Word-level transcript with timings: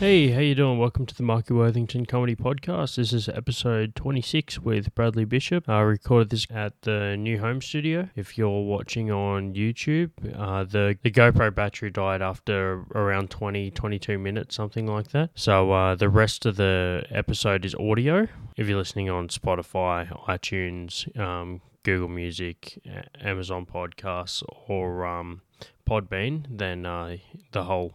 Hey, 0.00 0.30
how 0.30 0.40
you 0.40 0.54
doing? 0.54 0.78
Welcome 0.78 1.04
to 1.04 1.14
the 1.14 1.22
Marky 1.22 1.52
Worthington 1.52 2.06
Comedy 2.06 2.34
Podcast. 2.34 2.96
This 2.96 3.12
is 3.12 3.28
episode 3.28 3.94
26 3.94 4.58
with 4.60 4.94
Bradley 4.94 5.26
Bishop. 5.26 5.68
I 5.68 5.80
recorded 5.80 6.30
this 6.30 6.46
at 6.48 6.80
the 6.80 7.18
new 7.18 7.38
home 7.38 7.60
studio. 7.60 8.08
If 8.16 8.38
you're 8.38 8.62
watching 8.62 9.10
on 9.10 9.52
YouTube, 9.52 10.12
uh, 10.34 10.64
the, 10.64 10.96
the 11.02 11.10
GoPro 11.10 11.54
battery 11.54 11.90
died 11.90 12.22
after 12.22 12.86
around 12.94 13.28
20, 13.28 13.72
22 13.72 14.18
minutes, 14.18 14.54
something 14.54 14.86
like 14.86 15.10
that. 15.10 15.32
So 15.34 15.70
uh, 15.70 15.96
the 15.96 16.08
rest 16.08 16.46
of 16.46 16.56
the 16.56 17.04
episode 17.10 17.66
is 17.66 17.74
audio. 17.74 18.26
If 18.56 18.68
you're 18.68 18.78
listening 18.78 19.10
on 19.10 19.28
Spotify, 19.28 20.08
iTunes, 20.26 21.14
um, 21.20 21.60
Google 21.82 22.08
Music, 22.08 22.80
Amazon 23.20 23.66
Podcasts, 23.66 24.42
or 24.66 25.04
um, 25.04 25.42
Podbean, 25.86 26.46
then 26.48 26.86
uh, 26.86 27.16
the 27.52 27.64
whole 27.64 27.92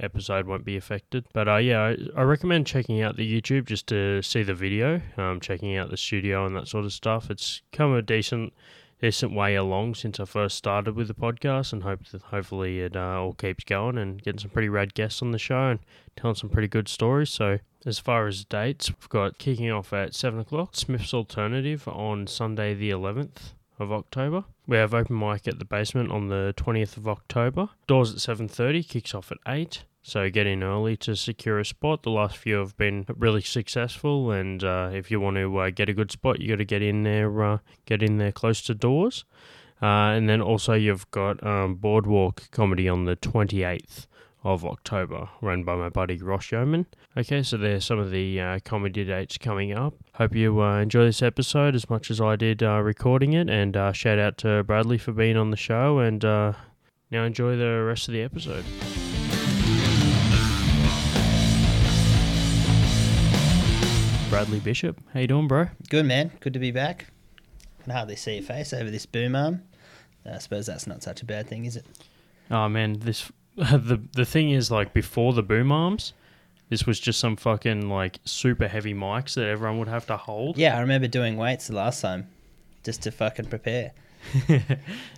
episode 0.00 0.46
won't 0.46 0.64
be 0.64 0.76
affected. 0.76 1.26
But 1.32 1.48
uh, 1.48 1.56
yeah, 1.56 1.80
I, 1.80 2.20
I 2.20 2.22
recommend 2.22 2.66
checking 2.66 3.02
out 3.02 3.16
the 3.16 3.40
YouTube 3.40 3.66
just 3.66 3.86
to 3.88 4.22
see 4.22 4.42
the 4.42 4.54
video, 4.54 5.00
um, 5.16 5.40
checking 5.40 5.76
out 5.76 5.90
the 5.90 5.96
studio 5.96 6.46
and 6.46 6.56
that 6.56 6.68
sort 6.68 6.84
of 6.84 6.92
stuff. 6.92 7.30
It's 7.30 7.62
come 7.72 7.94
a 7.94 8.02
decent 8.02 8.52
decent 8.98 9.34
way 9.34 9.54
along 9.54 9.94
since 9.94 10.18
I 10.18 10.24
first 10.24 10.56
started 10.56 10.96
with 10.96 11.08
the 11.08 11.14
podcast, 11.14 11.72
and 11.72 11.82
hope 11.82 12.06
that 12.08 12.22
hopefully 12.22 12.80
it 12.80 12.96
uh, 12.96 13.20
all 13.20 13.34
keeps 13.34 13.64
going 13.64 13.98
and 13.98 14.22
getting 14.22 14.40
some 14.40 14.50
pretty 14.50 14.68
rad 14.68 14.94
guests 14.94 15.20
on 15.20 15.32
the 15.32 15.38
show 15.38 15.68
and 15.70 15.80
telling 16.16 16.36
some 16.36 16.50
pretty 16.50 16.68
good 16.68 16.88
stories. 16.88 17.30
So. 17.30 17.58
As 17.84 18.00
far 18.00 18.26
as 18.26 18.44
dates, 18.44 18.90
we've 18.90 19.08
got 19.08 19.38
kicking 19.38 19.70
off 19.70 19.92
at 19.92 20.12
7 20.12 20.40
o'clock, 20.40 20.74
Smith's 20.74 21.14
Alternative 21.14 21.86
on 21.86 22.26
Sunday 22.26 22.74
the 22.74 22.90
11th 22.90 23.52
of 23.78 23.92
October. 23.92 24.44
We 24.66 24.76
have 24.76 24.94
open 24.94 25.18
mic 25.18 25.46
at 25.46 25.58
the 25.58 25.64
basement 25.64 26.10
on 26.10 26.28
the 26.28 26.54
20th 26.56 26.96
of 26.96 27.08
October. 27.08 27.68
Doors 27.86 28.12
at 28.12 28.20
7:30, 28.20 28.82
kicks 28.88 29.14
off 29.14 29.30
at 29.30 29.38
8. 29.46 29.84
So 30.06 30.30
get 30.30 30.46
in 30.46 30.62
early 30.62 30.96
to 30.98 31.16
secure 31.16 31.58
a 31.58 31.64
spot. 31.64 32.04
The 32.04 32.10
last 32.10 32.36
few 32.36 32.58
have 32.58 32.76
been 32.76 33.06
really 33.16 33.40
successful, 33.40 34.30
and 34.30 34.62
uh, 34.62 34.90
if 34.92 35.10
you 35.10 35.18
want 35.18 35.36
to 35.36 35.58
uh, 35.58 35.70
get 35.70 35.88
a 35.88 35.92
good 35.92 36.12
spot, 36.12 36.40
you 36.40 36.48
got 36.48 36.58
to 36.58 36.64
get 36.64 36.80
in 36.80 37.02
there, 37.02 37.42
uh, 37.42 37.58
get 37.86 38.04
in 38.04 38.18
there 38.18 38.30
close 38.30 38.62
to 38.62 38.74
doors. 38.74 39.24
Uh, 39.82 40.14
and 40.14 40.28
then 40.28 40.40
also 40.40 40.74
you've 40.74 41.10
got 41.10 41.44
um, 41.44 41.74
Boardwalk 41.74 42.48
Comedy 42.52 42.88
on 42.88 43.04
the 43.04 43.16
28th 43.16 44.06
of 44.44 44.64
October, 44.64 45.28
run 45.42 45.64
by 45.64 45.74
my 45.74 45.88
buddy 45.88 46.18
Ross 46.18 46.52
Yeoman. 46.52 46.86
Okay, 47.16 47.42
so 47.42 47.56
there's 47.56 47.84
some 47.84 47.98
of 47.98 48.12
the 48.12 48.40
uh, 48.40 48.58
comedy 48.64 49.04
dates 49.04 49.38
coming 49.38 49.72
up. 49.72 49.94
Hope 50.14 50.36
you 50.36 50.62
uh, 50.62 50.78
enjoy 50.78 51.04
this 51.04 51.20
episode 51.20 51.74
as 51.74 51.90
much 51.90 52.12
as 52.12 52.20
I 52.20 52.36
did 52.36 52.62
recording 52.62 53.32
it, 53.32 53.50
and 53.50 53.74
shout 53.96 54.20
out 54.20 54.38
to 54.38 54.62
Bradley 54.62 54.98
for 54.98 55.10
being 55.10 55.36
on 55.36 55.50
the 55.50 55.56
show. 55.56 55.98
And 55.98 56.22
now 56.22 56.54
enjoy 57.24 57.56
the 57.56 57.82
rest 57.82 58.06
of 58.06 58.14
the 58.14 58.22
episode. 58.22 58.64
Bradley 64.36 64.60
Bishop, 64.60 65.00
how 65.14 65.20
you 65.20 65.26
doing, 65.26 65.48
bro? 65.48 65.68
Good 65.88 66.04
man, 66.04 66.30
good 66.40 66.52
to 66.52 66.58
be 66.58 66.70
back. 66.70 67.06
Can 67.82 67.92
hardly 67.94 68.16
see 68.16 68.34
your 68.34 68.42
face 68.42 68.74
over 68.74 68.90
this 68.90 69.06
boom 69.06 69.34
arm. 69.34 69.62
I 70.30 70.36
suppose 70.36 70.66
that's 70.66 70.86
not 70.86 71.02
such 71.02 71.22
a 71.22 71.24
bad 71.24 71.48
thing, 71.48 71.64
is 71.64 71.74
it? 71.74 71.86
Oh 72.50 72.68
man, 72.68 72.98
this 72.98 73.32
the 73.56 73.98
the 74.12 74.26
thing 74.26 74.50
is 74.50 74.70
like 74.70 74.92
before 74.92 75.32
the 75.32 75.42
boom 75.42 75.72
arms, 75.72 76.12
this 76.68 76.84
was 76.84 77.00
just 77.00 77.18
some 77.18 77.36
fucking 77.36 77.88
like 77.88 78.18
super 78.26 78.68
heavy 78.68 78.92
mics 78.92 79.36
that 79.36 79.46
everyone 79.46 79.78
would 79.78 79.88
have 79.88 80.04
to 80.08 80.18
hold. 80.18 80.58
Yeah, 80.58 80.76
I 80.76 80.80
remember 80.80 81.08
doing 81.08 81.38
weights 81.38 81.68
the 81.68 81.76
last 81.76 82.02
time, 82.02 82.28
just 82.84 83.00
to 83.04 83.12
fucking 83.12 83.46
prepare. 83.46 83.92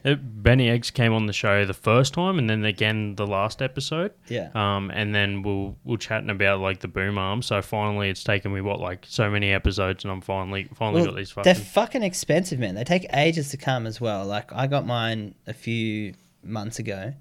Uh, 0.05 0.15
Benny 0.15 0.71
Eggs 0.71 0.91
came 0.93 1.13
on 1.13 1.27
the 1.27 1.33
show 1.33 1.67
the 1.67 1.75
first 1.75 2.15
time, 2.15 2.39
and 2.39 2.49
then 2.49 2.65
again 2.65 3.17
the 3.17 3.27
last 3.27 3.61
episode. 3.61 4.13
Yeah. 4.29 4.51
Um, 4.55 4.91
and 4.93 5.15
then 5.15 5.43
we'll 5.43 5.77
we'll 5.85 5.97
chatting 5.97 6.31
about 6.31 6.61
like 6.61 6.81
the 6.81 6.89
boom 6.89 7.19
arm. 7.19 7.43
So 7.43 7.61
finally, 7.61 8.09
it's 8.09 8.23
taken 8.23 8.55
me 8.55 8.61
what 8.61 8.81
like 8.81 9.05
so 9.09 9.29
many 9.29 9.53
episodes, 9.53 10.05
and 10.05 10.13
I'm 10.13 10.21
finally 10.21 10.69
finally 10.75 11.03
Well, 11.03 11.11
got 11.11 11.17
these 11.17 11.31
Fucking... 11.33 11.45
they're 11.45 11.55
fucking. 11.55 11.73
fucking 11.73 12.03
expensive, 12.05 12.59
man. 12.59 12.77
They 12.77 12.85
take 12.85 13.07
ages 13.13 13.51
to 13.51 13.57
come 13.57 13.87
as 13.87 14.01
well. 14.01 14.25
Like 14.25 14.53
I 14.53 14.67
got 14.69 14.87
mine 14.87 15.35
a 15.47 15.53
few 15.53 16.15
months 16.45 16.79
ago, 16.79 17.13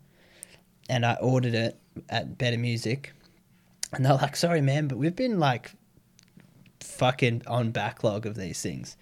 and 0.87 1.05
I 1.05 1.15
ordered 1.15 1.55
it 1.55 1.79
at 2.09 2.37
Better 2.37 2.57
Music, 2.59 3.11
and 3.91 4.05
they're 4.05 4.13
like, 4.13 4.35
"Sorry, 4.35 4.61
man, 4.61 4.87
but 4.87 4.97
we've 4.99 5.15
been 5.15 5.39
like 5.39 5.71
fucking 6.79 7.41
on 7.47 7.71
backlog 7.71 8.25
of 8.25 8.35
these 8.35 8.61
things." 8.61 8.97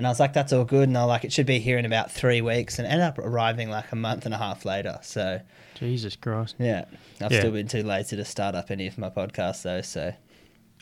And 0.00 0.06
I 0.06 0.10
was 0.10 0.18
like, 0.18 0.32
"That's 0.32 0.50
all 0.54 0.64
good," 0.64 0.84
and 0.88 0.96
they're 0.96 1.04
like, 1.04 1.24
"It 1.24 1.32
should 1.32 1.44
be 1.44 1.58
here 1.58 1.76
in 1.76 1.84
about 1.84 2.10
three 2.10 2.40
weeks," 2.40 2.78
and 2.78 2.88
ended 2.88 3.02
up 3.06 3.18
arriving 3.18 3.68
like 3.68 3.92
a 3.92 3.96
month 3.96 4.24
and 4.24 4.32
a 4.34 4.38
half 4.38 4.64
later. 4.64 4.98
So 5.02 5.40
Jesus 5.74 6.16
Christ. 6.16 6.54
yeah, 6.58 6.86
I've 7.20 7.30
Yeah. 7.32 7.40
still 7.40 7.52
been 7.52 7.68
too 7.68 7.82
lazy 7.82 8.16
to 8.16 8.24
start 8.24 8.54
up 8.54 8.70
any 8.70 8.86
of 8.86 8.96
my 8.96 9.10
podcasts 9.10 9.60
though. 9.62 9.82
So 9.82 10.14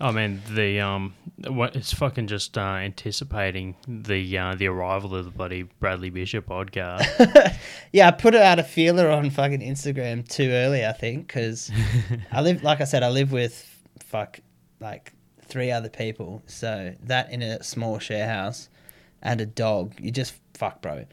I 0.00 0.12
mean, 0.12 0.40
the 0.48 0.78
um, 0.80 1.14
what 1.48 1.74
it's 1.74 1.92
fucking 1.92 2.28
just 2.28 2.56
uh, 2.56 2.60
anticipating 2.60 3.74
the 3.88 4.38
uh, 4.38 4.54
the 4.54 4.68
arrival 4.68 5.16
of 5.16 5.24
the 5.24 5.32
bloody 5.32 5.62
Bradley 5.64 6.10
Bishop 6.10 6.46
podcast. 6.46 7.56
Yeah, 7.92 8.06
I 8.06 8.10
put 8.12 8.34
out 8.36 8.58
a 8.60 8.62
feeler 8.62 9.10
on 9.10 9.30
fucking 9.30 9.60
Instagram 9.60 10.28
too 10.28 10.50
early, 10.50 10.86
I 10.86 10.92
think, 10.92 11.26
because 11.26 11.72
I 12.32 12.42
live, 12.42 12.62
like 12.62 12.80
I 12.80 12.84
said, 12.84 13.02
I 13.02 13.08
live 13.08 13.32
with 13.32 13.64
fuck 14.00 14.38
like 14.78 15.12
three 15.46 15.70
other 15.72 15.88
people. 15.88 16.42
So 16.46 16.94
that 17.04 17.32
in 17.32 17.42
a 17.42 17.62
small 17.64 17.98
share 17.98 18.28
house 18.28 18.68
and 19.22 19.40
a 19.40 19.46
dog, 19.46 19.94
you 20.00 20.10
just 20.10 20.34
fuck, 20.54 20.80
bro. 20.82 21.04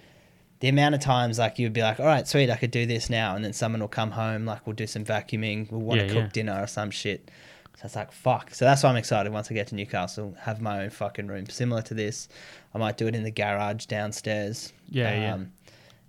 The 0.61 0.69
amount 0.69 0.95
of 0.95 1.01
times 1.01 1.38
like 1.38 1.59
you'd 1.59 1.73
be 1.73 1.81
like, 1.81 1.99
all 1.99 2.05
right, 2.05 2.27
sweet, 2.27 2.49
I 2.49 2.55
could 2.55 2.71
do 2.71 2.85
this 2.85 3.09
now, 3.09 3.35
and 3.35 3.43
then 3.43 3.53
someone 3.53 3.81
will 3.81 3.88
come 3.88 4.11
home, 4.11 4.45
like 4.45 4.66
we'll 4.66 4.75
do 4.75 4.88
some 4.88 5.03
vacuuming, 5.03 5.69
we'll 5.71 5.81
want 5.81 5.99
to 5.99 6.07
Yeah, 6.07 6.13
cook 6.13 6.23
yeah. 6.23 6.29
dinner 6.33 6.63
or 6.63 6.67
some 6.67 6.91
shit. 6.91 7.29
So 7.77 7.81
it's 7.85 7.95
like 7.95 8.11
fuck. 8.13 8.53
So 8.55 8.63
that's 8.63 8.83
why 8.83 8.89
I'm 8.89 8.95
excited. 8.95 9.33
Once 9.33 9.51
I 9.51 9.53
get 9.53 9.67
to 9.67 9.75
Newcastle, 9.75 10.33
have 10.39 10.61
my 10.61 10.83
own 10.83 10.89
fucking 10.91 11.27
room 11.27 11.45
similar 11.47 11.81
to 11.83 11.93
this. 11.93 12.29
I 12.73 12.77
might 12.77 12.97
do 12.97 13.07
it 13.07 13.16
in 13.16 13.23
the 13.23 13.31
garage 13.31 13.85
downstairs. 13.85 14.72
Yeah, 14.89 15.19
yeah. 15.19 15.33
Um, 15.33 15.51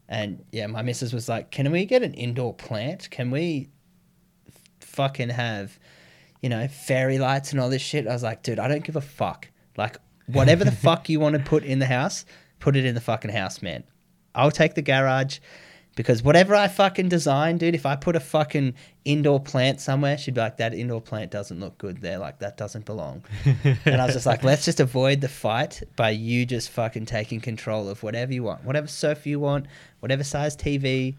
and 0.08 0.44
yeah, 0.52 0.68
my 0.68 0.82
missus 0.82 1.12
was 1.12 1.28
like, 1.28 1.50
"Can 1.50 1.72
we 1.72 1.84
get 1.84 2.04
an 2.04 2.14
indoor 2.14 2.54
plant? 2.54 3.10
Can 3.10 3.32
we 3.32 3.68
fucking 4.80 5.30
have, 5.30 5.78
you 6.40 6.48
know, 6.48 6.68
fairy 6.68 7.18
lights 7.18 7.50
and 7.50 7.60
all 7.60 7.68
this 7.68 7.82
shit?" 7.82 8.06
I 8.06 8.12
was 8.12 8.22
like, 8.22 8.44
"Dude, 8.44 8.60
I 8.60 8.68
don't 8.68 8.84
give 8.84 8.94
a 8.96 9.00
fuck. 9.00 9.48
Like, 9.76 9.96
whatever 10.26 10.64
the 10.64 10.72
fuck 10.86 11.08
you 11.08 11.20
want 11.20 11.34
to 11.36 11.42
put 11.42 11.64
in 11.64 11.78
the 11.78 11.86
house, 11.86 12.24
put 12.60 12.76
it 12.76 12.84
in 12.84 12.94
the 12.94 13.00
fucking 13.00 13.30
house, 13.30 13.62
man. 13.62 13.84
I'll 14.34 14.50
take 14.50 14.74
the 14.74 14.82
garage." 14.82 15.38
Because 15.96 16.22
whatever 16.22 16.54
I 16.54 16.68
fucking 16.68 17.08
design, 17.08 17.56
dude, 17.56 17.74
if 17.74 17.86
I 17.86 17.96
put 17.96 18.16
a 18.16 18.20
fucking 18.20 18.74
indoor 19.06 19.40
plant 19.40 19.80
somewhere, 19.80 20.18
she'd 20.18 20.34
be 20.34 20.42
like, 20.42 20.58
that 20.58 20.74
indoor 20.74 21.00
plant 21.00 21.30
doesn't 21.30 21.58
look 21.58 21.78
good 21.78 22.02
there. 22.02 22.18
Like, 22.18 22.38
that 22.40 22.58
doesn't 22.58 22.84
belong. 22.84 23.24
and 23.64 23.98
I 23.98 24.04
was 24.04 24.14
just 24.14 24.26
like, 24.26 24.44
let's 24.44 24.66
just 24.66 24.78
avoid 24.78 25.22
the 25.22 25.28
fight 25.28 25.82
by 25.96 26.10
you 26.10 26.44
just 26.44 26.68
fucking 26.68 27.06
taking 27.06 27.40
control 27.40 27.88
of 27.88 28.02
whatever 28.02 28.34
you 28.34 28.42
want, 28.42 28.62
whatever 28.62 28.86
sofa 28.86 29.26
you 29.26 29.40
want, 29.40 29.68
whatever 30.00 30.22
size 30.22 30.54
TV, 30.54 31.16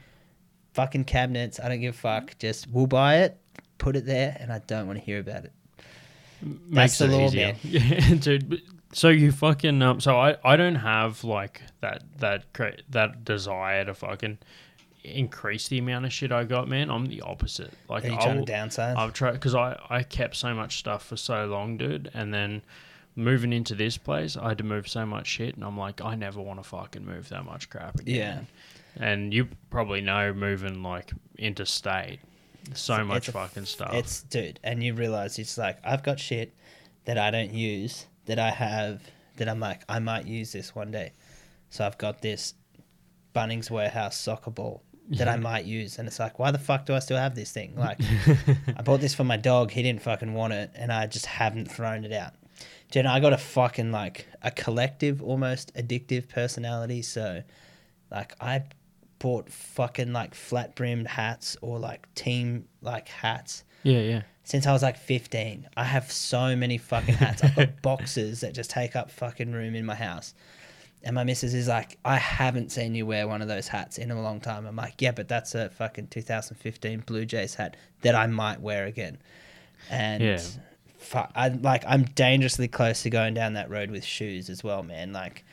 fucking 0.73 1.05
cabinets. 1.05 1.59
I 1.59 1.69
don't 1.69 1.81
give 1.81 1.95
a 1.95 1.97
fuck. 1.97 2.37
Just 2.37 2.69
we'll 2.69 2.85
buy 2.85 3.21
it, 3.21 3.35
put 3.79 3.95
it 3.95 4.05
there, 4.05 4.37
and 4.39 4.53
I 4.53 4.59
don't 4.67 4.85
want 4.85 4.99
to 4.99 5.03
hear 5.03 5.19
about 5.19 5.45
it. 5.45 5.53
Makes 6.69 6.99
the 6.99 7.05
it 7.05 7.11
law, 7.11 7.25
easier. 7.25 7.45
man. 7.47 7.55
Yeah, 7.63 8.13
dude. 8.19 8.61
So 8.97 9.09
you 9.09 9.31
fucking 9.31 9.79
um. 9.83 9.99
So 10.01 10.17
I 10.17 10.37
I 10.43 10.55
don't 10.55 10.75
have 10.75 11.23
like 11.23 11.61
that 11.81 12.03
that 12.17 12.51
cra- 12.53 12.77
that 12.89 13.23
desire 13.23 13.85
to 13.85 13.93
fucking 13.93 14.39
increase 15.03 15.67
the 15.67 15.77
amount 15.77 16.05
of 16.05 16.11
shit 16.11 16.31
I 16.31 16.43
got, 16.45 16.67
man. 16.67 16.89
I'm 16.89 17.05
the 17.05 17.21
opposite. 17.21 17.71
Like 17.87 18.05
Are 18.05 18.07
you 18.07 18.15
I 18.15 18.21
trying 18.23 18.39
will- 18.39 18.45
to 18.47 18.51
downsize? 18.51 18.97
I've 18.97 19.13
tried 19.13 19.33
because 19.33 19.53
I 19.53 19.79
I 19.87 20.01
kept 20.01 20.35
so 20.35 20.51
much 20.55 20.77
stuff 20.79 21.05
for 21.05 21.15
so 21.15 21.45
long, 21.45 21.77
dude, 21.77 22.09
and 22.15 22.33
then 22.33 22.63
moving 23.15 23.53
into 23.53 23.75
this 23.75 23.97
place, 23.97 24.35
I 24.35 24.49
had 24.49 24.57
to 24.57 24.63
move 24.63 24.87
so 24.87 25.05
much 25.05 25.27
shit, 25.27 25.53
and 25.53 25.63
I'm 25.63 25.77
like, 25.77 26.01
I 26.01 26.15
never 26.15 26.41
want 26.41 26.59
to 26.59 26.67
fucking 26.67 27.05
move 27.05 27.29
that 27.29 27.45
much 27.45 27.69
crap 27.69 27.99
again. 27.99 28.47
Yeah. 28.99 29.03
And 29.05 29.31
you 29.31 29.47
probably 29.69 30.01
know 30.01 30.33
moving 30.33 30.81
like 30.81 31.11
interstate, 31.37 32.19
so 32.73 33.03
much 33.05 33.17
It's 33.17 33.27
a- 33.27 33.31
fucking 33.33 33.65
stuff. 33.65 33.93
It's 33.93 34.23
dude, 34.23 34.59
and 34.63 34.83
you 34.83 34.95
realize 34.95 35.37
it's 35.37 35.55
like 35.55 35.77
I've 35.83 36.01
got 36.01 36.19
shit 36.19 36.51
that 37.05 37.19
I 37.19 37.29
don't 37.29 37.53
use 37.53 38.07
that 38.27 38.39
I 38.39 38.51
have 38.51 39.01
that 39.37 39.49
I'm 39.49 39.59
like 39.59 39.81
I 39.89 39.99
might 39.99 40.25
use 40.25 40.51
this 40.51 40.75
one 40.75 40.91
day. 40.91 41.11
So 41.69 41.85
I've 41.85 41.97
got 41.97 42.21
this 42.21 42.53
Bunnings 43.35 43.69
warehouse 43.69 44.17
soccer 44.17 44.51
ball 44.51 44.83
that 45.09 45.27
I 45.27 45.37
might 45.37 45.65
use, 45.65 45.99
and 45.99 46.07
it's 46.07 46.19
like, 46.19 46.37
why 46.37 46.51
the 46.51 46.57
fuck 46.57 46.85
do 46.85 46.93
I 46.93 46.99
still 46.99 47.17
have 47.17 47.33
this 47.35 47.51
thing? 47.51 47.75
Like, 47.77 47.99
I 48.77 48.81
bought 48.81 48.99
this 48.99 49.13
for 49.13 49.23
my 49.23 49.37
dog. 49.37 49.71
He 49.71 49.81
didn't 49.81 50.01
fucking 50.01 50.33
want 50.33 50.53
it, 50.53 50.71
and 50.75 50.91
I 50.91 51.07
just 51.07 51.25
haven't 51.25 51.71
thrown 51.71 52.03
it 52.03 52.11
out. 52.11 52.33
Jenna, 52.91 53.11
I 53.11 53.19
got 53.19 53.31
a 53.31 53.37
fucking 53.37 53.91
like 53.91 54.27
a 54.41 54.51
collective, 54.51 55.21
almost 55.21 55.73
addictive 55.75 56.27
personality. 56.27 57.01
So, 57.03 57.43
like, 58.11 58.33
I 58.41 58.63
bought 59.19 59.49
fucking 59.49 60.13
like 60.13 60.35
flat 60.35 60.75
brimmed 60.75 61.07
hats 61.07 61.57
or 61.61 61.79
like 61.79 62.13
team 62.13 62.67
like 62.81 63.07
hats 63.07 63.63
yeah, 63.83 63.99
yeah. 63.99 64.21
Since 64.47 64.65
I 64.65 64.71
was 64.71 64.81
like 64.81 64.95
15. 64.97 65.67
I 65.75 65.83
have 65.83 66.09
so 66.09 66.55
many 66.55 66.77
fucking 66.77 67.15
hats. 67.15 67.43
I've 67.43 67.53
got 67.55 67.81
boxes 67.81 68.39
that 68.41 68.53
just 68.53 68.69
take 68.69 68.95
up 68.95 69.11
fucking 69.11 69.51
room 69.51 69.75
in 69.75 69.85
my 69.85 69.93
house. 69.95 70.33
And 71.03 71.13
my 71.15 71.25
missus 71.25 71.53
is 71.53 71.67
like, 71.67 71.97
I 72.05 72.15
haven't 72.15 72.71
seen 72.71 72.95
you 72.95 73.05
wear 73.05 73.27
one 73.27 73.41
of 73.41 73.49
those 73.49 73.67
hats 73.67 73.97
in 73.97 74.09
a 74.09 74.21
long 74.21 74.39
time. 74.39 74.65
I'm 74.65 74.77
like, 74.77 75.01
yeah, 75.01 75.11
but 75.11 75.27
that's 75.27 75.53
a 75.53 75.69
fucking 75.71 76.07
2015 76.07 77.01
Blue 77.05 77.25
Jays 77.25 77.55
hat 77.55 77.75
that 78.03 78.15
I 78.15 78.25
might 78.27 78.61
wear 78.61 78.85
again. 78.85 79.17
and 79.89 80.23
Yeah. 80.23 80.39
fu- 80.97 81.19
I 81.35 81.49
like 81.49 81.83
I'm 81.85 82.03
dangerously 82.05 82.69
close 82.69 83.03
to 83.03 83.09
going 83.09 83.33
down 83.33 83.53
that 83.53 83.69
road 83.69 83.91
with 83.91 84.05
shoes 84.05 84.49
as 84.49 84.63
well, 84.63 84.81
man. 84.81 85.11
Like 85.11 85.43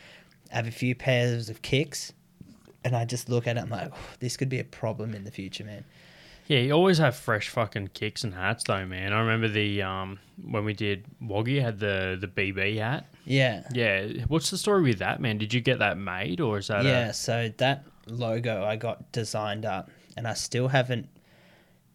I 0.52 0.56
have 0.56 0.68
a 0.68 0.70
few 0.72 0.94
pairs 0.94 1.50
of 1.50 1.62
kicks, 1.62 2.12
and 2.84 2.94
I 2.94 3.04
just 3.04 3.28
look 3.28 3.46
at 3.48 3.56
it. 3.56 3.60
I'm 3.60 3.70
like, 3.70 3.90
"Oh, 3.92 3.98
this 4.20 4.36
could 4.36 4.48
be 4.48 4.60
a 4.60 4.64
problem 4.64 5.14
in 5.14 5.24
the 5.24 5.30
future, 5.32 5.64
man. 5.64 5.84
Yeah, 6.46 6.58
you 6.58 6.72
always 6.72 6.98
have 6.98 7.16
fresh 7.16 7.48
fucking 7.48 7.88
kicks 7.94 8.22
and 8.22 8.34
hats 8.34 8.64
though, 8.64 8.84
man. 8.84 9.12
I 9.12 9.20
remember 9.20 9.48
the 9.48 9.82
um 9.82 10.18
when 10.42 10.64
we 10.64 10.74
did 10.74 11.04
Wagga 11.20 11.62
had 11.62 11.78
the 11.78 12.18
the 12.20 12.28
BB 12.28 12.78
hat. 12.78 13.06
Yeah. 13.24 13.66
Yeah, 13.72 14.06
what's 14.28 14.50
the 14.50 14.58
story 14.58 14.82
with 14.82 14.98
that, 14.98 15.20
man? 15.20 15.38
Did 15.38 15.54
you 15.54 15.60
get 15.60 15.78
that 15.78 15.96
made 15.96 16.40
or 16.40 16.58
is 16.58 16.68
that 16.68 16.84
Yeah, 16.84 17.12
so 17.12 17.50
that 17.58 17.84
logo 18.06 18.64
I 18.64 18.76
got 18.76 19.12
designed 19.12 19.64
up, 19.64 19.90
and 20.16 20.26
I 20.28 20.34
still 20.34 20.68
haven't 20.68 21.08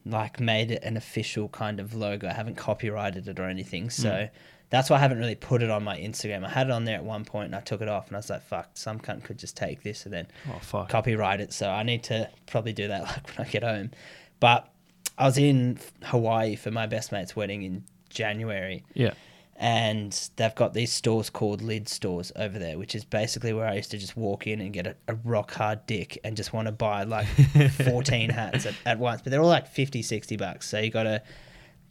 like 0.05 0.39
made 0.39 0.71
it 0.71 0.83
an 0.83 0.97
official 0.97 1.49
kind 1.49 1.79
of 1.79 1.93
logo. 1.93 2.27
I 2.27 2.33
haven't 2.33 2.55
copyrighted 2.55 3.27
it 3.27 3.39
or 3.39 3.43
anything, 3.43 3.89
so 3.91 4.27
that's 4.71 4.89
why 4.89 4.95
I 4.97 4.99
haven't 4.99 5.19
really 5.19 5.35
put 5.35 5.61
it 5.61 5.69
on 5.69 5.83
my 5.83 5.97
Instagram. 5.97 6.45
I 6.45 6.49
had 6.49 6.67
it 6.67 6.71
on 6.71 6.85
there 6.85 6.95
at 6.95 7.03
one 7.03 7.25
point, 7.25 7.47
and 7.47 7.55
I 7.55 7.59
took 7.59 7.81
it 7.81 7.89
off, 7.89 8.07
and 8.07 8.15
I 8.15 8.19
was 8.19 8.29
like, 8.29 8.41
"Fuck, 8.43 8.69
some 8.73 8.99
cunt 8.99 9.23
could 9.23 9.37
just 9.37 9.55
take 9.57 9.83
this 9.83 10.05
and 10.05 10.13
then 10.13 10.27
oh 10.49 10.59
fuck? 10.61 10.89
copyright 10.89 11.41
it." 11.41 11.53
So 11.53 11.69
I 11.69 11.83
need 11.83 12.03
to 12.03 12.29
probably 12.47 12.73
do 12.73 12.87
that 12.87 13.03
like 13.03 13.37
when 13.37 13.47
I 13.47 13.49
get 13.49 13.63
home. 13.63 13.91
But 14.39 14.71
I 15.17 15.25
was 15.25 15.37
in 15.37 15.79
Hawaii 16.03 16.55
for 16.55 16.71
my 16.71 16.85
best 16.85 17.11
mate's 17.11 17.35
wedding 17.35 17.63
in 17.63 17.83
January, 18.09 18.83
Yeah. 18.93 19.11
and 19.57 20.11
they've 20.37 20.55
got 20.55 20.73
these 20.73 20.91
stores 20.91 21.29
called 21.29 21.61
lid 21.61 21.89
stores 21.89 22.31
over 22.37 22.57
there, 22.57 22.77
which 22.79 22.95
is 22.95 23.03
basically 23.03 23.51
where 23.51 23.67
I 23.67 23.75
used 23.75 23.91
to 23.91 23.97
just 23.97 24.15
walk 24.15 24.47
in 24.47 24.61
and 24.61 24.71
get 24.71 24.87
a, 24.87 24.95
a 25.09 25.15
rock 25.15 25.51
hard 25.53 25.85
dick 25.85 26.17
and 26.23 26.37
just 26.37 26.53
want 26.53 26.67
to 26.67 26.71
buy 26.71 27.03
like 27.03 27.27
14 27.83 28.29
hats 28.29 28.65
at, 28.65 28.75
at 28.85 28.97
once. 28.99 29.21
But 29.21 29.31
they're 29.31 29.41
all 29.41 29.47
like 29.49 29.67
50, 29.67 30.01
60 30.01 30.37
bucks. 30.37 30.69
So 30.69 30.79
you 30.79 30.89
got 30.89 31.03
to 31.03 31.21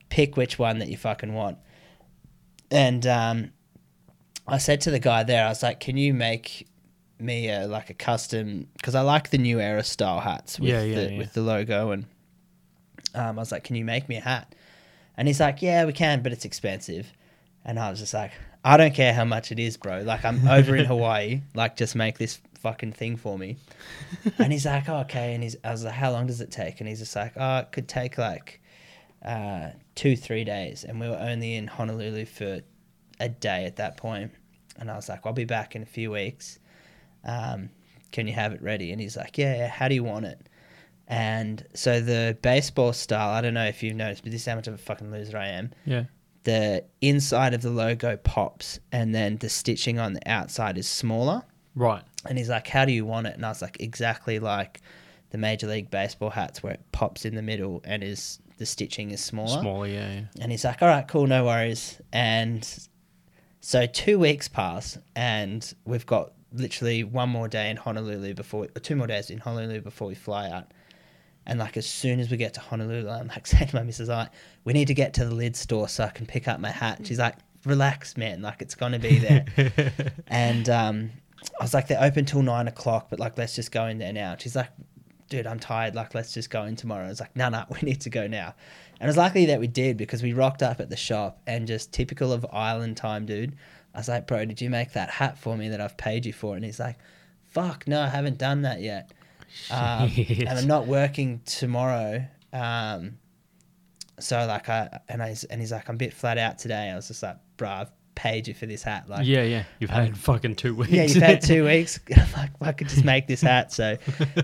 pick 0.09 0.37
which 0.39 0.59
one 0.59 0.79
that 0.79 0.89
you 0.89 0.97
fucking 0.97 1.35
want. 1.35 1.59
And 2.71 3.07
um, 3.07 3.51
I 4.47 4.59
said 4.59 4.81
to 4.83 4.91
the 4.91 4.99
guy 4.99 5.23
there, 5.23 5.45
I 5.45 5.49
was 5.51 5.63
like, 5.63 5.81
can 5.81 5.97
you 5.99 6.15
make 6.15 6.67
me 7.21 7.49
a, 7.51 7.67
like 7.67 7.91
a 7.91 7.95
custom, 7.95 8.69
because 8.77 8.95
I 8.95 9.01
like 9.03 9.31
the 9.31 9.39
new 9.39 9.61
era 9.61 9.83
style 9.85 10.21
hats 10.21 10.59
with, 10.61 10.69
Yeah, 10.71 10.83
yeah, 10.83 10.95
the, 10.95 11.13
yeah. 11.13 11.19
with 11.19 11.33
the 11.35 11.41
logo. 11.43 11.91
And 11.91 12.07
um, 13.15 13.39
I 13.39 13.43
was 13.43 13.53
like, 13.53 13.65
can 13.65 13.77
you 13.77 13.85
make 13.85 14.09
me 14.09 14.17
a 14.17 14.21
hat? 14.21 14.55
And 15.17 15.27
he's 15.27 15.41
like, 15.41 15.63
yeah, 15.63 15.85
we 15.85 15.93
can, 15.93 16.23
but 16.23 16.33
it's 16.33 16.45
expensive. 16.45 17.13
And 17.65 17.79
I 17.79 17.91
was 17.91 17.99
just 17.99 18.15
like, 18.15 18.33
I 18.65 18.77
don't 18.77 18.95
care 18.95 19.13
how 19.13 19.25
much 19.25 19.51
it 19.53 19.59
is, 19.59 19.77
bro. 19.77 20.03
Like, 20.03 20.25
I'm 20.25 20.47
over 20.47 20.77
in 20.77 20.85
Hawaii. 20.87 21.43
Like, 21.55 21.77
just 21.77 21.97
make 21.97 22.19
this 22.19 22.41
fucking 22.61 22.93
thing 22.93 23.17
for 23.17 23.39
me. 23.39 23.57
and 24.39 24.53
he's 24.53 24.67
like, 24.67 24.89
oh, 24.89 24.99
okay. 24.99 25.35
And 25.35 25.43
he's, 25.43 25.57
I 25.65 25.71
was 25.71 25.85
like, 25.85 25.95
how 25.95 26.13
long 26.13 26.27
does 26.27 26.41
it 26.41 26.51
take? 26.51 26.81
And 26.81 26.89
he's 26.89 26.99
just 27.01 27.15
like, 27.17 27.33
oh, 27.37 27.59
it 27.59 27.73
could 27.73 27.89
take 27.89 28.19
like 28.19 28.61
uh, 29.25 29.71
two, 29.95 30.17
three 30.17 30.45
days. 30.45 30.85
And 30.85 31.01
we 31.01 31.09
were 31.09 31.19
only 31.19 31.55
in 31.55 31.67
Honolulu 31.67 32.25
for 32.27 32.61
a 33.21 33.29
day 33.29 33.65
at 33.65 33.77
that 33.77 33.97
point. 33.97 34.33
And 34.79 34.91
I 34.91 34.97
was 34.97 35.09
like, 35.09 35.27
I'll 35.27 35.33
be 35.33 35.45
back 35.45 35.75
in 35.75 35.83
a 35.83 35.87
few 35.87 36.11
weeks. 36.11 36.59
Um, 37.25 37.71
can 38.13 38.27
you 38.27 38.33
have 38.33 38.53
it 38.53 38.63
ready? 38.63 38.93
And 38.93 39.01
he's 39.01 39.17
like, 39.17 39.37
yeah, 39.37 39.57
yeah. 39.57 39.69
How 39.69 39.89
do 39.89 39.95
you 39.95 40.05
want 40.05 40.27
it? 40.27 40.49
And 41.11 41.65
so 41.75 42.01
the 42.01 42.37
baseball 42.43 42.93
style, 42.93 43.31
I 43.31 43.41
don't 43.41 43.55
know 43.55 43.65
if 43.65 43.83
you've 43.83 43.97
noticed, 43.97 44.23
but 44.23 44.31
this 44.31 44.43
is 44.43 44.47
how 44.47 44.57
much 44.57 44.69
of 44.69 44.75
a 44.75 44.79
fucking 44.79 45.11
loser 45.11 45.39
I 45.39 45.49
am 45.49 45.73
Yeah. 45.87 46.05
the 46.45 46.85
inside 47.01 47.55
of 47.55 47.63
the 47.63 47.71
logo 47.71 48.17
pops 48.19 48.79
and 48.93 49.15
then 49.15 49.39
the 49.39 49.49
stitching 49.49 49.99
on 49.99 50.13
the 50.13 50.29
outside 50.31 50.77
is 50.79 50.87
smaller. 50.87 51.43
Right. 51.75 52.03
And 52.27 52.37
he's 52.37 52.49
like, 52.51 52.67
How 52.69 52.85
do 52.85 52.93
you 52.93 53.07
want 53.07 53.27
it? 53.27 53.35
And 53.37 53.47
I 53.47 53.49
was 53.49 53.63
like, 53.63 53.79
Exactly 53.81 54.39
like 54.39 54.81
the 55.31 55.39
Major 55.39 55.67
League 55.67 55.91
Baseball 55.91 56.31
hats 56.31 56.63
where 56.63 56.75
it 56.75 56.81
pops 56.93 57.25
in 57.25 57.35
the 57.35 57.43
middle 57.43 57.81
and 57.85 58.03
is 58.05 58.39
the 58.59 58.67
stitching 58.67 59.11
is 59.11 59.23
smaller. 59.25 59.61
Smaller, 59.61 59.87
yeah, 59.87 60.13
yeah. 60.13 60.21
And 60.43 60.51
he's 60.53 60.65
like, 60.65 60.83
All 60.83 60.89
right, 60.89 61.07
cool, 61.09 61.27
no 61.27 61.45
worries. 61.47 62.01
And 62.13 62.69
so 63.61 63.87
two 63.87 64.19
weeks 64.19 64.47
pass 64.49 64.99
and 65.17 65.73
we've 65.85 66.07
got 66.07 66.33
literally 66.53 67.05
one 67.05 67.29
more 67.29 67.49
day 67.49 67.71
in 67.71 67.77
Honolulu 67.77 68.35
before 68.35 68.65
or 68.77 68.81
two 68.81 68.97
more 68.97 69.07
days 69.07 69.31
in 69.31 69.39
Honolulu 69.39 69.81
before 69.81 70.09
we 70.09 70.15
fly 70.15 70.51
out. 70.51 70.73
And 71.49 71.59
like 71.59 71.77
as 71.77 71.87
soon 71.87 72.21
as 72.21 72.31
we 72.31 72.37
get 72.37 72.55
to 72.55 72.61
Honolulu, 72.61 73.09
I'm 73.09 73.29
like 73.29 73.47
saying 73.49 73.69
to 73.69 73.77
my 73.77 73.83
missus, 73.83 74.09
like, 74.09 74.31
we 74.65 74.73
need 74.73 74.87
to 74.87 74.95
get 74.95 75.15
to 75.15 75.25
the 75.25 75.35
lid 75.35 75.57
store 75.57 75.89
so 75.89 76.05
I 76.05 76.11
can 76.11 76.27
pick 76.27 76.47
up 76.47 76.61
my 76.61 76.71
hat. 76.71 76.99
And 76.99 77.07
she's 77.07 77.19
like, 77.19 77.35
relax, 77.65 78.17
man, 78.17 78.43
like 78.43 78.63
it's 78.63 78.75
gonna 78.75 78.99
be 78.99 79.19
there. 79.19 79.45
and 80.29 80.69
um, 80.69 81.11
I 81.59 81.65
was 81.65 81.75
like, 81.75 81.89
they're 81.89 82.03
open 82.03 82.25
till 82.25 82.43
nine 82.43 82.69
o'clock, 82.69 83.09
but 83.11 83.19
like 83.19 83.37
let's 83.39 83.57
just 83.57 83.73
go 83.73 83.87
in 83.87 83.99
there 83.99 84.13
now. 84.13 84.37
She's 84.39 84.55
like, 84.55 84.71
dude, 85.29 85.47
I'm 85.47 85.59
tired. 85.59 85.95
Like 85.95 86.15
let's 86.15 86.33
just 86.33 86.51
go 86.51 86.65
in 86.65 86.77
tomorrow. 86.77 87.07
I 87.07 87.09
was 87.09 87.21
like, 87.21 87.35
no, 87.35 87.49
no, 87.49 87.65
we 87.71 87.79
need 87.83 88.01
to 88.03 88.11
go 88.11 88.27
now. 88.27 88.55
And 89.01 89.07
it 89.07 89.11
was 89.11 89.17
lucky 89.17 89.47
that 89.47 89.61
we 89.61 89.69
did 89.69 89.97
because 89.97 90.23
we 90.23 90.33
rocked 90.33 90.63
up 90.63 90.81
at 90.81 90.91
the 90.91 90.97
shop 90.97 91.41
and 91.47 91.67
just 91.67 91.93
typical 91.93 92.33
of 92.33 92.45
island 92.53 92.97
time, 92.97 93.27
dude. 93.27 93.57
I 93.95 93.99
was 93.99 94.09
like, 94.09 94.27
bro, 94.27 94.45
did 94.45 94.61
you 94.61 94.71
make 94.71 94.93
that 94.93 95.09
hat 95.09 95.39
for 95.39 95.57
me 95.57 95.69
that 95.71 95.81
I've 95.81 95.97
paid 95.97 96.27
you 96.27 96.33
for? 96.33 96.57
And 96.57 96.65
he's 96.65 96.79
like, 96.81 96.99
fuck, 97.47 97.87
no, 97.89 98.03
I 98.03 98.09
haven't 98.09 98.39
done 98.39 98.63
that 98.63 98.81
yet. 98.81 99.13
Um, 99.71 100.11
and 100.17 100.49
I'm 100.49 100.67
not 100.67 100.87
working 100.87 101.41
tomorrow. 101.45 102.25
Um, 102.53 103.19
so 104.21 104.47
like 104.47 104.69
I 104.69 105.01
and 105.09 105.23
I 105.23 105.37
and 105.51 105.61
he's 105.61 105.73
like, 105.73 105.89
I'm 105.89 105.95
a 105.95 105.99
bit 105.99 106.13
flat 106.13 106.39
out 106.39 106.59
today. 106.59 106.91
I 106.91 106.97
was 106.97 107.09
just 107.09 107.23
like, 107.23 107.37
bro, 107.57 107.69
I've 107.69 107.91
paid 108.19 108.49
you 108.49 108.55
for 108.55 108.67
this 108.67 108.83
hat. 108.83 109.09
Like, 109.09 109.27
yeah, 109.27 109.45
yeah. 109.45 109.63
You've 109.79 109.91
um, 109.91 110.07
had 110.07 110.19
fucking 110.19 110.57
two 110.57 110.75
weeks. 110.75 110.91
yeah, 110.91 111.05
you've 111.05 111.23
had 111.23 111.41
two 111.41 111.65
weeks. 111.67 112.01
Like, 112.37 112.51
I 112.61 112.73
could 112.73 112.89
just 112.89 113.05
make 113.05 113.27
this 113.27 113.41
hat. 113.41 113.73
So 113.73 113.97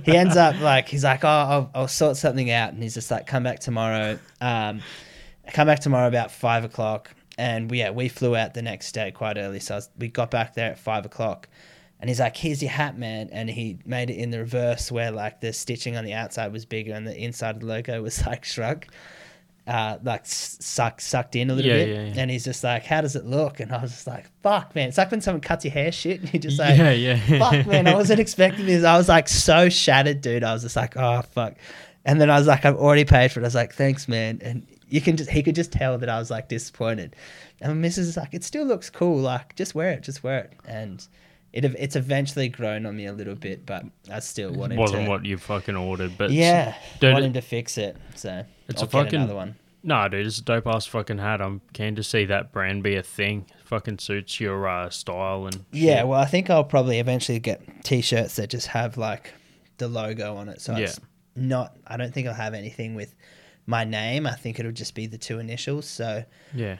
he 0.04 0.16
ends 0.16 0.36
up 0.36 0.58
like, 0.60 0.88
he's 0.88 1.04
like, 1.04 1.24
oh, 1.24 1.28
I'll, 1.28 1.70
I'll 1.74 1.88
sort 1.88 2.16
something 2.16 2.50
out. 2.50 2.72
And 2.72 2.82
he's 2.82 2.94
just 2.94 3.10
like, 3.10 3.26
come 3.26 3.42
back 3.44 3.60
tomorrow. 3.60 4.18
Um, 4.40 4.80
come 5.52 5.66
back 5.66 5.80
tomorrow 5.80 6.08
about 6.08 6.30
five 6.32 6.64
o'clock. 6.64 7.14
And 7.36 7.70
we, 7.70 7.80
yeah, 7.80 7.90
we 7.90 8.08
flew 8.08 8.36
out 8.36 8.54
the 8.54 8.62
next 8.62 8.92
day 8.92 9.10
quite 9.10 9.38
early. 9.38 9.60
So 9.60 9.74
I 9.74 9.76
was, 9.78 9.90
we 9.98 10.08
got 10.08 10.30
back 10.30 10.54
there 10.54 10.70
at 10.70 10.78
five 10.78 11.04
o'clock. 11.04 11.48
And 12.00 12.10
he's 12.10 12.20
like, 12.20 12.36
here's 12.36 12.60
your 12.62 12.70
hat, 12.72 12.98
man. 12.98 13.30
And 13.32 13.48
he 13.48 13.78
made 13.86 14.10
it 14.10 14.16
in 14.16 14.30
the 14.30 14.38
reverse 14.40 14.92
where 14.92 15.10
like 15.10 15.40
the 15.40 15.52
stitching 15.52 15.96
on 15.96 16.04
the 16.04 16.12
outside 16.12 16.52
was 16.52 16.66
bigger 16.66 16.92
and 16.92 17.06
the 17.06 17.16
inside 17.16 17.54
of 17.56 17.60
the 17.60 17.66
logo 17.66 18.02
was 18.02 18.24
like 18.26 18.44
shrunk. 18.44 18.88
Uh, 19.66 19.96
like 20.02 20.26
sucked 20.26 21.00
sucked 21.00 21.34
in 21.34 21.48
a 21.48 21.54
little 21.54 21.70
Yeah, 21.70 21.76
bit, 21.78 21.88
yeah, 21.88 22.02
yeah. 22.14 22.20
and 22.20 22.30
he's 22.30 22.44
just 22.44 22.62
like, 22.62 22.84
"How 22.84 23.00
does 23.00 23.16
it 23.16 23.24
look?" 23.24 23.60
And 23.60 23.72
I 23.72 23.80
was 23.80 23.92
just 23.92 24.06
like, 24.06 24.26
"Fuck, 24.42 24.74
man!" 24.74 24.88
It's 24.90 24.98
like 24.98 25.10
when 25.10 25.22
someone 25.22 25.40
cuts 25.40 25.64
your 25.64 25.72
hair, 25.72 25.90
shit, 25.90 26.20
and 26.20 26.34
you 26.34 26.38
just 26.38 26.58
like, 26.58 26.76
yeah, 26.76 26.90
yeah. 26.90 27.16
fuck 27.38 27.66
man 27.66 27.86
i 27.86 27.94
wasn't 28.02 28.20
expecting 28.20 28.66
this 28.66 28.84
i 28.84 28.94
was 28.98 29.08
like 29.08 29.26
so 29.26 29.70
shattered 29.70 30.20
dude 30.20 30.44
i 30.44 30.52
was 30.52 30.64
just 30.64 30.76
like 30.76 30.98
oh 30.98 31.22
fuck 31.22 31.54
and 32.04 32.20
then 32.20 32.28
i 32.28 32.36
was 32.38 32.46
like 32.46 32.66
i've 32.66 32.76
already 32.76 33.06
paid 33.06 33.32
for 33.32 33.40
it 33.40 33.44
i 33.44 33.46
was 33.46 33.54
like 33.54 33.72
thanks 33.72 34.06
man 34.06 34.38
and 34.42 34.66
you 34.90 35.00
can 35.00 35.16
just 35.16 35.30
he 35.30 35.42
could 35.42 35.54
just 35.54 35.72
tell 35.72 35.96
that 35.96 36.10
i 36.10 36.18
was 36.18 36.30
like 36.30 36.46
disappointed 36.50 37.16
and 37.62 37.72
my 37.72 37.78
missus 37.78 38.06
is 38.06 38.18
like 38.18 38.34
it 38.34 38.44
still 38.44 38.66
looks 38.66 38.90
cool 38.90 39.16
like 39.16 39.56
just 39.56 39.74
wear 39.74 39.92
it 39.92 40.02
just 40.02 40.22
wear 40.22 40.40
it 40.40 40.52
and 40.66 41.08
it 41.54 41.64
it's 41.78 41.96
eventually 41.96 42.48
grown 42.48 42.84
on 42.84 42.94
me 42.96 43.06
a 43.06 43.12
little 43.12 43.34
bit 43.36 43.64
but 43.64 43.84
i 44.10 44.18
still 44.18 44.52
want 44.52 44.72
him 44.72 44.78
Wasn't 44.78 45.04
to 45.04 45.10
what 45.10 45.24
you 45.24 45.38
fucking 45.38 45.76
ordered, 45.76 46.18
but 46.18 46.30
yeah 46.30 46.74
Dude, 47.00 47.12
want 47.12 47.24
it- 47.24 47.28
him 47.28 47.32
to 47.34 47.40
fix 47.40 47.78
it 47.78 47.96
so 48.16 48.44
It's 48.68 48.82
I'll 48.82 48.88
a 48.88 48.90
get 48.90 49.04
fucking- 49.04 49.14
another 49.20 49.34
one 49.36 49.54
No, 49.82 50.08
dude, 50.08 50.26
it's 50.26 50.38
a 50.38 50.42
dope 50.42 50.66
ass 50.66 50.86
fucking 50.86 51.18
hat. 51.18 51.42
I'm 51.42 51.60
keen 51.74 51.94
to 51.96 52.02
see 52.02 52.24
that 52.24 52.52
brand 52.52 52.82
be 52.82 52.96
a 52.96 53.02
thing. 53.02 53.44
Fucking 53.66 53.98
suits 53.98 54.40
your 54.40 54.66
uh, 54.66 54.88
style 54.88 55.44
and 55.46 55.62
Yeah, 55.72 56.04
well, 56.04 56.18
I 56.18 56.24
think 56.24 56.48
I'll 56.48 56.64
probably 56.64 56.98
eventually 57.00 57.38
get 57.38 57.60
t-shirts 57.84 58.36
that 58.36 58.48
just 58.48 58.68
have 58.68 58.96
like 58.96 59.34
the 59.76 59.86
logo 59.88 60.36
on 60.36 60.48
it. 60.48 60.62
So 60.62 60.74
it's 60.74 60.98
not. 61.36 61.76
I 61.86 61.98
don't 61.98 62.14
think 62.14 62.26
I'll 62.28 62.32
have 62.46 62.54
anything 62.54 62.94
with 62.94 63.14
my 63.66 63.84
name. 63.84 64.26
I 64.26 64.32
think 64.34 64.58
it'll 64.58 64.72
just 64.72 64.94
be 64.94 65.06
the 65.06 65.18
two 65.18 65.38
initials. 65.38 65.84
So, 65.86 66.24
yeah, 66.54 66.78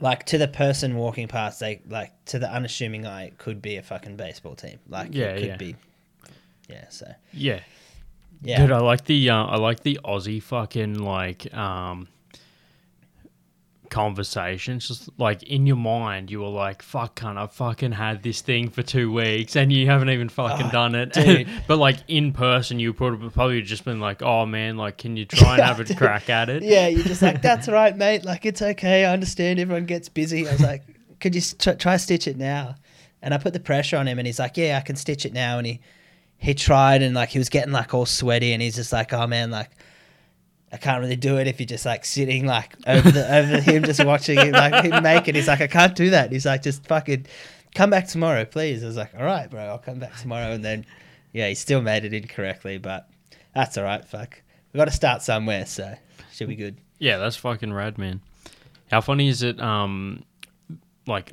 like 0.00 0.24
to 0.26 0.38
the 0.38 0.48
person 0.48 0.96
walking 0.96 1.28
past, 1.28 1.60
they 1.60 1.82
like 1.88 2.12
to 2.26 2.38
the 2.38 2.50
unassuming 2.50 3.06
eye, 3.06 3.24
it 3.24 3.38
could 3.38 3.60
be 3.62 3.76
a 3.76 3.82
fucking 3.82 4.16
baseball 4.16 4.54
team. 4.54 4.78
Like, 4.88 5.08
Yeah, 5.12 5.26
it 5.26 5.38
could 5.38 5.46
yeah. 5.46 5.56
be. 5.56 5.76
Yeah. 6.68 6.88
So 6.88 7.06
yeah. 7.32 7.60
yeah, 8.42 8.60
Dude, 8.60 8.72
I 8.72 8.78
like 8.78 9.04
the 9.04 9.30
uh, 9.30 9.44
I 9.44 9.56
like 9.56 9.80
the 9.80 9.98
Aussie 10.04 10.42
fucking 10.42 10.94
like 10.94 11.52
um 11.54 12.08
conversations. 13.90 14.88
Just 14.88 15.08
like 15.18 15.42
in 15.42 15.66
your 15.66 15.76
mind, 15.76 16.30
you 16.30 16.40
were 16.40 16.48
like, 16.48 16.82
"Fuck, 16.82 17.16
can 17.16 17.38
I 17.38 17.46
fucking 17.46 17.92
had 17.92 18.22
this 18.22 18.40
thing 18.40 18.68
for 18.70 18.82
two 18.82 19.12
weeks, 19.12 19.56
and 19.56 19.72
you 19.72 19.86
haven't 19.86 20.10
even 20.10 20.28
fucking 20.28 20.66
Oh, 20.66 20.70
done 20.70 20.94
it." 20.94 21.46
but 21.66 21.78
like 21.78 21.96
in 22.08 22.32
person, 22.32 22.78
you 22.78 22.92
probably 22.92 23.30
probably 23.30 23.62
just 23.62 23.84
been 23.84 24.00
like, 24.00 24.22
"Oh 24.22 24.46
man, 24.46 24.76
like, 24.76 24.98
can 24.98 25.16
you 25.16 25.24
try 25.24 25.54
and 25.54 25.62
have 25.64 25.80
a 25.80 25.94
crack 25.94 26.28
at 26.30 26.48
it?" 26.48 26.62
yeah, 26.62 26.88
you're 26.88 27.04
just 27.04 27.22
like, 27.22 27.42
that's 27.42 27.68
right, 27.80 27.96
mate. 27.96 28.24
Like, 28.24 28.44
it's 28.46 28.62
okay. 28.62 29.04
I 29.04 29.12
understand 29.12 29.58
everyone 29.60 29.86
gets 29.86 30.08
busy. 30.08 30.48
I 30.48 30.52
was 30.52 30.60
like, 30.60 30.82
could 31.20 31.34
you 31.34 31.40
s- 31.40 31.54
try, 31.58 31.74
try 31.74 31.96
stitch 31.96 32.26
it 32.28 32.36
now? 32.36 32.74
And 33.22 33.34
I 33.34 33.38
put 33.38 33.52
the 33.52 33.60
pressure 33.60 33.96
on 33.96 34.06
him, 34.06 34.18
and 34.18 34.26
he's 34.26 34.38
like, 34.38 34.56
yeah, 34.56 34.78
I 34.78 34.80
can 34.86 34.96
stitch 34.96 35.26
it 35.26 35.32
now. 35.32 35.58
And 35.58 35.66
he 35.66 35.80
he 36.38 36.54
tried, 36.54 37.02
and 37.02 37.14
like 37.14 37.30
he 37.30 37.38
was 37.38 37.48
getting 37.48 37.72
like 37.72 37.92
all 37.94 38.06
sweaty, 38.06 38.52
and 38.52 38.62
he's 38.62 38.76
just 38.76 38.92
like, 38.92 39.12
oh 39.12 39.26
man, 39.26 39.50
like. 39.50 39.70
I 40.72 40.76
can't 40.76 41.00
really 41.00 41.16
do 41.16 41.38
it 41.38 41.46
if 41.46 41.60
you're 41.60 41.66
just 41.66 41.86
like 41.86 42.04
sitting 42.04 42.44
like 42.46 42.76
over 42.86 43.10
the 43.10 43.34
over 43.34 43.60
him 43.60 43.84
just 43.84 44.04
watching 44.04 44.38
him 44.38 44.52
like 44.52 44.84
him 44.84 45.02
make 45.02 45.26
it. 45.28 45.34
He's 45.34 45.48
like, 45.48 45.60
I 45.60 45.66
can't 45.66 45.94
do 45.94 46.10
that. 46.10 46.30
He's 46.30 46.44
like, 46.44 46.62
just 46.62 46.86
fucking 46.86 47.26
come 47.74 47.90
back 47.90 48.06
tomorrow, 48.06 48.44
please. 48.44 48.82
I 48.82 48.86
was 48.86 48.96
like, 48.96 49.14
all 49.16 49.24
right, 49.24 49.48
bro, 49.50 49.60
I'll 49.60 49.78
come 49.78 49.98
back 49.98 50.16
tomorrow. 50.16 50.52
And 50.52 50.64
then, 50.64 50.84
yeah, 51.32 51.48
he 51.48 51.54
still 51.54 51.80
made 51.80 52.04
it 52.04 52.12
incorrectly, 52.12 52.78
but 52.78 53.08
that's 53.54 53.78
all 53.78 53.84
right. 53.84 54.04
Fuck, 54.04 54.42
we 54.72 54.78
got 54.78 54.86
to 54.86 54.90
start 54.90 55.22
somewhere, 55.22 55.64
so 55.64 55.94
should 56.32 56.48
be 56.48 56.56
good. 56.56 56.76
Yeah, 56.98 57.16
that's 57.18 57.36
fucking 57.36 57.72
rad, 57.72 57.96
man. 57.96 58.20
How 58.90 59.00
funny 59.00 59.28
is 59.28 59.42
it? 59.42 59.60
Um, 59.60 60.24
like 61.06 61.32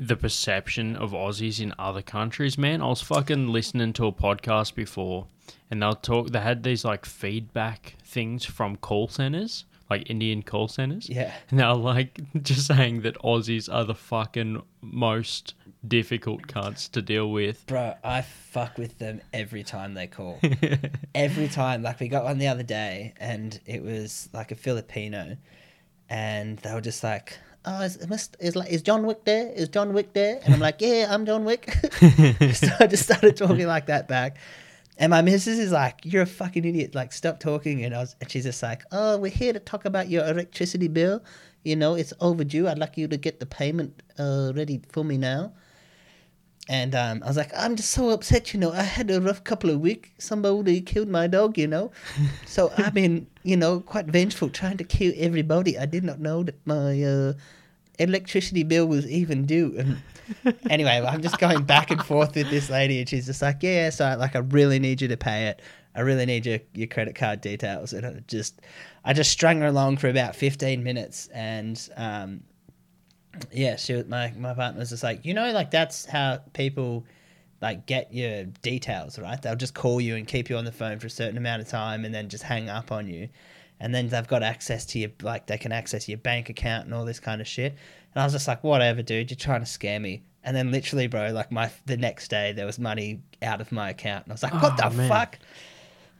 the 0.00 0.16
perception 0.16 0.96
of 0.96 1.12
Aussies 1.12 1.60
in 1.60 1.74
other 1.78 2.02
countries, 2.02 2.56
man. 2.56 2.82
I 2.82 2.86
was 2.86 3.02
fucking 3.02 3.48
listening 3.48 3.92
to 3.94 4.06
a 4.06 4.12
podcast 4.12 4.74
before, 4.74 5.26
and 5.70 5.82
they'll 5.82 5.94
talk. 5.94 6.30
They 6.30 6.40
had 6.40 6.62
these 6.62 6.84
like 6.84 7.04
feedback 7.04 7.96
things 8.04 8.44
from 8.44 8.76
call 8.76 9.08
centers, 9.08 9.64
like 9.90 10.08
Indian 10.08 10.42
call 10.42 10.68
centers. 10.68 11.08
Yeah. 11.08 11.32
And 11.50 11.58
they're 11.58 11.74
like 11.74 12.20
just 12.42 12.66
saying 12.66 13.02
that 13.02 13.18
Aussies 13.18 13.72
are 13.72 13.84
the 13.84 13.94
fucking 13.94 14.62
most 14.80 15.54
difficult 15.86 16.46
cunts 16.46 16.90
to 16.92 17.02
deal 17.02 17.30
with. 17.30 17.66
Bro, 17.66 17.94
I 18.04 18.22
fuck 18.22 18.78
with 18.78 18.98
them 18.98 19.20
every 19.32 19.62
time 19.62 19.94
they 19.94 20.06
call. 20.06 20.38
every 21.14 21.48
time. 21.48 21.82
Like 21.82 22.00
we 22.00 22.08
got 22.08 22.24
one 22.24 22.38
the 22.38 22.48
other 22.48 22.62
day 22.62 23.14
and 23.18 23.58
it 23.66 23.82
was 23.82 24.28
like 24.32 24.50
a 24.52 24.56
Filipino 24.56 25.36
and 26.08 26.58
they 26.58 26.72
were 26.72 26.80
just 26.80 27.04
like, 27.04 27.38
Oh, 27.70 27.82
is, 27.82 27.96
is, 27.96 28.30
is 28.40 28.56
like 28.56 28.70
is 28.70 28.80
John 28.80 29.04
Wick 29.04 29.24
there? 29.24 29.52
Is 29.52 29.68
John 29.68 29.92
Wick 29.92 30.14
there? 30.14 30.40
And 30.42 30.54
I'm 30.54 30.60
like, 30.60 30.76
Yeah, 30.80 31.06
I'm 31.10 31.26
John 31.26 31.44
Wick. 31.44 31.70
so 32.00 32.68
I 32.80 32.86
just 32.86 33.02
started 33.02 33.36
talking 33.36 33.66
like 33.66 33.86
that 33.86 34.08
back. 34.08 34.38
And 34.96 35.10
my 35.10 35.22
missus 35.22 35.58
is 35.60 35.70
like, 35.70 36.00
"You're 36.04 36.22
a 36.22 36.26
fucking 36.26 36.64
idiot! 36.64 36.94
Like, 36.94 37.12
stop 37.12 37.38
talking." 37.38 37.84
And 37.84 37.94
I 37.94 37.98
was, 37.98 38.16
and 38.20 38.28
she's 38.28 38.44
just 38.44 38.62
like, 38.62 38.82
"Oh, 38.90 39.16
we're 39.18 39.30
here 39.30 39.52
to 39.52 39.60
talk 39.60 39.84
about 39.84 40.08
your 40.08 40.26
electricity 40.26 40.88
bill. 40.88 41.22
You 41.62 41.76
know, 41.76 41.94
it's 41.94 42.12
overdue. 42.20 42.66
I'd 42.66 42.78
like 42.78 42.98
you 42.98 43.06
to 43.06 43.16
get 43.16 43.38
the 43.38 43.46
payment 43.46 44.02
uh, 44.18 44.52
ready 44.56 44.82
for 44.88 45.04
me 45.04 45.16
now." 45.16 45.52
And 46.68 46.96
um, 46.96 47.22
I 47.22 47.28
was 47.28 47.36
like, 47.36 47.52
"I'm 47.56 47.76
just 47.76 47.92
so 47.92 48.10
upset. 48.10 48.52
You 48.52 48.58
know, 48.58 48.72
I 48.72 48.82
had 48.82 49.08
a 49.12 49.20
rough 49.20 49.44
couple 49.44 49.70
of 49.70 49.78
weeks. 49.78 50.10
Somebody 50.18 50.80
killed 50.80 51.08
my 51.08 51.28
dog. 51.28 51.56
You 51.56 51.68
know, 51.68 51.92
so 52.46 52.72
I've 52.76 52.92
been, 52.92 53.28
you 53.44 53.56
know, 53.56 53.78
quite 53.78 54.06
vengeful, 54.06 54.48
trying 54.48 54.78
to 54.78 54.84
kill 54.84 55.12
everybody. 55.16 55.78
I 55.78 55.86
did 55.86 56.02
not 56.02 56.18
know 56.18 56.42
that 56.42 56.56
my 56.66 57.00
uh, 57.04 57.34
electricity 57.98 58.62
bill 58.62 58.86
was 58.86 59.06
even 59.06 59.46
due." 59.46 59.74
And 59.78 60.02
anyway, 60.70 61.04
I'm 61.06 61.22
just 61.22 61.38
going 61.38 61.64
back 61.64 61.90
and 61.90 62.02
forth 62.02 62.34
with 62.34 62.50
this 62.50 62.70
lady, 62.70 63.00
and 63.00 63.08
she's 63.08 63.26
just 63.26 63.42
like, 63.42 63.62
"Yeah, 63.62 63.90
so 63.90 64.16
like, 64.18 64.36
I 64.36 64.40
really 64.40 64.78
need 64.78 65.00
you 65.00 65.08
to 65.08 65.16
pay 65.16 65.46
it. 65.46 65.62
I 65.94 66.00
really 66.00 66.26
need 66.26 66.46
your 66.46 66.58
your 66.74 66.86
credit 66.86 67.14
card 67.14 67.40
details." 67.40 67.92
And 67.92 68.06
I 68.06 68.20
just, 68.26 68.60
I 69.04 69.12
just 69.12 69.30
strung 69.30 69.60
her 69.60 69.66
along 69.66 69.98
for 69.98 70.08
about 70.08 70.36
15 70.36 70.82
minutes, 70.82 71.28
and 71.28 71.88
um, 71.96 72.42
yeah, 73.52 73.76
she 73.76 73.94
was, 73.94 74.06
my 74.06 74.32
my 74.36 74.54
partner 74.54 74.80
was 74.80 74.90
just 74.90 75.02
like, 75.02 75.24
you 75.24 75.34
know, 75.34 75.52
like 75.52 75.70
that's 75.70 76.06
how 76.06 76.38
people 76.52 77.04
like 77.60 77.86
get 77.86 78.12
your 78.14 78.44
details, 78.44 79.18
right? 79.18 79.40
They'll 79.40 79.56
just 79.56 79.74
call 79.74 80.00
you 80.00 80.14
and 80.16 80.26
keep 80.26 80.48
you 80.48 80.56
on 80.56 80.64
the 80.64 80.72
phone 80.72 80.98
for 80.98 81.08
a 81.08 81.10
certain 81.10 81.36
amount 81.36 81.62
of 81.62 81.68
time, 81.68 82.04
and 82.04 82.14
then 82.14 82.28
just 82.28 82.44
hang 82.44 82.68
up 82.68 82.92
on 82.92 83.08
you. 83.08 83.28
And 83.80 83.94
then 83.94 84.08
they've 84.08 84.26
got 84.26 84.42
access 84.42 84.84
to 84.86 84.98
your 84.98 85.10
like 85.22 85.46
they 85.46 85.58
can 85.58 85.72
access 85.72 86.08
your 86.08 86.18
bank 86.18 86.48
account 86.48 86.86
and 86.86 86.94
all 86.94 87.04
this 87.04 87.20
kind 87.20 87.40
of 87.40 87.46
shit. 87.46 87.72
And 88.14 88.22
I 88.22 88.24
was 88.24 88.32
just 88.32 88.48
like, 88.48 88.64
whatever, 88.64 89.02
dude, 89.02 89.30
you're 89.30 89.36
trying 89.36 89.60
to 89.60 89.66
scare 89.66 90.00
me. 90.00 90.22
And 90.42 90.56
then 90.56 90.70
literally, 90.72 91.06
bro, 91.06 91.30
like 91.32 91.52
my 91.52 91.70
the 91.86 91.96
next 91.96 92.28
day 92.28 92.52
there 92.52 92.66
was 92.66 92.78
money 92.78 93.20
out 93.42 93.60
of 93.60 93.70
my 93.70 93.90
account, 93.90 94.24
and 94.24 94.32
I 94.32 94.34
was 94.34 94.42
like, 94.42 94.54
what 94.54 94.74
Oh, 94.82 94.88
the 94.90 94.96
man. 94.96 95.08
fuck? 95.08 95.38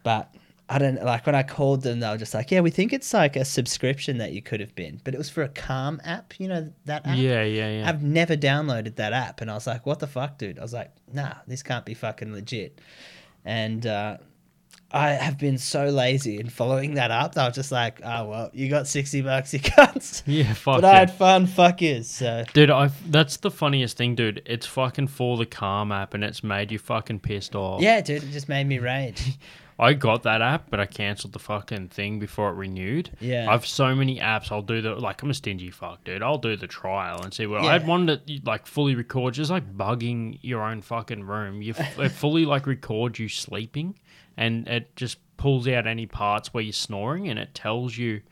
But 0.02 0.34
I 0.68 0.78
don't 0.78 1.02
like 1.02 1.24
when 1.24 1.34
I 1.34 1.42
called 1.42 1.82
them, 1.82 2.00
they 2.00 2.08
were 2.08 2.18
just 2.18 2.34
like, 2.34 2.50
yeah, 2.50 2.60
we 2.60 2.70
think 2.70 2.92
it's 2.92 3.12
like 3.14 3.36
a 3.36 3.44
subscription 3.44 4.18
that 4.18 4.32
you 4.32 4.42
could 4.42 4.60
have 4.60 4.74
been, 4.74 5.00
but 5.02 5.14
it 5.14 5.18
was 5.18 5.30
for 5.30 5.42
a 5.42 5.48
Calm 5.48 5.98
app, 6.04 6.34
you 6.38 6.46
know 6.46 6.70
that 6.84 7.06
app. 7.06 7.16
Yeah, 7.16 7.42
yeah, 7.42 7.70
yeah. 7.80 7.88
I've 7.88 8.02
never 8.02 8.36
downloaded 8.36 8.96
that 8.96 9.12
app, 9.14 9.40
and 9.40 9.50
I 9.50 9.54
was 9.54 9.66
like, 9.66 9.86
"What 9.86 9.98
the 9.98 10.06
fuck, 10.06 10.36
dude?" 10.36 10.58
I 10.58 10.62
was 10.62 10.74
like, 10.74 10.92
"Nah, 11.12 11.32
this 11.46 11.62
can't 11.62 11.86
be 11.86 11.94
fucking 11.94 12.32
legit." 12.32 12.80
And 13.46 13.86
uh, 13.86 14.18
I 14.90 15.10
have 15.10 15.36
been 15.36 15.58
so 15.58 15.86
lazy 15.88 16.40
in 16.40 16.48
following 16.48 16.94
that 16.94 17.10
up. 17.10 17.36
I 17.36 17.46
was 17.46 17.54
just 17.54 17.70
like, 17.70 18.00
"Oh 18.02 18.24
well, 18.24 18.50
you 18.54 18.70
got 18.70 18.86
sixty 18.86 19.20
bucks, 19.20 19.52
you 19.54 19.60
cunts." 19.60 20.22
yeah, 20.26 20.54
fuck 20.54 20.80
but 20.80 20.84
I 20.86 20.98
had 20.98 21.12
fun, 21.12 21.46
fuck. 21.46 21.80
So 22.02 22.44
Dude, 22.54 22.70
I 22.70 22.90
that's 23.06 23.36
the 23.36 23.50
funniest 23.50 23.96
thing, 23.98 24.14
dude. 24.14 24.42
It's 24.46 24.66
fucking 24.66 25.08
for 25.08 25.36
the 25.36 25.46
Calm 25.46 25.92
app, 25.92 26.14
and 26.14 26.24
it's 26.24 26.42
made 26.42 26.72
you 26.72 26.78
fucking 26.78 27.20
pissed 27.20 27.54
off. 27.54 27.82
yeah, 27.82 28.00
dude, 28.00 28.22
it 28.22 28.30
just 28.30 28.48
made 28.48 28.66
me 28.66 28.78
rage. 28.78 29.38
I 29.80 29.92
got 29.92 30.24
that 30.24 30.42
app, 30.42 30.70
but 30.70 30.80
I 30.80 30.86
cancelled 30.86 31.32
the 31.32 31.38
fucking 31.38 31.88
thing 31.88 32.18
before 32.18 32.50
it 32.50 32.54
renewed. 32.54 33.10
Yeah. 33.20 33.46
I've 33.48 33.64
so 33.64 33.94
many 33.94 34.18
apps. 34.18 34.50
I'll 34.50 34.62
do 34.62 34.82
the 34.82 34.96
like. 34.96 35.22
I'm 35.22 35.30
a 35.30 35.34
stingy 35.34 35.70
fuck, 35.70 36.02
dude. 36.02 36.22
I'll 36.22 36.38
do 36.38 36.56
the 36.56 36.66
trial 36.66 37.22
and 37.22 37.32
see 37.32 37.46
what. 37.46 37.64
I 37.64 37.72
had 37.72 37.86
one 37.86 38.06
that 38.06 38.44
like 38.44 38.66
fully 38.66 38.96
records, 38.96 39.36
just 39.36 39.50
like 39.50 39.76
bugging 39.76 40.38
your 40.42 40.62
own 40.62 40.82
fucking 40.82 41.24
room. 41.24 41.62
You 41.62 41.74
it 41.78 42.08
fully 42.10 42.44
like 42.44 42.66
records 42.66 43.20
you 43.20 43.28
sleeping, 43.28 43.98
and 44.36 44.66
it 44.66 44.96
just 44.96 45.18
pulls 45.36 45.68
out 45.68 45.86
any 45.86 46.06
parts 46.06 46.52
where 46.52 46.64
you're 46.64 46.72
snoring, 46.72 47.28
and 47.28 47.38
it 47.38 47.54
tells 47.54 47.96
you 47.96 48.22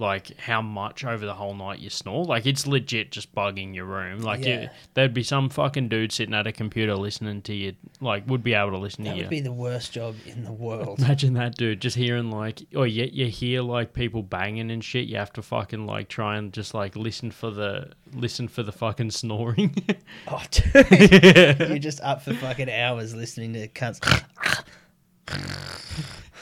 like 0.00 0.38
how 0.40 0.62
much 0.62 1.04
over 1.04 1.24
the 1.26 1.34
whole 1.34 1.54
night 1.54 1.78
you 1.78 1.90
snore. 1.90 2.24
Like 2.24 2.46
it's 2.46 2.66
legit 2.66 3.12
just 3.12 3.34
bugging 3.34 3.74
your 3.74 3.84
room. 3.84 4.20
Like 4.22 4.44
Yeah. 4.44 4.62
you, 4.62 4.68
there'd 4.94 5.12
be 5.14 5.22
some 5.22 5.48
fucking 5.50 5.88
dude 5.88 6.10
sitting 6.10 6.34
at 6.34 6.46
a 6.46 6.52
computer 6.52 6.96
listening 6.96 7.42
to 7.42 7.54
you. 7.54 7.74
Like 8.00 8.26
would 8.26 8.42
be 8.42 8.54
able 8.54 8.70
to 8.70 8.78
listen 8.78 9.04
That 9.04 9.10
to 9.10 9.16
you. 9.16 9.22
That 9.24 9.28
would 9.28 9.30
be 9.30 9.40
the 9.40 9.52
worst 9.52 9.92
job 9.92 10.16
in 10.26 10.44
the 10.44 10.52
world. 10.52 10.98
Imagine 11.00 11.34
that, 11.34 11.56
dude. 11.56 11.80
Just 11.80 11.96
hearing 11.96 12.30
like, 12.30 12.62
or 12.74 12.86
you, 12.86 13.08
you 13.12 13.26
hear 13.26 13.60
like 13.62 13.92
people 13.92 14.22
banging 14.22 14.70
and 14.70 14.82
shit. 14.82 15.06
You 15.06 15.18
have 15.18 15.32
to 15.34 15.42
fucking 15.42 15.86
like 15.86 16.08
try 16.08 16.36
and 16.36 16.52
just 16.52 16.72
like 16.74 16.96
listen 16.96 17.30
for 17.30 17.50
the 17.50 17.92
listen 18.14 18.48
for 18.48 18.62
the 18.62 18.72
fucking 18.72 19.10
snoring. 19.10 19.76
Oh, 20.28 20.42
dude, 20.50 20.90
you're 21.68 21.78
just 21.78 22.00
up 22.00 22.22
for 22.22 22.32
fucking 22.34 22.70
hours 22.70 23.14
listening 23.14 23.52
to 23.52 23.68
cunts. 23.68 24.00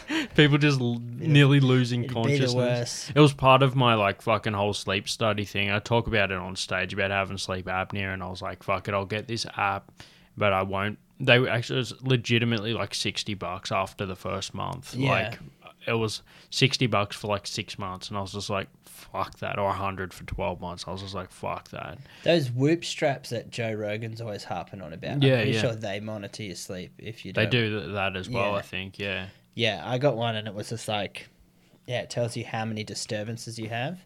people 0.34 0.58
just 0.58 0.80
l- 0.80 1.00
nearly 1.16 1.60
losing 1.60 2.04
It'd 2.04 2.14
consciousness. 2.14 3.10
It 3.14 3.20
was 3.20 3.32
part 3.32 3.62
of 3.62 3.76
my 3.76 3.94
like 3.94 4.22
fucking 4.22 4.52
whole 4.52 4.72
sleep 4.74 5.08
study 5.08 5.44
thing. 5.44 5.70
I 5.70 5.78
talk 5.78 6.06
about 6.06 6.30
it 6.30 6.38
on 6.38 6.56
stage 6.56 6.92
about 6.92 7.10
having 7.10 7.38
sleep 7.38 7.66
apnea, 7.66 8.12
and 8.12 8.22
I 8.22 8.28
was 8.28 8.42
like, 8.42 8.62
"Fuck 8.62 8.88
it, 8.88 8.94
I'll 8.94 9.04
get 9.04 9.26
this 9.26 9.46
app, 9.56 9.90
but 10.36 10.52
I 10.52 10.62
won't." 10.62 10.98
They 11.20 11.38
were 11.40 11.48
actually 11.48 11.76
it 11.76 11.80
was 11.80 12.02
legitimately 12.02 12.74
like 12.74 12.94
sixty 12.94 13.34
bucks 13.34 13.72
after 13.72 14.06
the 14.06 14.16
first 14.16 14.54
month. 14.54 14.94
Yeah. 14.94 15.10
Like 15.10 15.38
it 15.86 15.94
was 15.94 16.22
sixty 16.50 16.86
bucks 16.86 17.16
for 17.16 17.28
like 17.28 17.46
six 17.46 17.78
months, 17.78 18.08
and 18.08 18.16
I 18.16 18.20
was 18.20 18.32
just 18.32 18.50
like, 18.50 18.68
"Fuck 18.84 19.38
that," 19.38 19.58
or 19.58 19.72
hundred 19.72 20.12
for 20.14 20.24
twelve 20.24 20.60
months. 20.60 20.84
I 20.86 20.92
was 20.92 21.02
just 21.02 21.14
like, 21.14 21.30
"Fuck 21.30 21.70
that." 21.70 21.98
Those 22.24 22.50
whoop 22.50 22.84
straps 22.84 23.30
that 23.30 23.50
Joe 23.50 23.72
Rogan's 23.72 24.20
always 24.20 24.44
harping 24.44 24.80
on 24.80 24.92
about. 24.92 25.22
Yeah, 25.22 25.32
I'm 25.34 25.38
pretty 25.38 25.52
yeah. 25.52 25.60
sure 25.60 25.74
they 25.74 25.98
monitor 26.00 26.42
your 26.44 26.56
sleep 26.56 26.92
if 26.98 27.24
you 27.24 27.32
They 27.32 27.44
don't. 27.46 27.50
do 27.50 27.92
that 27.92 28.16
as 28.16 28.28
well. 28.28 28.52
Yeah. 28.52 28.58
I 28.58 28.62
think. 28.62 28.98
Yeah. 28.98 29.26
Yeah, 29.58 29.82
I 29.84 29.98
got 29.98 30.16
one 30.16 30.36
and 30.36 30.46
it 30.46 30.54
was 30.54 30.68
just 30.68 30.86
like, 30.86 31.28
yeah, 31.86 32.02
it 32.02 32.10
tells 32.10 32.36
you 32.36 32.44
how 32.44 32.64
many 32.64 32.84
disturbances 32.84 33.58
you 33.58 33.68
have. 33.68 33.98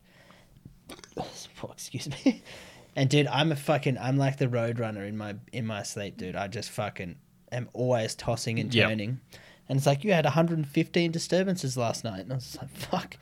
Excuse 1.71 2.09
me. 2.25 2.43
And 2.95 3.09
dude, 3.09 3.27
I'm 3.29 3.53
a 3.53 3.57
fucking, 3.57 3.97
I'm 3.97 4.19
like 4.19 4.37
the 4.37 4.51
road 4.51 4.79
runner 4.79 5.03
in 5.07 5.17
my 5.17 5.37
in 5.51 5.65
my 5.67 5.83
sleep, 5.83 6.19
dude. 6.19 6.37
I 6.37 6.47
just 6.47 6.69
fucking 6.69 7.17
am 7.51 7.71
always 7.73 8.15
tossing 8.15 8.59
and 8.61 8.75
Yep. 8.75 8.87
turning. 8.91 9.19
And 9.67 9.79
it's 9.79 9.87
like 9.87 10.05
you 10.05 10.13
had 10.13 10.27
115 10.27 11.11
disturbances 11.11 11.79
last 11.79 12.05
night, 12.05 12.21
and 12.21 12.33
I 12.33 12.35
was 12.35 12.59
like, 12.61 12.69
fuck. 12.69 13.17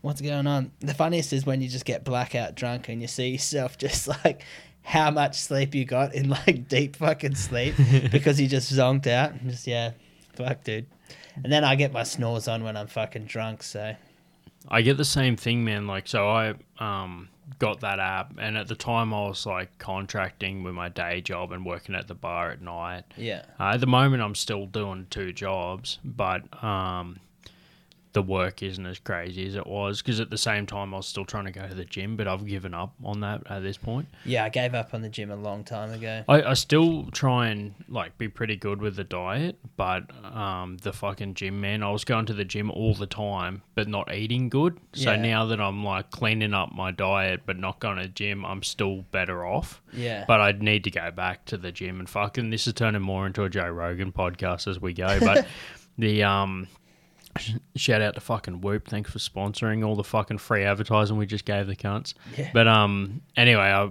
What's 0.00 0.20
going 0.20 0.48
on? 0.48 0.72
The 0.80 0.92
funniest 0.92 1.32
is 1.32 1.46
when 1.46 1.60
you 1.62 1.68
just 1.68 1.84
get 1.84 2.02
blackout 2.04 2.56
drunk 2.56 2.88
and 2.88 3.00
you 3.00 3.06
see 3.06 3.28
yourself 3.34 3.78
just 3.78 4.08
like 4.08 4.42
how 4.82 5.12
much 5.12 5.38
sleep 5.38 5.72
you 5.76 5.84
got 5.84 6.12
in 6.12 6.28
like 6.28 6.66
deep 6.66 6.96
fucking 6.96 7.36
sleep 7.36 7.74
because 8.10 8.40
you 8.40 8.48
just 8.48 8.72
zonked 8.72 9.06
out. 9.06 9.34
And 9.34 9.50
just 9.52 9.68
yeah, 9.68 9.92
fuck, 10.34 10.64
dude. 10.64 10.86
And 11.42 11.52
then 11.52 11.64
I 11.64 11.74
get 11.74 11.92
my 11.92 12.02
snores 12.02 12.48
on 12.48 12.64
when 12.64 12.76
I'm 12.76 12.86
fucking 12.86 13.26
drunk. 13.26 13.62
So 13.62 13.94
I 14.68 14.82
get 14.82 14.96
the 14.96 15.04
same 15.04 15.36
thing, 15.36 15.64
man. 15.64 15.86
Like, 15.86 16.08
so 16.08 16.28
I 16.28 16.54
um 16.78 17.28
got 17.60 17.80
that 17.80 18.00
app, 18.00 18.34
and 18.38 18.56
at 18.58 18.66
the 18.66 18.74
time 18.74 19.14
I 19.14 19.28
was 19.28 19.46
like 19.46 19.78
contracting 19.78 20.64
with 20.64 20.74
my 20.74 20.88
day 20.88 21.20
job 21.20 21.52
and 21.52 21.64
working 21.64 21.94
at 21.94 22.08
the 22.08 22.14
bar 22.14 22.50
at 22.50 22.60
night. 22.60 23.04
yeah, 23.16 23.42
Uh, 23.60 23.70
at 23.74 23.80
the 23.80 23.86
moment, 23.86 24.22
I'm 24.22 24.34
still 24.34 24.66
doing 24.66 25.06
two 25.10 25.32
jobs, 25.32 25.98
but 26.04 26.42
um, 26.64 27.20
the 28.16 28.22
work 28.22 28.62
isn't 28.62 28.86
as 28.86 28.98
crazy 28.98 29.46
as 29.46 29.54
it 29.56 29.66
was 29.66 30.00
because 30.00 30.20
at 30.20 30.30
the 30.30 30.38
same 30.38 30.64
time 30.64 30.94
I 30.94 30.96
was 30.96 31.06
still 31.06 31.26
trying 31.26 31.44
to 31.44 31.50
go 31.50 31.68
to 31.68 31.74
the 31.74 31.84
gym, 31.84 32.16
but 32.16 32.26
I've 32.26 32.46
given 32.46 32.72
up 32.72 32.94
on 33.04 33.20
that 33.20 33.42
at 33.50 33.62
this 33.62 33.76
point. 33.76 34.08
yeah, 34.24 34.44
I 34.44 34.48
gave 34.48 34.74
up 34.74 34.94
on 34.94 35.02
the 35.02 35.10
gym 35.10 35.30
a 35.30 35.36
long 35.36 35.64
time 35.64 35.92
ago. 35.92 36.24
I, 36.26 36.42
I 36.42 36.54
still 36.54 37.10
try 37.12 37.48
and 37.48 37.74
like 37.90 38.16
be 38.16 38.28
pretty 38.28 38.56
good 38.56 38.80
with 38.80 38.96
the 38.96 39.04
diet, 39.04 39.58
but 39.76 40.04
um, 40.24 40.78
the 40.78 40.94
fucking 40.94 41.34
gym 41.34 41.60
man, 41.60 41.82
I 41.82 41.90
was 41.90 42.04
going 42.06 42.24
to 42.26 42.32
the 42.32 42.44
gym 42.46 42.70
all 42.70 42.94
the 42.94 43.06
time, 43.06 43.60
but 43.74 43.86
not 43.86 44.10
eating 44.14 44.48
good. 44.48 44.78
So 44.94 45.10
Yeah. 45.12 45.16
now 45.20 45.44
that 45.46 45.60
I'm 45.60 45.84
like 45.84 46.10
cleaning 46.10 46.54
up 46.54 46.72
my 46.74 46.92
diet, 46.92 47.42
but 47.44 47.58
not 47.58 47.80
going 47.80 47.96
to 47.98 48.04
the 48.04 48.08
gym, 48.08 48.46
I'm 48.46 48.62
still 48.62 49.02
better 49.10 49.44
off. 49.44 49.82
Yeah, 49.92 50.24
But 50.26 50.40
I'd 50.40 50.62
need 50.62 50.84
to 50.84 50.90
go 50.90 51.10
back 51.10 51.44
to 51.46 51.58
the 51.58 51.70
gym 51.70 52.00
and 52.00 52.08
fucking 52.08 52.48
this 52.48 52.66
is 52.66 52.72
turning 52.72 53.02
more 53.02 53.26
into 53.26 53.44
a 53.44 53.50
Joe 53.50 53.68
Rogan 53.68 54.10
podcast 54.10 54.66
as 54.68 54.80
we 54.80 54.94
go. 54.94 55.20
But 55.20 55.46
the 55.98 56.22
um 56.22 56.68
shout 57.78 58.02
out 58.02 58.14
to 58.14 58.20
fucking 58.20 58.60
Whoop, 58.60 58.88
thanks 58.88 59.10
for 59.10 59.18
sponsoring 59.18 59.86
all 59.86 59.96
the 59.96 60.04
fucking 60.04 60.38
free 60.38 60.64
advertising 60.64 61.16
we 61.16 61.26
just 61.26 61.44
gave 61.44 61.66
the 61.66 61.76
cunts. 61.76 62.14
Yeah. 62.36 62.50
But 62.52 62.68
um 62.68 63.22
anyway, 63.36 63.62
I 63.64 63.90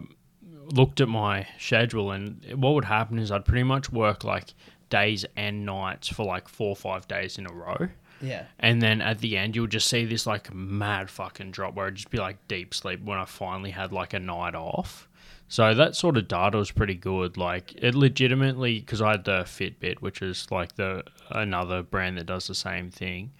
looked 0.65 1.01
at 1.01 1.07
my 1.07 1.47
schedule 1.59 2.11
and 2.11 2.43
what 2.55 2.73
would 2.73 2.85
happen 2.85 3.19
is 3.19 3.31
I'd 3.31 3.45
pretty 3.45 3.63
much 3.63 3.91
work 3.91 4.23
like 4.23 4.53
days 4.89 5.25
and 5.35 5.65
nights 5.65 6.07
for 6.07 6.25
like 6.25 6.47
four 6.47 6.69
or 6.69 6.75
five 6.75 7.07
days 7.07 7.37
in 7.37 7.45
a 7.45 7.53
row. 7.53 7.89
Yeah. 8.21 8.45
And 8.59 8.81
then 8.81 9.01
at 9.01 9.19
the 9.19 9.37
end, 9.37 9.55
you'll 9.55 9.67
just 9.67 9.87
see 9.87 10.05
this 10.05 10.25
like 10.25 10.53
mad 10.53 11.09
fucking 11.09 11.51
drop 11.51 11.75
where 11.75 11.87
it'd 11.87 11.95
just 11.95 12.09
be 12.09 12.17
like 12.17 12.47
deep 12.47 12.73
sleep 12.73 13.03
when 13.03 13.17
I 13.17 13.25
finally 13.25 13.71
had 13.71 13.91
like 13.91 14.13
a 14.13 14.19
night 14.19 14.55
off. 14.55 15.07
So 15.47 15.75
that 15.75 15.95
sort 15.95 16.17
of 16.17 16.27
data 16.27 16.57
was 16.57 16.71
pretty 16.71 16.95
good. 16.95 17.37
Like 17.37 17.73
it 17.75 17.93
legitimately, 17.93 18.79
because 18.79 19.01
I 19.01 19.11
had 19.11 19.25
the 19.25 19.43
Fitbit, 19.43 20.01
which 20.01 20.21
is 20.21 20.47
like 20.49 20.75
the 20.75 21.03
another 21.29 21.83
brand 21.83 22.17
that 22.17 22.25
does 22.25 22.47
the 22.47 22.55
same 22.55 22.89
thing. 22.89 23.31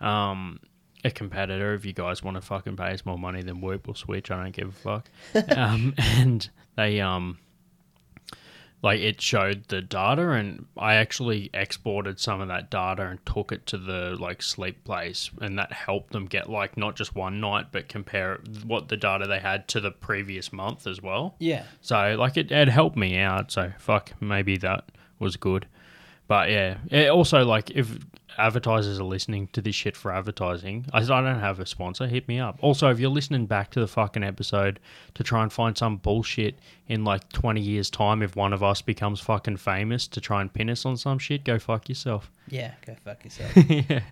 Um, 0.00 0.60
a 1.04 1.10
competitor, 1.10 1.74
if 1.74 1.84
you 1.84 1.92
guys 1.92 2.22
want 2.24 2.36
to 2.36 2.40
fucking 2.40 2.76
pay 2.76 2.90
us 2.92 3.06
more 3.06 3.18
money 3.18 3.42
than 3.42 3.60
Whoop 3.60 3.88
or 3.88 3.94
Switch, 3.94 4.30
I 4.30 4.42
don't 4.42 4.52
give 4.54 4.68
a 4.68 4.72
fuck. 4.72 5.08
um, 5.56 5.94
and 5.98 6.48
they 6.76 7.00
um 7.00 7.38
like 8.82 9.00
it 9.00 9.20
showed 9.20 9.64
the 9.68 9.82
data 9.82 10.30
and 10.30 10.64
i 10.76 10.94
actually 10.94 11.50
exported 11.52 12.20
some 12.20 12.40
of 12.40 12.46
that 12.46 12.70
data 12.70 13.04
and 13.08 13.18
took 13.26 13.50
it 13.50 13.66
to 13.66 13.76
the 13.76 14.16
like 14.20 14.40
sleep 14.40 14.84
place 14.84 15.30
and 15.40 15.58
that 15.58 15.72
helped 15.72 16.12
them 16.12 16.26
get 16.26 16.48
like 16.48 16.76
not 16.76 16.94
just 16.94 17.16
one 17.16 17.40
night 17.40 17.66
but 17.72 17.88
compare 17.88 18.38
what 18.64 18.86
the 18.88 18.96
data 18.96 19.26
they 19.26 19.40
had 19.40 19.66
to 19.66 19.80
the 19.80 19.90
previous 19.90 20.52
month 20.52 20.86
as 20.86 21.02
well 21.02 21.34
Yeah. 21.40 21.64
so 21.80 22.14
like 22.16 22.36
it, 22.36 22.52
it 22.52 22.68
helped 22.68 22.96
me 22.96 23.18
out 23.18 23.50
so 23.50 23.72
fuck 23.80 24.12
maybe 24.20 24.56
that 24.58 24.84
was 25.18 25.36
good 25.36 25.66
but 26.28 26.48
yeah 26.50 26.76
it 26.90 27.08
also 27.08 27.44
like 27.44 27.70
if 27.72 27.98
advertisers 28.36 29.00
are 29.00 29.04
listening 29.04 29.48
to 29.48 29.60
this 29.60 29.74
shit 29.74 29.96
for 29.96 30.12
advertising 30.12 30.86
I, 30.92 31.00
said 31.02 31.10
I 31.10 31.22
don't 31.22 31.40
have 31.40 31.58
a 31.58 31.66
sponsor 31.66 32.06
hit 32.06 32.28
me 32.28 32.38
up 32.38 32.56
also 32.60 32.88
if 32.88 33.00
you're 33.00 33.10
listening 33.10 33.46
back 33.46 33.72
to 33.72 33.80
the 33.80 33.88
fucking 33.88 34.22
episode 34.22 34.78
to 35.14 35.24
try 35.24 35.42
and 35.42 35.52
find 35.52 35.76
some 35.76 35.96
bullshit 35.96 36.56
in 36.86 37.02
like 37.02 37.28
20 37.32 37.60
years 37.60 37.90
time 37.90 38.22
if 38.22 38.36
one 38.36 38.52
of 38.52 38.62
us 38.62 38.80
becomes 38.80 39.18
fucking 39.18 39.56
famous 39.56 40.06
to 40.06 40.20
try 40.20 40.40
and 40.40 40.52
pin 40.52 40.70
us 40.70 40.86
on 40.86 40.96
some 40.96 41.18
shit 41.18 41.42
go 41.42 41.58
fuck 41.58 41.88
yourself 41.88 42.30
Yeah. 42.48 42.74
Go 42.86 42.94
fuck 43.04 43.24
yourself. 43.24 43.50
yeah 43.68 44.02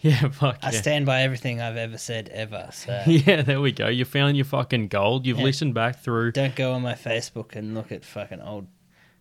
yeah 0.00 0.28
fuck 0.30 0.58
I 0.64 0.72
yeah. 0.72 0.80
stand 0.80 1.06
by 1.06 1.22
everything 1.22 1.60
I've 1.60 1.76
ever 1.76 1.96
said 1.98 2.28
ever. 2.30 2.68
So 2.72 3.00
yeah 3.06 3.42
there 3.42 3.60
we 3.60 3.70
go 3.70 3.86
you 3.86 4.04
found 4.04 4.36
your 4.36 4.46
fucking 4.46 4.88
gold 4.88 5.26
you've 5.26 5.38
Yeah. 5.38 5.44
listened 5.44 5.74
back 5.74 6.00
through 6.00 6.32
don't 6.32 6.56
go 6.56 6.72
on 6.72 6.82
my 6.82 6.94
Facebook 6.94 7.54
and 7.54 7.72
look 7.76 7.92
at 7.92 8.04
fucking 8.04 8.40
old 8.40 8.66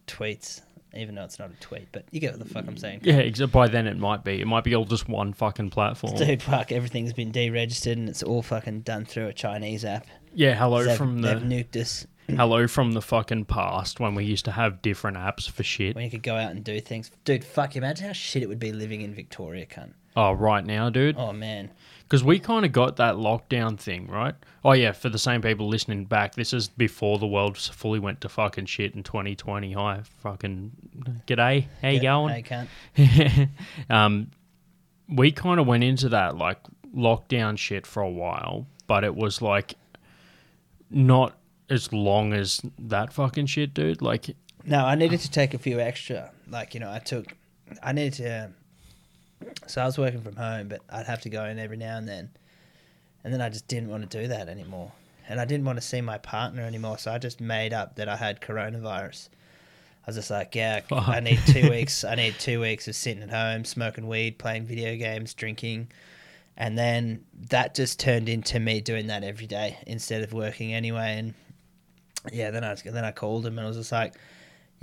tweets, 0.08 0.62
even 0.98 1.16
though 1.16 1.24
it's 1.24 1.40
not 1.40 1.50
a 1.52 1.60
tweet. 1.60 1.88
But 1.92 2.06
you 2.12 2.20
get 2.20 2.32
what 2.38 2.40
the 2.48 2.54
fuck 2.54 2.66
I'm 2.68 2.78
saying. 2.78 3.02
yeah 3.04 3.18
except 3.18 3.52
by 3.52 3.68
then 3.68 3.88
it 3.88 3.98
might 3.98 4.24
be 4.24 4.42
it 4.42 4.48
might 4.48 4.64
be 4.64 4.76
all 4.76 4.86
just 4.86 5.08
one 5.10 5.34
fucking 5.34 5.70
platform 5.70 6.16
Dude, 6.16 6.42
fuck, 6.44 6.72
everything's 6.72 7.14
been 7.14 7.32
deregistered 7.32 7.94
and 7.94 8.10
it's 8.10 8.24
all 8.24 8.42
fucking 8.42 8.82
done 8.82 9.06
through 9.06 9.28
a 9.28 9.34
Chinese 9.34 9.86
app. 9.86 10.06
Yeah, 10.34 10.54
hello 10.56 10.84
They've, 10.84 10.98
from 10.98 11.22
they've 11.22 11.40
the 11.40 11.46
nuked 11.64 11.76
us 11.80 12.06
hello 12.28 12.68
from 12.68 12.94
the 12.94 13.02
fucking 13.02 13.46
past 13.46 14.00
when 14.00 14.16
we 14.16 14.26
used 14.26 14.46
to 14.46 14.52
have 14.52 14.82
different 14.82 15.16
apps 15.18 15.50
for 15.50 15.62
shit. 15.64 15.96
when 15.96 16.04
you 16.06 16.10
could 16.12 16.24
go 16.24 16.36
out 16.36 16.52
and 16.52 16.64
do 16.64 16.80
things. 16.82 17.12
Dude, 17.24 17.44
fuck, 17.44 17.76
imagine 17.76 18.08
how 18.08 18.14
shit 18.14 18.42
it 18.42 18.50
would 18.50 18.60
be 18.60 18.72
living 18.72 19.02
in 19.02 19.14
Victoria, 19.14 19.66
cunt. 19.68 19.94
Oh, 20.18 20.32
right 20.32 20.66
now, 20.66 20.90
dude, 20.90 21.18
Oh, 21.20 21.34
man. 21.34 21.70
Because 22.08 22.24
we 22.24 22.40
kind 22.40 22.66
of 22.66 22.72
got 22.72 22.98
that 22.98 23.16
lockdown 23.16 23.80
thing, 23.80 24.08
right? 24.08 24.36
Oh 24.64 24.74
yeah, 24.74 24.92
for 24.92 25.10
the 25.10 25.18
same 25.20 25.42
people 25.42 25.68
listening 25.68 26.06
back, 26.06 26.36
this 26.36 26.54
is 26.54 26.68
before 26.70 27.18
the 27.18 27.28
world 27.28 27.58
fully 27.58 28.00
went 28.00 28.22
to 28.22 28.30
fucking 28.30 28.68
shit 28.68 28.96
in 28.96 29.04
2020. 29.04 29.74
Hi, 29.74 30.02
fucking 30.20 30.72
g'day, 31.28 31.68
how 31.82 31.90
you 31.90 31.96
Yeah, 31.98 32.02
going? 32.02 32.44
Hey, 32.44 32.68
cunt. 32.96 33.50
um, 33.90 34.32
we 35.10 35.32
kind 35.32 35.60
of 35.60 35.68
went 35.68 35.84
into 35.84 36.10
that 36.10 36.38
like 36.38 36.60
lockdown 36.96 37.58
shit 37.58 37.86
for 37.88 38.02
a 38.02 38.10
while, 38.10 38.68
but 38.88 39.04
it 39.04 39.16
was 39.16 39.42
like 39.42 39.74
not 40.90 41.36
as 41.70 41.92
long 41.92 42.34
as 42.34 42.62
that 42.78 43.12
fucking 43.12 43.48
shit, 43.48 43.74
dude. 43.74 44.02
Like, 44.02 44.36
No, 44.66 44.86
I 44.86 44.96
needed 44.96 45.20
to 45.22 45.32
take 45.32 45.54
a 45.54 45.58
few 45.58 45.80
extra. 45.80 46.32
Like, 46.48 46.74
you 46.76 46.80
know, 46.80 46.92
I 46.92 47.00
took, 47.00 47.34
I 47.82 47.92
needed 47.92 48.14
to, 48.14 48.52
so 49.68 49.82
I 49.82 49.86
was 49.86 49.98
working 49.98 50.22
from 50.22 50.36
home, 50.36 50.68
but 50.68 50.82
I'd 50.90 51.06
have 51.06 51.22
to 51.22 51.30
go 51.30 51.46
in 51.46 51.60
every 51.60 51.78
now 51.78 51.98
and 51.98 52.08
then. 52.08 52.30
And 53.24 53.34
then 53.34 53.42
I 53.42 53.50
just 53.50 53.68
didn't 53.68 53.90
want 53.90 54.10
to 54.10 54.22
do 54.22 54.28
that 54.28 54.50
anymore. 54.50 54.92
And 55.28 55.40
I 55.40 55.46
didn't 55.46 55.66
want 55.66 55.78
to 55.78 55.82
see 55.82 56.02
my 56.02 56.20
partner 56.20 56.62
anymore. 56.62 56.98
So 57.00 57.12
I 57.12 57.18
just 57.18 57.42
made 57.42 57.74
up 57.74 57.96
that 57.96 58.08
I 58.08 58.16
had 58.16 58.40
coronavirus. 58.40 59.30
I 60.06 60.10
was 60.10 60.16
just 60.18 60.30
like, 60.30 60.54
yeah, 60.54 60.82
I 60.92 61.20
need 61.20 61.40
two 61.48 61.70
weeks. 61.72 62.04
I 62.04 62.14
need 62.14 62.36
two 62.38 62.62
weeks 62.62 62.88
of 62.88 62.96
sitting 62.96 63.24
at 63.24 63.32
home, 63.32 63.66
smoking 63.66 64.08
weed, 64.08 64.38
playing 64.38 64.66
video 64.66 64.96
games, 64.96 65.34
drinking. 65.34 65.88
And 66.58 66.78
then 66.78 67.26
that 67.50 67.74
just 67.74 68.00
turned 68.00 68.30
into 68.30 68.60
me 68.60 68.82
doing 68.82 69.08
that 69.08 69.24
every 69.24 69.48
day 69.48 69.80
instead 69.88 70.22
of 70.22 70.32
working 70.32 70.74
anyway. 70.74 71.18
And 71.18 71.34
yeah, 72.32 72.52
then 72.52 72.64
I 72.64 72.76
then 72.76 73.04
I 73.04 73.12
called 73.12 73.46
him 73.46 73.58
and 73.58 73.66
I 73.66 73.68
was 73.68 73.78
just 73.78 73.92
like, 73.92 74.14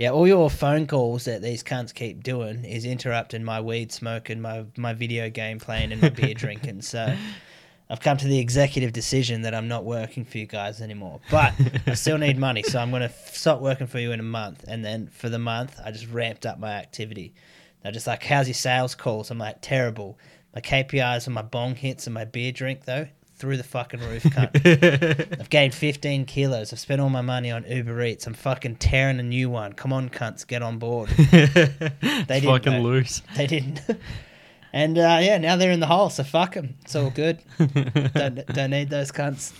yeah, 0.03 0.11
all 0.11 0.27
your 0.27 0.49
phone 0.49 0.85
calls 0.85 1.23
that 1.23 1.41
these 1.41 1.63
cunts 1.63 1.93
keep 1.93 2.23
doing 2.23 2.65
is 2.65 2.83
interrupting 2.83 3.41
my 3.41 3.61
weed 3.61 3.89
smoking, 3.93 4.41
my 4.41 4.65
my 4.75 4.91
video 4.91 5.29
game 5.29 5.59
playing, 5.59 5.93
and 5.93 6.01
my 6.01 6.09
beer 6.09 6.33
drinking. 6.33 6.81
So 6.81 7.15
I've 7.89 8.01
come 8.01 8.17
to 8.17 8.27
the 8.27 8.37
executive 8.37 8.91
decision 8.91 9.43
that 9.43 9.55
I'm 9.55 9.69
not 9.69 9.85
working 9.85 10.25
for 10.25 10.39
you 10.39 10.45
guys 10.45 10.81
anymore. 10.81 11.21
But 11.31 11.53
I 11.87 11.93
still 11.93 12.17
need 12.17 12.37
money, 12.37 12.63
so 12.63 12.79
I'm 12.79 12.89
going 12.89 12.99
to 12.99 13.05
f- 13.05 13.33
stop 13.33 13.61
working 13.61 13.87
for 13.87 13.97
you 13.97 14.11
in 14.11 14.19
a 14.19 14.23
month. 14.23 14.65
And 14.67 14.83
then 14.83 15.07
for 15.07 15.29
the 15.29 15.39
month, 15.39 15.79
I 15.81 15.91
just 15.91 16.09
ramped 16.09 16.45
up 16.45 16.59
my 16.59 16.73
activity. 16.73 17.33
They're 17.81 17.93
just 17.93 18.05
like, 18.05 18.23
"How's 18.23 18.49
your 18.49 18.55
sales 18.55 18.95
calls?" 18.95 19.31
I'm 19.31 19.37
like, 19.37 19.59
"Terrible." 19.61 20.19
My 20.53 20.59
KPIs 20.59 21.27
and 21.27 21.33
my 21.33 21.43
bong 21.43 21.75
hits 21.75 22.07
and 22.07 22.13
my 22.13 22.25
beer 22.25 22.51
drink 22.51 22.83
though 22.83 23.07
through 23.35 23.57
the 23.57 23.63
fucking 23.63 23.99
roof. 23.99 24.23
Cunt. 24.23 25.37
I've 25.39 25.49
gained 25.49 25.73
15 25.73 26.25
kilos. 26.25 26.71
I've 26.71 26.79
spent 26.79 27.01
all 27.01 27.09
my 27.09 27.21
money 27.21 27.51
on 27.51 27.65
Uber 27.67 28.01
Eats. 28.03 28.27
I'm 28.27 28.33
fucking 28.33 28.77
tearing 28.77 29.19
a 29.19 29.23
new 29.23 29.49
one. 29.49 29.73
Come 29.73 29.91
on, 29.91 30.09
cunts, 30.09 30.45
get 30.45 30.61
on 30.61 30.77
board. 30.79 31.09
they 31.31 31.47
didn't 32.27 32.43
fucking 32.43 32.73
know. 32.73 32.81
loose. 32.81 33.21
They 33.35 33.47
didn't. 33.47 33.81
And 34.75 34.97
uh, 34.97 35.19
yeah, 35.21 35.37
now 35.37 35.55
they're 35.55 35.69
in 35.69 35.81
the 35.81 35.85
hole, 35.85 36.09
so 36.09 36.23
fuck 36.23 36.55
them. 36.55 36.77
It's 36.81 36.95
all 36.95 37.11
good. 37.11 37.37
don't, 37.59 38.43
don't 38.47 38.71
need 38.71 38.89
those 38.89 39.11
cunts. 39.11 39.53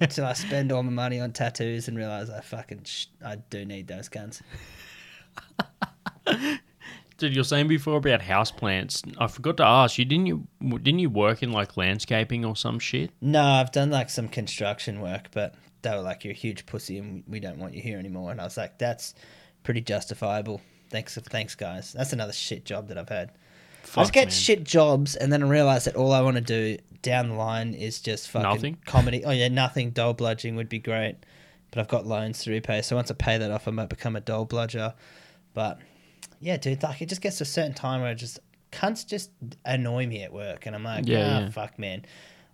Until 0.00 0.24
I 0.24 0.32
spend 0.32 0.72
all 0.72 0.82
my 0.82 0.90
money 0.90 1.20
on 1.20 1.30
tattoos 1.30 1.86
and 1.86 1.96
realize 1.96 2.28
I 2.28 2.40
fucking 2.40 2.82
sh- 2.82 3.06
I 3.24 3.36
do 3.36 3.64
need 3.64 3.86
those 3.86 4.08
cunts. 4.08 4.42
Dude, 7.18 7.34
you're 7.34 7.44
saying 7.44 7.68
before 7.68 7.96
about 7.96 8.20
houseplants. 8.20 9.02
I 9.18 9.26
forgot 9.26 9.56
to 9.58 9.64
ask 9.64 9.96
you. 9.96 10.04
Didn't 10.04 10.26
you? 10.26 10.46
Didn't 10.60 10.98
you 10.98 11.08
work 11.08 11.42
in 11.42 11.50
like 11.50 11.76
landscaping 11.76 12.44
or 12.44 12.54
some 12.56 12.78
shit? 12.78 13.10
No, 13.20 13.42
I've 13.42 13.72
done 13.72 13.90
like 13.90 14.10
some 14.10 14.28
construction 14.28 15.00
work, 15.00 15.28
but 15.32 15.54
they 15.82 15.90
were 15.90 16.02
like, 16.02 16.24
"You're 16.24 16.32
a 16.32 16.36
huge 16.36 16.66
pussy, 16.66 16.98
and 16.98 17.24
we 17.26 17.40
don't 17.40 17.58
want 17.58 17.74
you 17.74 17.80
here 17.80 17.98
anymore." 17.98 18.32
And 18.32 18.40
I 18.40 18.44
was 18.44 18.56
like, 18.56 18.78
"That's 18.78 19.14
pretty 19.62 19.80
justifiable." 19.80 20.60
Thanks, 20.90 21.16
thanks, 21.16 21.54
guys. 21.54 21.92
That's 21.92 22.12
another 22.12 22.32
shit 22.32 22.64
job 22.64 22.88
that 22.88 22.98
I've 22.98 23.08
had. 23.08 23.32
I 23.96 24.02
just 24.02 24.12
get 24.12 24.26
man. 24.26 24.32
shit 24.32 24.64
jobs, 24.64 25.16
and 25.16 25.32
then 25.32 25.42
I 25.42 25.48
realize 25.48 25.84
that 25.84 25.96
all 25.96 26.12
I 26.12 26.20
want 26.20 26.36
to 26.36 26.42
do 26.42 26.76
down 27.02 27.28
the 27.28 27.34
line 27.34 27.72
is 27.72 28.00
just 28.00 28.28
fucking 28.28 28.48
Nothing? 28.48 28.78
comedy. 28.84 29.24
Oh 29.24 29.30
yeah, 29.30 29.48
nothing. 29.48 29.90
Dole 29.90 30.14
bludging 30.14 30.56
would 30.56 30.68
be 30.68 30.78
great, 30.78 31.16
but 31.70 31.80
I've 31.80 31.88
got 31.88 32.06
loans 32.06 32.42
to 32.44 32.50
repay. 32.50 32.82
So 32.82 32.96
once 32.96 33.10
I 33.10 33.14
pay 33.14 33.38
that 33.38 33.50
off, 33.50 33.66
I 33.66 33.70
might 33.70 33.88
become 33.88 34.16
a 34.16 34.20
dole 34.20 34.44
bludger. 34.44 34.94
But 35.54 35.78
yeah, 36.46 36.56
dude, 36.58 36.82
like 36.82 37.02
it 37.02 37.08
just 37.08 37.20
gets 37.20 37.38
to 37.38 37.42
a 37.42 37.46
certain 37.46 37.74
time 37.74 38.00
where 38.02 38.12
it 38.12 38.16
just 38.16 38.38
cunts 38.70 39.04
just 39.06 39.30
annoy 39.64 40.06
me 40.06 40.22
at 40.22 40.32
work, 40.32 40.66
and 40.66 40.76
I'm 40.76 40.84
like, 40.84 41.08
Yeah, 41.08 41.18
yeah, 41.18 41.40
yeah. 41.40 41.50
fuck, 41.50 41.78
man. 41.78 42.04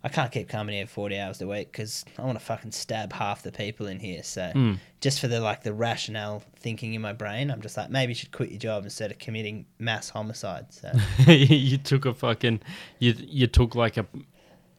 I 0.05 0.09
can't 0.09 0.33
keep 0.33 0.49
coming 0.49 0.75
here 0.75 0.87
40 0.87 1.17
hours 1.19 1.41
a 1.43 1.47
week 1.47 1.71
because 1.71 2.05
I 2.19 2.23
want 2.23 2.37
to 2.39 2.45
fucking 2.45 2.73
stab 2.73 3.13
half 3.13 3.43
the 3.43 3.53
people 3.53 3.87
in 3.87 4.01
here. 4.01 4.23
So 4.25 4.51
Mm. 4.55 4.79
just 5.01 5.21
for 5.21 5.29
the 5.29 5.39
like 5.41 5.63
the 5.63 5.73
rationale 5.73 6.43
thinking 6.59 6.95
in 6.95 7.03
my 7.03 7.13
brain, 7.13 7.51
I'm 7.53 7.61
just 7.61 7.77
like 7.77 7.89
maybe 7.91 8.11
you 8.13 8.15
should 8.17 8.33
quit 8.33 8.51
your 8.51 8.59
job 8.59 8.83
instead 8.85 9.13
of 9.13 9.19
committing 9.19 9.67
mass 9.79 10.09
homicide. 10.09 10.73
So 10.73 10.91
you 11.31 11.77
took 11.79 12.05
a 12.07 12.15
fucking 12.15 12.61
you 12.99 13.15
you 13.19 13.47
took 13.47 13.75
like 13.77 13.97
a 13.97 14.07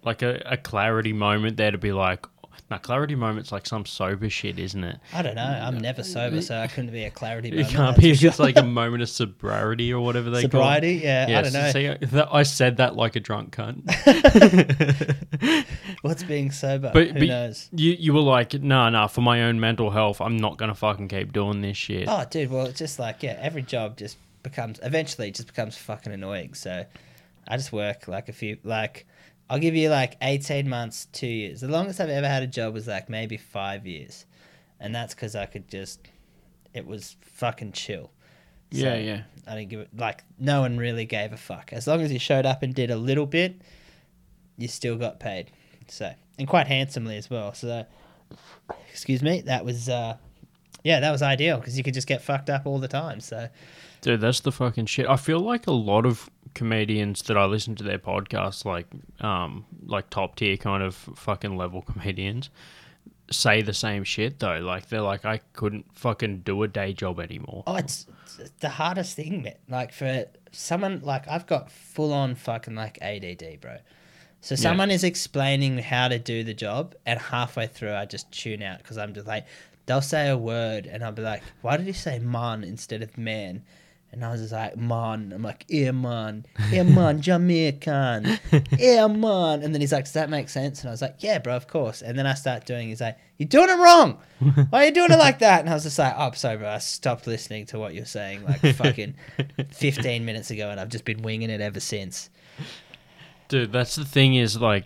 like 0.04 0.22
a, 0.24 0.42
a 0.46 0.58
clarity 0.58 1.14
moment 1.14 1.56
there 1.56 1.72
to 1.72 1.78
be 1.78 1.94
like 1.94 2.26
now 2.72 2.78
clarity 2.78 3.16
moment's 3.16 3.52
like 3.52 3.66
some 3.66 3.86
sober 3.86 4.30
shit 4.30 4.58
isn't 4.60 4.84
it 4.84 5.00
I 5.14 5.22
don't 5.22 5.36
know. 5.36 5.42
I'm 5.44 5.78
never 5.78 6.04
sober, 6.04 6.42
so 6.42 6.58
I 6.58 6.68
couldn't 6.68 6.92
be 6.92 7.04
a 7.04 7.10
clarity. 7.12 7.50
it 7.50 7.68
can't 7.68 7.98
be 7.98 8.14
for 8.14 8.20
just 8.20 8.40
like 8.40 8.58
a 8.58 8.64
moment 8.64 9.02
of 9.04 9.10
sobriety 9.10 9.92
or 9.94 10.04
whatever 10.04 10.30
they 10.30 10.42
sobriety. 10.42 10.94
Yeah, 11.04 11.26
call 11.26 11.30
it 11.30 11.32
Yeah, 11.34 11.40
I 11.40 11.42
don't 11.42 11.54
know. 11.54 11.72
see, 12.00 12.06
that- 12.08 12.30
I 12.32 12.44
said 12.44 12.78
that 12.78 12.96
like 12.96 13.16
a 13.16 13.20
drunk 13.20 13.56
cunt 13.56 13.84
What's 16.02 16.24
being 16.24 16.52
sober? 16.52 16.92
But- 16.94 17.08
Who 17.10 17.14
but- 17.20 17.28
knows? 17.28 17.70
you 17.74 17.92
you 17.94 18.14
were 18.14 18.22
like 18.22 18.54
nah 18.62 18.90
nah 18.90 19.08
for 19.08 19.22
my 19.22 19.44
own 19.44 19.60
mental 19.60 19.90
health 19.92 20.22
i'm 20.22 20.38
not 20.38 20.58
gonna 20.58 20.76
fucking 20.76 21.08
keep 21.08 21.34
doing 21.34 21.62
this 21.62 21.78
shit 21.78 22.08
Oh, 22.08 22.24
dude. 22.30 22.50
Well, 22.52 22.66
it's 22.68 22.80
just 22.80 23.00
like 23.00 23.24
yeah, 23.24 23.38
every 23.42 23.62
job 23.62 23.98
just 23.98 24.18
becomes 24.44 24.80
eventually 24.84 25.30
it 25.30 25.36
just 25.36 25.48
becomes 25.48 25.78
fucking 25.78 26.12
annoying. 26.12 26.54
So 26.54 26.86
I 27.48 27.58
just 27.58 27.72
work 27.72 28.08
like 28.08 28.30
a 28.30 28.34
few 28.34 28.58
like 28.64 29.06
I'll 29.50 29.60
give 29.60 29.76
you 29.76 29.90
like 29.90 30.18
eighteen 30.22 30.70
months, 30.70 31.08
two 31.12 31.28
years. 31.28 31.62
The 31.62 31.68
longest 31.68 32.00
I've 32.00 32.10
ever 32.10 32.28
had 32.28 32.44
a 32.44 32.48
job 32.48 32.74
was 32.74 32.88
like 32.88 33.10
maybe 33.10 33.38
five 33.38 33.86
years, 33.86 34.26
and 34.80 34.94
that's 34.96 35.14
because 35.14 35.36
I 35.36 35.46
could 35.46 35.68
just 35.68 36.00
it 36.74 36.88
was 36.88 37.16
fucking 37.22 37.72
chill. 37.74 38.12
yeah 38.72 38.96
yeah 38.96 39.22
I 39.46 39.56
didn't 39.56 39.70
give 39.70 39.80
it 39.82 39.90
like 39.96 40.24
no 40.40 40.62
one 40.62 40.78
really 40.78 41.06
gave 41.06 41.34
a 41.34 41.38
fuck. 41.38 41.72
As 41.74 41.86
long 41.88 42.02
as 42.02 42.12
you 42.12 42.20
showed 42.20 42.46
up 42.46 42.64
and 42.64 42.74
did 42.74 42.90
a 42.90 42.96
little 42.96 43.26
bit, 43.26 43.62
you 44.58 44.68
still 44.68 44.96
got 44.98 45.20
paid. 45.20 45.52
So 45.88 46.14
and 46.40 46.48
quite 46.48 46.68
handsomely 46.68 47.18
as 47.18 47.30
well. 47.30 47.54
So 47.54 47.86
excuse 48.90 49.22
me, 49.22 49.42
that 49.42 49.66
was 49.66 49.90
uh 49.90 50.18
yeah, 50.84 51.00
that 51.00 51.12
was 51.12 51.22
ideal 51.22 51.58
because 51.60 51.78
you 51.78 51.84
could 51.84 51.94
just 51.94 52.08
get 52.08 52.22
fucked 52.22 52.50
up 52.50 52.66
all 52.66 52.80
the 52.80 52.88
time. 52.88 53.20
So 53.20 53.50
Dude, 54.02 54.20
that's 54.20 54.42
the 54.42 54.52
fucking 54.52 54.88
shit. 54.88 55.08
I 55.08 55.16
feel 55.16 55.40
like 55.40 55.68
a 55.68 55.72
lot 55.72 56.06
of 56.06 56.30
comedians 56.54 57.22
that 57.24 57.38
I 57.38 57.46
listen 57.46 57.76
to 57.76 57.84
their 57.84 58.00
podcasts, 58.00 58.66
like 58.66 58.88
um, 59.22 59.66
like 59.86 60.10
top 60.10 60.36
tier 60.36 60.58
kind 60.58 60.84
of 60.84 60.96
fucking 60.96 61.58
level 61.58 61.82
comedians, 61.94 62.50
say 63.32 63.62
the 63.62 63.74
same 63.74 64.04
shit 64.04 64.40
though. 64.40 64.60
Like 64.60 64.90
they're 64.90 65.02
like, 65.02 65.26
I 65.26 65.40
couldn't 65.54 65.86
fucking 65.94 66.40
do 66.40 66.64
a 66.64 66.68
day 66.68 66.94
job 66.94 67.20
anymore. 67.20 67.64
Oh, 67.68 67.76
it's, 67.76 68.08
it's 68.40 68.52
the 68.60 68.70
hardest 68.70 69.16
thing, 69.16 69.44
man. 69.44 69.56
Like 69.70 69.94
for 69.94 70.26
someone 70.52 71.02
like 71.04 71.28
I've 71.28 71.48
got 71.48 71.72
full 71.72 72.14
on 72.14 72.36
fucking 72.36 72.76
like 72.76 73.02
ADD, 73.02 73.60
bro. 73.62 73.78
So 74.42 74.58
someone 74.58 74.92
is 74.92 75.06
explaining 75.06 75.78
how 75.78 76.10
to 76.10 76.20
do 76.20 76.44
the 76.44 76.54
job, 76.54 76.96
and 77.06 77.18
halfway 77.18 77.66
through, 77.66 77.94
I 77.94 78.04
just 78.04 78.30
tune 78.30 78.62
out 78.62 78.80
because 78.80 78.98
I'm 78.98 79.14
just 79.14 79.26
like, 79.26 79.46
they'll 79.86 80.02
say 80.02 80.28
a 80.28 80.38
word, 80.38 80.86
and 80.86 81.02
I'll 81.02 81.14
be 81.14 81.22
like, 81.22 81.42
why 81.62 81.78
did 81.78 81.86
he 81.86 81.94
say 81.94 82.20
man 82.20 82.66
instead 82.66 83.02
of 83.02 83.18
man? 83.18 83.64
And 84.14 84.24
I 84.24 84.32
was 84.32 84.42
just 84.42 84.54
like, 84.54 84.78
man. 84.78 85.34
I'm 85.34 85.42
like, 85.42 85.66
yeah, 85.68 85.92
man. 85.92 86.46
Yeah, 86.72 86.84
man, 86.84 87.22
Jamaican. 87.22 88.40
Yeah, 88.78 89.08
man. 89.08 89.64
And 89.64 89.74
then 89.74 89.82
he's 89.82 89.92
like, 89.92 90.06
does 90.06 90.14
that 90.14 90.30
make 90.30 90.50
sense? 90.50 90.82
And 90.82 90.90
I 90.90 90.92
was 90.92 91.02
like, 91.02 91.16
yeah, 91.20 91.40
bro, 91.40 91.56
of 91.56 91.68
course. 91.68 92.02
And 92.02 92.18
then 92.18 92.28
I 92.28 92.36
start 92.36 92.66
doing, 92.66 92.90
he's 92.90 93.02
like, 93.02 93.18
you're 93.38 93.50
doing 93.50 93.70
it 93.70 93.82
wrong. 93.82 94.20
Why 94.70 94.84
are 94.84 94.86
you 94.86 94.92
doing 94.92 95.12
it 95.12 95.18
like 95.18 95.40
that? 95.40 95.62
And 95.62 95.70
I 95.70 95.74
was 95.74 95.84
just 95.84 95.98
like, 95.98 96.14
oh, 96.16 96.28
I'm 96.28 96.34
sorry, 96.36 96.58
bro. 96.58 96.70
I 96.70 96.78
stopped 96.78 97.28
listening 97.28 97.66
to 97.68 97.80
what 97.80 97.94
you're 97.94 98.06
saying 98.06 98.44
like 98.46 98.62
fucking 98.76 99.16
15 99.72 100.24
minutes 100.24 100.52
ago, 100.52 100.70
and 100.70 100.80
I've 100.80 100.90
just 100.90 101.06
been 101.06 101.22
winging 101.22 101.50
it 101.50 101.60
ever 101.60 101.80
since. 101.80 102.30
Dude, 103.48 103.72
that's 103.72 103.96
the 103.96 104.06
thing 104.06 104.36
is 104.36 104.62
like 104.62 104.86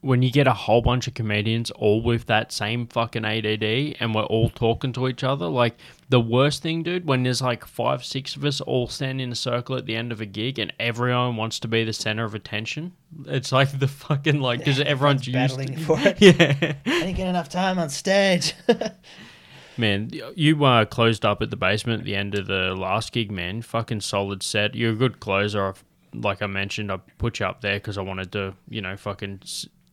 when 0.00 0.22
you 0.22 0.30
get 0.30 0.46
a 0.46 0.52
whole 0.52 0.80
bunch 0.80 1.08
of 1.08 1.14
comedians 1.14 1.70
all 1.72 2.00
with 2.00 2.26
that 2.26 2.52
same 2.52 2.86
fucking 2.86 3.24
ADD 3.24 3.96
and 3.98 4.14
we're 4.14 4.22
all 4.22 4.48
talking 4.48 4.92
to 4.92 5.08
each 5.08 5.24
other, 5.24 5.46
like 5.46 5.76
the 6.08 6.20
worst 6.20 6.62
thing, 6.62 6.84
dude, 6.84 7.06
when 7.06 7.24
there's 7.24 7.42
like 7.42 7.64
five, 7.64 8.04
six 8.04 8.36
of 8.36 8.44
us 8.44 8.60
all 8.60 8.86
standing 8.86 9.24
in 9.24 9.32
a 9.32 9.36
circle 9.36 9.76
at 9.76 9.86
the 9.86 9.96
end 9.96 10.12
of 10.12 10.20
a 10.20 10.26
gig 10.26 10.58
and 10.58 10.72
everyone 10.78 11.36
wants 11.36 11.58
to 11.60 11.68
be 11.68 11.82
the 11.82 11.92
center 11.92 12.24
of 12.24 12.34
attention. 12.34 12.92
It's 13.26 13.50
like 13.50 13.76
the 13.76 13.88
fucking 13.88 14.40
like 14.40 14.58
because 14.64 14.80
everyone's 14.80 15.26
used 15.26 15.34
battling 15.34 15.74
to, 15.74 15.80
for 15.80 15.98
it. 16.00 16.18
Yeah, 16.20 16.74
I 16.86 17.00
didn't 17.00 17.16
get 17.16 17.26
enough 17.26 17.48
time 17.48 17.78
on 17.78 17.88
stage. 17.88 18.54
man, 19.76 20.10
you 20.36 20.64
uh, 20.64 20.84
closed 20.84 21.24
up 21.24 21.42
at 21.42 21.50
the 21.50 21.56
basement 21.56 22.00
at 22.00 22.06
the 22.06 22.14
end 22.14 22.36
of 22.36 22.46
the 22.46 22.74
last 22.76 23.12
gig, 23.12 23.32
man. 23.32 23.62
Fucking 23.62 24.02
solid 24.02 24.44
set. 24.44 24.76
You're 24.76 24.92
a 24.92 24.96
good 24.96 25.18
closer. 25.18 25.66
I've, 25.66 25.84
like 26.14 26.40
I 26.40 26.46
mentioned, 26.46 26.92
I 26.92 26.98
put 27.18 27.40
you 27.40 27.46
up 27.46 27.62
there 27.62 27.76
because 27.76 27.98
I 27.98 28.02
wanted 28.02 28.30
to, 28.32 28.54
you 28.68 28.80
know, 28.80 28.96
fucking 28.96 29.40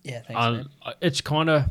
yeah, 0.06 0.22
thanks, 0.22 0.34
man. 0.40 0.70
it's 1.02 1.22
kind 1.22 1.50
of 1.50 1.66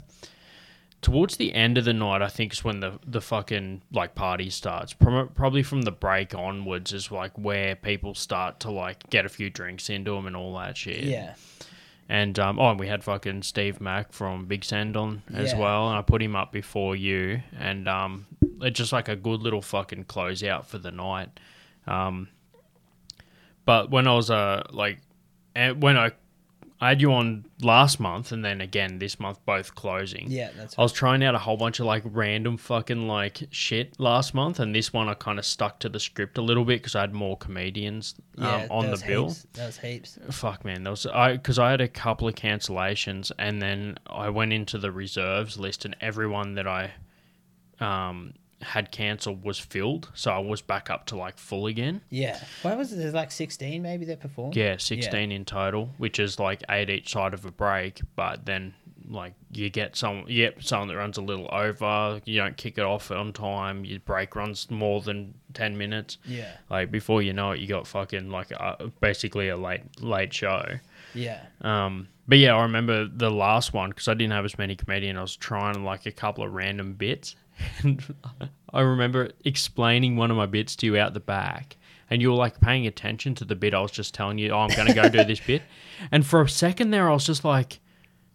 towards 1.01 1.37
the 1.37 1.55
end 1.55 1.77
of 1.79 1.85
the 1.85 1.93
night. 1.93 2.23
I 2.23 2.29
think 2.29 2.53
is 2.53 2.65
when 2.65 2.81
the 2.81 2.99
the 3.07 3.21
fucking 3.21 3.83
like 3.93 4.15
party 4.15 4.51
starts. 4.51 4.93
Probably 4.93 5.63
from 5.63 5.83
the 5.83 5.93
break 5.93 6.35
onwards 6.35 6.93
is 6.93 7.11
like 7.11 7.33
where 7.39 7.77
people 7.77 8.15
start 8.15 8.61
to 8.61 8.71
like 8.71 9.09
get 9.11 9.25
a 9.25 9.29
few 9.29 9.51
drinks 9.51 9.89
into 9.91 10.13
them 10.13 10.27
and 10.27 10.37
all 10.37 10.57
that 10.59 10.77
shit. 10.77 11.05
Yeah. 11.05 11.35
And 12.07 12.39
um, 12.39 12.59
oh, 12.59 12.69
and 12.71 12.79
we 12.79 12.87
had 12.87 13.03
fucking 13.03 13.43
Steve 13.45 13.81
Mack 13.81 14.13
from 14.13 14.45
Big 14.45 14.63
Sand 14.63 14.95
on 14.95 15.23
as 15.33 15.53
Yeah. 15.53 15.59
well, 15.59 15.89
and 15.89 15.99
I 15.99 16.03
put 16.03 16.21
him 16.23 16.37
up 16.37 16.53
before 16.53 16.95
you, 16.95 17.41
and 17.59 17.89
um, 17.89 18.27
it's 18.61 18.77
just 18.77 18.93
like 18.93 19.09
a 19.09 19.17
good 19.17 19.41
little 19.41 19.63
fucking 19.63 20.05
closeout 20.05 20.67
for 20.67 20.77
the 20.77 20.91
night. 20.91 21.31
Um, 21.87 22.29
but 23.65 23.91
when 23.91 24.07
I 24.07 24.15
was 24.15 24.31
uh 24.31 24.65
like, 24.71 24.99
and 25.55 25.83
when 25.83 25.97
I 25.97 26.13
I 26.85 26.89
had 26.89 27.01
you 27.01 27.15
on 27.15 27.47
last 27.63 27.99
month, 27.99 28.31
and 28.31 28.45
then 28.45 28.61
again 28.61 28.99
this 28.99 29.19
month, 29.19 29.39
both 29.47 29.75
closing. 29.75 30.31
Yeah, 30.31 30.51
that's 30.55 30.77
Right. 30.77 30.83
I 30.83 30.83
was 30.83 30.93
trying 30.93 31.25
out 31.25 31.35
a 31.35 31.39
whole 31.39 31.57
bunch 31.57 31.81
of 31.81 31.87
like 31.87 32.03
random 32.05 32.59
fucking 32.59 33.09
like 33.09 33.49
shit 33.51 33.99
last 33.99 34.35
month, 34.35 34.61
and 34.61 34.75
this 34.75 34.93
one 34.93 35.09
I 35.09 35.15
kind 35.15 35.39
of 35.39 35.47
stuck 35.47 35.79
to 35.79 35.89
the 35.89 35.99
script 35.99 36.37
a 36.37 36.43
little 36.43 36.67
bit 36.67 36.83
because 36.83 36.95
I 36.95 37.01
had 37.01 37.15
more 37.15 37.39
comedians 37.39 38.17
um, 38.37 38.45
yeah, 38.45 38.67
on 38.71 38.91
the 38.91 39.03
bill. 39.07 39.29
Heaps. 39.29 39.47
That 39.55 39.65
was 39.65 39.79
heaps. 39.79 40.19
Fuck 40.31 40.67
man, 40.67 40.83
there 40.83 40.91
was 40.91 41.07
I 41.07 41.33
because 41.33 41.59
I 41.59 41.71
had 41.71 41.81
a 41.81 41.89
couple 41.89 42.29
of 42.29 42.35
cancellations, 42.35 43.33
and 43.39 43.63
then 43.63 43.97
I 44.07 44.29
went 44.29 44.53
into 44.53 44.77
the 44.77 44.93
reserves 44.93 45.59
list, 45.59 45.87
and 45.87 45.97
everyone 46.03 46.57
that 46.57 46.67
I 46.69 46.93
um 47.81 48.35
had 48.65 48.91
cancelled 48.91 49.45
was 49.45 49.59
filled, 49.59 50.11
so 50.15 50.31
I 50.31 50.39
was 50.39 50.61
back 50.63 50.91
up 50.91 51.07
to 51.07 51.17
like 51.17 51.39
full 51.39 51.67
again. 51.67 52.01
Yeah. 52.11 52.39
What 52.63 52.77
was 52.77 52.93
it? 52.93 52.97
There's 52.97 53.15
like 53.15 53.31
16 53.31 53.83
maybe 53.83 54.05
that 54.07 54.21
performed? 54.21 54.57
Yeah, 54.57 54.77
sixteen 54.79 55.31
in 55.33 55.45
total, 55.45 55.91
which 55.99 56.19
is 56.19 56.39
like 56.39 56.63
eight 56.71 56.91
each 56.91 57.13
side 57.13 57.35
of 57.35 57.45
a 57.45 57.51
break. 57.51 58.01
But 58.17 58.47
then 58.47 58.75
like 59.09 59.35
you 59.53 59.69
get 59.71 59.97
some, 59.97 60.25
yep, 60.29 60.63
someone 60.63 60.89
that 60.89 60.97
runs 60.97 61.19
a 61.19 61.23
little 61.23 61.49
over. 61.53 62.21
You 62.25 62.39
don't 62.41 62.57
kick 62.57 62.79
it 62.79 62.85
off 62.85 63.11
on 63.11 63.33
time. 63.33 63.85
Your 63.85 64.01
break 64.01 64.35
runs 64.35 64.71
more 64.71 65.01
than 65.01 65.35
ten 65.53 65.77
minutes. 65.77 66.19
Yeah. 66.25 66.51
Like 66.71 66.91
before 66.91 67.23
you 67.23 67.33
know 67.33 67.53
it, 67.53 67.61
you 67.61 67.67
got 67.67 67.87
fucking 67.87 68.31
like 68.31 68.51
a, 68.51 68.91
basically 69.01 69.49
a 69.49 69.57
late 69.57 70.01
late 70.01 70.33
show. 70.33 70.65
Yeah. 71.15 71.41
Um, 71.61 72.09
but 72.27 72.39
yeah, 72.39 72.57
I 72.57 72.63
remember 72.63 73.07
the 73.07 73.31
last 73.31 73.73
one 73.73 73.91
because 73.91 74.09
I 74.09 74.15
didn't 74.15 74.33
have 74.33 74.45
as 74.45 74.57
many 74.57 74.77
comedian. 74.77 75.17
I 75.19 75.23
was 75.23 75.37
trying 75.37 75.85
like 75.85 76.07
a 76.07 76.13
couple 76.13 76.43
of 76.45 76.53
random 76.53 76.95
bits, 76.95 77.37
and 77.83 78.03
I 78.73 78.81
remember 78.81 79.31
explaining 79.45 80.17
one 80.17 80.31
of 80.31 80.37
my 80.37 80.47
bits 80.47 80.75
to 80.77 80.87
you 80.87 80.97
out 80.99 81.15
the 81.15 81.21
back, 81.21 81.77
and 82.11 82.21
you 82.21 82.31
were 82.31 82.37
like 82.37 82.61
paying 82.61 82.87
attention 82.87 83.35
to 83.37 83.45
the 83.45 83.55
bit 83.55 83.75
I 83.75 83.81
was 83.81 83.91
just 83.93 84.15
telling 84.15 84.39
you. 84.39 84.51
Oh, 84.51 84.59
I'm 84.61 84.75
going 84.75 84.89
to 84.89 84.95
go 84.95 85.09
do 85.09 85.25
this 85.25 85.41
bit, 85.41 85.63
and 86.13 86.27
for 86.27 86.43
a 86.43 86.49
second 86.49 86.91
there, 86.91 87.09
I 87.09 87.13
was 87.13 87.27
just 87.27 87.45
like 87.45 87.81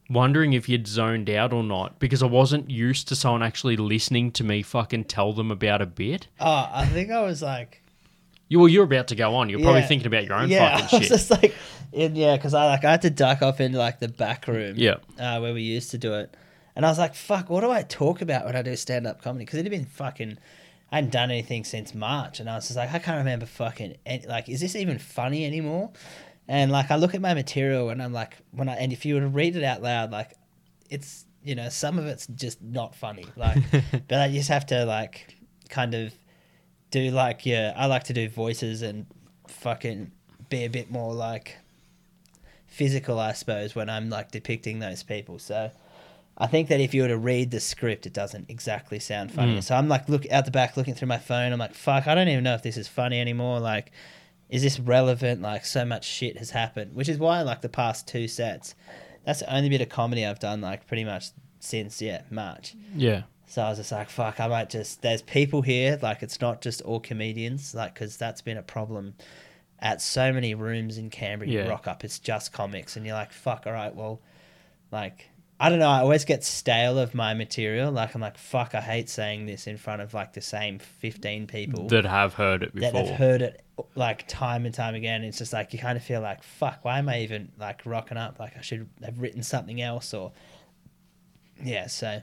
wondering 0.09 0.53
if 0.53 0.67
you'd 0.67 0.87
zoned 0.87 1.29
out 1.29 1.53
or 1.53 1.61
not 1.63 1.99
because 1.99 2.23
I 2.23 2.25
wasn't 2.25 2.69
used 2.71 3.07
to 3.09 3.15
someone 3.15 3.43
actually 3.43 3.77
listening 3.77 4.31
to 4.33 4.43
me 4.43 4.63
fucking 4.63 5.03
tell 5.03 5.33
them 5.33 5.51
about 5.51 5.81
a 5.83 5.85
bit. 5.85 6.27
Oh, 6.39 6.67
I 6.73 6.85
think 6.87 7.11
I 7.11 7.21
was 7.21 7.43
like, 7.43 7.83
You 8.47 8.57
well, 8.59 8.67
you're 8.67 8.85
about 8.85 9.09
to 9.09 9.15
go 9.15 9.35
on. 9.35 9.49
You're 9.49 9.59
probably 9.59 9.81
Yeah. 9.81 9.87
thinking 9.87 10.07
about 10.07 10.23
your 10.25 10.33
own 10.33 10.49
yeah, 10.49 10.79
fucking 10.79 10.99
was 10.99 11.07
shit. 11.07 11.11
just 11.17 11.29
like, 11.29 11.53
in, 11.91 12.15
yeah, 12.15 12.37
because 12.37 12.55
I 12.55 12.65
like 12.65 12.83
I 12.85 12.91
had 12.91 13.03
to 13.03 13.11
duck 13.11 13.43
off 13.43 13.61
into 13.61 13.77
like 13.77 13.99
the 13.99 14.07
back 14.07 14.47
room. 14.47 14.75
Yeah. 14.77 14.95
uh, 15.19 15.39
where 15.41 15.53
we 15.53 15.61
used 15.61 15.91
to 15.91 15.97
do 15.99 16.13
it. 16.15 16.35
And 16.79 16.85
I 16.85 16.89
was 16.89 16.97
like, 16.97 17.13
fuck, 17.13 17.49
what 17.49 17.59
do 17.59 17.69
I 17.69 17.81
talk 17.81 18.21
about 18.21 18.45
when 18.45 18.55
I 18.55 18.61
do 18.61 18.73
stand 18.77 19.05
up 19.05 19.21
comedy? 19.21 19.43
Because 19.43 19.59
it 19.59 19.63
had 19.63 19.69
been 19.69 19.83
fucking, 19.83 20.37
I 20.89 20.95
hadn't 20.95 21.11
done 21.11 21.29
anything 21.29 21.65
since 21.65 21.93
March. 21.93 22.39
And 22.39 22.49
I 22.49 22.55
was 22.55 22.67
just 22.67 22.77
like, 22.77 22.93
I 22.93 22.99
can't 22.99 23.17
remember 23.17 23.45
fucking, 23.47 23.97
any, 24.05 24.25
like, 24.25 24.47
is 24.47 24.61
this 24.61 24.77
even 24.77 24.97
funny 24.97 25.43
anymore? 25.45 25.91
And 26.47 26.71
like, 26.71 26.89
I 26.89 26.95
look 26.95 27.13
at 27.13 27.19
my 27.19 27.33
material 27.33 27.89
and 27.89 28.01
I'm 28.01 28.13
like, 28.13 28.37
when 28.51 28.69
I, 28.69 28.75
and 28.75 28.93
if 28.93 29.03
you 29.03 29.15
were 29.15 29.19
to 29.19 29.27
read 29.27 29.57
it 29.57 29.63
out 29.65 29.81
loud, 29.81 30.11
like, 30.11 30.37
it's, 30.89 31.25
you 31.43 31.53
know, 31.53 31.67
some 31.67 31.99
of 31.99 32.05
it's 32.05 32.27
just 32.27 32.61
not 32.61 32.95
funny. 32.95 33.25
Like, 33.35 33.61
but 34.07 34.21
I 34.21 34.31
just 34.31 34.47
have 34.47 34.65
to 34.67 34.85
like 34.85 35.35
kind 35.67 35.93
of 35.93 36.13
do 36.91 37.11
like, 37.11 37.45
yeah, 37.45 37.73
I 37.75 37.87
like 37.87 38.05
to 38.05 38.13
do 38.13 38.29
voices 38.29 38.83
and 38.83 39.05
fucking 39.49 40.13
be 40.47 40.63
a 40.63 40.69
bit 40.69 40.89
more 40.89 41.13
like 41.13 41.57
physical, 42.67 43.19
I 43.19 43.33
suppose, 43.33 43.75
when 43.75 43.89
I'm 43.89 44.09
like 44.09 44.31
depicting 44.31 44.79
those 44.79 45.03
people. 45.03 45.39
So 45.39 45.71
I 46.39 46.47
think 46.47 46.69
that 46.69 46.79
if 46.79 46.93
you 46.93 47.01
were 47.01 47.07
to 47.09 47.17
read 47.17 47.51
the 47.51 47.59
script, 47.59 48.05
it 48.05 48.13
doesn't 48.13 48.49
exactly 48.49 48.99
sound 48.99 49.31
funny. 49.31 49.57
Mm. 49.57 49.63
So 49.63 49.75
I'm 49.75 49.89
like 49.89 50.07
look 50.07 50.29
out 50.31 50.45
the 50.45 50.51
back, 50.51 50.77
looking 50.77 50.93
through 50.93 51.09
my 51.09 51.17
phone. 51.17 51.51
I'm 51.51 51.59
like, 51.59 51.73
fuck, 51.73 52.07
I 52.07 52.15
don't 52.15 52.29
even 52.29 52.43
know 52.43 52.53
if 52.55 52.63
this 52.63 52.77
is 52.77 52.87
funny 52.87 53.19
anymore. 53.19 53.59
Like, 53.59 53.91
is 54.49 54.61
this 54.63 54.79
relevant? 54.79 55.41
Like, 55.41 55.65
so 55.65 55.83
much 55.85 56.05
shit 56.05 56.37
has 56.37 56.51
happened, 56.51 56.95
which 56.95 57.09
is 57.09 57.17
why 57.17 57.41
like 57.41 57.61
the 57.61 57.69
past 57.69 58.07
two 58.07 58.27
sets, 58.27 58.73
that's 59.25 59.41
the 59.41 59.53
only 59.53 59.69
bit 59.69 59.81
of 59.81 59.89
comedy 59.89 60.25
I've 60.25 60.39
done 60.39 60.61
like 60.61 60.87
pretty 60.87 61.03
much 61.03 61.25
since 61.59 62.01
yeah 62.01 62.21
March. 62.29 62.75
yeah. 62.95 63.23
So 63.47 63.63
I 63.63 63.69
was 63.69 63.79
just 63.79 63.91
like, 63.91 64.11
fuck, 64.11 64.39
I 64.39 64.47
might 64.47 64.69
just. 64.69 65.01
There's 65.01 65.23
people 65.23 65.63
here, 65.63 65.97
like 66.03 66.21
it's 66.21 66.39
not 66.39 66.61
just 66.61 66.83
all 66.83 66.99
comedians, 66.99 67.73
like 67.73 67.95
because 67.95 68.15
that's 68.15 68.41
been 68.43 68.57
a 68.57 68.61
problem 68.61 69.15
at 69.79 70.01
so 70.03 70.31
many 70.31 70.53
rooms 70.53 70.97
in 70.99 71.09
Canberra. 71.09 71.49
You 71.49 71.59
Yeah. 71.59 71.67
rock 71.67 71.87
up, 71.87 72.03
it's 72.03 72.19
just 72.19 72.53
comics, 72.53 72.95
and 72.95 73.05
you're 73.07 73.15
like, 73.15 73.31
fuck, 73.31 73.63
all 73.65 73.73
right, 73.73 73.93
well, 73.95 74.21
like 74.91 75.28
I 75.61 75.67
don't 75.69 75.79
know. 75.79 75.89
I 75.89 75.99
always 75.99 76.23
get 76.23 76.45
stale 76.45 76.97
of 76.97 77.13
my 77.13 77.33
material. 77.33 77.91
Like 77.91 78.15
I'm 78.15 78.21
like, 78.21 78.37
fuck, 78.37 78.73
I 78.75 78.81
hate 78.81 79.09
saying 79.09 79.45
this 79.45 79.67
in 79.67 79.75
front 79.77 80.01
of 80.01 80.13
like 80.13 80.31
the 80.31 80.41
same 80.41 80.79
15 80.79 81.47
people 81.47 81.87
That 81.89 82.05
have 82.05 82.33
heard 82.33 82.63
it 82.63 82.73
before. 82.73 82.91
that 82.91 83.05
have 83.07 83.17
heard 83.17 83.41
it 83.41 83.61
like 83.93 84.25
time 84.29 84.65
and 84.65 84.73
time 84.73 84.95
again. 84.95 85.23
It's 85.23 85.37
just 85.37 85.51
like 85.51 85.73
you 85.73 85.79
kind 85.79 85.97
of 85.97 86.03
feel 86.03 86.21
like, 86.21 86.43
fuck, 86.43 86.85
why 86.85 86.99
am 86.99 87.09
I 87.09 87.21
even 87.21 87.51
like 87.59 87.81
rocking 87.85 88.17
up? 88.17 88.39
Like 88.39 88.57
I 88.57 88.61
should 88.61 88.87
have 89.03 89.19
written 89.19 89.43
something 89.43 89.81
else 89.81 90.13
or 90.13 90.31
yeah. 91.61 91.87
So 91.87 92.21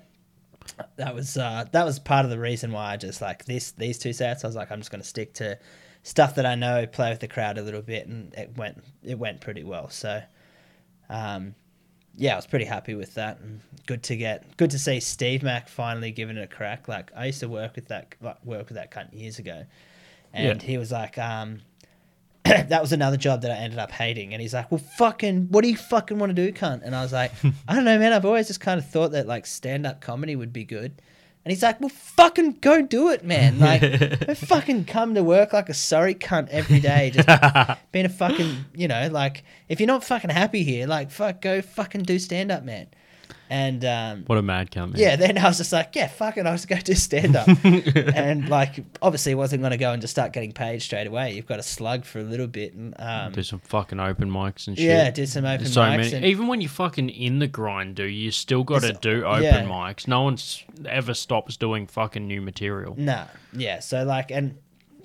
that 0.96 1.14
was 1.14 1.37
uh, 1.37 1.66
that 1.72 1.85
was 1.85 1.99
part 1.99 2.25
of 2.25 2.31
the 2.31 2.38
reason 2.38 2.72
why 2.72 2.92
I 2.92 2.96
just 2.96 3.20
like 3.20 3.44
this 3.44 3.72
these 3.72 3.99
two 3.99 4.14
sets. 4.14 4.44
I 4.44 4.46
was 4.46 4.57
like, 4.57 4.72
I'm 4.72 4.81
just 4.81 4.90
gonna 4.90 5.05
stick 5.05 5.35
to 5.35 5.59
stuff 6.03 6.37
that 6.37 6.46
I 6.46 6.55
know, 6.55 6.87
play 6.87 7.11
with 7.11 7.20
the 7.20 7.29
crowd 7.29 7.59
a 7.59 7.62
little 7.62 7.83
bit, 7.83 8.07
and 8.07 8.33
it 8.33 8.57
went 8.57 8.83
it 9.05 9.18
went 9.18 9.42
pretty 9.42 9.62
well. 9.62 9.90
So. 9.90 10.22
Um, 11.09 11.55
yeah, 12.17 12.33
I 12.33 12.37
was 12.37 12.47
pretty 12.47 12.65
happy 12.65 12.95
with 12.95 13.15
that, 13.15 13.39
and 13.41 13.61
good 13.87 14.03
to 14.05 14.17
get 14.17 14.57
good 14.57 14.71
to 14.71 14.79
see 14.79 15.01
Steve 15.01 15.43
Mack 15.43 15.69
finally 15.69 16.11
giving 16.11 16.37
it 16.37 16.43
a 16.43 16.47
crack. 16.47 16.89
Like 16.89 17.11
I 17.17 17.27
used 17.27 17.41
to 17.41 17.49
work 17.49 17.77
with 17.77 17.89
that 17.89 18.15
like, 18.21 18.45
work 18.45 18.69
with 18.69 18.77
that 18.77 18.91
cunt 18.91 19.13
years 19.13 19.39
ago, 19.39 19.65
and 20.33 20.61
Yeah. 20.63 20.67
he 20.67 20.79
was 20.79 20.91
like, 20.93 21.19
um, 21.19 21.61
that 22.45 22.81
was 22.81 22.93
another 22.93 23.17
job 23.17 23.43
that 23.43 23.51
I 23.51 23.57
ended 23.57 23.79
up 23.79 23.91
hating. 23.91 24.33
And 24.33 24.41
he's 24.41 24.55
like, 24.55 24.71
well, 24.71 24.81
fucking, 24.99 25.49
what 25.51 25.63
do 25.63 25.69
you 25.69 25.77
fucking 25.77 26.19
want 26.19 26.31
to 26.31 26.35
do, 26.35 26.53
cunt? 26.53 26.83
And 26.85 26.95
I 26.95 27.03
was 27.03 27.13
like, 27.13 27.33
I 27.69 27.75
don't 27.75 27.85
know, 27.85 27.99
man. 27.99 28.13
I've 28.13 28.25
always 28.25 28.47
just 28.47 28.61
kind 28.61 28.79
of 28.79 28.89
thought 28.89 29.13
that 29.13 29.27
like 29.27 29.47
stand 29.47 29.85
up 29.87 30.01
comedy 30.01 30.37
would 30.37 30.53
be 30.53 30.65
good. 30.65 31.01
And 31.47 31.53
he's 31.53 31.63
like, 31.63 31.81
well, 31.81 31.91
fucking 31.91 32.59
go 32.61 32.83
do 32.83 33.11
it, 33.11 33.25
man. 33.25 33.61
Like, 33.67 33.81
don't 33.81 34.37
fucking 34.37 34.85
come 34.87 35.15
to 35.15 35.23
work 35.23 35.53
like 35.53 35.69
a 35.69 35.75
sorry 35.75 36.17
cunt 36.17 36.49
every 36.49 36.81
day, 36.81 37.13
just 37.15 37.29
being 37.93 38.05
a 38.05 38.09
fucking, 38.09 38.65
you 38.75 38.89
know, 38.89 39.09
like, 39.13 39.45
if 39.69 39.79
you're 39.79 39.87
not 39.87 40.03
fucking 40.03 40.31
happy 40.31 40.65
here, 40.65 40.89
like, 40.89 41.13
fuck, 41.13 41.41
go 41.41 41.63
fucking 41.63 42.03
do 42.03 42.19
stand 42.19 42.51
up, 42.51 42.65
man. 42.65 42.89
And, 43.49 43.85
um, 43.85 44.25
What 44.27 44.39
a 44.39 44.43
mad 44.43 44.75
man. 44.75 44.93
yeah, 44.97 45.15
then 45.17 45.39
I 45.39 45.45
was 45.47 45.59
just 45.59 45.73
like, 45.73 45.95
yeah, 45.95 46.09
fuck 46.09 46.37
it, 46.37 46.47
I'll 46.47 46.55
just 46.55 46.67
go 46.69 46.77
do 46.79 46.95
stand 46.95 47.37
up. 47.37 47.47
and, 47.65 48.49
like, 48.49 48.85
obviously, 49.01 49.35
wasn't 49.37 49.63
going 49.63 49.71
to 49.71 49.77
go 49.77 49.93
and 49.93 50.01
just 50.01 50.11
start 50.13 50.33
getting 50.33 50.53
paid 50.53 50.83
straight 50.83 51.07
away. 51.07 51.33
You've 51.35 51.47
got 51.47 51.57
to 51.57 51.63
slug 51.63 52.05
for 52.05 52.19
a 52.19 52.25
little 52.25 52.49
bit. 52.49 52.75
And, 52.75 52.95
um, 52.99 53.33
Do 53.33 53.43
some 53.45 53.61
fucking 53.61 54.01
open 54.01 54.31
mics 54.31 54.67
and 54.67 54.77
shit. 54.77 54.87
yeah, 54.87 55.11
did 55.11 55.29
some 55.29 55.45
open 55.45 55.59
There's 55.65 55.75
so 55.75 55.83
mics. 55.83 55.97
many. 55.99 56.13
and- 56.15 56.25
Even 56.25 56.49
when 56.49 56.61
you're 56.61 56.69
fucking 56.71 57.09
in 57.09 57.39
the 57.39 57.47
grind, 57.47 57.95
dude, 57.95 58.13
you 58.13 58.31
still 58.33 58.65
got 58.65 58.83
to 58.83 58.93
do 58.95 59.25
open 59.25 59.43
yeah. 59.45 59.63
mics. 59.65 60.09
No 60.09 60.23
one's 60.23 60.65
ever 60.89 61.15
stops 61.15 61.57
doing 61.57 61.87
fucking 61.87 62.27
new 62.27 62.41
material. 62.43 62.95
Nah, 62.99 63.27
yeah. 63.53 63.79
So 63.79 64.03
like, 64.05 64.31
and 64.33 64.57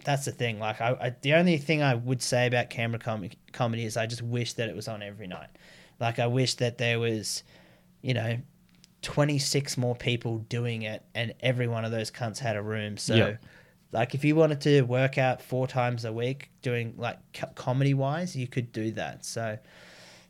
that's 0.04 0.26
the 0.26 0.32
thing. 0.32 0.58
Like, 0.58 0.82
I, 0.82 0.94
I 1.00 1.16
the 1.22 1.36
only 1.36 1.58
thing 1.60 1.84
I 1.84 1.94
would 1.94 2.24
say 2.24 2.48
about 2.48 2.72
Canberra 2.72 3.00
com- 3.00 3.30
comedy 3.54 3.86
is 3.86 3.98
I 3.98 4.08
just 4.08 4.24
wish 4.24 4.54
that 4.54 4.68
it 4.68 4.76
was 4.76 4.88
on 4.88 5.04
every 5.04 5.28
night. 5.28 5.50
Like, 6.00 6.18
I 6.18 6.26
wish 6.26 6.56
that 6.56 6.80
there 6.80 7.00
was, 7.00 7.44
you 8.02 8.14
know, 8.14 8.38
twenty 9.02 9.40
six 9.40 9.78
more 9.78 9.96
people 9.96 10.40
doing 10.50 10.84
it, 10.84 11.04
and 11.16 11.34
every 11.40 11.68
one 11.68 11.86
of 11.86 11.92
those 11.92 12.12
cunts 12.12 12.40
had 12.40 12.56
a 12.56 12.62
room. 12.62 12.98
So. 12.98 13.16
Yeah. 13.16 13.38
Like 13.94 14.16
if 14.16 14.24
you 14.24 14.38
wanted 14.38 14.62
to 14.62 14.84
work 14.84 15.18
out 15.18 15.42
four 15.42 15.68
times 15.68 16.06
a 16.06 16.14
week 16.14 16.50
doing 16.62 16.94
like 16.98 17.18
comedy 17.56 17.94
wise, 17.94 18.38
you 18.38 18.48
could 18.48 18.72
do 18.72 18.92
that. 18.92 19.26
So 19.26 19.58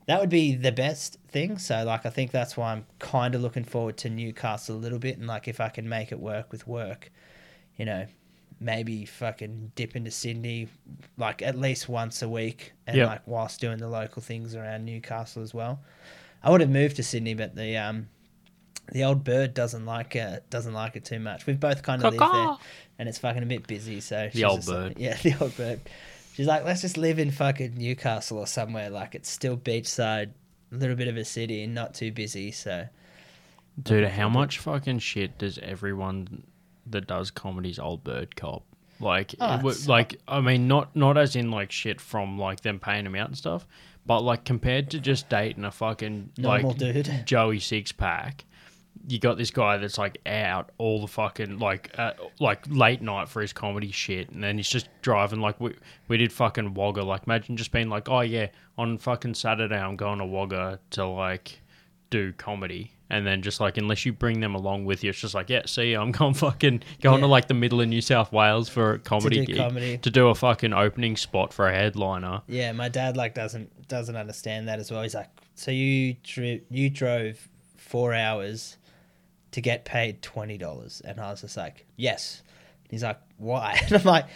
that 0.08 0.20
would 0.20 0.32
be 0.32 0.56
the 0.56 0.72
best 0.72 1.20
thing. 1.28 1.60
So 1.60 1.84
like 1.84 2.08
I 2.08 2.10
think 2.10 2.32
that's 2.32 2.58
why 2.58 2.72
I'm 2.72 2.88
kind 2.98 3.36
of 3.36 3.42
looking 3.44 3.64
forward 3.64 3.98
to 3.98 4.10
Newcastle 4.10 4.76
a 4.76 4.80
little 4.80 4.98
bit, 4.98 5.20
and 5.20 5.28
like 5.28 5.48
if 5.48 5.60
I 5.62 5.70
can 5.70 5.88
make 5.88 6.12
it 6.12 6.20
work 6.20 6.52
with 6.52 6.66
work, 6.66 7.12
you 7.78 7.86
know, 7.86 8.08
maybe 8.60 9.06
fucking 9.06 9.74
dip 9.76 9.96
into 9.96 10.10
Sydney 10.10 10.68
like 11.18 11.44
at 11.44 11.56
least 11.56 11.88
once 11.88 12.24
a 12.24 12.30
week, 12.30 12.74
and 12.88 12.98
Yep. 12.98 13.08
like 13.08 13.28
whilst 13.28 13.62
doing 13.62 13.78
the 13.78 13.88
local 13.90 14.24
things 14.24 14.56
around 14.56 14.86
Newcastle 14.86 15.44
as 15.44 15.54
well. 15.54 15.82
I 16.44 16.50
would 16.50 16.62
have 16.62 16.70
moved 16.70 16.96
to 16.98 17.04
Sydney, 17.04 17.34
but 17.34 17.56
the 17.56 17.78
um 17.78 18.08
the 18.92 19.04
old 19.04 19.24
bird 19.24 19.54
doesn't 19.54 19.86
like 19.86 20.16
it 20.16 20.50
doesn't 20.50 20.74
like 20.74 20.96
it 20.96 21.06
too 21.06 21.20
much. 21.20 21.46
We've 21.46 21.60
both 21.60 21.84
kind 21.84 22.04
of 22.04 22.14
lived 22.14 22.34
there, 22.34 22.58
and 23.00 23.08
it's 23.08 23.18
fucking 23.20 23.44
a 23.44 23.46
bit 23.46 23.68
busy. 23.68 24.02
So 24.02 24.30
she's 24.32 24.44
old 24.44 24.58
just 24.60 24.70
like- 24.70 24.78
bird. 24.78 24.94
yeah, 25.00 25.16
the 25.24 25.36
old 25.40 25.56
bird. 25.56 25.82
She's 26.34 26.48
like, 26.48 26.64
let's 26.64 26.82
just 26.82 26.98
live 26.98 27.20
in 27.20 27.30
fucking 27.30 27.76
Newcastle 27.78 28.38
or 28.38 28.48
somewhere 28.48 28.90
like 28.90 29.16
it's 29.16 29.30
still 29.30 29.58
beachside, 29.58 30.30
a 30.72 30.76
little 30.76 30.96
bit 30.96 31.08
of 31.10 31.18
a 31.18 31.26
city, 31.26 31.64
and 31.64 31.74
not 31.76 31.94
too 31.94 32.12
busy. 32.12 32.52
So 32.52 32.88
Dude, 33.82 34.08
how 34.08 34.30
much 34.30 34.60
fucking 34.60 35.00
shit 35.00 35.38
does 35.38 35.58
everyone 35.60 36.44
that 36.88 37.08
does 37.08 37.32
comedy's 37.32 37.80
old 37.80 38.04
bird 38.04 38.36
cop? 38.36 38.64
Like, 39.00 39.34
Oh, 39.40 39.54
it 39.54 39.58
w- 39.58 39.76
like 39.88 40.20
I 40.28 40.42
mean, 40.42 40.68
not 40.68 40.96
not 40.96 41.18
as 41.18 41.36
in 41.36 41.50
like 41.52 41.72
shit 41.72 42.00
from 42.00 42.38
like 42.38 42.62
them 42.62 42.80
paying 42.80 43.06
him 43.06 43.16
out 43.16 43.28
and 43.30 43.38
stuff, 43.38 43.66
but 44.12 44.26
like 44.26 44.44
compared 44.44 44.90
to 44.90 45.00
just 45.00 45.30
dating 45.30 45.64
a 45.64 45.72
fucking 45.72 46.32
normal 46.38 46.72
like 46.72 46.78
dude. 46.78 47.24
Joey 47.26 47.62
six 47.62 47.94
pack, 47.94 48.44
you 49.08 49.20
got 49.20 49.38
this 49.38 49.52
guy 49.52 49.78
that's 49.78 49.98
like 49.98 50.18
out 50.26 50.70
all 50.78 51.00
the 51.00 51.08
fucking 51.08 51.60
like 51.60 51.98
uh, 51.98 52.12
like 52.38 52.66
late 52.68 53.02
night 53.02 53.30
for 53.30 53.42
his 53.42 53.54
comedy 53.54 53.90
shit, 53.90 54.30
and 54.30 54.44
then 54.44 54.58
he's 54.58 54.68
just 54.68 54.90
driving 55.02 55.40
like 55.40 55.62
we 55.62 55.76
we 56.10 56.18
did 56.18 56.34
fucking 56.34 56.74
Wagga. 56.74 57.04
Like 57.04 57.24
imagine 57.26 57.56
just 57.56 57.72
being 57.72 57.88
like, 57.88 58.10
oh 58.10 58.20
yeah, 58.20 58.48
on 58.78 58.98
fucking 58.98 59.34
Saturday 59.34 59.80
I'm 59.80 59.96
going 59.96 60.20
to 60.20 60.26
Wagga 60.26 60.82
to 60.90 61.06
like 61.06 61.62
do 62.10 62.34
comedy. 62.34 62.92
And 63.12 63.28
then 63.28 63.42
just 63.42 63.60
like 63.60 63.76
unless 63.76 64.06
you 64.06 64.14
bring 64.14 64.40
them 64.40 64.56
along 64.56 64.86
with 64.86 65.04
you, 65.04 65.10
it's 65.10 65.20
just 65.20 65.36
like 65.36 65.50
yeah, 65.50 65.64
see, 65.66 65.94
I'm 65.94 66.12
going 66.14 66.34
fucking 66.34 66.82
going 67.02 67.20
to 67.20 67.28
like 67.28 67.50
the 67.50 67.54
middle 67.54 67.82
of 67.82 67.90
New 67.90 68.00
South 68.00 68.32
Wales 68.32 68.70
for 68.70 68.94
a 68.94 69.00
comedy 69.00 69.42
do 69.42 69.46
gig 69.48 69.58
comedy. 69.58 69.98
to 69.98 70.10
do 70.10 70.30
a 70.30 70.36
fucking 70.36 70.72
opening 70.72 71.18
spot 71.18 71.52
for 71.54 71.68
a 71.68 71.74
headliner. 71.74 72.42
Yeah, 72.48 72.72
my 72.72 72.88
dad 72.88 73.18
like 73.18 73.36
doesn't 73.36 73.90
doesn't 73.90 74.16
understand 74.16 74.70
that 74.70 74.80
as 74.80 74.90
well. 74.92 75.02
He's 75.02 75.14
like, 75.14 75.28
so 75.56 75.72
you 75.72 76.16
dri- 76.24 76.64
you 76.70 76.90
drove 76.90 77.50
four 77.76 78.14
hours 78.14 78.78
to 79.52 79.60
get 79.60 79.84
paid 79.84 80.22
twenty 80.22 80.58
dollars, 80.58 81.02
and 81.04 81.20
I 81.20 81.32
was 81.32 81.42
just 81.42 81.58
like, 81.58 81.86
yes. 81.98 82.44
He's 82.90 83.04
like, 83.04 83.20
why? 83.38 83.78
And 83.86 83.94
I'm 83.94 84.04
like, 84.04 84.28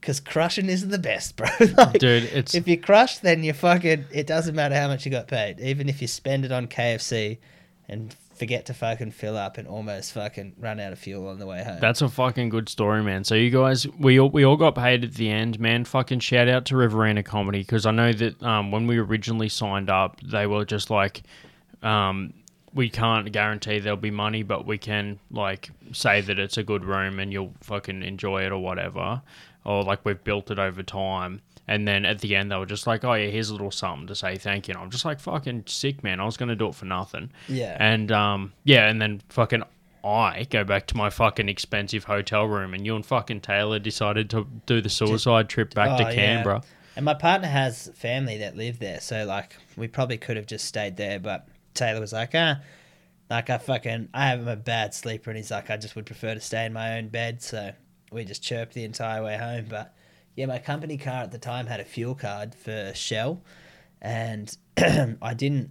because 0.00 0.18
crushing 0.18 0.68
isn't 0.68 0.90
the 0.90 0.98
best, 0.98 1.36
bro. 1.36 1.48
like, 1.76 1.98
Dude, 1.98 2.24
it's 2.24 2.56
if 2.56 2.66
you 2.66 2.76
crush, 2.76 3.18
then 3.18 3.44
you 3.44 3.52
fucking. 3.52 4.06
It 4.12 4.26
doesn't 4.26 4.56
matter 4.56 4.74
how 4.74 4.88
much 4.88 5.04
you 5.04 5.12
got 5.12 5.28
paid, 5.28 5.60
even 5.60 5.88
if 5.88 6.02
you 6.02 6.08
spend 6.08 6.44
it 6.44 6.50
on 6.50 6.66
KFC 6.66 7.38
and 7.88 8.14
forget 8.34 8.66
to 8.66 8.74
fucking 8.74 9.12
fill 9.12 9.36
up 9.36 9.58
and 9.58 9.66
almost 9.66 10.12
fucking 10.12 10.54
run 10.58 10.78
out 10.78 10.92
of 10.92 10.98
fuel 10.98 11.28
on 11.28 11.38
the 11.38 11.46
way 11.46 11.62
home. 11.62 11.78
That's 11.80 12.02
a 12.02 12.08
fucking 12.08 12.48
good 12.48 12.68
story, 12.68 13.02
man. 13.02 13.24
So 13.24 13.34
you 13.34 13.50
guys, 13.50 13.86
we 13.98 14.20
all, 14.20 14.28
we 14.28 14.44
all 14.44 14.56
got 14.56 14.74
paid 14.74 15.04
at 15.04 15.14
the 15.14 15.30
end, 15.30 15.58
man. 15.58 15.84
Fucking 15.84 16.20
shout 16.20 16.48
out 16.48 16.66
to 16.66 16.76
Riverina 16.76 17.22
Comedy 17.22 17.60
because 17.60 17.86
I 17.86 17.92
know 17.92 18.12
that 18.12 18.42
um, 18.42 18.70
when 18.70 18.86
we 18.86 18.98
originally 18.98 19.48
signed 19.48 19.88
up, 19.88 20.20
they 20.20 20.46
were 20.46 20.64
just 20.64 20.90
like, 20.90 21.22
um, 21.82 22.34
we 22.74 22.90
can't 22.90 23.32
guarantee 23.32 23.78
there'll 23.78 23.96
be 23.96 24.10
money, 24.10 24.42
but 24.42 24.66
we 24.66 24.76
can 24.76 25.18
like 25.30 25.70
say 25.92 26.20
that 26.20 26.38
it's 26.38 26.58
a 26.58 26.62
good 26.62 26.84
room 26.84 27.18
and 27.18 27.32
you'll 27.32 27.54
fucking 27.62 28.02
enjoy 28.02 28.44
it 28.44 28.52
or 28.52 28.58
whatever, 28.58 29.22
or 29.64 29.82
like 29.82 30.04
we've 30.04 30.22
built 30.22 30.50
it 30.50 30.58
over 30.58 30.82
time. 30.82 31.40
And 31.68 31.86
then 31.86 32.04
at 32.04 32.20
the 32.20 32.36
end, 32.36 32.50
they 32.52 32.56
were 32.56 32.66
just 32.66 32.86
like, 32.86 33.04
"Oh 33.04 33.14
yeah, 33.14 33.26
here's 33.28 33.48
a 33.50 33.52
little 33.52 33.70
something 33.72 34.06
to 34.06 34.14
say 34.14 34.36
thank 34.36 34.68
you." 34.68 34.74
And 34.74 34.82
I'm 34.82 34.90
just 34.90 35.04
like, 35.04 35.18
"Fucking 35.20 35.64
sick, 35.66 36.04
man! 36.04 36.20
I 36.20 36.24
was 36.24 36.36
gonna 36.36 36.54
do 36.56 36.68
it 36.68 36.74
for 36.74 36.84
nothing." 36.84 37.30
yeah. 37.48 37.76
And 37.80 38.12
um, 38.12 38.52
yeah, 38.64 38.88
and 38.88 39.02
then 39.02 39.20
fucking 39.30 39.64
I 40.04 40.46
go 40.48 40.62
back 40.62 40.86
to 40.88 40.96
my 40.96 41.10
fucking 41.10 41.48
expensive 41.48 42.04
hotel 42.04 42.44
room, 42.44 42.72
and 42.74 42.86
you 42.86 42.94
and 42.94 43.04
fucking 43.04 43.40
Taylor 43.40 43.80
decided 43.80 44.30
to 44.30 44.46
do 44.66 44.80
the 44.80 44.88
suicide 44.88 45.48
trip 45.48 45.74
back 45.74 45.90
Oh, 45.90 45.96
to 45.96 46.02
yeah. 46.04 46.14
Canberra. 46.14 46.62
And 46.94 47.04
my 47.04 47.14
partner 47.14 47.48
has 47.48 47.90
family 47.94 48.38
that 48.38 48.56
live 48.56 48.78
there, 48.78 49.00
so 49.00 49.24
like 49.24 49.56
we 49.76 49.88
probably 49.88 50.18
could 50.18 50.36
have 50.36 50.46
just 50.46 50.66
stayed 50.66 50.96
there, 50.96 51.18
but 51.18 51.48
Taylor 51.74 52.00
was 52.00 52.12
like, 52.12 52.30
ah, 52.34 52.60
like 53.28 53.50
I 53.50 53.58
fucking 53.58 54.10
I 54.14 54.32
am 54.34 54.46
a 54.46 54.54
bad 54.54 54.94
sleeper, 54.94 55.30
and 55.30 55.36
he's 55.36 55.50
like, 55.50 55.68
I 55.68 55.76
just 55.76 55.96
would 55.96 56.06
prefer 56.06 56.34
to 56.34 56.40
stay 56.40 56.64
in 56.64 56.72
my 56.72 56.96
own 56.98 57.08
bed, 57.08 57.42
so 57.42 57.72
we 58.12 58.24
just 58.24 58.44
chirped 58.44 58.74
the 58.74 58.84
entire 58.84 59.24
way 59.24 59.36
home. 59.36 59.66
But 59.68 59.92
yeah, 60.36 60.46
my 60.46 60.58
company 60.58 60.98
car 60.98 61.22
at 61.22 61.32
the 61.32 61.38
time 61.38 61.66
had 61.66 61.80
a 61.80 61.84
fuel 61.84 62.14
card 62.14 62.54
for 62.54 62.92
Shell, 62.94 63.42
and 64.02 64.54
I 64.76 65.34
didn't 65.34 65.70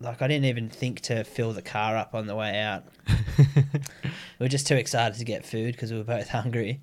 like 0.00 0.22
I 0.22 0.28
didn't 0.28 0.44
even 0.44 0.68
think 0.68 1.00
to 1.02 1.24
fill 1.24 1.52
the 1.54 1.62
car 1.62 1.96
up 1.96 2.14
on 2.14 2.26
the 2.26 2.36
way 2.36 2.60
out. 2.60 2.84
we 3.38 3.44
were 4.38 4.48
just 4.48 4.66
too 4.66 4.76
excited 4.76 5.18
to 5.18 5.24
get 5.24 5.46
food 5.46 5.72
because 5.72 5.90
we 5.90 5.98
were 5.98 6.04
both 6.04 6.28
hungry. 6.38 6.80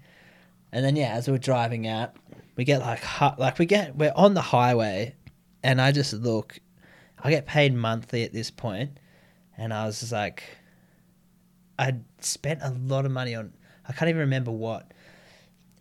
And 0.71 0.83
then 0.83 0.95
yeah, 0.95 1.13
as 1.13 1.27
we 1.27 1.33
were 1.33 1.37
driving 1.37 1.87
out, 1.87 2.15
we 2.55 2.63
get 2.63 2.81
like 2.81 3.03
hu- 3.03 3.37
like 3.39 3.59
we 3.59 3.67
get 3.67 3.95
we're 3.95 4.11
on 4.15 4.33
the 4.33 4.41
highway, 4.41 5.15
and 5.63 5.79
I 5.79 5.91
just 5.91 6.13
look. 6.13 6.59
I 7.23 7.29
get 7.29 7.45
paid 7.45 7.73
monthly 7.73 8.23
at 8.23 8.33
this 8.33 8.51
point, 8.51 8.99
and 9.57 9.73
I 9.73 9.85
was 9.85 9.99
just 9.99 10.11
like, 10.11 10.43
I'd 11.79 12.03
spent 12.19 12.59
a 12.61 12.71
lot 12.71 13.05
of 13.05 13.11
money 13.11 13.35
on. 13.35 13.53
I 13.87 13.93
can't 13.93 14.09
even 14.09 14.21
remember 14.21 14.51
what. 14.51 14.91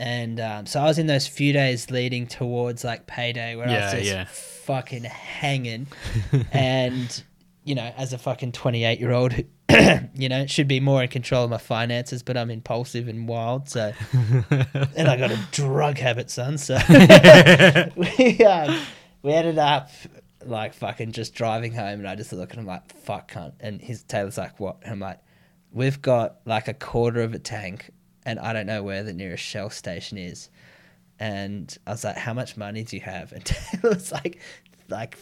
And 0.04 0.38
um, 0.38 0.66
so 0.66 0.80
I 0.80 0.84
was 0.84 0.98
in 0.98 1.06
those 1.06 1.26
few 1.26 1.54
days 1.54 1.90
leading 1.90 2.26
towards 2.26 2.84
like 2.84 3.06
payday 3.06 3.56
where 3.56 3.66
I 3.66 3.84
was 3.84 3.92
just 3.92 4.04
yeah. 4.04 4.26
fucking 4.26 5.04
hanging, 5.04 5.86
and 6.52 7.24
you 7.64 7.74
know, 7.74 7.90
as 7.96 8.12
a 8.12 8.18
fucking 8.18 8.52
twenty 8.52 8.84
eight 8.84 9.00
year 9.00 9.12
old, 9.12 9.32
you 10.14 10.28
know, 10.28 10.44
should 10.44 10.68
be 10.68 10.78
more 10.78 11.02
in 11.02 11.08
control 11.08 11.44
of 11.44 11.50
my 11.50 11.56
finances, 11.56 12.22
but 12.22 12.36
I'm 12.36 12.50
impulsive 12.50 13.08
and 13.08 13.26
wild, 13.26 13.70
so 13.70 13.94
and 14.92 15.08
I 15.08 15.16
got 15.16 15.30
a 15.30 15.38
drug 15.52 15.96
habit, 15.96 16.30
son. 16.30 16.58
So 16.58 16.78
we 17.96 18.44
um, 18.44 18.78
we 19.22 19.32
ended 19.32 19.58
up 19.58 19.88
like 20.44 20.74
fucking 20.74 21.12
just 21.12 21.34
driving 21.34 21.72
home, 21.72 22.00
and 22.00 22.06
I 22.06 22.14
just 22.14 22.30
look 22.30 22.50
at 22.50 22.58
him 22.58 22.66
like 22.66 22.94
fuck 22.94 23.32
cunt, 23.32 23.54
and 23.58 23.80
his 23.80 24.02
Taylor's 24.02 24.36
like 24.36 24.60
what? 24.60 24.76
And 24.82 24.92
I'm 24.92 25.00
like, 25.00 25.20
we've 25.72 26.02
got 26.02 26.40
like 26.44 26.68
a 26.68 26.74
quarter 26.74 27.22
of 27.22 27.32
a 27.32 27.38
tank, 27.38 27.90
and 28.24 28.38
I 28.38 28.52
don't 28.52 28.66
know 28.66 28.82
where 28.82 29.02
the 29.02 29.12
nearest 29.12 29.44
Shell 29.44 29.70
station 29.70 30.18
is. 30.18 30.48
And 31.18 31.76
I 31.86 31.90
was 31.92 32.04
like, 32.04 32.16
how 32.16 32.34
much 32.34 32.56
money 32.56 32.82
do 32.82 32.96
you 32.96 33.02
have? 33.02 33.32
And 33.36 33.44
Taylor 33.44 33.94
was 33.94 34.10
like, 34.12 34.40
like, 34.88 35.16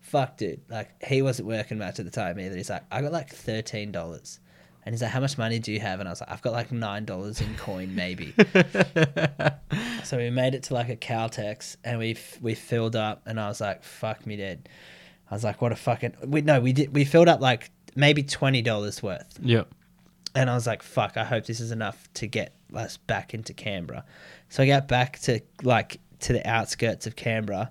fuck, 0.00 0.36
dude. 0.36 0.60
Like 0.68 1.02
he 1.04 1.22
wasn't 1.22 1.48
working 1.48 1.78
much 1.78 1.98
at 1.98 2.04
the 2.04 2.10
time 2.10 2.38
either. 2.38 2.56
He's 2.56 2.70
like, 2.70 2.84
I 2.90 3.02
got 3.02 3.12
like 3.12 3.30
thirteen 3.30 3.92
dollars. 3.92 4.40
And 4.84 4.94
he's 4.94 5.02
like, 5.02 5.10
"How 5.10 5.20
much 5.20 5.36
money 5.36 5.58
do 5.58 5.70
you 5.70 5.80
have?" 5.80 6.00
And 6.00 6.08
I 6.08 6.12
was 6.12 6.20
like, 6.22 6.30
"I've 6.30 6.40
got 6.40 6.54
like 6.54 6.72
nine 6.72 7.04
dollars 7.04 7.42
in 7.42 7.54
coin, 7.56 7.94
maybe." 7.94 8.32
so 10.04 10.16
we 10.16 10.30
made 10.30 10.54
it 10.54 10.62
to 10.64 10.74
like 10.74 10.88
a 10.88 10.96
Caltex, 10.96 11.76
and 11.84 11.98
we 11.98 12.12
f- 12.12 12.40
we 12.40 12.54
filled 12.54 12.96
up, 12.96 13.20
and 13.26 13.38
I 13.38 13.48
was 13.48 13.60
like, 13.60 13.82
"Fuck 13.84 14.24
me, 14.24 14.36
dead." 14.36 14.66
I 15.30 15.34
was 15.34 15.44
like, 15.44 15.60
"What 15.60 15.72
a 15.72 15.76
fucking." 15.76 16.14
We 16.24 16.40
no, 16.40 16.60
we 16.60 16.72
did. 16.72 16.94
We 16.94 17.04
filled 17.04 17.28
up 17.28 17.40
like 17.40 17.70
maybe 17.96 18.22
twenty 18.22 18.62
dollars 18.62 19.02
worth, 19.02 19.38
Yep. 19.42 19.68
And 20.38 20.50
I 20.50 20.54
was 20.54 20.66
like, 20.66 20.82
"Fuck! 20.82 21.16
I 21.16 21.24
hope 21.24 21.46
this 21.46 21.60
is 21.60 21.70
enough 21.70 22.08
to 22.14 22.26
get 22.26 22.54
us 22.74 22.96
back 22.96 23.34
into 23.34 23.52
Canberra." 23.52 24.04
So 24.48 24.62
I 24.62 24.66
got 24.66 24.88
back 24.88 25.18
to 25.20 25.40
like 25.62 26.00
to 26.20 26.32
the 26.32 26.46
outskirts 26.48 27.06
of 27.06 27.16
Canberra, 27.16 27.70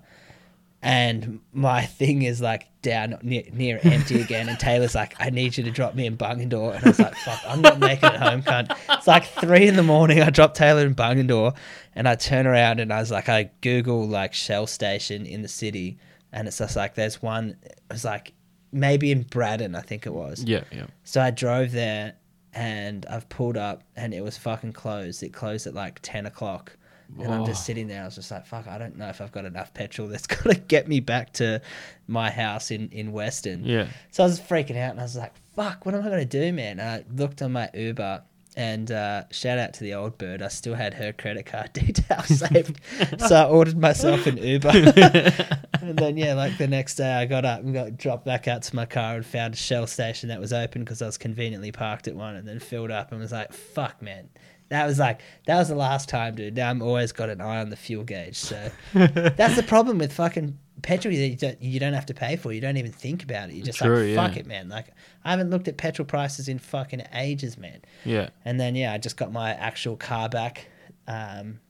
and 0.82 1.40
my 1.52 1.84
thing 1.86 2.22
is 2.22 2.40
like 2.40 2.68
down 2.82 3.18
near, 3.22 3.42
near 3.52 3.80
empty 3.82 4.20
again. 4.22 4.48
And 4.48 4.58
Taylor's 4.58 4.94
like, 4.94 5.14
I 5.18 5.30
need 5.30 5.56
you 5.56 5.64
to 5.64 5.70
drop 5.70 5.94
me 5.94 6.06
in 6.06 6.16
Bungendore. 6.16 6.76
And 6.76 6.84
I 6.84 6.88
was 6.88 6.98
like, 6.98 7.14
fuck, 7.16 7.40
I'm 7.46 7.60
not 7.60 7.78
making 7.78 8.10
it 8.10 8.16
home, 8.16 8.42
cunt. 8.42 8.76
It's 8.90 9.06
like 9.06 9.26
three 9.26 9.66
in 9.66 9.76
the 9.76 9.82
morning. 9.82 10.20
I 10.20 10.30
drop 10.30 10.54
Taylor 10.54 10.86
in 10.86 10.94
Bungendore 10.94 11.56
and 11.94 12.08
I 12.08 12.14
turn 12.14 12.46
around 12.46 12.80
and 12.80 12.92
I 12.92 13.00
was 13.00 13.10
like, 13.10 13.28
I 13.28 13.50
Google 13.60 14.06
like 14.06 14.34
Shell 14.34 14.66
station 14.68 15.26
in 15.26 15.42
the 15.42 15.48
city. 15.48 15.98
And 16.32 16.46
it's 16.46 16.58
just 16.58 16.76
like, 16.76 16.94
there's 16.94 17.22
one, 17.22 17.56
it 17.64 17.80
was 17.90 18.04
like 18.04 18.32
maybe 18.72 19.10
in 19.10 19.22
Braddon, 19.22 19.74
I 19.74 19.80
think 19.80 20.06
it 20.06 20.12
was. 20.12 20.44
Yeah, 20.44 20.64
yeah. 20.70 20.86
So 21.04 21.20
I 21.20 21.30
drove 21.30 21.72
there 21.72 22.14
and 22.54 23.04
I've 23.06 23.28
pulled 23.28 23.56
up 23.56 23.82
and 23.96 24.12
it 24.14 24.22
was 24.22 24.36
fucking 24.38 24.72
closed. 24.72 25.22
It 25.22 25.32
closed 25.32 25.66
at 25.66 25.74
like 25.74 26.00
10 26.02 26.26
o'clock. 26.26 26.76
And 27.18 27.32
I'm 27.32 27.46
just 27.46 27.62
Oh. 27.62 27.64
sitting 27.64 27.88
there. 27.88 28.02
I 28.02 28.04
was 28.04 28.16
just 28.16 28.30
like, 28.30 28.44
fuck, 28.44 28.66
I 28.66 28.76
don't 28.76 28.98
know 28.98 29.08
if 29.08 29.22
I've 29.22 29.32
got 29.32 29.46
enough 29.46 29.72
petrol 29.72 30.08
that's 30.08 30.26
going 30.26 30.54
to 30.54 30.60
get 30.60 30.88
me 30.88 31.00
back 31.00 31.32
to 31.34 31.62
my 32.06 32.30
house 32.30 32.70
in, 32.70 32.90
in 32.90 33.12
Weston. 33.12 33.64
Yeah. 33.64 33.86
So 34.10 34.24
I 34.24 34.26
was 34.26 34.38
freaking 34.38 34.76
out 34.76 34.90
and 34.90 35.00
I 35.00 35.04
was 35.04 35.16
like, 35.16 35.32
fuck, 35.56 35.86
what 35.86 35.94
am 35.94 36.02
I 36.02 36.04
going 36.08 36.18
to 36.18 36.24
do, 36.26 36.52
man? 36.52 36.78
And 36.78 36.82
I 36.82 37.04
looked 37.14 37.40
on 37.40 37.52
my 37.52 37.70
Uber 37.72 38.22
and 38.58 38.90
uh, 38.90 39.22
shout 39.30 39.56
out 39.56 39.72
to 39.74 39.84
the 39.84 39.94
old 39.94 40.18
bird. 40.18 40.42
I 40.42 40.48
still 40.48 40.74
had 40.74 40.92
her 40.94 41.12
credit 41.12 41.46
card 41.46 41.72
details 41.74 42.26
saved. 42.26 42.80
so 43.20 43.36
I 43.36 43.44
ordered 43.44 43.78
myself 43.78 44.26
an 44.26 44.36
Uber. 44.36 44.68
and 45.80 45.96
then, 45.96 46.16
yeah, 46.16 46.34
like 46.34 46.58
the 46.58 46.66
next 46.66 46.96
day 46.96 47.14
I 47.14 47.24
got 47.24 47.44
up 47.44 47.60
and 47.60 47.72
got 47.72 47.96
dropped 47.96 48.24
back 48.24 48.48
out 48.48 48.62
to 48.62 48.74
my 48.74 48.84
car 48.84 49.14
and 49.14 49.24
found 49.24 49.54
a 49.54 49.56
Shell 49.56 49.86
station 49.86 50.28
that 50.30 50.40
was 50.40 50.52
open 50.52 50.82
because 50.82 51.00
I 51.00 51.06
was 51.06 51.16
conveniently 51.16 51.70
parked 51.70 52.08
at 52.08 52.16
one 52.16 52.34
and 52.34 52.48
then 52.48 52.58
filled 52.58 52.90
up 52.90 53.12
and 53.12 53.20
was 53.20 53.30
like, 53.30 53.52
fuck, 53.52 54.02
man. 54.02 54.28
That 54.70 54.86
was 54.86 54.98
like, 54.98 55.20
that 55.46 55.56
was 55.56 55.68
the 55.68 55.76
last 55.76 56.08
time, 56.08 56.34
dude. 56.34 56.56
Now 56.56 56.68
I'm 56.68 56.82
always 56.82 57.12
got 57.12 57.30
an 57.30 57.40
eye 57.40 57.60
on 57.60 57.70
the 57.70 57.76
fuel 57.76 58.02
gauge. 58.02 58.36
So 58.36 58.72
that's 58.92 59.54
the 59.54 59.62
problem 59.62 59.98
with 59.98 60.12
fucking 60.12 60.58
petrol 60.82 61.14
that 61.14 61.28
you 61.28 61.36
don't, 61.36 61.62
you 61.62 61.80
don't 61.80 61.92
have 61.92 62.06
to 62.06 62.14
pay 62.14 62.36
for. 62.36 62.52
You 62.52 62.60
don't 62.60 62.76
even 62.76 62.92
think 62.92 63.22
about 63.22 63.50
it. 63.50 63.54
You're 63.54 63.66
just 63.66 63.78
True, 63.78 64.14
like, 64.14 64.16
fuck 64.16 64.34
yeah. 64.36 64.40
it, 64.40 64.46
man. 64.46 64.68
Like, 64.68 64.88
I 65.24 65.30
haven't 65.30 65.50
looked 65.50 65.68
at 65.68 65.76
petrol 65.76 66.06
prices 66.06 66.48
in 66.48 66.58
fucking 66.58 67.02
ages, 67.12 67.58
man. 67.58 67.82
Yeah. 68.04 68.30
And 68.44 68.58
then, 68.58 68.74
yeah, 68.74 68.92
I 68.92 68.98
just 68.98 69.16
got 69.16 69.32
my 69.32 69.50
actual 69.50 69.96
car 69.96 70.28
back. 70.28 70.66
Um, 71.06 71.60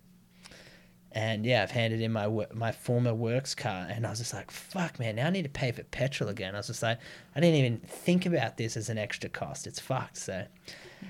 and 1.12 1.46
yeah, 1.46 1.62
I've 1.62 1.70
handed 1.70 2.00
in 2.00 2.12
my 2.12 2.28
my 2.52 2.70
former 2.70 3.14
works 3.14 3.54
car, 3.54 3.86
and 3.90 4.06
I 4.06 4.10
was 4.10 4.18
just 4.18 4.34
like, 4.34 4.50
"Fuck, 4.50 4.98
man! 4.98 5.16
Now 5.16 5.26
I 5.26 5.30
need 5.30 5.44
to 5.44 5.48
pay 5.48 5.72
for 5.72 5.82
petrol 5.84 6.28
again." 6.28 6.54
I 6.54 6.58
was 6.58 6.66
just 6.66 6.82
like, 6.82 6.98
I 7.34 7.40
didn't 7.40 7.56
even 7.56 7.78
think 7.78 8.26
about 8.26 8.56
this 8.56 8.76
as 8.76 8.90
an 8.90 8.98
extra 8.98 9.30
cost. 9.30 9.66
It's 9.66 9.80
fucked. 9.80 10.18
So 10.18 10.44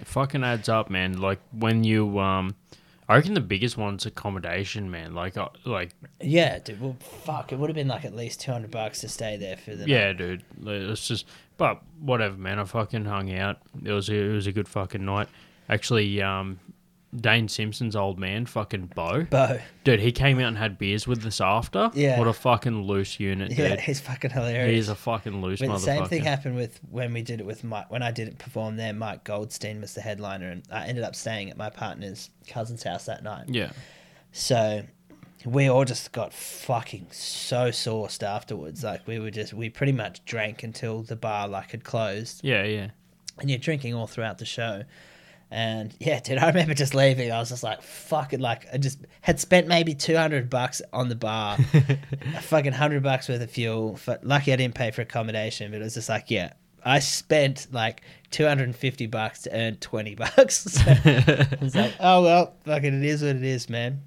It 0.00 0.06
fucking 0.06 0.44
adds 0.44 0.68
up, 0.68 0.88
man. 0.88 1.20
Like 1.20 1.40
when 1.52 1.82
you 1.82 2.18
um 2.20 2.54
I 3.09 3.16
reckon 3.16 3.33
the 3.33 3.40
biggest 3.40 3.79
one's 3.79 4.05
accommodation, 4.05 4.90
man. 4.90 5.14
Like 5.14 5.37
uh, 5.38 5.49
like 5.64 5.90
yeah, 6.21 6.59
dude. 6.59 6.81
Well, 6.81 6.97
fuck, 7.25 7.53
it 7.53 7.59
would 7.59 7.71
have 7.71 7.75
been 7.75 7.88
like 7.88 8.05
at 8.05 8.14
least 8.14 8.40
two 8.40 8.53
hundred 8.53 8.71
bucks 8.71 9.01
to 9.01 9.09
stay 9.09 9.37
there 9.37 9.57
for 9.57 9.71
the 9.71 9.79
night. 9.79 9.88
yeah, 9.88 10.12
dude. 10.12 10.44
It's 10.66 11.09
just 11.09 11.27
but 11.57 11.83
whatever, 12.01 12.37
man. 12.37 12.59
I 12.59 12.64
fucking 12.64 13.07
hung 13.07 13.33
out. 13.33 13.59
It 13.83 13.92
was 13.92 14.11
a, 14.11 14.14
it 14.14 14.33
was 14.35 14.47
a 14.47 14.53
good 14.53 14.68
fucking 14.68 15.05
night. 15.05 15.29
Actually, 15.71 16.21
um 16.21 16.59
Dane 17.16 17.49
Simpson's 17.49 17.97
old 17.97 18.18
man, 18.18 18.44
fucking 18.44 18.92
Bo. 18.94 19.25
Bo. 19.25 19.59
Dude, 19.85 20.01
he 20.01 20.12
came 20.12 20.38
out 20.40 20.49
and 20.49 20.59
had 20.59 20.77
beers 20.79 21.07
with 21.07 21.25
us 21.25 21.40
after. 21.40 21.90
Yeah. 21.94 22.18
What 22.18 22.29
a 22.29 22.35
fucking 22.35 22.83
loose 22.83 23.18
unit, 23.18 23.53
Yeah, 23.53 23.81
he's 23.81 23.99
fucking 24.01 24.31
hilarious. 24.31 24.75
He's 24.77 24.88
a 24.90 24.94
fucking 24.94 25.40
loose 25.40 25.61
But 25.61 25.68
the 25.68 25.79
same 25.79 26.05
thing 26.05 26.23
happened 26.25 26.57
with 26.57 26.79
when 26.90 27.14
we 27.14 27.23
did 27.23 27.40
it 27.40 27.47
with 27.47 27.64
Mike. 27.64 27.90
When 27.90 28.03
I 28.03 28.11
did 28.11 28.29
it 28.29 28.38
perform 28.38 28.77
there, 28.77 28.92
Mike 28.92 29.25
Goldstein 29.25 29.81
was 29.81 29.94
the 29.94 30.03
headliner, 30.03 30.51
and 30.51 30.62
I 30.71 30.87
ended 30.87 31.03
up 31.03 31.16
staying 31.16 31.49
at 31.49 31.57
my 31.57 31.71
partner's 31.71 32.29
cousin's 32.47 32.83
house 32.83 33.07
that 33.07 33.23
night. 33.23 33.47
yeah. 33.49 33.71
So 34.33 34.83
we 35.47 35.68
all 35.68 35.85
just 35.87 36.12
got 36.12 36.35
fucking 36.35 37.07
so 37.11 37.71
sauced 37.71 38.23
afterwards. 38.23 38.85
Like 38.85 39.07
we 39.07 39.18
were 39.18 39.31
just 39.31 39.55
we 39.55 39.71
pretty 39.71 39.92
much 39.92 40.23
drank 40.27 40.62
until 40.62 41.03
the 41.03 41.16
bar 41.16 41.49
like 41.49 41.71
had 41.71 41.85
closed, 41.85 42.40
Yeah, 42.44 42.64
yeah. 42.64 42.90
and 43.38 43.49
you're 43.49 43.59
drinking 43.59 43.94
all 43.94 44.07
throughout 44.07 44.37
the 44.38 44.44
show. 44.44 44.83
And 45.50 45.94
yeah, 45.98 46.20
dude, 46.24 46.38
I 46.38 46.48
remember 46.48 46.74
just 46.74 46.94
leaving. 46.94 47.30
I 47.32 47.38
was 47.38 47.48
just 47.48 47.62
like, 47.62 47.82
fuck 47.82 48.32
it. 48.32 48.40
Like, 48.40 48.66
I 48.72 48.78
just 48.78 48.98
had 49.20 49.40
spent 49.40 49.66
maybe 49.66 49.94
200 49.94 50.50
bucks 50.50 50.82
on 50.92 51.08
the 51.08 51.16
bar, 51.16 51.58
a 51.74 52.42
fucking 52.42 52.72
100 52.72 53.02
bucks 53.02 53.28
worth 53.28 53.40
of 53.40 53.50
fuel. 53.50 53.96
For, 53.96 54.18
lucky 54.22 54.52
I 54.52 54.56
didn't 54.56 54.74
pay 54.74 54.90
for 54.90 55.02
accommodation, 55.02 55.70
but 55.70 55.80
it 55.80 55.84
was 55.84 55.94
just 55.94 56.08
like, 56.08 56.30
yeah, 56.30 56.52
I 56.84 56.98
spent 57.00 57.68
like 57.72 58.02
250 58.30 59.06
bucks 59.06 59.42
to 59.42 59.56
earn 59.56 59.76
20 59.76 60.14
bucks. 60.16 60.64
So 60.64 60.82
it's 60.87 61.74
like, 61.74 61.94
oh, 62.00 62.22
well, 62.22 62.54
fucking 62.64 63.02
it 63.02 63.04
is 63.04 63.22
what 63.22 63.37
it 63.37 63.44
is, 63.44 63.68
man. 63.68 64.02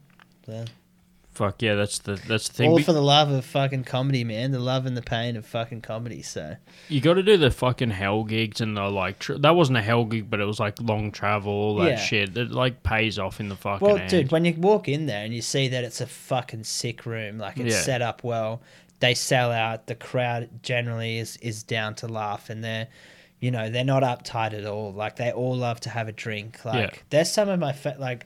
So, 0.46 0.66
Fuck 1.34 1.62
yeah, 1.62 1.76
that's 1.76 2.00
the 2.00 2.16
that's 2.28 2.50
the 2.50 2.54
thing. 2.56 2.70
all 2.72 2.78
Be- 2.78 2.84
for 2.84 2.92
the 2.92 3.02
love 3.02 3.32
of 3.32 3.46
fucking 3.46 3.86
comedy, 3.86 4.26
man. 4.26 4.52
The 4.52 4.60
love 4.60 4.86
and 4.86 4.98
the 4.98 5.02
pain 5.02 5.38
of 5.38 5.46
fucking 5.46 5.80
comedy. 5.82 6.22
So, 6.22 6.58
You 6.90 7.00
got 7.00 7.14
to 7.14 7.24
do 7.24 7.38
the 7.38 7.50
fucking 7.50 7.92
hell 7.92 8.26
gigs 8.26 8.60
and 8.60 8.76
the 8.76 8.90
like. 8.90 9.20
Tr- 9.20 9.36
that 9.38 9.56
wasn't 9.56 9.78
a 9.78 9.82
hell 9.82 10.04
gig, 10.04 10.30
but 10.30 10.42
it 10.42 10.46
was 10.46 10.60
like 10.60 10.82
long 10.82 11.10
travel, 11.12 11.52
all 11.54 11.76
that 11.78 11.90
Yeah. 11.92 11.96
shit. 11.98 12.38
It 12.38 12.52
like 12.52 12.84
pays 12.84 13.18
off 13.18 13.40
in 13.40 13.48
the 13.48 13.56
fucking. 13.56 13.88
well, 13.88 13.98
end. 13.98 14.10
dude, 14.10 14.32
when 14.32 14.44
you 14.44 14.54
walk 14.58 14.90
in 14.90 15.06
there 15.06 15.24
and 15.24 15.34
you 15.34 15.42
see 15.42 15.70
that 15.70 15.86
it's 15.86 16.02
a 16.02 16.06
fucking 16.08 16.66
sick 16.66 17.06
room, 17.06 17.38
like 17.38 17.58
it's 17.58 17.76
Yeah. 17.76 17.82
set 17.82 18.02
up 18.02 18.26
well, 18.26 18.62
they 19.00 19.14
sell 19.14 19.52
out. 19.54 19.88
The 19.88 19.96
crowd 19.96 20.50
generally 20.64 21.18
is 21.18 21.38
is 21.38 21.64
down 21.64 21.96
to 21.96 22.08
laugh, 22.10 22.50
and 22.50 22.62
they're, 22.62 22.88
you 23.40 23.52
know, 23.52 23.70
they're 23.70 23.86
not 23.86 24.04
uptight 24.04 24.52
at 24.54 24.66
all. 24.66 24.92
Like 24.92 25.16
they 25.16 25.32
all 25.32 25.56
love 25.56 25.80
to 25.82 25.90
have 25.90 26.10
a 26.10 26.12
drink. 26.12 26.66
Like 26.66 26.76
Yeah. 26.94 27.02
there's 27.10 27.32
some 27.32 27.48
of 27.48 27.58
my 27.58 27.72
fa- 27.72 27.96
like. 27.98 28.26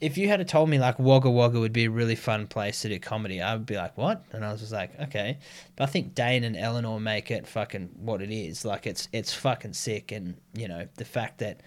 If 0.00 0.18
you 0.18 0.28
had 0.28 0.46
told 0.46 0.68
me 0.68 0.78
like 0.78 0.98
Wagga 0.98 1.30
Wagga 1.30 1.58
would 1.58 1.72
be 1.72 1.84
a 1.86 1.90
really 1.90 2.16
fun 2.16 2.46
place 2.46 2.82
to 2.82 2.88
do 2.90 2.98
comedy, 2.98 3.40
I 3.40 3.54
would 3.54 3.64
be 3.66 3.76
like, 3.76 3.96
"What?" 3.96 4.22
And 4.32 4.44
I 4.44 4.52
was 4.52 4.60
just 4.60 4.72
like, 4.72 4.98
"Okay." 5.00 5.38
But 5.74 5.84
I 5.84 5.86
think 5.86 6.14
Dane 6.14 6.44
and 6.44 6.54
Eleanor 6.56 7.00
make 7.00 7.30
it 7.30 7.46
fucking 7.46 7.90
what 7.96 8.20
it 8.20 8.30
is. 8.30 8.64
Like 8.64 8.86
it's 8.86 9.08
it's 9.12 9.32
fucking 9.32 9.72
sick, 9.72 10.12
and 10.12 10.34
you 10.54 10.68
know 10.68 10.86
the 10.96 11.04
fact 11.06 11.38
that 11.38 11.60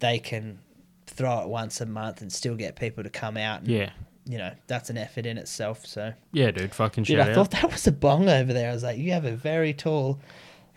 they 0.00 0.18
can 0.18 0.58
throw 1.06 1.42
it 1.42 1.48
once 1.48 1.80
a 1.80 1.86
month 1.86 2.20
and 2.22 2.32
still 2.32 2.56
get 2.56 2.74
people 2.74 3.04
to 3.04 3.10
come 3.10 3.36
out. 3.36 3.60
And, 3.60 3.68
yeah, 3.68 3.90
You 4.26 4.38
know, 4.38 4.52
that's 4.66 4.90
an 4.90 4.96
effort 4.96 5.26
in 5.26 5.36
itself. 5.38 5.84
So, 5.86 6.14
yeah, 6.32 6.50
dude, 6.50 6.74
fucking 6.74 7.04
dude, 7.04 7.18
shout 7.18 7.26
I 7.28 7.30
out. 7.30 7.34
thought 7.36 7.50
that 7.52 7.70
was 7.70 7.86
a 7.86 7.92
bong 7.92 8.28
over 8.28 8.52
there. 8.52 8.70
I 8.70 8.72
was 8.72 8.82
like, 8.82 8.98
you 8.98 9.12
have 9.12 9.24
a 9.26 9.36
very 9.36 9.72
tall, 9.74 10.18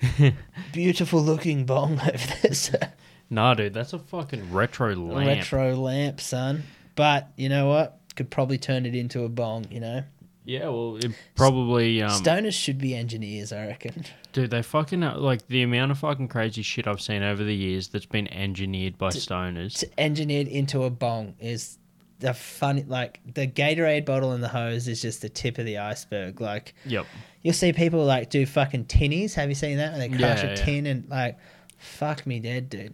beautiful 0.73 1.21
looking 1.21 1.65
bong 1.65 1.93
over 2.01 2.33
there, 2.41 2.53
sir. 2.53 2.91
Nah, 3.29 3.53
dude, 3.55 3.73
that's 3.73 3.93
a 3.93 3.99
fucking 3.99 4.51
retro 4.53 4.95
lamp. 4.95 5.27
retro 5.27 5.75
lamp, 5.75 6.21
son. 6.21 6.63
But 6.95 7.29
you 7.35 7.49
know 7.49 7.67
what? 7.67 7.99
Could 8.15 8.29
probably 8.29 8.57
turn 8.57 8.85
it 8.85 8.95
into 8.95 9.23
a 9.23 9.29
bong, 9.29 9.65
you 9.69 9.79
know? 9.81 10.03
Yeah, 10.45 10.65
well, 10.69 10.97
it 10.97 11.11
probably 11.35 12.01
um, 12.03 12.11
Stoners 12.11 12.53
should 12.53 12.77
be 12.77 12.95
engineers, 12.95 13.51
I 13.51 13.65
reckon. 13.65 14.05
dude, 14.31 14.51
they 14.51 14.61
fucking 14.61 15.01
uh, 15.03 15.17
like 15.17 15.47
the 15.47 15.63
amount 15.63 15.91
of 15.91 15.97
fucking 15.97 16.27
crazy 16.27 16.61
shit 16.61 16.85
I've 16.87 17.01
seen 17.01 17.23
over 17.23 17.43
the 17.43 17.55
years 17.55 17.87
that's 17.87 18.05
been 18.05 18.27
engineered 18.31 18.95
by 18.97 19.09
stoners. 19.09 19.79
To 19.79 19.99
engineered 19.99 20.47
into 20.47 20.83
a 20.83 20.91
bong 20.91 21.33
is 21.39 21.79
the 22.19 22.33
funny, 22.35 22.83
like, 22.83 23.19
the 23.33 23.47
Gatorade 23.47 24.05
bottle 24.05 24.33
and 24.33 24.43
the 24.43 24.47
hose 24.47 24.87
is 24.87 25.01
just 25.01 25.21
the 25.23 25.29
tip 25.29 25.57
of 25.57 25.65
the 25.65 25.79
iceberg. 25.79 26.39
Like, 26.39 26.75
Yep. 26.85 27.07
You'll 27.41 27.53
see 27.55 27.73
people 27.73 28.05
like 28.05 28.29
do 28.29 28.45
fucking 28.45 28.85
tinnies. 28.85 29.33
Have 29.33 29.49
you 29.49 29.55
seen 29.55 29.77
that? 29.77 29.97
They 29.97 30.09
crush 30.09 30.21
Yeah, 30.21 30.45
a 30.45 30.49
yeah. 30.49 30.55
tin 30.55 30.85
and 30.85 31.09
like, 31.09 31.37
fuck 31.77 32.25
me 32.27 32.39
dead, 32.39 32.69
dude. 32.69 32.93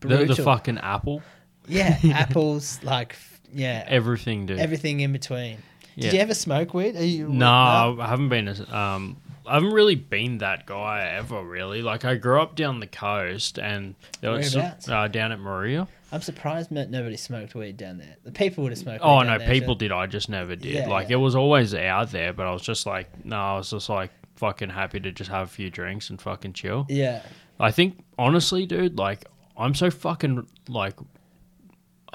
The, 0.00 0.08
Brutal. 0.08 0.36
the 0.36 0.42
fucking 0.44 0.78
apple, 0.78 1.22
yeah, 1.66 1.98
apples, 2.12 2.78
like, 2.84 3.16
yeah, 3.54 3.84
everything, 3.86 4.46
dude. 4.46 4.58
everything 4.58 5.00
in 5.00 5.12
between. 5.12 5.58
Yeah. 5.96 6.10
Did 6.10 6.12
you 6.14 6.20
ever 6.20 6.34
smoke 6.34 6.74
weed? 6.74 6.96
Are 6.96 7.04
you? 7.04 7.28
No, 7.28 7.96
I 8.00 8.06
haven't 8.06 8.28
been. 8.28 8.48
Um, 8.72 9.16
I 9.46 9.54
haven't 9.54 9.72
really 9.72 9.94
been 9.94 10.38
that 10.38 10.66
guy 10.66 11.06
ever. 11.16 11.42
Really, 11.42 11.82
like 11.82 12.04
I 12.04 12.16
grew 12.16 12.40
up 12.40 12.56
down 12.56 12.80
the 12.80 12.86
coast, 12.86 13.58
and 13.58 13.94
there 14.20 14.30
was 14.30 14.54
Whereabouts? 14.54 14.88
uh, 14.88 15.08
down 15.08 15.32
at 15.32 15.38
Moruya. 15.38 15.86
I'm 16.10 16.22
surprised 16.22 16.72
that 16.74 16.90
nobody 16.90 17.16
smoked 17.16 17.54
weed 17.54 17.76
down 17.76 17.98
there. 17.98 18.16
The 18.24 18.32
people 18.32 18.62
would 18.64 18.72
have 18.72 18.78
smoked. 18.78 19.00
Oh 19.02 19.18
weed 19.18 19.24
no, 19.24 19.30
down 19.30 19.38
there, 19.40 19.48
people 19.48 19.74
did. 19.74 19.92
I 19.92 20.06
just 20.06 20.28
never 20.28 20.56
did. 20.56 20.74
Yeah, 20.74 20.88
like 20.88 21.08
yeah. 21.08 21.16
it 21.16 21.20
was 21.20 21.36
always 21.36 21.74
out 21.74 22.10
there, 22.10 22.32
but 22.32 22.46
I 22.46 22.52
was 22.52 22.62
just 22.62 22.86
like, 22.86 23.24
no, 23.24 23.36
I 23.36 23.56
was 23.56 23.70
just 23.70 23.88
like 23.88 24.10
fucking 24.36 24.70
happy 24.70 25.00
to 25.00 25.12
just 25.12 25.30
have 25.30 25.48
a 25.48 25.50
few 25.50 25.70
drinks 25.70 26.10
and 26.10 26.20
fucking 26.20 26.54
chill. 26.54 26.86
Yeah, 26.88 27.22
I 27.60 27.70
think 27.70 27.98
honestly, 28.18 28.66
dude, 28.66 28.98
like 28.98 29.26
I'm 29.56 29.74
so 29.74 29.90
fucking 29.90 30.46
like 30.68 30.94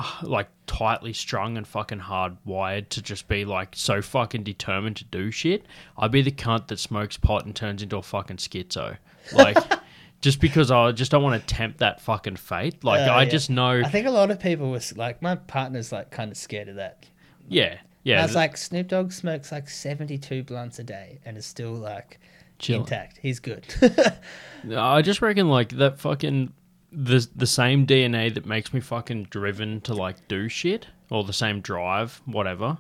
like 0.23 0.47
tightly 0.67 1.13
strung 1.13 1.57
and 1.57 1.67
fucking 1.67 1.99
hardwired 1.99 2.89
to 2.89 3.01
just 3.01 3.27
be 3.27 3.45
like 3.45 3.69
so 3.75 4.01
fucking 4.01 4.43
determined 4.43 4.95
to 4.97 5.05
do 5.05 5.31
shit. 5.31 5.65
I'd 5.97 6.11
be 6.11 6.21
the 6.21 6.31
cunt 6.31 6.67
that 6.67 6.79
smokes 6.79 7.17
pot 7.17 7.45
and 7.45 7.55
turns 7.55 7.81
into 7.81 7.97
a 7.97 8.01
fucking 8.03 8.37
schizo. 8.37 8.97
Like 9.33 9.57
just 10.21 10.39
because 10.39 10.69
I 10.71 10.91
just 10.91 11.11
don't 11.11 11.23
want 11.23 11.41
to 11.41 11.53
tempt 11.55 11.79
that 11.79 12.01
fucking 12.01 12.35
fate. 12.37 12.83
Like 12.83 13.07
Uh, 13.07 13.13
I 13.13 13.23
yeah. 13.23 13.29
just 13.29 13.49
know 13.49 13.81
I 13.83 13.89
think 13.89 14.07
a 14.07 14.11
lot 14.11 14.31
of 14.31 14.39
people 14.39 14.69
was 14.71 14.95
like, 14.97 15.21
my 15.21 15.35
partner's 15.35 15.91
like 15.91 16.11
kind 16.11 16.31
of 16.31 16.37
scared 16.37 16.67
of 16.69 16.75
that. 16.75 17.05
Yeah. 17.47 17.77
Yeah. 18.03 18.21
I 18.21 18.25
was 18.25 18.35
like, 18.35 18.55
Snoop 18.57 18.87
Dogg 18.87 19.11
smokes 19.11 19.51
like 19.51 19.69
72 19.69 20.43
blunts 20.43 20.79
a 20.79 20.83
day 20.83 21.19
and 21.25 21.37
is 21.37 21.45
still 21.45 21.73
like 21.73 22.19
Chilling. 22.57 22.81
intact. 22.81 23.19
He's 23.21 23.39
good. 23.39 23.65
I 24.75 25.01
just 25.01 25.21
reckon 25.21 25.49
like 25.49 25.69
that 25.77 25.99
fucking 25.99 26.53
the 26.91 27.27
the 27.35 27.47
same 27.47 27.85
DNA 27.85 28.33
that 28.33 28.45
makes 28.45 28.73
me 28.73 28.79
fucking 28.79 29.25
driven 29.25 29.81
to 29.81 29.93
like 29.93 30.27
do 30.27 30.49
shit 30.49 30.87
or 31.09 31.23
the 31.23 31.33
same 31.33 31.61
drive, 31.61 32.21
whatever, 32.25 32.77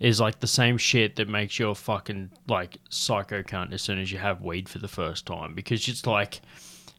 is 0.00 0.20
like 0.20 0.40
the 0.40 0.46
same 0.46 0.78
shit 0.78 1.16
that 1.16 1.28
makes 1.28 1.58
you 1.58 1.70
a 1.70 1.74
fucking 1.74 2.30
like 2.48 2.78
psycho 2.90 3.42
cunt 3.42 3.72
as 3.72 3.82
soon 3.82 3.98
as 3.98 4.10
you 4.10 4.18
have 4.18 4.40
weed 4.42 4.68
for 4.68 4.78
the 4.78 4.88
first 4.88 5.26
time 5.26 5.54
because 5.54 5.86
it's 5.88 6.06
like 6.06 6.40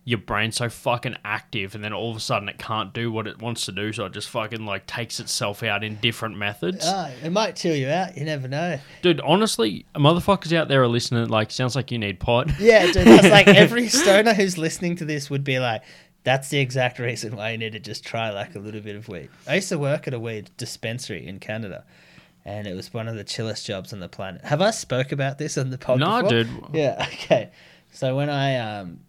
your 0.05 0.20
brain's 0.20 0.57
so 0.57 0.68
fucking 0.68 1.16
active 1.24 1.76
and 1.76 1.84
then 1.84 1.93
all 1.93 2.11
of 2.11 2.18
a 2.18 2.20
sudden 2.20 2.49
it 2.49 2.57
can't 2.57 2.93
do 2.93 3.09
what 3.11 3.26
it 3.26 3.41
wants 3.41 3.66
to 3.66 3.72
do 3.72 3.93
so 3.93 4.05
it 4.05 4.11
just 4.11 4.30
fucking 4.30 4.66
like 4.66 4.86
takes 4.86 5.20
itself 5.20 5.64
out 5.64 5.84
in 5.84 5.95
different 5.97 6.38
methods. 6.38 6.84
Ah, 6.86 7.09
it 7.24 7.32
might 7.32 7.55
chill 7.55 7.76
you 7.76 7.88
out. 7.88 8.18
You 8.18 8.26
never 8.26 8.47
know. 8.47 8.80
Dude, 9.01 9.22
honestly, 9.22 9.86
motherfuckers 9.95 10.51
out 10.53 10.68
there 10.68 10.84
are 10.84 10.88
listening 10.88 11.28
like 11.30 11.51
sounds 11.51 11.76
like 11.76 11.91
you 11.91 11.97
need 11.97 12.20
pot. 12.20 12.49
Yeah, 12.59 12.86
dude. 12.91 13.07
That's 13.07 13.30
like 13.30 13.47
every 13.49 13.88
stoner 13.88 14.34
who's 14.34 14.57
listening 14.57 14.97
to 14.97 15.05
this 15.05 15.30
would 15.30 15.43
be 15.45 15.59
like, 15.59 15.84
that's 16.24 16.49
the 16.49 16.59
exact 16.59 16.99
reason 17.09 17.36
why 17.36 17.51
you 17.51 17.57
need 17.57 17.74
to 17.74 17.80
just 17.80 18.05
try 18.05 18.30
like 18.30 18.55
a 18.55 18.59
little 18.59 18.82
bit 18.82 18.95
of 18.95 19.07
weed. 19.07 19.30
I 19.47 19.55
used 19.55 19.69
to 19.69 19.78
work 19.80 20.07
at 20.07 20.13
a 20.13 20.19
weed 20.19 20.49
dispensary 20.57 21.26
in 21.26 21.39
Canada, 21.39 21.84
and 22.45 22.67
it 22.67 22.76
was 22.76 22.93
one 22.93 23.07
of 23.07 23.15
the 23.15 23.24
chillest 23.24 23.65
jobs 23.65 23.93
on 23.93 23.99
the 23.99 24.09
planet. 24.09 24.43
Have 24.45 24.61
I 24.61 24.71
spoke 24.71 25.11
about 25.11 25.38
this 25.38 25.57
on 25.57 25.69
the 25.69 25.78
podcast? 25.78 25.99
No, 26.24 26.30
dude. 26.30 26.49
Yeah. 26.74 27.07
Okay. 27.13 27.51
So 27.95 28.15
when 28.15 28.28
I 28.30 28.55
um, 28.57 29.01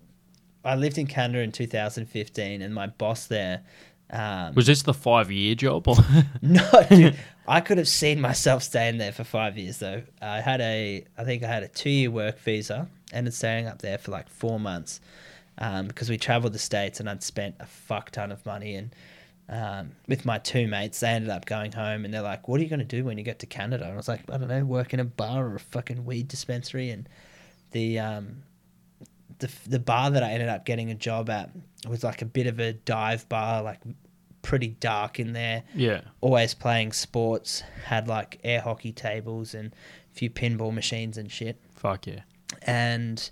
I 0.64 0.76
lived 0.76 0.98
in 0.98 1.06
Canada 1.06 1.40
in 1.40 1.52
2015, 1.52 2.62
and 2.62 2.74
my 2.74 2.86
boss 2.86 3.26
there. 3.26 3.62
Um, 4.10 4.54
Was 4.54 4.66
this 4.66 4.82
the 4.82 4.94
five 4.94 5.30
year 5.30 5.54
job? 5.54 5.88
Or? 5.88 5.96
no, 6.42 6.70
dude, 6.88 7.16
I 7.46 7.60
could 7.60 7.78
have 7.78 7.88
seen 7.88 8.20
myself 8.20 8.62
staying 8.62 8.98
there 8.98 9.12
for 9.12 9.24
five 9.24 9.58
years 9.58 9.78
though. 9.78 10.02
I 10.20 10.40
had 10.40 10.60
a, 10.60 11.04
I 11.18 11.24
think 11.24 11.42
I 11.42 11.46
had 11.48 11.62
a 11.62 11.68
two 11.68 11.90
year 11.90 12.10
work 12.10 12.38
visa, 12.40 12.88
ended 13.12 13.34
staying 13.34 13.66
up 13.66 13.80
there 13.82 13.98
for 13.98 14.10
like 14.10 14.28
four 14.28 14.60
months, 14.60 15.00
um, 15.59 15.88
because 15.88 16.11
we 16.11 16.18
traveled 16.18 16.52
the 16.52 16.59
states 16.59 17.00
and 17.00 17.09
I'd 17.09 17.22
spent 17.22 17.57
a 17.61 17.66
fuck 17.66 18.11
ton 18.11 18.32
of 18.32 18.44
money 18.46 18.74
and. 18.76 18.94
Um, 19.46 19.90
with 20.09 20.24
my 20.24 20.38
two 20.38 20.66
mates, 20.66 21.00
they 21.00 21.09
ended 21.09 21.28
up 21.28 21.44
going 21.44 21.72
home 21.72 22.07
and 22.07 22.14
they're 22.14 22.22
like, 22.22 22.48
"What 22.48 22.61
are 22.61 22.62
you 22.62 22.70
going 22.70 22.78
to 22.78 22.86
do 22.86 23.05
when 23.05 23.18
you 23.18 23.24
get 23.24 23.40
to 23.40 23.46
Canada?" 23.46 23.84
And 23.84 23.92
I 23.92 23.96
was 23.96 24.09
like, 24.09 24.22
"I 24.32 24.38
don't 24.38 24.48
know, 24.48 24.64
work 24.64 24.94
in 24.94 25.00
a 25.00 25.05
bar 25.05 25.46
or 25.46 25.57
a 25.57 25.61
fucking 25.61 26.07
weed 26.07 26.28
dispensary." 26.28 26.88
And 26.88 27.07
the 27.72 27.98
um, 27.98 28.44
the 29.40 29.50
the 29.66 29.78
bar 29.78 30.11
that 30.11 30.22
I 30.22 30.30
ended 30.30 30.48
up 30.48 30.64
getting 30.64 30.90
a 30.90 30.94
job 30.94 31.28
at 31.28 31.50
was 31.86 32.02
like 32.02 32.22
a 32.22 32.24
bit 32.24 32.46
of 32.46 32.59
a 32.59 32.72
dive 32.72 33.28
bar, 33.28 33.62
like 33.62 33.80
pretty 34.44 34.68
dark 34.68 35.18
in 35.18 35.32
there 35.32 35.64
yeah. 35.74 36.02
always 36.20 36.55
playing 36.55 36.92
sports, 36.92 37.62
had 37.86 38.07
like 38.07 38.38
air 38.44 38.61
hockey 38.61 38.92
tables 38.92 39.55
and 39.55 39.72
a 40.12 40.14
few 40.14 40.30
pinball 40.30 40.72
machines 40.72 41.18
and 41.18 41.32
shit. 41.32 41.61
Fuck 41.74 42.07
yeah. 42.07 42.20
And 42.62 43.30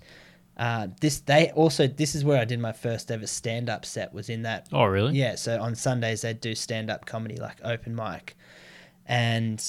uh, 0.57 0.87
this 1.01 1.19
they 1.21 1.51
also 1.51 1.87
this 1.87 2.13
is 2.15 2.23
where 2.23 2.39
I 2.39 2.45
did 2.45 2.59
my 2.59 2.71
first 2.73 3.09
ever 3.11 3.25
stand 3.27 3.69
up 3.69 3.85
set 3.85 4.13
was 4.13 4.29
in 4.29 4.43
that 4.43 4.67
Oh, 4.71 4.85
really? 4.85 5.15
yeah. 5.17 5.35
So 5.35 5.59
on 5.61 5.75
Sundays 5.75 6.21
they'd 6.21 6.39
do 6.39 6.53
stand 6.55 6.89
up 6.89 7.05
comedy 7.05 7.37
like 7.37 7.57
open 7.63 7.95
mic, 7.95 8.35
and 9.05 9.63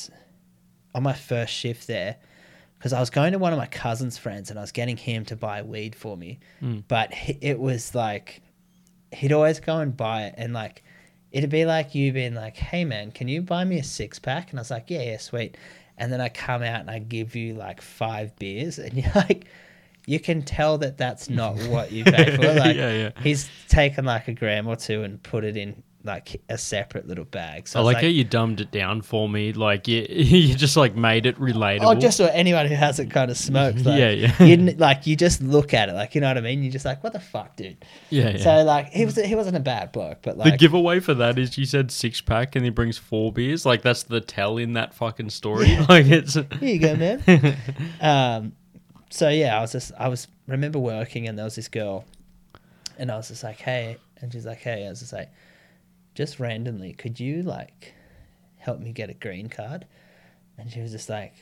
on 0.95 1.03
my 1.03 1.13
first 1.13 1.53
shift 1.53 1.87
there. 1.87 2.17
Because 2.79 2.93
I 2.93 3.01
was 3.01 3.09
going 3.09 3.33
to 3.33 3.39
one 3.39 3.53
of 3.55 3.59
my 3.59 3.67
cousin's 3.67 4.19
friends 4.19 4.51
and 4.51 4.59
I 4.59 4.63
was 4.63 4.71
getting 4.73 4.99
him 4.99 5.25
to 5.27 5.37
buy 5.37 5.63
weed 5.63 5.95
for 5.97 6.19
me, 6.19 6.39
Mm. 6.63 6.85
but 6.87 7.15
he, 7.15 7.39
it 7.41 7.59
was 7.59 7.95
like 7.95 8.43
he'd 9.11 9.33
always 9.33 9.59
go 9.61 9.79
and 9.79 9.97
buy 9.97 10.25
it 10.25 10.35
and 10.37 10.53
like 10.53 10.83
it'd 11.33 11.49
be 11.51 11.65
like 11.65 11.95
you 11.95 12.13
being 12.13 12.35
like, 12.35 12.57
"Hey 12.57 12.85
man, 12.85 13.11
can 13.11 13.27
you 13.27 13.41
buy 13.41 13.65
me 13.65 13.79
a 13.79 13.83
six 13.85 14.19
pack?" 14.19 14.51
And 14.51 14.59
I 14.59 14.63
was 14.63 14.71
like, 14.71 14.91
"Yeah, 14.91 15.03
yeah, 15.03 15.17
sweet." 15.17 15.57
And 15.97 16.13
then 16.13 16.21
I 16.21 16.29
come 16.29 16.63
out 16.63 16.81
and 16.81 16.91
I 16.91 16.99
give 16.99 17.35
you 17.35 17.55
like 17.55 17.81
five 17.81 18.37
beers, 18.39 18.79
and 18.79 18.93
you're 18.99 19.13
like, 19.15 19.47
you 20.07 20.21
can 20.21 20.43
tell 20.43 20.79
that 20.79 20.99
that's 20.99 21.31
not 21.31 21.57
what 21.69 21.93
you 21.93 22.05
paid 22.05 22.37
for. 22.37 22.55
Like 22.55 22.77
Yeah, 22.77 22.93
yeah. 22.93 23.11
he's 23.23 23.49
taken 23.69 24.05
like 24.05 24.29
a 24.29 24.33
gram 24.33 24.67
or 24.67 24.77
two 24.77 25.03
and 25.03 25.23
put 25.23 25.45
it 25.45 25.57
in 25.57 25.83
like 26.07 26.43
a 26.51 26.59
separate 26.59 27.09
little 27.09 27.25
bag. 27.25 27.67
So 27.67 27.79
I 27.79 27.83
it's 27.83 27.87
like, 27.87 28.03
how 28.03 28.09
you 28.09 28.25
dumbed 28.25 28.61
it 28.61 28.71
down 28.71 29.01
for 29.01 29.27
me. 29.27 29.55
Like 29.55 29.89
you, 29.89 30.07
you 30.11 30.55
just 30.55 30.77
like 30.77 30.95
made 30.95 31.25
it 31.25 31.39
relatable. 31.41 31.81
Oh, 31.83 31.95
just 31.95 32.19
so 32.19 32.27
anyone 32.27 32.67
who 32.67 32.75
hasn't 32.75 33.11
kind 33.11 33.31
of 33.31 33.39
smoked, 33.39 33.79
like, 33.87 33.99
Yeah, 33.99 34.11
yeah. 34.11 34.43
You 34.43 34.57
like 34.73 35.07
you 35.07 35.17
just 35.17 35.43
look 35.43 35.73
at 35.73 35.89
it, 35.89 35.95
like 35.95 36.15
you 36.15 36.21
know 36.21 36.29
what 36.29 36.37
I 36.37 36.43
mean. 36.43 36.63
You're 36.63 36.73
just 36.73 36.85
like, 36.85 37.03
what 37.03 37.15
the 37.15 37.21
fuck, 37.21 37.57
dude. 37.57 37.83
yeah, 38.11 38.31
yeah. 38.31 38.37
So 38.37 38.63
like 38.65 38.89
he 38.89 39.07
was 39.07 39.17
he 39.17 39.35
wasn't 39.35 39.57
a 39.57 39.61
bad 39.61 39.93
bloke, 39.93 40.19
but 40.23 40.37
like 40.37 40.53
the 40.53 40.59
giveaway 40.59 41.01
for 41.01 41.15
that 41.15 41.39
is 41.39 41.57
you 41.57 41.65
said 41.65 41.91
six 41.91 42.21
pack 42.21 42.55
and 42.55 42.65
he 42.65 42.71
brings 42.71 42.99
four 42.99 43.33
beers. 43.33 43.65
Like 43.65 43.81
that's 43.81 44.03
the 44.03 44.21
tell 44.21 44.59
in 44.59 44.75
that 44.75 44.93
fucking 44.95 45.31
story. 45.31 45.75
Like 45.89 46.07
it's 46.07 46.35
here 46.35 46.47
you 46.61 46.79
go, 46.81 46.97
man. 46.97 47.57
um, 48.01 48.53
so 49.15 49.29
yeah, 49.29 49.57
I 49.57 49.61
was 49.61 49.71
just 49.71 49.93
I 49.97 50.09
was 50.09 50.27
remember 50.49 50.81
working 50.81 51.29
and 51.29 51.39
there 51.39 51.45
was 51.45 51.55
this 51.55 51.69
girl, 51.69 52.05
and 52.99 53.13
I 53.13 53.17
was 53.17 53.29
just 53.29 53.45
like, 53.45 53.61
hey, 53.61 53.97
and 54.21 54.33
she's 54.33 54.45
like, 54.45 54.59
hey, 54.59 54.87
I 54.87 54.91
was 54.91 54.99
just 54.99 55.13
like, 55.13 55.31
just 56.17 56.41
randomly, 56.41 56.95
could 56.95 57.21
you 57.21 57.43
like 57.43 57.95
help 58.57 58.81
me 58.81 58.91
get 58.91 59.11
a 59.11 59.15
green 59.15 59.49
card? 59.49 59.87
And 60.59 60.69
she 60.69 60.81
was 60.81 60.91
just 60.91 61.09
like, 61.09 61.33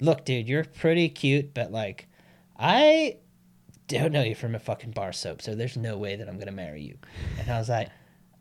look, 0.00 0.24
dude, 0.24 0.48
you're 0.48 0.62
pretty 0.62 1.08
cute, 1.08 1.54
but 1.54 1.72
like, 1.72 2.06
I 2.56 3.16
don't 3.88 4.12
know 4.12 4.22
you 4.22 4.36
from 4.36 4.54
a 4.54 4.60
fucking 4.60 4.92
bar 4.92 5.12
soap, 5.12 5.42
so 5.42 5.56
there's 5.56 5.76
no 5.76 5.96
way 5.96 6.14
that 6.14 6.28
I'm 6.28 6.38
gonna 6.38 6.52
marry 6.52 6.82
you. 6.82 6.98
And 7.40 7.50
I 7.50 7.58
was 7.58 7.68
like, 7.68 7.88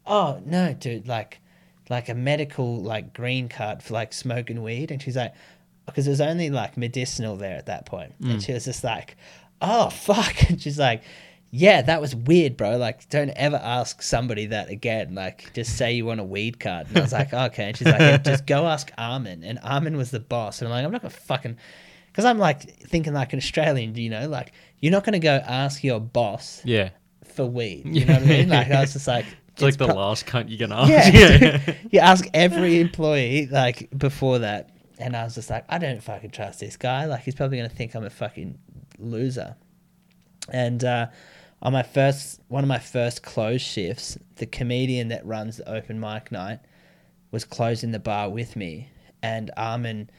oh 0.05 0.39
no, 0.45 0.71
dude, 0.71 1.07
like, 1.07 1.39
like 1.89 2.09
a 2.09 2.13
medical 2.13 2.77
like 2.77 3.11
green 3.11 3.49
card 3.49 3.81
for 3.81 3.95
like 3.95 4.13
smoking 4.13 4.61
weed. 4.61 4.91
And 4.91 5.01
she's 5.01 5.15
like, 5.15 5.33
because 5.85 6.07
it 6.07 6.11
was 6.11 6.21
only 6.21 6.49
like 6.49 6.77
medicinal 6.77 7.37
there 7.37 7.57
at 7.57 7.67
that 7.67 7.85
point. 7.85 8.13
And 8.21 8.39
mm. 8.39 8.45
she 8.45 8.53
was 8.53 8.65
just 8.65 8.83
like, 8.83 9.15
oh 9.61 9.89
fuck. 9.89 10.35
And 10.49 10.61
she's 10.61 10.79
like, 10.79 11.03
yeah, 11.57 11.81
that 11.83 12.01
was 12.01 12.13
weird, 12.13 12.57
bro. 12.57 12.75
Like, 12.75 13.07
don't 13.09 13.29
ever 13.29 13.55
ask 13.55 14.01
somebody 14.01 14.47
that 14.47 14.69
again. 14.69 15.15
Like, 15.15 15.53
just 15.53 15.77
say 15.77 15.93
you 15.93 16.05
want 16.05 16.19
a 16.19 16.23
weed 16.23 16.59
card. 16.59 16.87
And 16.87 16.97
I 16.97 17.01
was 17.01 17.13
like, 17.13 17.33
okay. 17.33 17.69
And 17.69 17.77
she's 17.77 17.87
like, 17.87 17.99
yeah, 17.99 18.17
just 18.17 18.45
go 18.45 18.67
ask 18.67 18.91
Armin. 18.97 19.41
And 19.43 19.59
Armin 19.63 19.95
was 19.95 20.11
the 20.11 20.19
boss. 20.19 20.61
And 20.61 20.67
I'm 20.67 20.71
like, 20.71 20.85
I'm 20.85 20.91
not 20.91 21.01
gonna 21.01 21.11
fucking, 21.11 21.57
because 22.11 22.25
I'm 22.25 22.39
like 22.39 22.61
thinking 22.81 23.13
like 23.13 23.31
an 23.31 23.37
Australian, 23.37 23.95
you 23.95 24.09
know, 24.09 24.27
like 24.27 24.51
you're 24.81 24.91
not 24.91 25.05
gonna 25.05 25.19
go 25.19 25.35
ask 25.45 25.81
your 25.81 26.01
boss 26.01 26.61
yeah. 26.65 26.89
for 27.23 27.45
weed. 27.45 27.85
You 27.85 28.05
know 28.05 28.15
what 28.15 28.23
I 28.23 28.25
mean? 28.25 28.49
Like, 28.49 28.69
I 28.71 28.81
was 28.81 28.91
just 28.91 29.07
like, 29.07 29.25
It's 29.53 29.61
like 29.61 29.77
the 29.77 29.85
pro- 29.85 29.95
last 29.95 30.25
cunt 30.25 30.49
you're 30.49 30.67
gonna 30.67 30.81
ask. 30.81 31.13
yeah, 31.13 31.73
you 31.89 31.99
ask 31.99 32.27
every 32.33 32.81
employee 32.81 33.47
like 33.47 33.89
before 33.97 34.39
that, 34.39 34.74
and 34.99 35.15
I 35.15 35.23
was 35.23 35.35
just 35.35 35.49
like, 35.49 35.65
I 35.69 35.77
don't 35.77 36.01
fucking 36.01 36.31
trust 36.31 36.59
this 36.59 36.77
guy. 36.77 37.05
Like 37.05 37.23
he's 37.23 37.35
probably 37.35 37.57
gonna 37.57 37.69
think 37.69 37.95
I'm 37.95 38.05
a 38.05 38.09
fucking 38.09 38.57
loser. 38.97 39.55
And 40.51 40.83
uh, 40.83 41.07
on 41.61 41.73
my 41.73 41.83
first, 41.83 42.41
one 42.47 42.63
of 42.63 42.67
my 42.67 42.79
first 42.79 43.23
closed 43.23 43.65
shifts, 43.65 44.17
the 44.35 44.45
comedian 44.45 45.07
that 45.09 45.25
runs 45.25 45.57
the 45.57 45.69
open 45.69 45.99
mic 45.99 46.31
night 46.31 46.59
was 47.31 47.43
closing 47.45 47.91
the 47.91 47.99
bar 47.99 48.29
with 48.29 48.55
me, 48.55 48.89
and 49.21 49.51
Armin. 49.57 50.09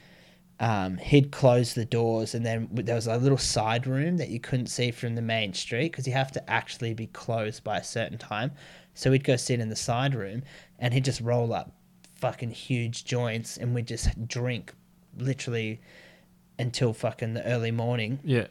Um, 0.59 0.97
he'd 0.97 1.33
close 1.33 1.75
the 1.75 1.85
doors, 1.85 2.35
and 2.35 2.47
then 2.47 2.71
there 2.73 2.95
was 2.95 3.07
a 3.07 3.19
little 3.19 3.37
side 3.37 3.87
room 3.87 4.17
that 4.17 4.31
you 4.31 4.41
couldn't 4.41 4.69
see 4.69 4.91
from 4.91 5.15
the 5.15 5.21
main 5.21 5.53
street 5.53 5.93
because 5.93 6.07
you 6.07 6.15
have 6.15 6.33
to 6.33 6.51
actually 6.51 6.95
be 6.95 7.09
closed 7.09 7.63
by 7.63 7.77
a 7.77 7.85
certain 7.85 8.17
time. 8.17 8.53
So 8.95 9.11
we'd 9.11 9.23
go 9.23 9.37
sit 9.37 9.61
in 9.61 9.69
the 9.69 9.77
side 9.77 10.15
room, 10.15 10.45
and 10.79 10.95
he'd 10.95 11.05
just 11.05 11.21
roll 11.21 11.53
up 11.53 11.76
fucking 12.27 12.51
huge 12.51 13.05
joints, 13.05 13.57
and 13.57 13.75
we'd 13.75 13.87
just 13.87 14.27
drink 14.27 14.73
literally 15.17 15.81
until 16.59 16.93
fucking 16.93 17.35
the 17.35 17.45
early 17.45 17.71
morning. 17.71 18.19
yeah. 18.25 18.47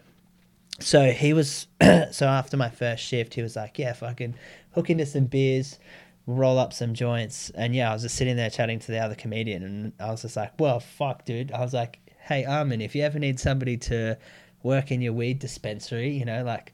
So 0.80 1.12
he 1.12 1.32
was, 1.32 1.68
so 2.12 2.28
after 2.28 2.58
my 2.58 2.70
first 2.70 3.02
shift, 3.02 3.34
he 3.34 3.42
was 3.42 3.56
like, 3.56 3.80
yeah, 3.80 3.94
fucking 3.94 4.36
hook 4.74 4.90
into 4.90 5.06
some 5.06 5.24
beers, 5.26 5.80
roll 6.28 6.60
up 6.60 6.74
some 6.74 6.94
joints. 6.94 7.50
And 7.52 7.74
yeah, 7.74 7.90
I 7.90 7.94
was 7.94 8.02
just 8.02 8.16
sitting 8.16 8.36
there 8.36 8.50
chatting 8.50 8.80
to 8.80 8.92
the 8.92 9.00
other 9.00 9.16
comedian. 9.16 9.64
And 9.64 9.94
I 10.02 10.12
was 10.12 10.24
just 10.24 10.36
like, 10.36 10.60
well, 10.60 10.82
fuck, 10.82 11.24
dude. 11.24 11.54
I 11.54 11.62
was 11.62 11.74
like, 11.74 12.00
hey, 12.20 12.44
Armin, 12.44 12.82
if 12.82 12.94
you 12.94 13.04
ever 13.04 13.20
need 13.20 13.40
somebody 13.40 13.78
to 13.78 14.18
work 14.64 14.92
in 14.92 15.02
your 15.02 15.14
weed 15.14 15.40
dispensary, 15.40 16.10
you 16.10 16.26
know, 16.26 16.44
like, 16.44 16.74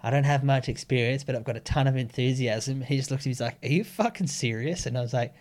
I 0.00 0.10
don't 0.10 0.24
have 0.24 0.44
much 0.44 0.68
experience, 0.68 1.24
but 1.24 1.34
I've 1.34 1.44
got 1.44 1.56
a 1.56 1.60
ton 1.60 1.88
of 1.88 1.96
enthusiasm. 1.96 2.82
He 2.82 2.96
just 2.96 3.10
looked 3.10 3.22
at 3.22 3.26
me, 3.26 3.30
he's 3.30 3.40
like, 3.40 3.58
are 3.64 3.68
you 3.68 3.82
fucking 3.82 4.28
serious? 4.28 4.86
And 4.86 4.96
I 4.96 5.00
was 5.00 5.12
like, 5.12 5.34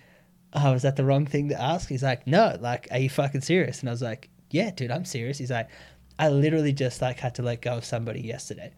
oh, 0.54 0.74
is 0.74 0.82
that 0.84 0.96
the 0.96 1.06
wrong 1.06 1.26
thing 1.26 1.50
to 1.50 1.62
ask? 1.62 1.90
He's 1.90 2.04
like, 2.04 2.26
no, 2.28 2.58
like, 2.60 2.88
are 2.92 3.00
you 3.00 3.10
fucking 3.10 3.42
serious? 3.42 3.80
And 3.82 3.90
I 3.90 3.92
was 3.92 4.02
like, 4.02 4.30
yeah, 4.52 4.72
dude, 4.72 4.92
I'm 4.92 5.06
serious. 5.06 5.38
He's 5.38 5.52
like, 5.52 5.70
I 6.18 6.30
literally 6.30 6.74
just 6.74 7.02
like 7.02 7.20
had 7.20 7.36
to 7.36 7.44
let 7.44 7.62
go 7.62 7.78
of 7.78 7.86
somebody 7.86 8.22
yesterday. 8.22 8.72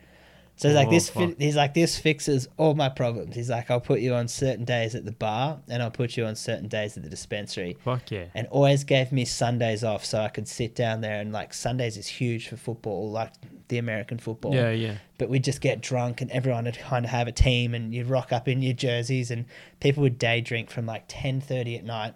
So 0.57 0.67
he's 0.67 0.75
like, 0.75 0.89
Oh, 0.89 0.91
this. 0.91 1.09
Fi- 1.09 1.35
he's 1.39 1.55
like, 1.55 1.73
this 1.73 1.97
fixes 1.97 2.47
all 2.57 2.75
my 2.75 2.89
problems. 2.89 3.35
He's 3.35 3.49
like, 3.49 3.71
I'll 3.71 3.79
put 3.81 3.99
you 3.99 4.13
on 4.13 4.27
certain 4.27 4.63
days 4.63 4.93
at 4.93 5.05
the 5.05 5.11
bar, 5.11 5.59
and 5.67 5.81
I'll 5.81 5.89
put 5.89 6.17
you 6.17 6.25
on 6.25 6.35
certain 6.35 6.67
days 6.67 6.95
at 6.97 7.03
the 7.03 7.09
dispensary, 7.09 7.77
Fuck 7.83 8.11
yeah. 8.11 8.25
and 8.35 8.45
always 8.47 8.83
gave 8.83 9.11
me 9.11 9.25
Sundays 9.25 9.83
off 9.83 10.05
so 10.05 10.19
I 10.19 10.27
could 10.27 10.47
sit 10.47 10.75
down 10.75 11.01
there. 11.01 11.19
And 11.19 11.31
like 11.31 11.53
Sundays 11.53 11.97
is 11.97 12.05
huge 12.05 12.49
for 12.49 12.57
football, 12.57 13.09
like 13.09 13.31
the 13.71 13.79
American 13.79 14.19
football 14.19 14.53
Yeah, 14.53 14.69
yeah. 14.69 14.97
but 15.17 15.29
we'd 15.29 15.43
just 15.43 15.61
get 15.61 15.81
drunk 15.81 16.21
and 16.21 16.29
everyone 16.29 16.65
would 16.65 16.77
kind 16.77 17.03
of 17.05 17.09
have 17.09 17.27
a 17.27 17.31
team 17.31 17.73
and 17.73 17.91
you'd 17.95 18.05
rock 18.07 18.31
up 18.31 18.47
in 18.47 18.61
your 18.61 18.73
jerseys 18.73 19.31
and 19.31 19.45
people 19.79 20.03
would 20.03 20.19
day 20.19 20.41
drink 20.41 20.69
from 20.69 20.85
like 20.85 21.07
10.30 21.07 21.79
at 21.79 21.83
night 21.85 22.13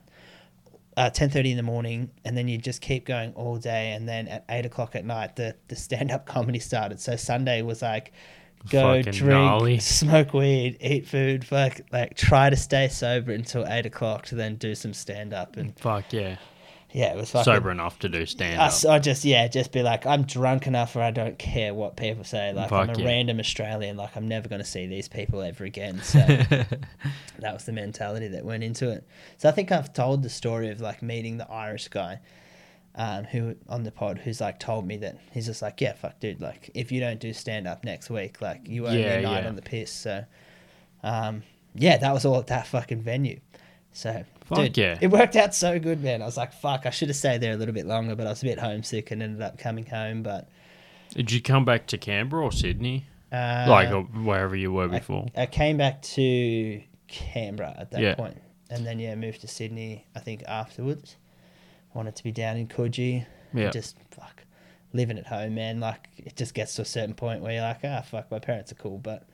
uh, 0.98 1.10
10.30 1.10 1.52
in 1.52 1.58
the 1.58 1.64
morning 1.64 2.10
and 2.24 2.38
then 2.38 2.48
you'd 2.48 2.64
just 2.64 2.82
keep 2.82 3.06
going 3.06 3.34
all 3.34 3.58
day 3.58 3.92
and 3.94 4.08
then 4.08 4.28
at 4.28 4.46
8 4.50 4.66
o'clock 4.66 4.96
at 4.96 5.04
night 5.06 5.36
the, 5.36 5.56
the 5.70 5.76
stand-up 5.76 6.26
comedy 6.36 6.60
started 6.60 7.00
so 7.00 7.16
sunday 7.16 7.62
was 7.62 7.82
like 7.82 8.14
go 8.70 8.98
Fucking 8.98 9.12
drink 9.14 9.30
gnarly. 9.30 9.80
smoke 9.80 10.34
weed 10.34 10.78
eat 10.82 11.08
food 11.08 11.46
fuck 11.46 11.80
like 11.92 12.16
try 12.16 12.50
to 12.50 12.56
stay 12.56 12.88
sober 12.88 13.32
until 13.32 13.66
8 13.68 13.86
o'clock 13.86 14.26
to 14.28 14.36
then 14.36 14.56
do 14.56 14.74
some 14.76 14.94
stand-up 14.94 15.58
and 15.58 15.78
Fuck 15.80 16.14
yeah. 16.14 16.38
Yeah, 16.96 17.12
it 17.12 17.18
was 17.18 17.30
fucking. 17.32 17.44
Sober 17.44 17.72
enough 17.72 18.00
to 18.00 18.08
do 18.08 18.26
stand 18.26 18.62
I, 18.62 18.68
up. 18.68 18.72
s- 18.72 18.86
I 18.86 19.00
just 19.00 19.26
yeah, 19.26 19.50
just 19.50 19.74
be 19.74 19.84
like, 19.84 20.06
I'm 20.06 20.24
drunk 20.24 20.66
enough 20.66 20.96
where 20.96 21.04
I 21.04 21.12
don't 21.12 21.38
care 21.38 21.74
what 21.74 21.98
people 21.98 22.24
say. 22.24 22.54
Like 22.54 22.72
I'm 22.72 22.90
a 22.90 22.98
yeah. 22.98 23.06
random 23.06 23.38
Australian. 23.42 23.98
Like 23.98 24.16
I'm 24.16 24.30
never 24.30 24.48
going 24.48 24.62
to 24.62 24.68
see 24.68 24.88
these 24.88 25.10
people 25.10 25.42
ever 25.42 25.66
again. 25.66 26.00
So 26.02 26.20
that 27.40 27.54
was 27.54 27.66
the 27.66 27.74
mentality 27.74 28.30
that 28.30 28.46
went 28.46 28.64
into 28.64 28.90
it. 28.92 29.06
So 29.38 29.50
I 29.50 29.52
think 29.52 29.74
I've 29.74 29.92
told 29.92 30.24
the 30.24 30.30
story 30.30 30.70
of 30.70 30.80
like 30.80 31.02
meeting 31.02 31.38
the 31.38 31.52
Irish 31.52 31.90
guy, 31.90 32.22
um, 32.96 33.26
who 33.26 33.56
on 33.68 33.84
the 33.84 33.92
pod 33.92 34.20
who's 34.20 34.40
like 34.40 34.58
told 34.58 34.88
me 34.88 34.96
that 34.98 35.18
he's 35.34 35.48
just 35.48 35.62
like, 35.62 35.82
yeah, 35.82 35.92
fuck, 35.94 36.22
dude. 36.22 36.40
Like 36.40 36.72
if 36.74 36.94
you 36.94 37.02
don't 37.02 37.20
do 37.20 37.34
stand 37.34 37.68
up 37.68 37.84
next 37.84 38.10
week, 38.10 38.40
like 38.42 38.70
you 38.70 38.88
owe 38.88 38.92
me 38.92 39.02
Yeah, 39.02 39.16
a 39.16 39.22
night 39.22 39.44
yeah. 39.44 39.50
on 39.50 39.58
the 39.58 39.62
piss. 39.62 39.92
So, 39.92 40.24
um, 41.04 41.44
yeah, 41.76 41.98
that 41.98 42.14
was 42.14 42.24
all 42.24 42.40
at 42.40 42.48
that 42.48 42.68
fucking 42.68 43.02
venue. 43.02 43.42
So, 43.92 44.24
Fuck 44.46 44.58
dude, 44.60 44.78
yeah. 44.78 44.98
it 45.02 45.08
worked 45.08 45.36
out 45.36 45.56
so 45.56 45.80
good, 45.80 46.04
man. 46.04 46.22
I 46.22 46.26
was 46.26 46.38
like, 46.38 46.54
fuck, 46.54 46.86
I 46.86 46.92
should 46.92 47.08
have 47.08 47.18
stayed 47.18 47.42
there 47.42 47.54
a 47.54 47.58
little 47.58 47.74
bit 47.74 47.86
longer, 47.88 48.16
but 48.16 48.28
I 48.28 48.30
was 48.30 48.42
a 48.44 48.46
bit 48.46 48.60
homesick 48.60 49.10
and 49.12 49.24
ended 49.24 49.42
up 49.42 49.58
coming 49.58 49.86
home. 49.86 50.22
But 50.24 50.48
Did 51.14 51.32
you 51.32 51.42
come 51.42 51.66
back 51.66 51.88
to 51.88 51.98
Canberra 51.98 52.44
or 52.46 52.52
Sydney? 52.52 53.08
uh, 53.32 53.66
like 53.68 53.90
or 53.92 54.04
wherever 54.04 54.56
you 54.56 54.72
were 54.72 54.88
before? 54.88 55.26
I 55.36 55.48
came 55.48 55.78
back 55.78 56.02
to 56.04 56.82
Canberra 57.08 57.76
at 57.78 57.92
that 57.92 58.02
Yeah. 58.02 58.16
point, 58.16 58.40
and 58.70 58.86
then 58.86 59.00
yeah, 59.00 59.16
moved 59.16 59.42
to 59.42 59.48
Sydney. 59.48 60.06
I 60.16 60.20
think 60.20 60.44
afterwards, 60.48 61.16
wanted 61.94 62.16
to 62.18 62.24
be 62.24 62.32
down 62.32 62.58
in 62.58 62.68
Coogee. 62.68 63.26
Yeah. 63.54 63.70
just 63.72 63.98
fuck 64.12 64.44
living 64.94 65.18
at 65.18 65.26
home, 65.28 65.56
man. 65.56 65.80
Like 65.80 66.08
it 66.18 66.36
just 66.36 66.54
gets 66.54 66.76
to 66.76 66.82
a 66.84 66.86
certain 66.86 67.16
point 67.16 67.42
where 67.42 67.54
you're 67.54 67.62
like, 67.62 67.80
ah, 67.84 68.02
fuck, 68.02 68.30
my 68.30 68.40
parents 68.40 68.72
are 68.72 68.76
cool, 68.76 68.98
but 69.00 69.28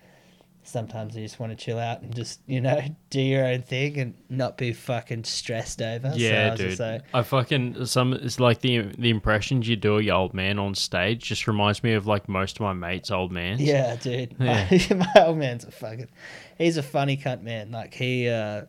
sometimes 0.63 1.15
you 1.15 1.23
just 1.23 1.39
want 1.39 1.51
to 1.51 1.55
chill 1.55 1.79
out 1.79 2.01
and 2.01 2.15
just 2.15 2.39
you 2.45 2.61
know 2.61 2.81
do 3.09 3.21
your 3.21 3.45
own 3.45 3.61
thing 3.61 3.97
and 3.99 4.13
not 4.29 4.57
be 4.57 4.73
fucking 4.73 5.23
stressed 5.23 5.81
over. 5.81 6.09
so 6.09 6.15
I 6.15 6.17
Yeah, 6.17 6.55
dude. 6.55 6.79
like, 6.79 7.01
I 7.13 7.23
fucking 7.23 7.85
some. 7.85 8.13
It's 8.13 8.39
like 8.39 8.61
the 8.61 8.81
the 8.97 9.09
impressions 9.09 9.67
you 9.67 9.75
do 9.75 9.97
of 9.97 10.03
your 10.03 10.15
old 10.15 10.33
man 10.33 10.59
on 10.59 10.75
stage 10.75 11.23
just 11.23 11.47
reminds 11.47 11.83
me 11.83 11.93
of 11.93 12.07
like 12.07 12.29
most 12.29 12.57
of 12.57 12.61
my 12.61 12.73
mates' 12.73 13.11
old 13.11 13.31
man. 13.31 13.57
Yeah, 13.59 13.95
dude. 13.95 14.35
Yeah. 14.39 14.67
My, 14.91 14.95
my 15.15 15.25
old 15.25 15.37
man's 15.37 15.63
a 15.65 15.71
fucking. 15.71 16.09
He's 16.57 16.77
a 16.77 16.83
funny 16.83 17.17
cunt, 17.17 17.41
man. 17.41 17.71
Like 17.71 17.93
he, 17.93 18.29
uh, 18.29 18.63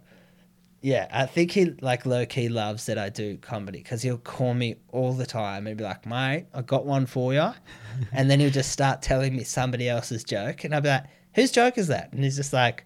yeah, 0.81 1.09
I 1.13 1.27
think 1.27 1.53
he 1.53 1.67
like 1.81 2.07
low 2.07 2.27
key 2.27 2.49
loves 2.49 2.87
that 2.87 2.99
I 2.99 3.09
do 3.09 3.37
comedy 3.37 3.79
because 3.79 4.03
he'll 4.03 4.19
call 4.19 4.55
me 4.55 4.77
all 4.89 5.13
the 5.13 5.27
time 5.27 5.67
and 5.67 5.77
be 5.77 5.85
like, 5.85 6.07
"Mate, 6.07 6.47
I 6.55 6.63
got 6.63 6.87
one 6.87 7.07
for 7.07 7.33
you," 7.35 7.51
and 8.13 8.31
then 8.31 8.41
he'll 8.41 8.51
just 8.51 8.73
start 8.73 9.03
telling 9.03 9.37
me 9.37 9.45
somebody 9.45 9.89
else's 9.89 10.25
joke, 10.25 10.65
and 10.65 10.75
I'll 10.75 10.81
be 10.81 10.89
like, 10.89 11.05
"Whose 11.35 11.51
joke 11.51 11.79
is 11.79 11.89
that?" 11.89 12.13
And 12.13 12.23
he's 12.25 12.37
just 12.37 12.53
like, 12.53 12.85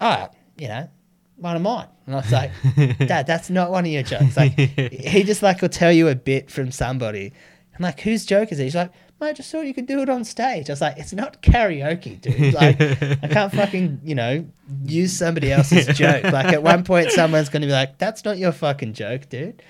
"Oh, 0.00 0.28
you 0.56 0.68
know." 0.68 0.88
One 1.36 1.56
of 1.56 1.62
mine, 1.62 1.88
and 2.06 2.14
I 2.14 2.18
was 2.18 2.30
like, 2.30 2.52
"Dad, 2.98 3.26
that's 3.26 3.50
not 3.50 3.72
one 3.72 3.84
of 3.84 3.90
your 3.90 4.04
jokes." 4.04 4.36
Like, 4.36 4.52
he 4.58 5.24
just 5.24 5.42
like 5.42 5.60
will 5.60 5.70
tell 5.70 5.90
you 5.90 6.06
a 6.06 6.14
bit 6.14 6.52
from 6.52 6.70
somebody, 6.70 7.32
I'm 7.74 7.82
like, 7.82 8.00
whose 8.00 8.26
joke 8.26 8.52
is 8.52 8.60
it? 8.60 8.64
He's 8.64 8.74
like, 8.74 8.92
mate, 9.20 9.28
I 9.28 9.32
just 9.32 9.50
thought 9.50 9.66
you 9.66 9.74
could 9.74 9.86
do 9.86 10.02
it 10.02 10.08
on 10.08 10.24
stage. 10.24 10.68
I 10.68 10.72
was 10.72 10.80
like, 10.80 10.98
it's 10.98 11.12
not 11.12 11.42
karaoke, 11.42 12.20
dude. 12.20 12.54
Like, 12.54 12.80
I 12.80 13.28
can't 13.28 13.52
fucking, 13.52 14.00
you 14.04 14.14
know, 14.14 14.46
use 14.84 15.16
somebody 15.16 15.50
else's 15.50 15.86
joke. 15.96 16.24
Like, 16.24 16.52
at 16.52 16.62
one 16.62 16.84
point, 16.84 17.10
someone's 17.10 17.48
going 17.48 17.62
to 17.62 17.66
be 17.66 17.72
like, 17.72 17.98
that's 17.98 18.24
not 18.24 18.36
your 18.36 18.52
fucking 18.52 18.92
joke, 18.92 19.28
dude. 19.28 19.62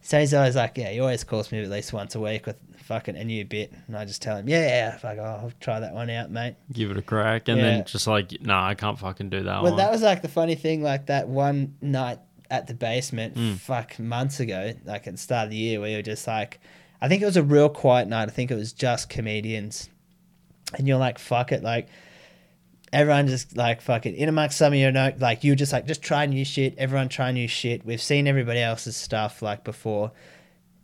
So 0.00 0.18
he's 0.18 0.34
always 0.34 0.56
like, 0.56 0.76
yeah, 0.76 0.90
he 0.90 1.00
always 1.00 1.22
calls 1.22 1.52
me 1.52 1.62
at 1.62 1.70
least 1.70 1.92
once 1.92 2.14
a 2.14 2.20
week 2.20 2.46
with 2.46 2.56
fucking 2.84 3.16
a 3.16 3.24
new 3.24 3.44
bit. 3.44 3.72
And 3.86 3.96
I 3.96 4.04
just 4.04 4.22
tell 4.22 4.36
him, 4.36 4.48
yeah, 4.48 4.66
yeah, 4.66 4.98
fuck, 4.98 5.16
oh, 5.18 5.22
I'll 5.24 5.52
try 5.60 5.80
that 5.80 5.92
one 5.94 6.08
out, 6.10 6.30
mate. 6.30 6.54
Give 6.72 6.90
it 6.90 6.96
a 6.96 7.02
crack, 7.02 7.48
and 7.48 7.58
Yeah. 7.58 7.64
then 7.64 7.84
just 7.84 8.06
like, 8.06 8.40
nah, 8.42 8.66
I 8.68 8.74
can't 8.74 8.98
fucking 8.98 9.30
do 9.30 9.42
that 9.44 9.62
Well, 9.62 9.72
one. 9.72 9.76
that 9.78 9.90
was 9.90 10.02
like 10.02 10.22
the 10.22 10.28
funny 10.28 10.54
thing, 10.54 10.82
like 10.82 11.06
that 11.06 11.28
one 11.28 11.74
night 11.80 12.18
at 12.50 12.66
the 12.66 12.74
basement, 12.74 13.34
Mm. 13.34 13.56
fuck, 13.58 13.98
months 13.98 14.38
ago, 14.40 14.74
like 14.84 15.06
at 15.06 15.14
the 15.14 15.18
start 15.18 15.44
of 15.46 15.50
the 15.50 15.56
year, 15.56 15.80
where 15.80 15.90
you 15.90 15.96
were 15.96 16.02
just 16.02 16.26
like, 16.26 16.60
I 17.00 17.08
think 17.08 17.22
it 17.22 17.26
was 17.26 17.36
a 17.36 17.42
real 17.42 17.68
quiet 17.68 18.06
night. 18.08 18.28
I 18.28 18.32
think 18.32 18.50
it 18.50 18.54
was 18.54 18.72
just 18.72 19.08
comedians. 19.08 19.88
And 20.76 20.86
you're 20.88 20.98
like, 20.98 21.18
fuck 21.18 21.52
it. 21.52 21.62
Like, 21.62 21.88
everyone 22.92 23.26
just 23.26 23.56
like 23.56 23.80
fucking 23.80 24.14
in 24.14 24.28
amongst 24.28 24.56
some 24.58 24.72
of 24.72 24.78
your 24.78 24.92
note, 24.92 25.18
like, 25.18 25.42
you're 25.44 25.56
just 25.56 25.72
like, 25.72 25.86
just 25.86 26.02
try 26.02 26.26
new 26.26 26.44
shit. 26.44 26.74
Everyone 26.78 27.08
try 27.08 27.32
new 27.32 27.48
shit. 27.48 27.84
We've 27.84 28.00
seen 28.00 28.26
everybody 28.26 28.60
else's 28.60 28.96
stuff 28.96 29.42
like 29.42 29.64
before. 29.64 30.12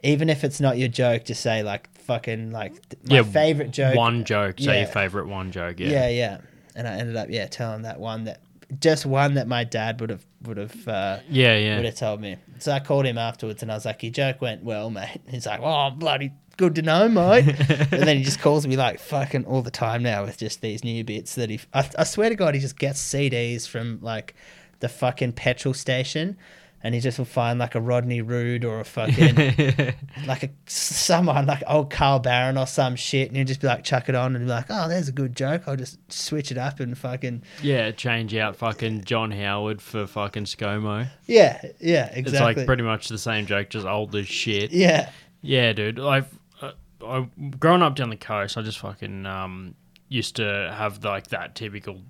Even 0.03 0.31
if 0.31 0.45
it's 0.45 0.61
not 0.61 0.79
your 0.79 0.89
joke, 0.89 1.25
just 1.25 1.43
say 1.43 1.63
like, 1.63 1.91
fucking, 1.99 2.51
like, 2.51 2.73
my 3.09 3.17
Yeah, 3.17 3.23
favorite 3.23 3.71
joke. 3.71 3.97
one 3.97 4.25
joke. 4.25 4.59
Say 4.59 4.79
your 4.81 4.89
favorite 4.89 5.27
one 5.27 5.51
joke. 5.53 5.79
Yeah. 5.81 5.89
Yeah, 5.89 6.09
yeah. 6.09 6.39
And 6.75 6.87
I 6.89 6.93
ended 6.97 7.17
up 7.17 7.29
yeah 7.31 7.47
telling 7.47 7.83
that 7.83 7.99
one 8.01 8.25
that 8.25 8.41
just 8.79 9.05
one 9.05 9.35
that 9.35 9.49
my 9.49 9.65
dad 9.65 10.01
would 10.01 10.11
have 10.11 10.25
would 10.43 10.57
have 10.57 10.89
uh, 10.89 11.19
Yeah, 11.29 11.77
would 11.77 11.85
have 11.85 11.97
told 11.97 12.21
me. 12.21 12.37
So 12.59 12.73
I 12.73 12.79
called 12.81 13.05
him 13.07 13.19
afterwards 13.19 13.63
and 13.63 13.71
I 13.71 13.75
was 13.75 13.85
like, 13.85 14.03
"Your 14.03 14.13
joke 14.13 14.41
went 14.41 14.63
well, 14.63 14.89
mate." 14.91 15.21
He's 15.29 15.47
like, 15.47 15.61
"Oh, 15.61 15.91
bloody 15.91 16.33
good 16.57 16.77
to 16.77 16.83
know, 16.83 17.09
mate." 17.09 17.49
and 17.69 18.03
then 18.07 18.17
he 18.19 18.23
just 18.23 18.41
calls 18.41 18.67
me 18.67 18.77
like 18.77 19.01
fucking 19.01 19.45
all 19.47 19.63
the 19.63 19.71
time 19.73 20.03
now 20.05 20.25
with 20.25 20.39
just 20.39 20.61
these 20.61 20.85
new 20.85 21.03
bits 21.05 21.35
that 21.35 21.51
he. 21.51 21.59
I, 21.75 21.89
I 21.99 22.05
swear 22.05 22.29
to 22.29 22.37
God, 22.37 22.55
he 22.55 22.61
just 22.61 22.79
gets 22.79 23.03
CDs 23.03 23.67
from 23.69 23.99
like 24.01 24.35
the 24.79 24.89
fucking 24.89 25.33
petrol 25.33 25.75
station. 25.75 26.37
And 26.83 26.95
he 26.95 27.01
just 27.01 27.19
will 27.19 27.27
find 27.27 27.59
like 27.59 27.75
a 27.75 27.81
Rodney 27.81 28.23
Rude 28.23 28.65
or 28.65 28.81
a 28.81 28.85
fucking 28.85 29.37
like 30.27 30.45
a 30.45 30.51
someone 30.67 31.45
like 31.45 31.63
old 31.67 31.91
Carl 31.91 32.21
Barron 32.21 32.57
or 32.57 32.67
some 32.67 32.97
shit, 32.97 33.29
and 33.29 33.37
he'll 33.37 33.47
just 33.47 33.61
be 33.61 33.67
like 33.67 33.85
chuck 33.85 34.09
it 34.09 34.15
on 34.15 34.35
and 34.35 34.47
be 34.47 34.51
like, 34.51 34.65
oh, 34.71 34.89
there's 34.89 35.09
a 35.09 35.13
good 35.13 35.37
joke. 35.37 35.65
I'll 35.67 35.77
just 35.77 35.99
switch 36.11 36.51
it 36.51 36.57
up 36.57 36.81
and 36.81 36.97
fucking 36.97 37.43
yeah, 37.63 37.91
change 37.91 38.35
out 38.35 38.57
fucking 38.57 39.05
John 39.05 39.31
Howard 39.31 39.83
for 39.83 40.07
fucking 40.07 40.45
ScoMo. 40.45 41.09
yeah, 41.27 41.61
yeah, 41.81 42.07
exactly. 42.15 42.23
It's 42.33 42.41
like 42.41 42.67
pretty 42.67 42.83
much 42.83 43.09
the 43.09 43.19
same 43.19 43.45
joke, 43.45 43.69
just 43.69 43.87
old 43.87 44.15
as 44.17 44.27
shit. 44.27 44.73
yeah, 44.73 45.11
Yeah, 45.43 45.75
dude. 45.75 46.01
I've 46.01 46.33
uh, 46.63 46.73
I 47.05 47.29
growing 47.59 47.83
up 47.83 47.95
down 47.95 48.09
the 48.09 48.17
coast. 48.17 48.57
I 48.57 48.63
just 48.63 48.79
fucking 48.79 49.27
um 49.27 49.75
used 50.09 50.37
to 50.37 50.75
have 50.77 51.05
like 51.05 51.29
that 51.29 51.55
typical, 51.55 52.01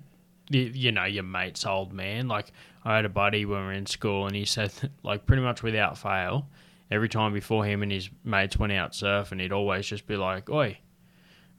you, 0.49 0.61
you 0.73 0.91
know, 0.91 1.05
your 1.05 1.23
mate's 1.23 1.65
old 1.65 1.93
man. 1.93 2.27
Like 2.27 2.51
I 2.83 2.95
had 2.95 3.05
a 3.05 3.09
buddy 3.09 3.45
when 3.45 3.59
we 3.59 3.65
were 3.65 3.73
in 3.73 3.85
school, 3.85 4.25
and 4.25 4.35
he 4.35 4.45
said 4.45 4.71
that, 4.71 4.91
like 5.03 5.25
pretty 5.25 5.43
much 5.43 5.61
without 5.63 5.97
fail, 5.97 6.47
every 6.89 7.09
time 7.09 7.33
before 7.33 7.65
him 7.65 7.83
and 7.83 7.91
his 7.91 8.09
mates 8.23 8.57
went 8.57 8.73
out 8.73 8.91
surfing, 8.91 9.39
he'd 9.39 9.51
always 9.51 9.85
just 9.85 10.07
be 10.07 10.17
like, 10.17 10.49
"Oi, 10.49 10.77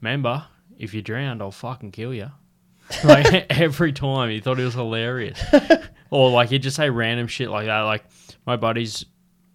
remember, 0.01 0.45
if 0.77 0.93
you 0.93 1.01
drowned, 1.01 1.41
I'll 1.41 1.51
fucking 1.51 1.91
kill 1.91 2.13
you." 2.13 2.31
like 3.03 3.45
every 3.49 3.93
time, 3.93 4.29
he 4.29 4.39
thought 4.39 4.59
it 4.59 4.65
was 4.65 4.73
hilarious. 4.73 5.41
or 6.09 6.29
like 6.29 6.49
he'd 6.49 6.63
just 6.63 6.75
say 6.75 6.89
random 6.89 7.27
shit 7.27 7.49
like 7.49 7.65
that. 7.65 7.81
Like 7.81 8.03
my 8.45 8.57
buddies 8.57 9.05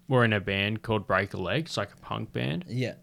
were 0.09 0.25
in 0.25 0.33
a 0.33 0.41
band 0.41 0.83
called 0.83 1.07
Break 1.07 1.35
a 1.35 1.37
Leg. 1.37 1.66
It's 1.66 1.77
like 1.77 1.93
a 1.93 1.97
punk 1.99 2.33
band, 2.33 2.64
yeah, 2.66 2.95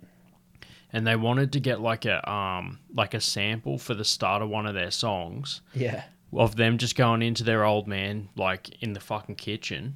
and 0.92 1.06
they 1.06 1.16
wanted 1.16 1.54
to 1.54 1.60
get 1.60 1.80
like 1.82 2.06
a 2.06 2.28
um 2.30 2.80
like 2.94 3.14
a 3.14 3.22
sample 3.22 3.78
for 3.78 3.94
the 3.94 4.06
start 4.06 4.42
of 4.42 4.50
one 4.50 4.66
of 4.66 4.74
their 4.74 4.92
songs 4.92 5.62
yeah, 5.74 6.06
of 6.36 6.56
them 6.56 6.78
just 6.78 6.96
going 6.96 7.22
into 7.22 7.44
their 7.44 7.64
old 7.64 7.88
man 7.88 8.30
like 8.36 8.82
in 8.82 8.94
the 8.94 9.00
fucking 9.00 9.36
kitchen 9.36 9.96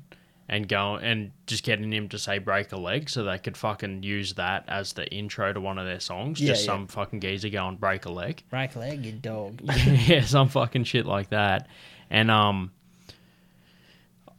and 0.49 0.67
go 0.67 0.95
and 0.95 1.31
just 1.45 1.63
getting 1.63 1.93
him 1.93 2.09
to 2.09 2.17
say 2.17 2.39
break 2.39 2.71
a 2.71 2.77
leg 2.77 3.07
so 3.07 3.23
they 3.23 3.37
could 3.37 3.55
fucking 3.55 4.01
use 4.01 4.33
that 4.33 4.65
as 4.67 4.93
the 4.93 5.07
intro 5.13 5.53
to 5.53 5.61
one 5.61 5.77
of 5.77 5.85
their 5.85 5.99
songs. 5.99 6.41
Yeah, 6.41 6.49
just 6.49 6.63
yeah. 6.63 6.73
some 6.73 6.87
fucking 6.87 7.19
geezer 7.19 7.49
going 7.49 7.75
break 7.75 8.05
a 8.05 8.11
leg. 8.11 8.41
break 8.49 8.75
a 8.75 8.79
leg, 8.79 9.05
you 9.05 9.11
dog. 9.11 9.61
yeah, 9.85 10.23
some 10.23 10.49
fucking 10.49 10.85
shit 10.85 11.05
like 11.05 11.29
that. 11.29 11.67
And 12.09 12.31
um 12.31 12.71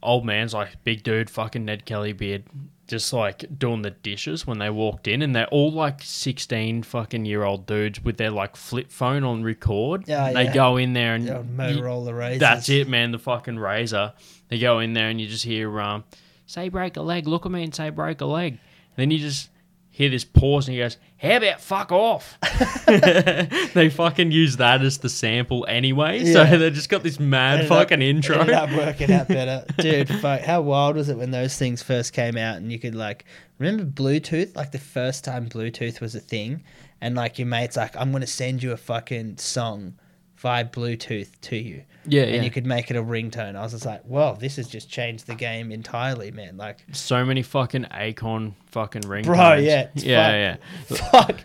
old 0.03 0.25
man's 0.25 0.53
like 0.53 0.83
big 0.83 1.03
dude, 1.03 1.29
fucking 1.29 1.63
Ned 1.63 1.85
Kelly 1.85 2.11
beard, 2.11 2.43
just 2.91 3.11
like 3.13 3.57
doing 3.57 3.81
the 3.81 3.89
dishes 3.89 4.45
when 4.45 4.59
they 4.59 4.69
walked 4.69 5.07
in 5.07 5.23
and 5.23 5.35
they're 5.35 5.47
all 5.47 5.71
like 5.71 6.01
sixteen 6.03 6.83
fucking 6.83 7.25
year 7.25 7.43
old 7.43 7.65
dudes 7.65 8.03
with 8.03 8.17
their 8.17 8.29
like 8.29 8.55
flip 8.55 8.91
phone 8.91 9.23
on 9.23 9.41
record. 9.43 10.03
Oh, 10.09 10.33
they 10.33 10.43
yeah. 10.43 10.53
go 10.53 10.77
in 10.77 10.93
there 10.93 11.15
and 11.15 11.27
The 11.27 11.43
Motorola 11.43 12.11
RAZRs. 12.13 12.39
that's 12.39 12.69
it, 12.69 12.87
man, 12.87 13.11
the 13.11 13.17
fucking 13.19 13.55
RAZR. 13.55 14.13
They 14.49 14.59
go 14.59 14.77
in 14.79 14.93
there 14.93 15.09
and 15.09 15.19
you 15.19 15.27
just 15.27 15.43
hear 15.45 15.81
um 15.81 16.03
say 16.45 16.69
break 16.69 16.97
a 16.97 17.01
leg, 17.01 17.27
look 17.27 17.45
at 17.47 17.51
me 17.51 17.63
and 17.63 17.73
say 17.73 17.89
break 17.89 18.21
a 18.21 18.25
leg. 18.25 18.59
then 18.97 19.09
you 19.09 19.17
just 19.17 19.49
hear 19.93 20.09
this 20.09 20.23
pause 20.23 20.67
and 20.67 20.73
he 20.75 20.79
goes, 20.81 20.97
How 21.17 21.37
about 21.37 21.59
fuck 21.61 21.91
off? 21.91 22.37
they 22.87 23.89
fucking 23.93 24.31
use 24.31 24.57
that 24.57 24.81
as 24.81 24.97
the 24.99 25.09
sample 25.09 25.65
anyway. 25.67 26.19
Yeah. 26.23 26.33
So 26.49 26.57
they 26.57 26.69
just 26.71 26.89
got 26.89 27.03
this 27.03 27.19
mad 27.19 27.59
Ended 27.59 27.71
up- 27.71 27.77
fucking 27.77 28.01
intro. 28.01 28.39
Ended 28.39 28.55
up 28.55 28.71
working 28.71 29.11
out 29.11 29.27
better, 29.27 29.65
dude. 29.77 30.09
Fuck, 30.09 30.41
how 30.41 30.61
wild 30.61 30.95
was 30.95 31.09
it 31.09 31.17
when 31.17 31.31
those 31.31 31.57
things 31.57 31.83
first 31.83 32.13
came 32.13 32.37
out 32.37 32.57
and 32.57 32.71
you 32.71 32.79
could 32.79 32.95
like 32.95 33.25
remember 33.59 33.83
Bluetooth? 33.83 34.55
Like 34.55 34.71
the 34.71 34.79
first 34.79 35.23
time 35.23 35.47
Bluetooth 35.49 35.99
was 36.01 36.15
a 36.15 36.19
thing, 36.19 36.63
and 37.01 37.15
like 37.15 37.37
your 37.37 37.47
mate's 37.47 37.77
like, 37.77 37.95
"I'm 37.97 38.11
gonna 38.11 38.27
send 38.27 38.63
you 38.63 38.71
a 38.71 38.77
fucking 38.77 39.37
song 39.37 39.95
via 40.41 40.65
Bluetooth 40.65 41.29
to 41.41 41.55
you." 41.55 41.83
Yeah, 42.05 42.23
and 42.23 42.35
yeah. 42.37 42.41
you 42.41 42.49
could 42.49 42.65
make 42.65 42.89
it 42.89 42.97
a 42.97 43.03
ringtone. 43.03 43.55
I 43.55 43.61
was 43.61 43.73
just 43.73 43.85
like, 43.85 44.01
"Well, 44.05 44.33
this 44.35 44.55
has 44.55 44.67
just 44.67 44.89
changed 44.89 45.27
the 45.27 45.35
game 45.35 45.71
entirely, 45.71 46.31
man!" 46.31 46.57
Like, 46.57 46.83
So 46.91 47.23
many 47.23 47.43
fucking 47.43 47.85
Akon 47.85 48.53
fucking 48.67 49.03
ringtones. 49.03 49.25
Bro, 49.25 49.53
yeah, 49.55 49.87
Yeah, 49.95 50.57
fuck- 50.57 50.89
yeah. 50.89 50.97
fuck, 51.11 51.39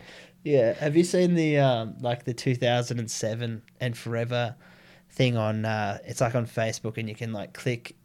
yeah. 0.44 0.72
Have 0.74 0.96
you 0.96 1.04
seen 1.04 1.34
the 1.34 1.58
um 1.58 1.96
like 2.00 2.24
the 2.24 2.32
2007 2.34 3.62
and 3.80 3.96
Forever 3.98 4.56
thing 5.10 5.36
on? 5.36 5.64
uh 5.64 5.98
It's 6.04 6.20
like 6.20 6.34
on 6.34 6.46
Facebook, 6.46 6.96
and 6.96 7.08
you 7.08 7.14
can 7.14 7.32
like 7.32 7.52
click 7.52 7.96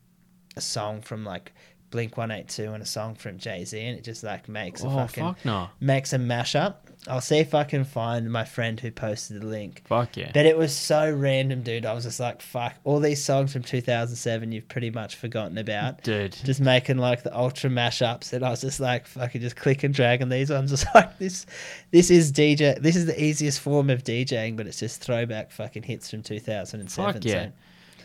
a 0.57 0.61
song 0.61 1.01
from 1.01 1.23
like 1.23 1.53
Blink 1.91 2.17
One 2.17 2.31
Eight 2.31 2.47
Two 2.49 2.71
and 2.73 2.81
a 2.81 2.85
song 2.85 3.15
from 3.15 3.37
Jay 3.37 3.63
Z, 3.65 3.79
and 3.79 3.97
it 3.97 4.03
just 4.03 4.23
like 4.23 4.49
makes 4.49 4.83
a 4.83 4.87
Oh 4.87 4.95
fucking 4.95 5.23
fuck 5.23 5.45
no. 5.45 5.69
makes 5.79 6.13
a 6.13 6.17
mashup. 6.17 6.75
I'll 7.07 7.19
see 7.19 7.37
if 7.39 7.55
I 7.55 7.63
can 7.63 7.83
find 7.83 8.31
my 8.31 8.45
friend 8.45 8.79
who 8.79 8.91
posted 8.91 9.41
the 9.41 9.47
link. 9.47 9.81
Fuck 9.87 10.17
yeah. 10.17 10.29
But 10.35 10.45
it 10.45 10.55
was 10.55 10.75
so 10.75 11.11
random, 11.11 11.63
dude. 11.63 11.83
I 11.83 11.93
was 11.93 12.03
just 12.03 12.19
like, 12.19 12.43
fuck, 12.43 12.75
all 12.83 12.99
these 12.99 13.23
songs 13.23 13.53
from 13.53 13.63
2007 13.63 14.51
you've 14.51 14.67
pretty 14.67 14.91
much 14.91 15.15
forgotten 15.15 15.57
about. 15.57 16.03
Dude. 16.03 16.33
Just 16.43 16.61
making 16.61 16.99
like 16.99 17.23
the 17.23 17.35
ultra 17.35 17.71
mashups, 17.71 18.33
and 18.33 18.45
I 18.45 18.51
was 18.51 18.61
just 18.61 18.79
like, 18.79 19.07
fucking 19.07 19.41
just 19.41 19.55
click 19.55 19.83
and 19.83 19.93
drag 19.93 20.21
on 20.21 20.29
these 20.29 20.49
ones. 20.51 20.69
Just 20.71 20.85
like 20.93 21.17
this, 21.17 21.45
this 21.89 22.11
is 22.11 22.31
DJ. 22.31 22.79
This 22.79 22.95
is 22.95 23.07
the 23.07 23.21
easiest 23.21 23.59
form 23.61 23.89
of 23.89 24.03
DJing, 24.03 24.55
but 24.55 24.67
it's 24.67 24.79
just 24.79 25.01
throwback 25.01 25.51
fucking 25.51 25.83
hits 25.83 26.09
from 26.11 26.21
2007. 26.21 26.87
Fuck 27.13 27.25
yeah. 27.25 27.45
so- 27.45 27.51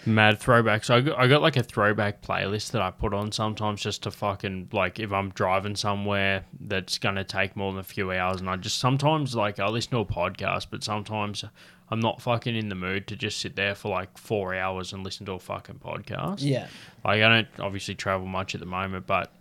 Mad 0.06 0.38
throwbacks. 0.40 0.88
I 0.88 1.00
got, 1.00 1.18
I 1.18 1.26
got 1.26 1.42
like 1.42 1.56
a 1.56 1.62
throwback 1.62 2.22
playlist 2.22 2.70
that 2.70 2.80
I 2.82 2.90
put 2.92 3.12
on 3.12 3.32
sometimes 3.32 3.82
just 3.82 4.04
to 4.04 4.10
fucking 4.10 4.68
like 4.72 5.00
if 5.00 5.12
I'm 5.12 5.30
driving 5.30 5.74
somewhere 5.76 6.44
that's 6.60 6.98
gonna 6.98 7.24
take 7.24 7.56
more 7.56 7.72
than 7.72 7.80
a 7.80 7.84
few 7.84 8.12
hours, 8.12 8.40
and 8.40 8.48
I 8.48 8.56
just 8.56 8.78
sometimes 8.78 9.34
like 9.34 9.58
I 9.58 9.66
listen 9.68 9.90
to 9.92 9.98
a 9.98 10.04
podcast, 10.04 10.68
but 10.70 10.84
sometimes 10.84 11.44
I'm 11.90 12.00
not 12.00 12.22
fucking 12.22 12.54
in 12.56 12.68
the 12.68 12.74
mood 12.74 13.06
to 13.08 13.16
just 13.16 13.38
sit 13.40 13.56
there 13.56 13.74
for 13.74 13.90
like 13.90 14.16
four 14.16 14.54
hours 14.54 14.92
and 14.92 15.02
listen 15.04 15.26
to 15.26 15.32
a 15.32 15.38
fucking 15.38 15.80
podcast. 15.84 16.36
Yeah. 16.40 16.68
Like 17.04 17.22
I 17.22 17.28
don't 17.28 17.48
obviously 17.58 17.94
travel 17.96 18.26
much 18.26 18.54
at 18.54 18.60
the 18.60 18.66
moment, 18.66 19.06
but 19.06 19.32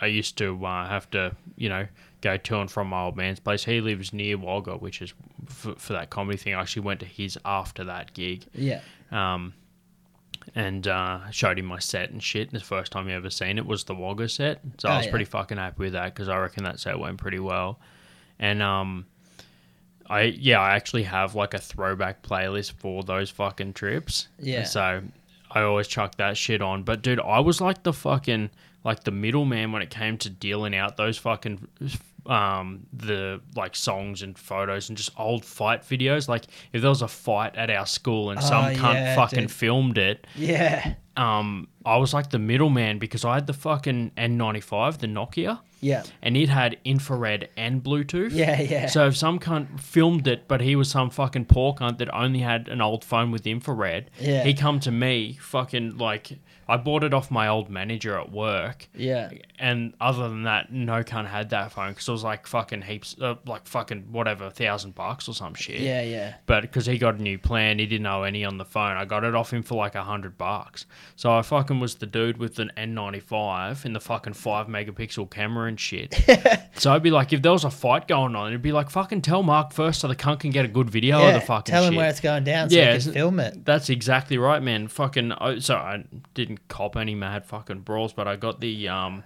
I 0.00 0.06
used 0.06 0.36
to 0.38 0.64
uh, 0.64 0.86
have 0.88 1.10
to, 1.10 1.34
you 1.56 1.68
know, 1.68 1.86
go 2.20 2.36
to 2.36 2.60
and 2.60 2.70
from 2.70 2.88
my 2.88 3.02
old 3.04 3.16
man's 3.16 3.40
place. 3.40 3.64
He 3.64 3.80
lives 3.80 4.12
near 4.12 4.36
Wagga, 4.38 4.76
which 4.76 5.02
is 5.02 5.12
for, 5.46 5.74
for 5.76 5.92
that 5.94 6.10
comedy 6.10 6.38
thing. 6.38 6.54
I 6.54 6.60
actually 6.60 6.82
went 6.82 7.00
to 7.00 7.06
his 7.06 7.36
after 7.44 7.82
that 7.84 8.14
gig, 8.14 8.44
Yeah. 8.54 8.80
um, 9.10 9.54
and 10.54 10.86
uh, 10.88 11.30
showed 11.30 11.58
him 11.58 11.66
my 11.66 11.78
set 11.78 12.10
and 12.10 12.22
shit. 12.22 12.50
The 12.50 12.60
first 12.60 12.92
time 12.92 13.06
he 13.08 13.12
ever 13.12 13.30
seen 13.30 13.58
it 13.58 13.66
was 13.66 13.84
the 13.84 13.94
Wagga 13.94 14.28
set, 14.28 14.60
so 14.78 14.88
Oh, 14.88 14.92
I 14.92 14.96
was 14.98 15.06
yeah. 15.06 15.10
pretty 15.10 15.24
fucking 15.26 15.56
happy 15.58 15.84
with 15.84 15.92
that 15.92 16.14
because 16.14 16.28
I 16.28 16.38
reckon 16.38 16.64
that 16.64 16.80
set 16.80 16.98
went 16.98 17.18
pretty 17.18 17.38
well. 17.38 17.78
And 18.38 18.62
um, 18.62 19.06
I 20.08 20.22
yeah, 20.22 20.60
I 20.60 20.74
actually 20.76 21.02
have 21.04 21.34
like 21.34 21.54
a 21.54 21.58
throwback 21.58 22.22
playlist 22.22 22.72
for 22.72 23.02
those 23.02 23.30
fucking 23.30 23.74
trips. 23.74 24.28
Yeah. 24.38 24.64
So 24.64 25.02
I 25.50 25.62
always 25.62 25.88
chuck 25.88 26.16
that 26.16 26.36
shit 26.36 26.62
on. 26.62 26.82
But 26.82 27.02
dude, 27.02 27.20
I 27.20 27.40
was 27.40 27.60
like 27.60 27.82
the 27.82 27.92
fucking 27.92 28.50
like 28.84 29.04
the 29.04 29.10
middleman 29.10 29.72
when 29.72 29.82
it 29.82 29.90
came 29.90 30.16
to 30.18 30.30
dealing 30.30 30.74
out 30.74 30.96
those 30.96 31.18
fucking 31.18 31.66
um 32.28 32.86
the 32.92 33.40
like 33.56 33.74
songs 33.74 34.22
and 34.22 34.38
photos 34.38 34.88
and 34.88 34.98
just 34.98 35.10
old 35.18 35.44
fight 35.44 35.82
videos. 35.82 36.28
Like 36.28 36.44
if 36.72 36.82
there 36.82 36.90
was 36.90 37.02
a 37.02 37.08
fight 37.08 37.56
at 37.56 37.70
our 37.70 37.86
school 37.86 38.30
and 38.30 38.42
some 38.42 38.64
Oh, 38.66 38.68
cunt 38.74 38.94
yeah, 38.94 39.14
fucking 39.16 39.40
dude. 39.40 39.50
filmed 39.50 39.98
it, 39.98 40.26
Yeah. 40.36 40.94
um 41.16 41.68
I 41.86 41.96
was 41.96 42.12
like 42.12 42.30
the 42.30 42.38
middleman 42.38 42.98
because 42.98 43.24
I 43.24 43.34
had 43.34 43.46
the 43.46 43.54
fucking 43.54 44.12
N95, 44.18 44.98
the 44.98 45.06
Nokia, 45.06 45.60
Yeah. 45.80 46.02
and 46.20 46.36
it 46.36 46.50
had 46.50 46.76
infrared 46.84 47.48
and 47.56 47.82
Bluetooth. 47.82 48.32
Yeah. 48.32 48.60
Yeah. 48.60 48.86
So 48.88 49.06
if 49.06 49.16
some 49.16 49.38
cunt 49.38 49.80
filmed 49.80 50.26
it, 50.28 50.46
but 50.48 50.60
he 50.60 50.76
was 50.76 50.90
some 50.90 51.08
fucking 51.08 51.46
poor 51.46 51.72
cunt 51.72 51.96
that 51.98 52.14
only 52.14 52.40
had 52.40 52.68
an 52.68 52.82
old 52.82 53.04
phone 53.04 53.30
with 53.30 53.46
infrared, 53.46 54.10
Yeah. 54.20 54.44
he 54.44 54.52
come 54.52 54.80
to 54.80 54.90
me, 54.90 55.38
fucking 55.40 55.96
like 55.96 56.38
I 56.68 56.76
bought 56.76 57.02
it 57.04 57.14
off 57.14 57.30
my 57.30 57.48
old 57.48 57.70
manager 57.70 58.18
at 58.18 58.30
work, 58.30 58.88
yeah. 58.94 59.30
and 59.58 59.94
other 60.00 60.28
than 60.28 60.42
that, 60.42 60.72
no 60.72 61.02
cunt 61.02 61.26
had 61.28 61.50
that 61.50 61.72
phone 61.72 61.92
because 61.92 62.08
it 62.08 62.12
was 62.12 62.24
like 62.24 62.46
fucking 62.46 62.82
heaps, 62.82 63.16
uh, 63.20 63.36
like 63.46 63.66
fucking 63.66 64.08
whatever, 64.12 64.46
a 64.46 64.50
thousand 64.50 64.94
bucks 64.94 65.28
or 65.28 65.34
some 65.34 65.54
shit. 65.54 65.80
Yeah. 65.80 66.02
Yeah. 66.02 66.34
But 66.46 66.62
because 66.62 66.86
he 66.86 66.98
got 66.98 67.16
a 67.16 67.22
new 67.22 67.38
plan, 67.38 67.78
he 67.78 67.86
didn't 67.86 68.02
know 68.02 68.22
any 68.22 68.44
on 68.44 68.58
the 68.58 68.64
phone. 68.64 68.96
I 68.96 69.04
got 69.04 69.24
it 69.24 69.34
off 69.34 69.52
him 69.52 69.62
for 69.62 69.76
like 69.76 69.94
a 69.94 70.02
hundred 70.02 70.36
bucks. 70.38 70.86
So 71.16 71.30
I 71.32 71.42
fucking 71.42 71.80
was 71.80 71.96
the 71.96 72.06
dude 72.06 72.38
with 72.38 72.58
an 72.58 72.70
N95 72.76 73.84
and 73.84 73.94
the 73.94 74.00
fucking 74.00 74.34
five 74.34 74.66
megapixel 74.66 75.30
camera 75.30 75.68
and 75.68 75.78
shit. 75.78 76.14
so 76.74 76.92
I'd 76.92 77.02
be 77.02 77.10
like, 77.10 77.32
if 77.32 77.42
there 77.42 77.52
was 77.52 77.64
a 77.64 77.70
fight 77.70 78.08
going 78.08 78.36
on, 78.36 78.48
it'd 78.48 78.62
be 78.62 78.72
like, 78.72 78.90
fucking 78.90 79.22
tell 79.22 79.42
Mark 79.42 79.72
first 79.72 80.00
so 80.00 80.08
the 80.08 80.16
cunt 80.16 80.40
can 80.40 80.50
get 80.50 80.64
a 80.64 80.68
good 80.68 80.90
video 80.90 81.18
yeah. 81.20 81.28
of 81.28 81.34
the 81.34 81.40
fucking 81.46 81.72
Tell 81.72 81.82
shit. 81.84 81.92
him 81.92 81.96
where 81.96 82.08
it's 82.08 82.20
going 82.20 82.44
down 82.44 82.70
so 82.70 82.76
Yeah, 82.76 82.94
he 82.96 83.02
can 83.02 83.12
film 83.12 83.40
it. 83.40 83.64
That's 83.64 83.90
exactly 83.90 84.38
right, 84.38 84.62
man. 84.62 84.88
Fucking. 84.88 85.32
I- 85.32 85.58
So 85.58 85.74
I 85.76 86.04
didn't 86.34 86.57
cop 86.68 86.96
any 86.96 87.14
mad 87.14 87.44
fucking 87.46 87.80
brawls, 87.80 88.12
but 88.12 88.26
I 88.28 88.36
got 88.36 88.60
the 88.60 88.88
um. 88.88 89.24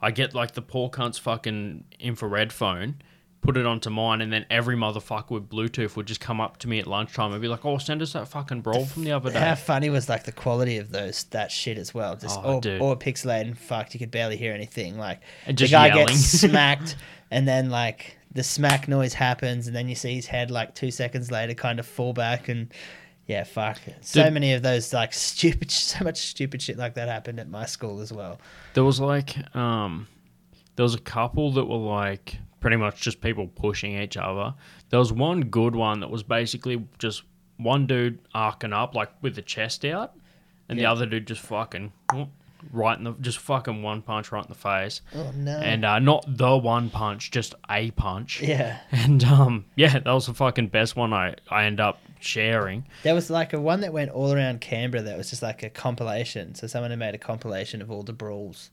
I 0.00 0.10
get 0.12 0.34
like 0.34 0.52
the 0.52 0.62
poor 0.62 0.88
cunt's 0.88 1.18
fucking 1.18 1.84
infrared 1.98 2.52
phone, 2.52 3.02
put 3.40 3.56
it 3.56 3.66
onto 3.66 3.90
mine, 3.90 4.20
and 4.20 4.32
then 4.32 4.46
every 4.48 4.76
motherfucker 4.76 5.30
with 5.30 5.48
Bluetooth 5.48 5.96
would 5.96 6.06
just 6.06 6.20
come 6.20 6.40
up 6.40 6.56
to 6.58 6.68
me 6.68 6.78
at 6.78 6.86
lunchtime 6.86 7.32
and 7.32 7.42
be 7.42 7.48
like, 7.48 7.64
"Oh, 7.64 7.78
send 7.78 8.00
us 8.00 8.12
that 8.12 8.28
fucking 8.28 8.60
brawl 8.60 8.84
from 8.86 9.02
the 9.04 9.10
other 9.12 9.32
day." 9.32 9.40
How 9.40 9.56
funny 9.56 9.90
was 9.90 10.08
like 10.08 10.22
the 10.24 10.30
quality 10.32 10.76
of 10.78 10.90
those 10.90 11.24
that 11.30 11.50
shit 11.50 11.78
as 11.78 11.92
well. 11.92 12.14
Just 12.16 12.38
Oh, 12.38 12.42
all, 12.42 12.60
dude. 12.60 12.80
all 12.80 12.94
pixelated 12.96 13.42
and 13.42 13.58
fucked. 13.58 13.92
You 13.94 13.98
could 13.98 14.12
barely 14.12 14.36
hear 14.36 14.52
anything. 14.52 14.96
Like 14.98 15.20
the 15.46 15.66
guy 15.66 15.88
yelling. 15.88 16.06
gets 16.06 16.20
smacked, 16.40 16.94
and 17.32 17.46
then 17.48 17.68
like 17.70 18.18
the 18.32 18.44
smack 18.44 18.86
noise 18.86 19.14
happens, 19.14 19.66
and 19.66 19.74
then 19.74 19.88
you 19.88 19.96
see 19.96 20.14
his 20.14 20.26
head 20.26 20.50
like 20.52 20.76
two 20.76 20.92
seconds 20.92 21.30
later 21.32 21.54
kind 21.54 21.80
of 21.80 21.86
fall 21.86 22.12
back, 22.12 22.48
and 22.48 22.72
yeah, 23.28 23.44
fuck. 23.44 23.78
So 24.00 24.24
Dude. 24.24 24.32
many 24.32 24.54
of 24.54 24.62
those 24.62 24.92
like 24.94 25.12
stupid, 25.12 25.70
so 25.70 26.02
much 26.02 26.16
stupid 26.16 26.60
shit 26.62 26.78
like 26.78 26.94
that 26.94 27.08
happened 27.08 27.38
at 27.38 27.48
my 27.48 27.66
school 27.66 28.00
as 28.00 28.12
well. 28.12 28.40
There 28.74 28.84
was 28.84 28.98
like 28.98 29.54
um, 29.54 30.08
there 30.74 30.82
was 30.82 30.94
a 30.94 31.00
couple 31.00 31.52
that 31.52 31.66
were 31.66 31.76
like 31.76 32.38
pretty 32.60 32.76
much 32.76 33.00
just 33.02 33.20
people 33.20 33.46
pushing 33.46 34.00
each 34.00 34.16
other. 34.16 34.54
There 34.88 34.98
was 34.98 35.12
one 35.12 35.42
good 35.42 35.76
one 35.76 36.00
that 36.00 36.10
was 36.10 36.22
basically 36.22 36.84
just 36.98 37.22
one 37.58 37.86
dude 37.86 38.18
arcing 38.34 38.72
up 38.72 38.94
like 38.94 39.10
with 39.20 39.34
the 39.34 39.42
chest 39.42 39.84
out, 39.84 40.14
and 40.70 40.78
the 40.78 40.86
other 40.86 41.04
dude 41.04 41.26
just 41.26 41.42
fucking 41.42 41.92
right 42.72 42.96
in 42.98 43.04
the 43.04 43.12
just 43.20 43.38
fucking 43.38 43.82
one 43.82 44.02
punch 44.02 44.30
right 44.32 44.44
in 44.44 44.48
the 44.48 44.54
face, 44.54 45.00
Oh 45.14 45.30
no. 45.34 45.58
and 45.58 45.84
uh, 45.84 45.98
not 45.98 46.24
the 46.28 46.56
one 46.56 46.90
punch, 46.90 47.30
just 47.30 47.54
a 47.70 47.90
punch. 47.92 48.40
yeah, 48.42 48.80
And 48.92 49.22
um, 49.24 49.64
yeah, 49.76 49.98
that 49.98 50.06
was 50.06 50.26
the 50.26 50.34
fucking 50.34 50.68
best 50.68 50.96
one 50.96 51.12
I 51.12 51.34
I 51.50 51.64
end 51.64 51.80
up 51.80 52.00
sharing. 52.20 52.84
there 53.04 53.14
was 53.14 53.30
like 53.30 53.52
a 53.52 53.60
one 53.60 53.80
that 53.82 53.92
went 53.92 54.10
all 54.10 54.32
around 54.32 54.60
Canberra 54.60 55.02
that 55.02 55.16
was 55.16 55.30
just 55.30 55.42
like 55.42 55.62
a 55.62 55.70
compilation. 55.70 56.54
So 56.54 56.66
someone 56.66 56.90
had 56.90 56.98
made 56.98 57.14
a 57.14 57.18
compilation 57.18 57.80
of 57.80 57.90
all 57.90 58.02
the 58.02 58.12
brawls, 58.12 58.70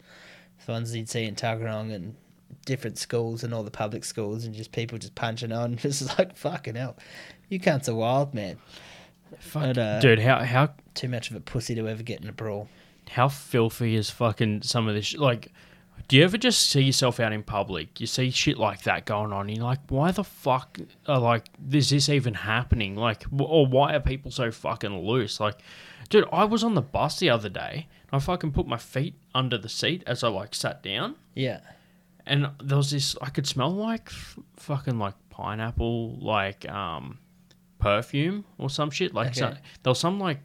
the 0.65 0.71
ones 0.71 0.95
you'd 0.95 1.09
see 1.09 1.25
in 1.25 1.35
Tuggeranong 1.35 1.93
and 1.93 2.15
different 2.65 2.97
schools 2.97 3.43
and 3.43 3.53
all 3.53 3.63
the 3.63 3.69
public 3.71 4.03
schools, 4.03 4.45
and 4.45 4.55
just 4.55 4.71
people 4.71 4.97
just 4.97 5.13
punching 5.15 5.51
on. 5.51 5.75
Just 5.85 6.17
like 6.17 6.35
fucking 6.35 6.75
hell, 6.75 6.95
you 7.49 7.59
cunts 7.59 7.87
are 7.87 7.95
wild, 7.95 8.33
man. 8.33 8.57
But, 9.53 9.77
uh, 9.77 9.99
Dude, 9.99 10.19
how 10.19 10.43
how 10.43 10.73
Too 10.93 11.07
much 11.09 11.29
of 11.29 11.35
a 11.35 11.39
pussy 11.39 11.75
to 11.75 11.87
ever 11.87 12.03
get 12.03 12.21
in 12.21 12.29
a 12.29 12.31
brawl. 12.31 12.67
How 13.10 13.28
filthy 13.30 13.95
is 13.95 14.10
fucking 14.10 14.62
some 14.64 14.88
of 14.88 14.95
this 14.95 15.06
sh- 15.08 15.18
like 15.18 15.51
do 16.08 16.18
you 16.18 16.24
ever 16.24 16.38
just 16.38 16.70
see 16.70 16.82
yourself 16.82 17.20
out 17.20 17.34
in 17.34 17.41
public? 17.41 17.99
You 17.99 18.06
see 18.06 18.30
shit 18.30 18.60
like 18.60 18.84
that 18.84 19.06
going 19.06 19.34
on 19.34 19.47
and 19.47 19.58
you're 19.58 19.66
like 19.66 19.80
why 19.89 20.12
the 20.12 20.24
fuck 20.24 20.78
are 21.08 21.20
like 21.20 21.45
is 21.72 21.89
this 21.89 22.10
even 22.10 22.34
happening? 22.36 22.95
Like 22.95 23.24
w- 23.32 23.45
or 23.49 23.66
why 23.66 23.95
are 23.95 23.99
people 23.99 24.30
so 24.32 24.51
fucking 24.51 24.99
loose? 25.06 25.39
Like 25.39 25.56
dude 26.08 26.26
i 26.32 26.43
was 26.43 26.64
on 26.64 26.76
the 26.76 26.82
bus 26.84 27.18
the 27.18 27.32
other 27.32 27.49
day 27.49 27.88
And 28.12 28.22
i 28.22 28.24
fucking 28.24 28.51
put 28.51 28.68
my 28.68 28.78
feet 28.78 29.16
under 29.34 29.58
the 29.58 29.70
seat 29.70 30.03
as 30.06 30.24
i 30.24 30.28
like 30.28 30.53
sat 30.53 30.84
down. 30.84 31.16
Yeah, 31.34 31.62
and 32.28 32.47
there 32.64 32.78
was 32.78 32.91
this 32.91 33.16
i 33.24 33.30
could 33.32 33.47
smell 33.47 33.72
like 33.72 34.10
f- 34.10 34.38
fucking 34.58 34.99
like 34.99 35.16
pineapple 35.32 36.18
like 36.20 36.70
um 36.70 37.18
perfume 37.80 38.45
or 38.58 38.70
some 38.70 38.89
shit 38.91 39.14
like 39.16 39.34
so, 39.34 39.47
there 39.84 39.91
was 39.91 39.99
some 39.99 40.20
like 40.20 40.39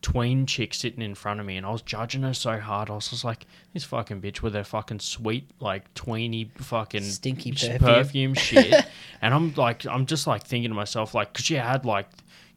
tween 0.00 0.46
chick 0.46 0.72
sitting 0.72 1.02
in 1.02 1.14
front 1.14 1.40
of 1.40 1.46
me 1.46 1.56
and 1.56 1.66
i 1.66 1.70
was 1.70 1.82
judging 1.82 2.22
her 2.22 2.32
so 2.32 2.58
hard 2.58 2.88
i 2.88 2.94
was 2.94 3.08
just 3.08 3.24
like 3.24 3.46
this 3.74 3.82
fucking 3.82 4.20
bitch 4.20 4.42
with 4.42 4.54
her 4.54 4.62
fucking 4.62 5.00
sweet 5.00 5.50
like 5.58 5.92
tweeny 5.94 6.50
fucking 6.58 7.02
Stinky 7.02 7.52
sh- 7.52 7.78
perfume. 7.78 8.34
shit 8.34 8.72
and 9.20 9.34
i'm 9.34 9.52
like 9.54 9.84
i'm 9.86 10.06
just 10.06 10.26
like 10.26 10.44
thinking 10.44 10.70
to 10.70 10.74
myself 10.74 11.14
like 11.14 11.32
because 11.32 11.46
she 11.46 11.54
had 11.54 11.84
like 11.84 12.08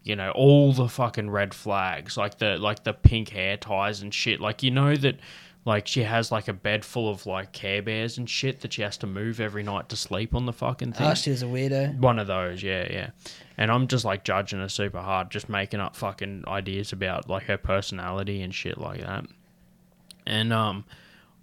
you 0.04 0.16
know 0.16 0.32
all 0.32 0.72
the 0.72 0.88
fucking 0.88 1.30
red 1.30 1.54
flags 1.54 2.16
like 2.16 2.38
the 2.38 2.58
like 2.58 2.84
the 2.84 2.94
pink 2.94 3.30
hair 3.30 3.58
ties 3.58 4.02
and 4.02 4.14
shit 4.14 4.40
like 4.40 4.62
you 4.62 4.72
know 4.72 4.96
that 4.96 5.16
like 5.64 5.88
she 5.88 6.04
has 6.04 6.32
like 6.32 6.48
a 6.48 6.54
bed 6.54 6.84
full 6.84 7.08
of 7.08 7.26
like 7.26 7.52
care 7.52 7.82
bears 7.82 8.18
and 8.18 8.30
shit 8.30 8.62
that 8.62 8.74
she 8.74 8.82
has 8.82 8.98
to 8.98 9.08
move 9.08 9.40
every 9.40 9.62
night 9.62 9.90
to 9.90 9.96
sleep 9.96 10.34
on 10.34 10.46
the 10.46 10.54
fucking 10.54 10.94
thing 10.94 11.08
oh, 11.08 11.14
she 11.14 11.30
was 11.30 11.44
a 11.44 11.46
weirdo. 11.46 12.00
one 12.00 12.18
of 12.18 12.28
those, 12.28 12.64
yeah, 12.64 12.88
yeah. 12.92 13.10
And 13.58 13.72
I'm 13.72 13.88
just 13.88 14.04
like 14.04 14.24
judging 14.24 14.60
her 14.60 14.70
super 14.70 15.00
hard, 15.00 15.30
just 15.30 15.50
making 15.50 15.80
up 15.80 15.96
fucking 15.96 16.46
ideas 16.48 16.94
about 16.94 17.30
like 17.30 17.44
her 17.44 17.58
personality 17.58 18.42
and 18.42 18.54
shit 18.54 18.80
like 18.80 19.02
that. 19.02 19.26
And 20.26 20.52
um, 20.52 20.84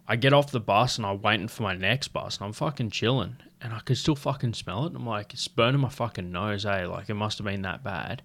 I 0.09 0.17
get 0.17 0.33
off 0.33 0.51
the 0.51 0.61
bus 0.61 0.97
and 0.97 1.07
I'm 1.07 1.23
waiting 1.23 1.49
for 1.49 1.63
my 1.63 1.75
next 1.75 2.09
bus 2.09 2.39
and 2.39 2.47
I'm 2.47 2.53
fucking 2.53 2.91
chilling 2.91 3.37
and 3.61 3.73
I 3.73 3.81
could 3.81 3.99
still 3.99 4.17
fucking 4.17 4.55
smell 4.55 4.87
it. 4.87 4.95
I'm 4.97 5.07
like, 5.07 5.33
it's 5.33 5.47
burning 5.47 5.81
my 5.81 5.91
fucking 5.91 6.33
nose, 6.33 6.67
eh? 6.67 6.87
Like 6.87 7.09
it 7.09 7.15
must 7.15 7.39
have 7.39 7.47
been 7.47 7.63
that 7.63 7.85
bad. 7.85 8.23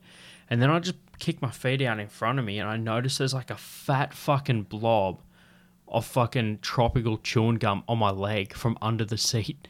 And 0.50 0.60
then 0.60 0.72
I 0.72 0.80
just 0.80 0.96
kick 1.20 1.40
my 1.40 1.52
feet 1.52 1.84
out 1.84 2.00
in 2.00 2.08
front 2.08 2.40
of 2.40 2.46
me 2.46 2.58
and 2.58 2.68
I 2.68 2.78
notice 2.78 3.20
there's 3.20 3.34
like 3.34 3.52
a 3.52 3.56
fat 3.56 4.16
fucking 4.16 4.64
blob 4.64 5.20
of 5.94 6.06
fucking 6.06 6.60
tropical 6.62 7.18
chewing 7.18 7.56
gum 7.56 7.84
on 7.88 7.98
my 8.00 8.10
leg 8.12 8.54
from 8.54 8.78
under 8.82 9.06
the 9.06 9.18
seat. 9.18 9.68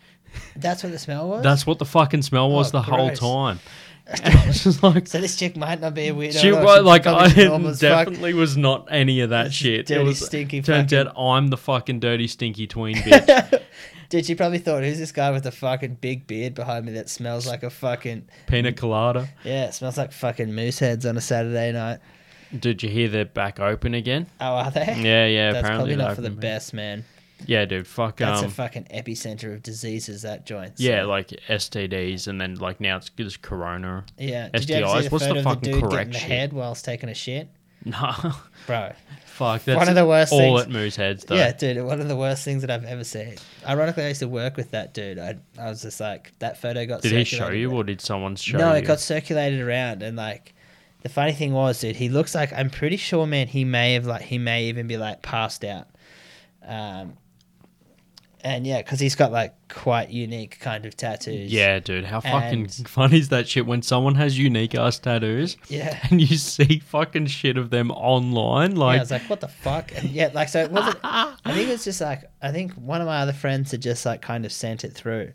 That's 0.56 0.82
what 0.84 0.92
the 0.92 1.00
smell 1.00 1.30
was. 1.30 1.44
That's 1.44 1.68
what 1.68 1.80
the 1.80 1.86
fucking 1.86 2.24
smell 2.24 2.50
was 2.50 2.70
Oh, 2.70 2.80
the 2.80 2.82
whole 2.82 3.08
gross. 3.08 3.20
time. 3.20 3.60
it's 4.08 4.64
just 4.66 4.84
like 4.84 5.08
so 5.08 5.22
this 5.22 5.38
chick 5.38 5.56
might 5.56 5.80
not 5.80 5.94
be 5.94 6.10
a 6.10 6.14
weirdo. 6.14 6.38
she 6.42 6.52
was 6.52 6.84
like 6.84 7.08
I 7.08 7.26
as 7.28 7.34
fuck. 7.36 7.80
definitely 7.80 8.34
was 8.34 8.58
not 8.58 8.88
any 8.92 9.22
of 9.22 9.30
that 9.30 9.54
shit. 9.54 9.86
dirty, 9.86 10.02
it 10.02 10.04
was 10.04 10.20
stinky 10.26 10.62
turns 10.62 10.92
fucking- 10.92 11.08
out 11.08 11.18
I'm 11.18 11.48
the 11.48 11.56
fucking 11.56 12.02
dirty 12.02 12.28
stinky 12.28 12.68
tween 12.68 12.96
bitch. 12.98 13.62
Dude, 14.10 14.26
she 14.26 14.36
probably 14.36 14.58
thought, 14.60 14.84
who's 14.84 15.00
this 15.00 15.12
guy 15.14 15.32
with 15.32 15.44
the 15.44 15.52
fucking 15.52 15.96
big 16.02 16.28
beard 16.28 16.54
behind 16.54 16.86
me 16.86 16.92
that 16.94 17.10
smells 17.10 17.48
like 17.48 17.64
a 17.64 17.70
fucking 17.70 18.28
Pina 18.48 18.74
colada. 18.74 19.30
yeah, 19.46 19.66
it 19.68 19.74
smells 19.74 19.98
like 19.98 20.12
fucking 20.12 20.50
Mooseheads 20.50 21.10
on 21.10 21.16
a 21.18 21.22
Saturday 21.22 21.72
night. 21.72 22.00
Did 22.60 22.84
you 22.84 22.90
hear 22.90 23.08
they're 23.10 23.26
back 23.26 23.60
open 23.60 23.94
again? 23.94 24.28
Oh, 24.40 24.46
are 24.54 24.72
they? 24.72 24.86
Yeah, 24.86 25.26
yeah. 25.26 25.52
That's 25.54 25.66
apparently 25.66 25.96
probably 25.96 25.96
not 25.96 26.16
for 26.16 26.22
the 26.22 26.30
best, 26.30 26.74
man. 26.74 27.04
Yeah, 27.46 27.66
dude. 27.66 27.88
Fuck. 27.88 28.18
That's 28.18 28.42
um, 28.42 28.46
a 28.48 28.50
fucking 28.50 28.86
epicenter 28.94 29.54
of 29.54 29.64
diseases. 29.64 30.22
That 30.22 30.46
joint. 30.46 30.78
so- 30.78 30.84
yeah, 30.84 31.04
like 31.04 31.28
STDs, 31.50 32.28
and 32.28 32.40
then 32.40 32.56
like 32.56 32.80
now 32.80 32.98
it's 32.98 33.10
just 33.10 33.42
Corona. 33.42 34.06
yeah. 34.18 34.50
Did 34.50 34.70
you 34.70 34.76
ever 34.78 34.88
see 34.88 34.94
STIs. 34.94 35.04
the 35.04 35.10
What's 35.10 35.28
the 35.28 35.44
fucking 35.44 35.72
dude 35.74 35.84
correct 35.84 36.12
the 36.14 36.20
head 36.20 36.54
whilst 36.54 36.86
taking 36.86 37.10
a 37.10 37.14
shit, 37.14 37.50
No, 37.86 38.14
bro? 38.66 38.94
fuck. 39.26 39.64
That's 39.66 39.78
One 39.78 39.90
of 39.90 39.96
the 39.96 40.06
worst 40.06 40.32
all 40.32 40.40
things- 40.58 40.62
at 40.62 40.70
Mooseheads 40.70 41.26
though. 41.26 41.36
Yeah, 41.36 41.52
dude, 41.52 41.84
one 41.84 42.00
of 42.00 42.08
the 42.08 42.16
worst 42.16 42.46
things 42.46 42.62
that 42.62 42.72
I've 42.72 42.86
ever 42.86 43.04
seen. 43.04 43.36
Ironically, 43.68 44.04
I 44.06 44.10
used 44.10 44.22
to 44.22 44.28
work 44.30 44.56
with 44.56 44.72
that 44.72 44.94
dude. 44.94 45.20
I, 45.20 45.38
I 45.60 45.68
was 45.70 45.82
just 45.82 46.00
like, 46.00 46.32
that 46.40 46.62
photo 46.62 46.86
got. 46.86 47.02
Did 47.02 47.12
he 47.12 47.24
show 47.26 47.50
you, 47.50 47.68
around. 47.70 47.78
or 47.78 47.84
did 47.84 48.00
someone 48.00 48.36
show 48.38 48.58
it? 48.58 48.62
no, 48.62 48.72
you? 48.72 48.78
it 48.78 48.82
got 48.86 49.00
circulated 49.02 49.60
around, 49.60 50.02
and 50.02 50.16
like, 50.16 50.54
the 51.04 51.10
funny 51.10 51.34
thing 51.34 51.54
was, 51.54 51.80
dude, 51.82 51.98
he 51.98 52.10
looks 52.10 52.34
like 52.34 52.52
I'm 52.54 52.70
pretty 52.70 52.98
sure, 52.98 53.28
man, 53.28 53.48
he 53.48 53.66
may 53.66 53.94
have 53.94 54.06
like 54.06 54.24
he 54.24 54.38
may 54.38 54.66
even 54.66 54.88
be 54.88 54.98
like 54.98 55.22
passed 55.22 55.64
out. 55.64 55.88
Um, 56.66 57.18
and 58.44 58.68
yeah, 58.68 58.82
because 58.82 59.00
he's 59.00 59.16
got 59.16 59.32
like 59.32 59.54
quite 59.70 60.10
unique 60.10 60.60
kind 60.60 60.86
of 60.86 60.98
tattoos. 60.98 61.52
Yeah, 61.52 61.80
dude. 61.80 62.06
How 62.06 62.20
fucking 62.20 62.64
And- 62.64 62.72
funny 62.88 63.18
is 63.18 63.30
that 63.30 63.48
shit 63.48 63.66
when 63.66 63.82
someone 63.82 64.16
has 64.16 64.38
unique 64.38 64.76
ass 64.76 65.00
tattoos 65.00 65.56
yeah. 65.70 65.98
and 66.10 66.20
you 66.20 66.38
see 66.38 66.80
fucking 66.80 67.28
shit 67.28 67.58
of 67.58 67.70
them 67.70 67.92
online? 67.92 68.76
yeah, 68.76 68.84
I 68.84 69.00
was 69.00 69.12
like, 69.12 69.30
what 69.30 69.40
the 69.40 69.48
fuck? 69.48 69.92
And 69.96 70.10
yeah, 70.10 70.30
like, 70.34 70.50
so 70.50 70.62
it 70.62 70.72
wasn't. 70.72 70.98
I 71.04 71.36
think 71.46 71.70
it 71.70 71.72
was 71.72 71.86
just 71.86 72.02
like, 72.02 72.30
I 72.42 72.52
think 72.52 72.74
one 72.74 73.00
of 73.00 73.08
my 73.08 73.20
other 73.20 73.34
friends 73.34 73.72
had 73.72 73.82
just 73.82 74.06
like 74.06 74.22
kind 74.22 74.46
of 74.46 74.52
sent 74.52 74.84
it 74.84 74.94
through. 74.94 75.32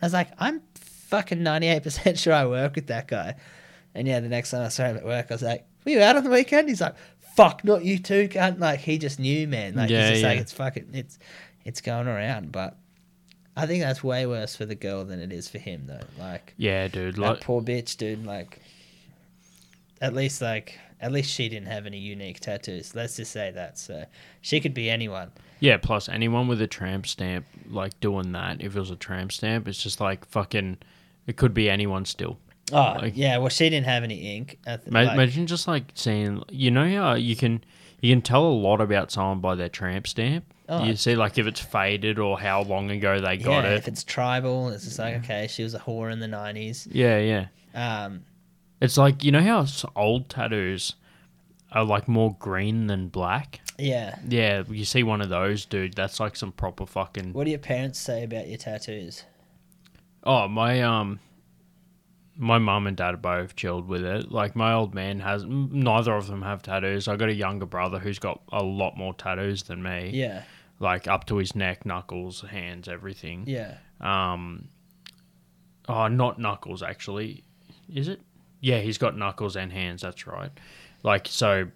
I 0.00 0.06
was 0.06 0.14
like, 0.14 0.28
I'm 0.38 0.62
fucking 0.74 1.38
98% 1.38 2.18
sure 2.18 2.32
I 2.32 2.46
work 2.46 2.74
with 2.74 2.86
that 2.88 3.06
guy. 3.08 3.36
And 3.96 4.06
yeah, 4.06 4.20
the 4.20 4.28
next 4.28 4.50
time 4.50 4.62
I 4.62 4.68
saw 4.68 4.84
him 4.84 4.96
at 4.96 5.04
work, 5.04 5.26
I 5.30 5.34
was 5.34 5.42
like, 5.42 5.66
were 5.84 5.92
you 5.92 6.00
out 6.00 6.16
on 6.16 6.24
the 6.24 6.30
weekend? 6.30 6.68
He's 6.68 6.80
like, 6.80 6.94
fuck, 7.34 7.64
not 7.64 7.84
you 7.84 7.98
too, 7.98 8.28
cunt. 8.28 8.60
Like, 8.60 8.80
he 8.80 8.98
just 8.98 9.18
knew, 9.18 9.48
man. 9.48 9.74
Like, 9.74 9.90
Yeah, 9.90 10.10
he's 10.10 10.20
just 10.20 10.24
like, 10.24 10.38
it's 10.38 10.52
fucking, 10.52 10.90
it's, 10.92 11.18
it's 11.64 11.80
going 11.80 12.06
around. 12.06 12.52
But 12.52 12.76
I 13.56 13.66
think 13.66 13.82
that's 13.82 14.04
way 14.04 14.26
worse 14.26 14.54
for 14.54 14.66
the 14.66 14.74
girl 14.74 15.04
than 15.04 15.18
it 15.20 15.32
is 15.32 15.48
for 15.48 15.58
him, 15.58 15.86
though. 15.86 16.06
Like, 16.18 16.54
yeah, 16.56 16.88
dude. 16.88 17.16
that 17.16 17.20
Like, 17.20 17.40
poor 17.40 17.62
bitch, 17.62 17.96
dude. 17.96 18.24
Like, 18.26 18.60
at 20.00 20.12
least 20.14 20.42
like 20.42 20.78
at 21.00 21.12
least 21.12 21.30
she 21.32 21.48
didn't 21.48 21.68
have 21.68 21.86
any 21.86 21.98
unique 21.98 22.40
tattoos. 22.40 22.94
Let's 22.94 23.16
just 23.16 23.32
say 23.32 23.50
that. 23.52 23.78
So 23.78 24.04
she 24.40 24.60
could 24.60 24.74
be 24.74 24.90
anyone. 24.90 25.30
yeah. 25.60 25.76
Plus, 25.78 26.08
anyone 26.08 26.48
with 26.48 26.60
a 26.60 26.66
tramp 26.66 27.06
stamp, 27.06 27.46
like 27.68 27.98
doing 28.00 28.32
that, 28.32 28.60
if 28.60 28.76
it 28.76 28.78
was 28.78 28.90
a 28.90 28.96
tramp 28.96 29.32
stamp, 29.32 29.68
it's 29.68 29.82
just 29.82 30.00
like 30.00 30.26
fucking. 30.26 30.78
It 31.26 31.36
could 31.36 31.54
be 31.54 31.68
anyone 31.68 32.04
still. 32.04 32.38
Oh 32.72 32.96
Like- 33.00 33.16
yeah, 33.16 33.38
well 33.38 33.48
she 33.48 33.68
didn't 33.70 33.86
have 33.86 34.02
any 34.02 34.36
ink. 34.36 34.58
I 34.66 34.76
th- 34.76 34.90
Ma- 34.90 35.02
like- 35.02 35.12
Imagine 35.14 35.46
just 35.46 35.68
like 35.68 35.84
seeing, 35.94 36.42
you 36.50 36.70
know 36.70 36.88
how 36.88 37.14
you 37.14 37.36
can 37.36 37.62
you 38.00 38.12
can 38.12 38.22
tell 38.22 38.44
a 38.44 38.52
lot 38.52 38.80
about 38.80 39.10
someone 39.10 39.40
by 39.40 39.54
their 39.54 39.68
tramp 39.68 40.06
stamp. 40.06 40.44
Oh. 40.68 40.84
You 40.84 40.96
see, 40.96 41.14
like 41.14 41.38
if 41.38 41.46
it's 41.46 41.60
faded 41.60 42.18
or 42.18 42.38
how 42.40 42.62
long 42.62 42.90
ago 42.90 43.20
they 43.20 43.36
got 43.36 43.64
yeah, 43.64 43.70
it. 43.70 43.76
if 43.76 43.88
it's 43.88 44.02
tribal, 44.04 44.68
it's 44.70 44.84
just 44.84 44.98
like 44.98 45.14
okay, 45.18 45.46
she 45.48 45.62
was 45.62 45.74
a 45.74 45.78
whore 45.78 46.12
in 46.12 46.18
the 46.20 46.26
nineties. 46.28 46.88
Yeah, 46.90 47.18
yeah. 47.18 47.46
Um, 48.04 48.24
It's 48.80 48.96
like 48.98 49.22
you 49.22 49.30
know 49.32 49.40
how 49.42 49.64
old 49.94 50.28
tattoos 50.28 50.94
are 51.72 51.84
like 51.84 52.08
more 52.08 52.34
green 52.38 52.86
than 52.88 53.08
black. 53.08 53.60
yeah. 53.78 54.18
Yeah, 54.28 54.64
you 54.68 54.84
see 54.84 55.02
one 55.04 55.20
of 55.20 55.28
those, 55.28 55.64
dude. 55.66 55.94
That's 55.94 56.18
like 56.18 56.34
some 56.36 56.50
proper 56.52 56.84
fucking. 56.86 57.32
What 57.32 57.44
do 57.44 57.50
your 57.50 57.58
parents 57.60 57.98
say 58.00 58.24
about 58.24 58.48
your 58.48 58.58
tattoos? 58.58 59.24
Oh, 60.24 60.48
my 60.48 60.82
um, 60.82 61.20
my 62.38 62.58
mum 62.58 62.86
and 62.86 62.96
dad 62.96 63.14
are 63.14 63.16
both 63.18 63.56
chilled 63.56 63.88
with 63.88 64.04
it. 64.04 64.30
Like 64.30 64.54
my 64.56 64.72
old 64.74 64.94
man 64.94 65.20
has. 65.20 65.44
Neither 65.46 66.14
of 66.14 66.26
them 66.26 66.42
have 66.42 66.62
tattoos. 66.62 67.08
I 67.08 67.16
got 67.16 67.28
a 67.28 67.34
younger 67.34 67.66
brother 67.66 67.98
who's 67.98 68.18
got 68.18 68.40
a 68.52 68.62
lot 68.62 68.96
more 68.96 69.14
tattoos 69.14 69.62
than 69.64 69.82
me. 69.82 70.10
Yeah, 70.12 70.42
Like 70.78 71.08
up 71.08 71.24
to 71.26 71.36
his 71.36 71.54
neck, 71.54 71.86
knuckles, 71.86 72.42
hands, 72.42 72.88
everything. 72.88 73.44
yeah. 73.46 73.78
Um. 74.00 74.68
Oh, 75.88 76.08
not 76.08 76.38
knuckles 76.38 76.82
actually. 76.82 77.44
Is 77.92 78.08
it? 78.08 78.20
Yeah, 78.60 78.80
he's 78.80 78.98
got 78.98 79.16
knuckles 79.16 79.56
and 79.56 79.72
hands. 79.72 80.02
That's 80.02 80.26
right. 80.26 80.50
Like 81.02 81.28
so, 81.28 81.68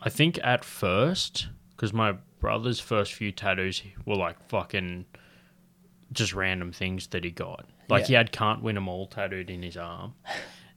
I 0.00 0.08
think 0.08 0.38
at 0.44 0.64
first, 0.64 1.48
because 1.70 1.92
my 1.92 2.12
brother's 2.38 2.78
first 2.78 3.12
few 3.14 3.32
tattoos 3.32 3.82
were 4.04 4.14
like 4.14 4.40
fucking 4.48 5.06
just 6.12 6.32
random 6.34 6.72
things 6.72 7.06
that 7.08 7.24
he 7.24 7.30
got. 7.30 7.66
Like 7.88 8.02
Yeah. 8.02 8.06
he 8.08 8.14
had 8.14 8.32
"Can't 8.32 8.62
Win 8.62 8.76
'Em 8.76 8.88
All" 8.88 9.06
tattooed 9.06 9.50
in 9.50 9.62
his 9.62 9.76
arm, 9.76 10.14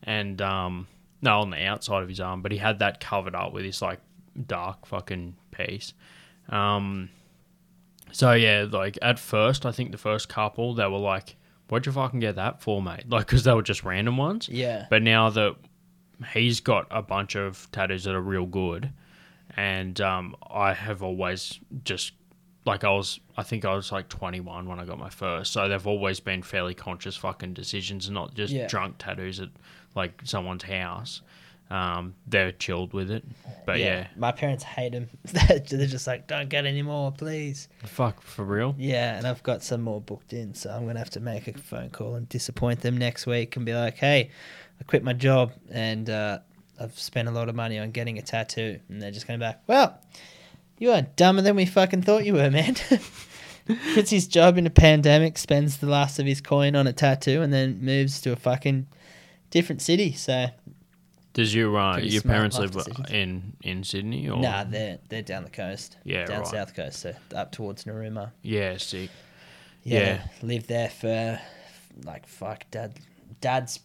and 0.04 0.42
um, 0.42 0.88
no, 1.22 1.42
on 1.42 1.50
the 1.50 1.64
outside 1.66 2.04
of 2.04 2.10
his 2.10 2.20
arm, 2.20 2.42
but 2.42 2.52
he 2.52 2.58
had 2.58 2.80
that 2.80 3.00
covered 3.00 3.36
up 3.36 3.54
with 3.54 3.64
this 3.64 3.82
like 3.82 4.00
dark 4.48 4.86
fucking 4.86 5.36
piece. 5.52 5.94
Um, 6.50 7.10
so 8.12 8.34
yeah, 8.34 8.66
like 8.70 8.98
at 9.02 9.20
first, 9.20 9.66
I 9.66 9.72
think 9.72 9.92
the 9.92 9.98
first 9.98 10.30
couple 10.30 10.74
they 10.74 10.88
were 10.88 10.98
like, 10.98 11.36
"What'd 11.68 11.86
you 11.86 11.92
fucking 11.92 12.20
get 12.20 12.36
that 12.36 12.62
for, 12.62 12.82
mate?" 12.82 13.06
Like, 13.10 13.28
because 13.28 13.44
they 13.44 13.54
were 13.54 13.62
just 13.64 13.84
random 13.84 14.18
ones. 14.18 14.50
Yeah. 14.50 14.86
But 14.90 15.04
now 15.04 15.30
that 15.30 15.56
he's 16.34 16.60
got 16.60 16.88
a 16.92 17.02
bunch 17.02 17.36
of 17.36 17.68
tattoos 17.72 18.04
that 18.06 18.16
are 18.16 18.22
real 18.22 18.46
good, 18.46 18.92
and 19.56 20.00
um, 20.02 20.36
I 20.50 20.74
have 20.74 21.02
always 21.04 21.60
just 21.84 22.14
like 22.70 22.84
I 22.84 22.92
was, 22.92 23.20
I 23.38 23.44
think 23.44 23.66
I 23.66 23.74
was 23.76 23.92
like 23.92 24.08
21 24.10 24.68
when 24.68 24.80
I 24.80 24.86
got 24.86 24.98
my 25.00 25.10
first, 25.10 25.52
so 25.54 25.68
they've 25.68 25.88
always 25.88 26.20
been 26.20 26.42
fairly 26.44 26.74
conscious 26.74 27.16
fucking 27.18 27.54
decisions, 27.54 28.08
and 28.08 28.14
not 28.16 28.34
just 28.36 28.54
Yeah. 28.54 28.68
drunk 28.68 28.96
tattoos 29.00 29.40
at 29.40 29.50
like 29.96 30.22
someone's 30.24 30.64
house. 30.64 31.22
Um, 31.72 32.16
they're 32.26 32.52
chilled 32.52 32.94
with 32.94 33.12
it, 33.12 33.24
but 33.68 33.78
yeah, 33.78 34.08
My 34.18 34.32
parents 34.32 34.64
hate 34.64 34.92
them. 34.98 35.08
They're 35.24 35.60
just 35.86 36.08
like, 36.08 36.26
don't 36.26 36.50
get 36.50 36.66
any 36.66 36.82
more, 36.82 37.12
please. 37.12 37.68
fuck 37.86 38.22
for 38.24 38.44
real. 38.44 38.74
Yeah, 38.80 39.16
and 39.18 39.28
I've 39.28 39.44
got 39.44 39.62
some 39.62 39.82
more 39.82 40.02
booked 40.02 40.34
in, 40.34 40.56
so 40.56 40.72
I'm 40.72 40.88
gonna 40.88 40.98
have 40.98 41.12
to 41.12 41.20
make 41.20 41.48
a 41.48 41.54
phone 41.54 41.92
call 41.92 42.16
and 42.16 42.28
disappoint 42.28 42.82
them 42.82 42.98
next 42.98 43.28
week 43.28 43.56
and 43.56 43.66
be 43.68 43.76
like, 43.76 43.98
"Hey, 43.98 44.32
I 44.80 44.84
quit 44.86 45.04
my 45.04 45.14
job 45.14 45.52
and 45.70 46.10
uh, 46.10 46.40
I've 46.80 46.98
spent 46.98 47.28
a 47.28 47.32
lot 47.32 47.50
of 47.50 47.56
money 47.56 47.78
on 47.78 47.92
getting 47.92 48.18
a 48.18 48.24
tattoo," 48.24 48.80
and 48.90 49.00
they're 49.00 49.12
just 49.12 49.28
gonna 49.28 49.38
be 49.38 49.46
like, 49.46 49.60
"Well, 49.68 50.00
you 50.80 50.92
are 50.92 51.04
dumber 51.04 51.42
than 51.44 51.56
we 51.56 51.66
fucking 51.68 52.02
thought 52.02 52.26
you 52.26 52.34
were, 52.34 52.50
man." 52.50 52.76
Quits 53.94 54.10
his 54.10 54.28
job 54.28 54.58
in 54.58 54.66
a 54.66 54.72
pandemic, 54.72 55.38
spends 55.38 55.78
the 55.78 55.86
last 55.86 56.18
of 56.18 56.26
his 56.26 56.42
coin 56.42 56.76
on 56.76 56.88
a 56.88 56.94
tattoo, 56.94 57.44
and 57.44 57.54
then 57.54 57.80
moves 57.84 58.20
to 58.22 58.32
a 58.32 58.36
fucking 58.36 58.88
different 59.52 59.80
city. 59.84 60.12
So, 60.14 60.48
Does 61.34 61.54
your 61.54 61.78
uh, 61.78 61.94
Pretty 61.94 62.08
your 62.10 62.22
smart 62.22 62.36
parents 62.36 62.58
life 62.58 62.74
live 62.76 62.86
decisions. 62.86 63.12
in 63.12 63.54
in 63.62 63.84
Sydney 63.84 64.28
or 64.28 64.42
nah, 64.42 64.64
they're 64.64 64.98
they're 65.10 65.22
down 65.22 65.44
the 65.44 65.52
coast, 65.52 65.98
Yeah, 66.04 66.26
down 66.26 66.40
right. 66.40 66.48
south 66.48 66.74
coast, 66.76 67.00
so 67.00 67.14
up 67.36 67.52
towards 67.52 67.84
Narooma. 67.84 68.32
yeah, 68.42 68.78
sick. 68.78 69.12
yeah, 69.84 70.00
Yeah. 70.00 70.22
lived 70.42 70.68
there 70.68 70.90
for 70.90 71.40
like 72.06 72.26
fuck 72.26 72.64
dad 72.72 72.94
dad's 73.42 73.82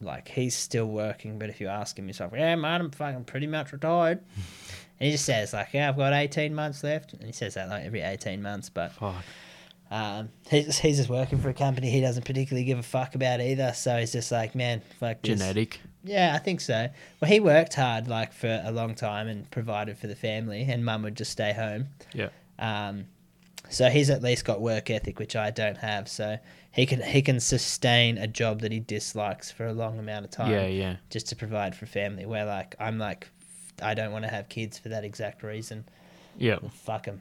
like 0.00 0.28
he's 0.28 0.54
still 0.56 0.86
working 0.86 1.38
but 1.38 1.48
if 1.48 1.60
you 1.60 1.68
ask 1.68 1.96
him 1.98 2.06
he's 2.08 2.18
like 2.20 2.32
yeah 2.32 2.54
man 2.56 2.80
i'm 2.82 2.90
fucking 2.90 3.22
pretty 3.24 3.46
much 3.46 3.72
retired 3.72 4.20
and 4.98 5.06
he 5.06 5.12
just 5.12 5.24
says 5.24 5.52
like 5.52 5.68
yeah 5.72 5.88
i've 5.88 5.96
got 5.96 6.12
18 6.12 6.54
months 6.54 6.82
left 6.84 7.12
and 7.12 7.22
he 7.24 7.32
says 7.32 7.54
that 7.54 7.68
like 7.68 7.84
every 7.84 8.00
18 8.00 8.40
months 8.42 8.68
but 8.70 8.92
Fuck. 8.92 9.14
um 9.90 10.28
he's, 10.50 10.78
he's 10.78 10.96
just 10.96 11.08
working 11.10 11.38
for 11.38 11.48
a 11.48 11.54
company 11.54 11.90
he 11.90 12.00
doesn't 12.00 12.24
particularly 12.24 12.64
give 12.64 12.78
a 12.78 12.82
fuck 12.82 13.14
about 13.14 13.40
either 13.40 13.72
so 13.74 13.98
he's 13.98 14.12
just 14.12 14.32
like 14.32 14.54
man 14.54 14.82
fuck 14.98 15.22
this. 15.22 15.38
Genetic. 15.38 15.80
yeah 16.04 16.32
i 16.34 16.38
think 16.38 16.60
so 16.60 16.88
well 17.20 17.30
he 17.30 17.40
worked 17.40 17.74
hard 17.74 18.08
like 18.08 18.32
for 18.32 18.62
a 18.64 18.72
long 18.72 18.94
time 18.94 19.28
and 19.28 19.50
provided 19.50 19.96
for 19.98 20.06
the 20.06 20.16
family 20.16 20.62
and 20.68 20.84
mum 20.84 21.02
would 21.02 21.16
just 21.16 21.30
stay 21.32 21.52
home 21.52 21.86
Yeah. 22.14 22.28
um, 22.58 23.06
so 23.68 23.88
he's 23.90 24.10
at 24.10 24.22
least 24.22 24.44
got 24.44 24.60
work 24.60 24.90
ethic, 24.90 25.18
which 25.18 25.34
I 25.34 25.50
don't 25.50 25.78
have. 25.78 26.08
So 26.08 26.38
he 26.70 26.86
can 26.86 27.02
he 27.02 27.20
can 27.20 27.40
sustain 27.40 28.16
a 28.16 28.28
job 28.28 28.60
that 28.60 28.70
he 28.70 28.78
dislikes 28.78 29.50
for 29.50 29.66
a 29.66 29.72
long 29.72 29.98
amount 29.98 30.24
of 30.24 30.30
time, 30.30 30.52
Yeah, 30.52 30.66
yeah. 30.68 30.96
just 31.10 31.26
to 31.30 31.34
provide 31.36 31.74
for 31.74 31.84
family. 31.84 32.26
Where 32.26 32.44
like 32.44 32.76
I'm 32.78 32.96
like, 33.00 33.28
I 33.82 33.94
don't 33.94 34.12
want 34.12 34.24
to 34.24 34.30
have 34.30 34.48
kids 34.48 34.78
for 34.78 34.88
that 34.88 35.04
exact 35.04 35.42
reason. 35.42 35.84
Yeah. 36.38 36.58
Well, 36.60 36.70
fuck 36.70 37.04
them. 37.04 37.20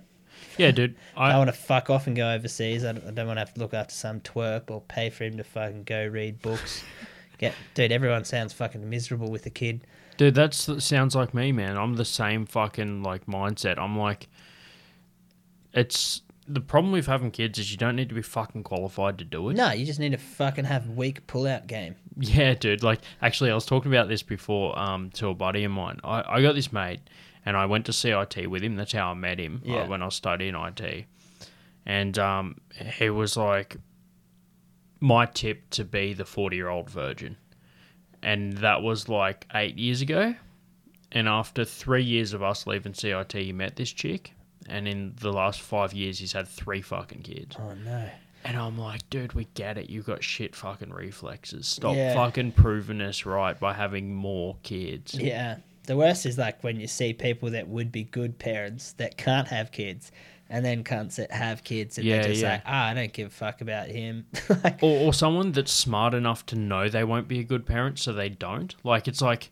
Yeah, 0.57 0.71
dude. 0.71 0.95
I, 1.17 1.31
I 1.31 1.37
want 1.37 1.49
to 1.49 1.53
fuck 1.55 1.89
off 1.89 2.07
and 2.07 2.15
go 2.15 2.31
overseas. 2.31 2.83
I 2.83 2.93
don't, 2.93 3.07
I 3.07 3.11
don't 3.11 3.27
want 3.27 3.37
to 3.37 3.41
have 3.41 3.53
to 3.53 3.59
look 3.59 3.73
after 3.73 3.93
some 3.93 4.19
twerp 4.21 4.69
or 4.69 4.81
pay 4.81 5.09
for 5.09 5.23
him 5.23 5.37
to 5.37 5.43
fucking 5.43 5.83
go 5.83 6.05
read 6.07 6.41
books. 6.41 6.83
Get 7.37 7.53
dude, 7.73 7.91
everyone 7.91 8.23
sounds 8.23 8.53
fucking 8.53 8.89
miserable 8.89 9.29
with 9.29 9.45
a 9.45 9.49
kid. 9.49 9.81
Dude, 10.17 10.35
that 10.35 10.53
sounds 10.53 11.15
like 11.15 11.33
me, 11.33 11.51
man. 11.51 11.75
I'm 11.75 11.95
the 11.95 12.05
same 12.05 12.45
fucking 12.45 13.03
like 13.03 13.25
mindset. 13.25 13.77
I'm 13.77 13.97
like, 13.97 14.29
it's 15.73 16.21
the 16.47 16.61
problem 16.61 16.91
with 16.91 17.07
having 17.07 17.31
kids 17.31 17.57
is 17.57 17.71
you 17.71 17.77
don't 17.77 17.95
need 17.95 18.09
to 18.09 18.15
be 18.15 18.21
fucking 18.21 18.63
qualified 18.63 19.17
to 19.17 19.25
do 19.25 19.49
it. 19.49 19.55
No, 19.55 19.71
you 19.71 19.85
just 19.85 19.99
need 19.99 20.11
to 20.11 20.17
fucking 20.17 20.65
have 20.65 20.87
a 20.87 20.91
weak 20.91 21.25
pull-out 21.27 21.67
game. 21.67 21.95
Yeah, 22.17 22.53
dude. 22.53 22.83
Like, 22.83 23.01
actually, 23.21 23.51
I 23.51 23.55
was 23.55 23.65
talking 23.65 23.91
about 23.91 24.07
this 24.07 24.23
before 24.23 24.77
um, 24.77 25.09
to 25.11 25.29
a 25.29 25.33
buddy 25.33 25.63
of 25.63 25.71
mine. 25.71 25.99
I, 26.03 26.23
I 26.37 26.41
got 26.41 26.55
this 26.55 26.71
mate, 26.71 27.01
and 27.45 27.57
I 27.57 27.65
went 27.65 27.85
to 27.87 27.93
CIT 27.93 28.49
with 28.49 28.63
him. 28.63 28.75
That's 28.75 28.93
how 28.93 29.11
I 29.11 29.13
met 29.15 29.39
him 29.39 29.61
uh, 29.67 29.85
when 29.85 30.01
I 30.01 30.05
was 30.05 30.15
studying 30.15 30.55
IT. 30.55 31.05
And 31.85 32.17
um, 32.17 32.61
he 32.97 33.09
was 33.09 33.37
like, 33.37 33.77
my 34.99 35.25
tip 35.25 35.69
to 35.71 35.83
be 35.83 36.13
the 36.13 36.25
40 36.25 36.55
year 36.55 36.69
old 36.69 36.89
virgin. 36.89 37.37
And 38.23 38.53
that 38.57 38.81
was 38.81 39.07
like 39.07 39.45
eight 39.53 39.77
years 39.77 40.01
ago. 40.01 40.35
And 41.11 41.27
after 41.27 41.63
three 41.63 42.03
years 42.03 42.33
of 42.33 42.41
us 42.41 42.65
leaving 42.65 42.93
CIT, 42.93 43.33
he 43.33 43.53
met 43.53 43.75
this 43.75 43.91
chick. 43.91 44.33
And 44.67 44.87
in 44.87 45.13
the 45.19 45.31
last 45.31 45.61
five 45.61 45.93
years, 45.93 46.19
he's 46.19 46.33
had 46.33 46.47
three 46.47 46.81
fucking 46.81 47.21
kids. 47.21 47.55
Oh 47.59 47.73
no. 47.83 48.09
And 48.43 48.57
I'm 48.57 48.77
like, 48.77 49.09
dude, 49.09 49.33
we 49.33 49.45
get 49.55 49.77
it. 49.77 49.89
You've 49.89 50.05
got 50.05 50.23
shit 50.23 50.55
fucking 50.55 50.91
reflexes. 50.93 51.67
Stop 51.67 51.95
Yeah. 51.95 52.13
fucking 52.13 52.51
proving 52.51 53.01
us 53.01 53.25
right 53.25 53.59
by 53.59 53.73
having 53.73 54.13
more 54.13 54.57
kids. 54.63 55.15
Yeah. 55.15 55.57
The 55.87 55.95
worst 55.97 56.25
is 56.27 56.37
like 56.37 56.63
when 56.63 56.79
you 56.79 56.87
see 56.87 57.13
people 57.13 57.51
that 57.51 57.67
would 57.67 57.91
be 57.91 58.03
good 58.03 58.37
parents 58.39 58.93
that 58.93 59.17
can't 59.17 59.47
have 59.47 59.71
kids, 59.71 60.11
and 60.47 60.63
then 60.63 60.83
cunts 60.83 61.15
that 61.15 61.31
have 61.31 61.63
kids 61.63 61.97
and 61.97 62.05
Yeah, 62.05 62.21
they're 62.21 62.29
just 62.29 62.41
yeah. 62.43 62.51
like, 62.53 62.61
ah, 62.67 62.87
I 62.89 62.93
don't 62.93 63.11
give 63.13 63.27
a 63.27 63.31
fuck 63.31 63.61
about 63.61 63.87
him. 63.87 64.27
like, 64.63 64.81
Or, 64.83 65.07
or 65.07 65.13
someone 65.13 65.51
that's 65.51 65.71
smart 65.71 66.13
enough 66.13 66.45
to 66.47 66.55
know 66.55 66.87
they 66.87 67.03
won't 67.03 67.27
be 67.27 67.39
a 67.39 67.43
good 67.43 67.65
parent, 67.65 67.97
so 67.97 68.13
they 68.13 68.29
don't. 68.29 68.75
Like, 68.83 69.07
it's 69.07 69.21
like 69.23 69.51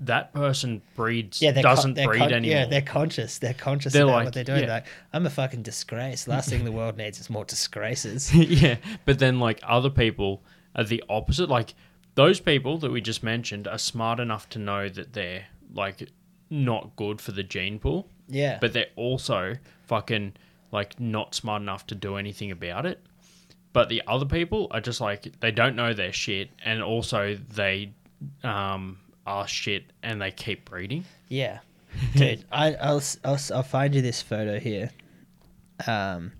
that 0.00 0.32
person 0.32 0.80
breeds, 0.96 1.40
yeah, 1.42 1.52
con- 1.52 1.62
doesn't 1.62 1.94
they're 1.94 2.06
breed 2.08 2.20
con- 2.20 2.32
anymore. 2.32 2.56
Yeah, 2.60 2.66
they're 2.66 2.80
conscious. 2.80 3.38
They're 3.38 3.54
conscious 3.54 3.92
They're 3.92 4.04
about 4.04 4.14
like- 4.14 4.24
what 4.26 4.34
they're 4.34 4.44
doing. 4.44 4.64
yeah. 4.64 4.72
Like, 4.74 4.86
I'm 5.12 5.26
a 5.26 5.30
fucking 5.30 5.62
disgrace. 5.62 6.26
Last 6.26 6.48
thing 6.48 6.64
the 6.64 6.72
world 6.72 6.96
needs 6.96 7.20
is 7.20 7.28
more 7.30 7.44
disgraces. 7.44 8.34
yeah, 8.34 8.76
but 9.04 9.18
then 9.18 9.38
like 9.40 9.60
other 9.62 9.90
people 9.90 10.42
are 10.74 10.84
the 10.84 11.02
opposite. 11.08 11.48
Like 11.50 11.74
those 12.14 12.40
people 12.40 12.78
that 12.78 12.90
we 12.90 13.00
just 13.00 13.22
mentioned 13.22 13.68
are 13.68 13.78
smart 13.78 14.20
enough 14.20 14.48
to 14.50 14.58
know 14.58 14.88
that 14.88 15.12
they're 15.12 15.46
like 15.74 16.08
not 16.48 16.96
good 16.96 17.20
for 17.20 17.32
the 17.32 17.42
gene 17.42 17.78
pool. 17.78 18.08
Yeah. 18.32 18.58
but 18.60 18.72
they're 18.72 18.86
also 18.94 19.56
fucking 19.86 20.34
like 20.70 21.00
not 21.00 21.34
smart 21.34 21.62
enough 21.62 21.86
to 21.88 21.96
do 21.96 22.14
anything 22.14 22.52
about 22.52 22.86
it. 22.86 23.00
But 23.72 23.88
the 23.88 24.02
other 24.06 24.24
people 24.24 24.68
are 24.70 24.80
just 24.80 25.00
like 25.00 25.38
they 25.40 25.50
don't 25.50 25.74
know 25.76 25.92
their 25.94 26.12
shit, 26.12 26.50
and 26.64 26.80
also 26.82 27.36
they 27.36 27.92
um, 28.44 28.98
are 29.26 29.46
shit, 29.48 29.84
and 30.02 30.20
they 30.20 30.30
keep 30.30 30.64
breeding. 30.68 31.04
Yeah, 31.28 31.58
dude, 32.14 32.44
I, 32.52 32.74
I'll, 32.74 33.02
I'll 33.24 33.38
I'll 33.54 33.62
find 33.62 33.94
you 33.94 34.02
this 34.02 34.22
photo 34.22 34.58
here. 34.58 34.90
Um, 35.86 36.32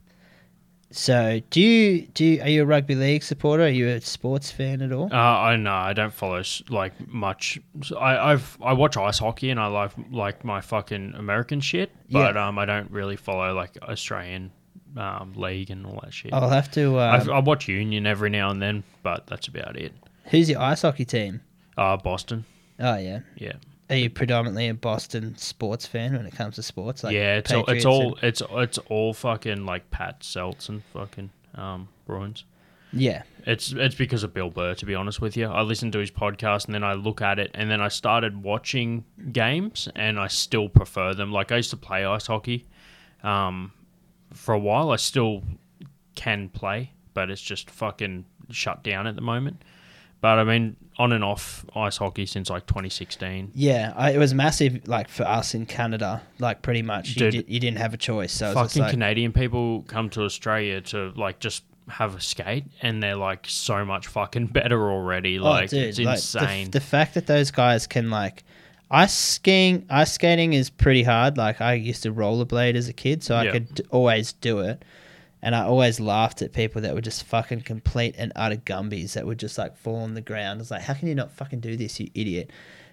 so 0.92 1.40
do 1.50 1.60
you 1.60 2.06
do 2.08 2.24
you, 2.24 2.42
are 2.42 2.48
you 2.48 2.62
a 2.62 2.66
rugby 2.66 2.94
league 2.96 3.22
supporter? 3.22 3.62
Are 3.64 3.68
you 3.68 3.88
a 3.88 4.00
sports 4.00 4.50
fan 4.50 4.82
at 4.82 4.90
all? 4.92 5.08
Uh, 5.12 5.16
I 5.16 5.54
know 5.56 5.72
I 5.72 5.92
don't 5.92 6.12
follow 6.12 6.42
like 6.68 6.92
much. 7.08 7.60
I 7.98 8.32
I've 8.32 8.58
I 8.60 8.72
watch 8.72 8.96
ice 8.96 9.18
hockey 9.20 9.50
and 9.50 9.60
I 9.60 9.66
like 9.68 9.92
like 10.10 10.44
my 10.44 10.60
fucking 10.60 11.14
American 11.16 11.60
shit, 11.60 11.90
but 12.10 12.34
Yeah. 12.34 12.48
um 12.48 12.58
I 12.58 12.64
don't 12.64 12.90
really 12.90 13.16
follow 13.16 13.54
like 13.54 13.78
Australian 13.82 14.50
um, 14.96 15.32
league 15.36 15.70
and 15.70 15.86
all 15.86 16.00
that 16.02 16.12
shit. 16.12 16.32
I'll 16.34 16.50
have 16.50 16.70
to. 16.72 16.98
I 16.98 17.18
Um, 17.18 17.30
I 17.30 17.38
watch 17.38 17.68
Union 17.68 18.04
every 18.08 18.28
now 18.30 18.50
and 18.50 18.60
then, 18.60 18.82
but 19.04 19.28
that's 19.28 19.46
about 19.46 19.76
it. 19.76 19.92
who's 20.24 20.50
your 20.50 20.60
ice 20.60 20.82
hockey 20.82 21.04
team? 21.04 21.40
Uh, 21.78 21.96
Boston, 21.96 22.44
Oh 22.80 22.96
yeah. 22.96 23.20
yeah. 23.36 23.52
Are 23.88 23.96
you 23.96 24.08
predominantly 24.08 24.68
a 24.68 24.74
Boston 24.74 25.36
sports 25.36 25.84
fan 25.84 26.12
when 26.12 26.24
it 26.24 26.32
comes 26.32 26.54
to 26.54 26.62
sports? 26.62 27.02
Like 27.02 27.12
yeah, 27.14 27.36
it's 27.36 27.52
all, 27.52 27.64
it's 27.66 27.84
all 27.84 28.18
it's 28.22 28.42
it's 28.50 28.78
all 28.88 29.12
fucking 29.12 29.66
like 29.66 29.90
Pats 29.90 30.28
Celts 30.28 30.68
and 30.68 30.82
fucking 30.92 31.30
um, 31.56 31.88
Bruins. 32.06 32.44
yeah, 32.92 33.22
It's 33.46 33.72
it's 33.72 33.96
because 33.96 34.22
of 34.22 34.32
Bill 34.32 34.48
Burr, 34.48 34.74
to 34.74 34.86
be 34.86 34.94
honest 34.94 35.20
with 35.20 35.36
you. 35.36 35.46
I 35.46 35.62
listened 35.62 35.92
to 35.94 35.98
his 35.98 36.10
podcast 36.12 36.66
and 36.66 36.74
then 36.74 36.84
I 36.84 36.92
look 36.94 37.20
at 37.20 37.40
it 37.40 37.50
and 37.54 37.68
then 37.68 37.80
I 37.80 37.88
started 37.88 38.44
watching 38.44 39.04
games 39.32 39.88
and 39.96 40.20
I 40.20 40.28
still 40.28 40.68
prefer 40.68 41.12
them. 41.12 41.32
Like 41.32 41.50
I 41.50 41.56
used 41.56 41.70
to 41.70 41.76
play 41.76 42.04
ice 42.04 42.28
hockey 42.28 42.66
um, 43.24 43.72
for 44.32 44.54
a 44.54 44.58
while. 44.58 44.90
I 44.90 44.96
still 44.96 45.42
can 46.14 46.48
play, 46.48 46.92
but 47.12 47.28
it's 47.28 47.42
just 47.42 47.68
fucking 47.70 48.24
shut 48.50 48.84
down 48.84 49.08
at 49.08 49.16
the 49.16 49.22
moment. 49.22 49.62
But 50.20 50.38
I 50.38 50.44
mean, 50.44 50.76
on 50.98 51.12
and 51.12 51.24
off 51.24 51.64
ice 51.74 51.96
hockey 51.96 52.26
since 52.26 52.50
like 52.50 52.66
2016. 52.66 53.52
yeah. 53.54 53.92
I, 53.96 54.10
it 54.12 54.18
was 54.18 54.34
massive, 54.34 54.86
like 54.86 55.08
for 55.08 55.22
us 55.24 55.54
in 55.54 55.64
Canada. 55.64 56.22
Like 56.38 56.60
pretty 56.62 56.82
much, 56.82 57.10
you, 57.10 57.14
Dude. 57.16 57.32
did, 57.32 57.48
you 57.48 57.58
didn't 57.60 57.78
have 57.78 57.94
a 57.94 57.96
choice. 57.96 58.32
So 58.32 58.52
fucking 58.52 58.82
like, 58.82 58.90
Canadian 58.90 59.32
people 59.32 59.82
come 59.88 60.10
to 60.10 60.22
Australia 60.24 60.80
to 60.82 61.12
like 61.16 61.38
just 61.38 61.64
have 61.88 62.14
a 62.16 62.20
skate, 62.20 62.64
and 62.82 63.02
they're 63.02 63.16
like 63.16 63.46
so 63.48 63.84
much 63.84 64.06
fucking 64.08 64.46
better 64.58 64.90
already. 64.90 65.38
Like 65.38 65.72
it's 65.72 65.98
Oh, 65.98 66.02
like, 66.02 66.20
the- 66.20 66.38
insane. 66.38 66.70
The, 66.70 66.80
fact 66.80 67.14
that 67.14 67.26
those 67.26 67.50
guys 67.50 67.86
can 67.86 68.10
like 68.10 68.44
ice 68.90 69.14
skiing, 69.14 69.86
ice 69.88 70.12
skating 70.12 70.52
is 70.52 70.68
pretty 70.68 71.02
hard. 71.02 71.38
Like 71.38 71.62
I 71.62 71.74
used 71.74 72.02
to 72.02 72.12
rollerblade 72.12 72.74
as 72.74 72.88
a 72.88 72.92
kid, 72.92 73.22
so 73.24 73.36
I 73.36 73.50
could 73.50 73.86
always 73.90 74.32
do 74.34 74.58
it. 74.58 74.84
And 75.42 75.54
I 75.54 75.62
always 75.64 75.98
laughed 76.00 76.42
at 76.42 76.52
people 76.52 76.82
that 76.82 76.94
were 76.94 77.00
just 77.00 77.24
fucking 77.24 77.62
complete 77.62 78.14
and 78.18 78.30
utter 78.36 78.56
gumbies 78.56 79.14
that 79.14 79.26
would 79.26 79.38
just 79.38 79.56
like 79.56 79.76
fall 79.76 79.96
on 80.02 80.14
the 80.14 80.20
ground. 80.20 80.58
I 80.58 80.60
was 80.60 80.70
like, 80.70 80.82
how 80.82 80.94
can 80.94 81.08
you 81.08 81.14
not 81.14 81.32
fucking 81.32 81.60
do 81.60 81.76
this, 81.76 81.98
you 81.98 82.10
idiot? 82.14 82.50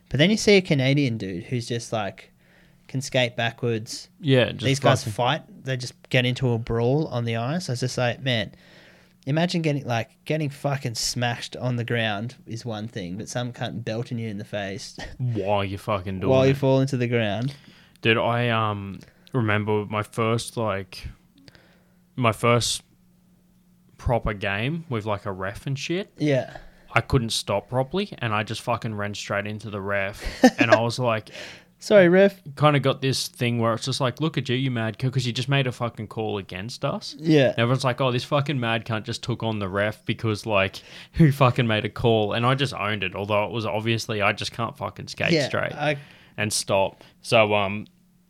But 0.09 0.19
then 0.19 0.29
you 0.29 0.37
see 0.37 0.55
a 0.55 0.61
Canadian 0.61 1.17
dude 1.17 1.43
who's 1.43 1.67
just 1.67 1.91
like 1.91 2.31
can 2.87 3.01
skate 3.01 3.35
backwards. 3.35 4.07
yeah, 4.21 4.53
These 4.53 4.79
guys 4.79 5.01
fucking- 5.03 5.13
fight. 5.13 5.41
They 5.65 5.75
just 5.75 5.93
get 6.09 6.25
into 6.25 6.51
a 6.53 6.57
brawl 6.57 7.07
on 7.07 7.25
the 7.25 7.35
ice. 7.35 7.67
I 7.67 7.73
was 7.73 7.81
just 7.81 7.97
like, 7.97 8.21
man, 8.21 8.53
imagine 9.25 9.61
getting 9.61 9.85
like 9.85 10.11
getting 10.23 10.49
fucking 10.49 10.95
smashed 10.95 11.57
on 11.57 11.75
the 11.75 11.83
ground 11.83 12.35
is 12.47 12.63
one 12.65 12.87
thing, 12.87 13.17
but 13.17 13.27
some 13.27 13.51
cunt 13.51 13.83
belting 13.83 14.17
you 14.19 14.29
in 14.29 14.37
the 14.37 14.45
face 14.45 14.97
while 15.17 15.65
you 15.65 15.77
fucking 15.77 16.21
doing 16.21 16.31
while 16.31 16.45
you 16.45 16.51
it. 16.51 16.57
fall 16.57 16.79
into 16.79 16.95
the 16.95 17.09
ground. 17.09 17.53
Dude, 18.01 18.17
I 18.17 18.47
um 18.47 19.01
remember 19.33 19.85
my 19.89 20.03
first 20.03 20.55
like 20.55 21.09
my 22.17 22.33
first 22.33 22.83
proper 23.97 24.33
game 24.33 24.85
with 24.89 25.05
like 25.05 25.25
a 25.25 25.31
ref 25.31 25.65
and 25.65 25.79
shit. 25.79 26.11
Yeah. 26.17 26.57
I 26.93 27.01
couldn't 27.01 27.29
stop 27.29 27.69
properly, 27.69 28.13
and 28.19 28.33
I 28.33 28.43
just 28.43 28.61
fucking 28.61 28.95
ran 28.95 29.13
straight 29.13 29.45
into 29.45 29.69
the 29.69 29.81
ref, 29.81 30.23
and 30.59 30.71
I 30.71 30.81
was 30.81 30.97
like, 30.97 31.29
Sorry, 31.79 32.09
ref. 32.09 32.41
kind 32.55 32.75
of 32.75 32.81
got 32.81 33.01
this 33.01 33.27
thing 33.27 33.59
where 33.59 33.73
it's 33.73 33.85
just 33.85 34.01
like, 34.01 34.19
look 34.19 34.37
at 34.37 34.49
you, 34.49 34.55
you 34.55 34.71
mad 34.71 34.97
cunt, 34.97 35.09
because 35.09 35.27
you 35.27 35.33
just 35.33 35.47
made 35.47 35.67
a 35.67 35.71
fucking 35.71 36.07
call 36.07 36.39
against 36.39 36.83
us. 36.83 37.15
Yeah. 37.19 37.49
And 37.49 37.59
everyone's 37.59 37.83
like, 37.83 38.01
oh, 38.01 38.11
this 38.11 38.23
fucking 38.23 38.59
mad 38.59 38.83
cunt 38.83 39.03
just 39.03 39.21
took 39.21 39.43
on 39.43 39.59
the 39.59 39.69
ref 39.69 40.03
because, 40.05 40.47
like, 40.47 40.81
who 41.13 41.31
fucking 41.31 41.67
made 41.67 41.85
a 41.85 41.89
call? 41.89 42.33
And 42.33 42.45
I 42.45 42.55
just 42.55 42.73
owned 42.73 43.03
it, 43.03 43.15
although 43.15 43.45
it 43.45 43.51
was 43.51 43.65
obviously 43.65 44.21
I 44.21 44.33
just 44.33 44.51
can't 44.51 44.75
fucking 44.75 45.07
skate 45.07 45.31
yeah. 45.31 45.47
straight 45.47 45.73
I, 45.73 45.97
and 46.35 46.51
stop. 46.51 47.03
So, 47.21 47.53
um, 47.53 47.85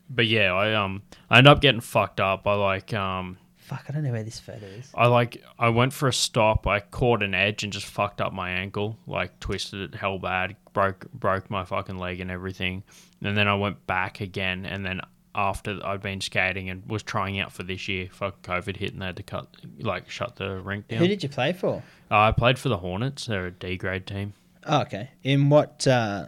but 0.10 0.28
yeah, 0.28 0.54
I, 0.54 0.74
um, 0.74 1.04
I 1.30 1.38
end 1.38 1.48
up 1.48 1.62
getting 1.62 1.82
fucked 1.82 2.20
up. 2.20 2.46
I 2.46 2.54
like, 2.56 2.94
um, 2.94 3.38
fuck, 3.68 3.84
I 3.90 3.92
don't 3.92 4.04
know 4.04 4.14
where 4.14 4.24
this 4.24 4.40
photo 4.40 4.66
is. 4.66 4.90
I 4.96 5.08
like, 5.08 5.44
I 5.60 5.68
went 5.70 5.92
for 5.92 6.08
a 6.08 6.14
stop. 6.14 6.66
I 6.66 6.80
caught 6.80 7.22
an 7.22 7.34
edge 7.34 7.64
and 7.64 7.74
just 7.74 7.86
fucked 7.86 8.22
up 8.22 8.32
my 8.32 8.50
ankle, 8.50 8.98
like, 9.06 9.40
twisted 9.42 9.82
it 9.82 9.96
hell 9.96 10.20
bad, 10.20 10.56
broke, 10.72 11.12
broke 11.12 11.50
my 11.50 11.66
fucking 11.66 11.98
leg 11.98 12.22
and 12.22 12.32
everything. 12.32 12.84
And 13.22 13.36
then 13.36 13.50
I 13.50 13.56
went 13.56 13.86
back 13.86 14.22
again, 14.22 14.66
and 14.66 14.86
then 14.86 15.02
after 15.36 15.80
I'd 15.84 16.02
been 16.02 16.22
skating 16.22 16.70
and 16.70 16.84
was 16.90 17.04
trying 17.04 17.40
out 17.40 17.52
for 17.52 17.64
this 17.64 17.90
year, 17.90 18.08
fuck 18.10 18.42
COVID 18.42 18.78
hit 18.78 18.94
and 18.94 19.02
they 19.02 19.08
had 19.08 19.18
to 19.18 19.24
cut, 19.24 19.48
like, 19.80 20.10
shut 20.10 20.38
the 20.38 20.62
rink 20.62 20.88
down. 20.88 21.00
Who 21.00 21.08
did 21.08 21.22
you 21.22 21.30
play 21.30 21.52
for? 21.52 21.84
Uh, 22.10 22.20
I 22.20 22.32
played 22.32 22.58
for 22.58 22.70
the 22.70 22.78
Hornets. 22.78 23.26
They're 23.26 23.48
a 23.48 23.52
D 23.52 23.76
grade 23.76 24.08
team. 24.08 24.34
Oh, 24.66 24.82
okay. 24.84 25.10
In 25.24 25.50
what? 25.50 25.86
Uh, 25.86 26.28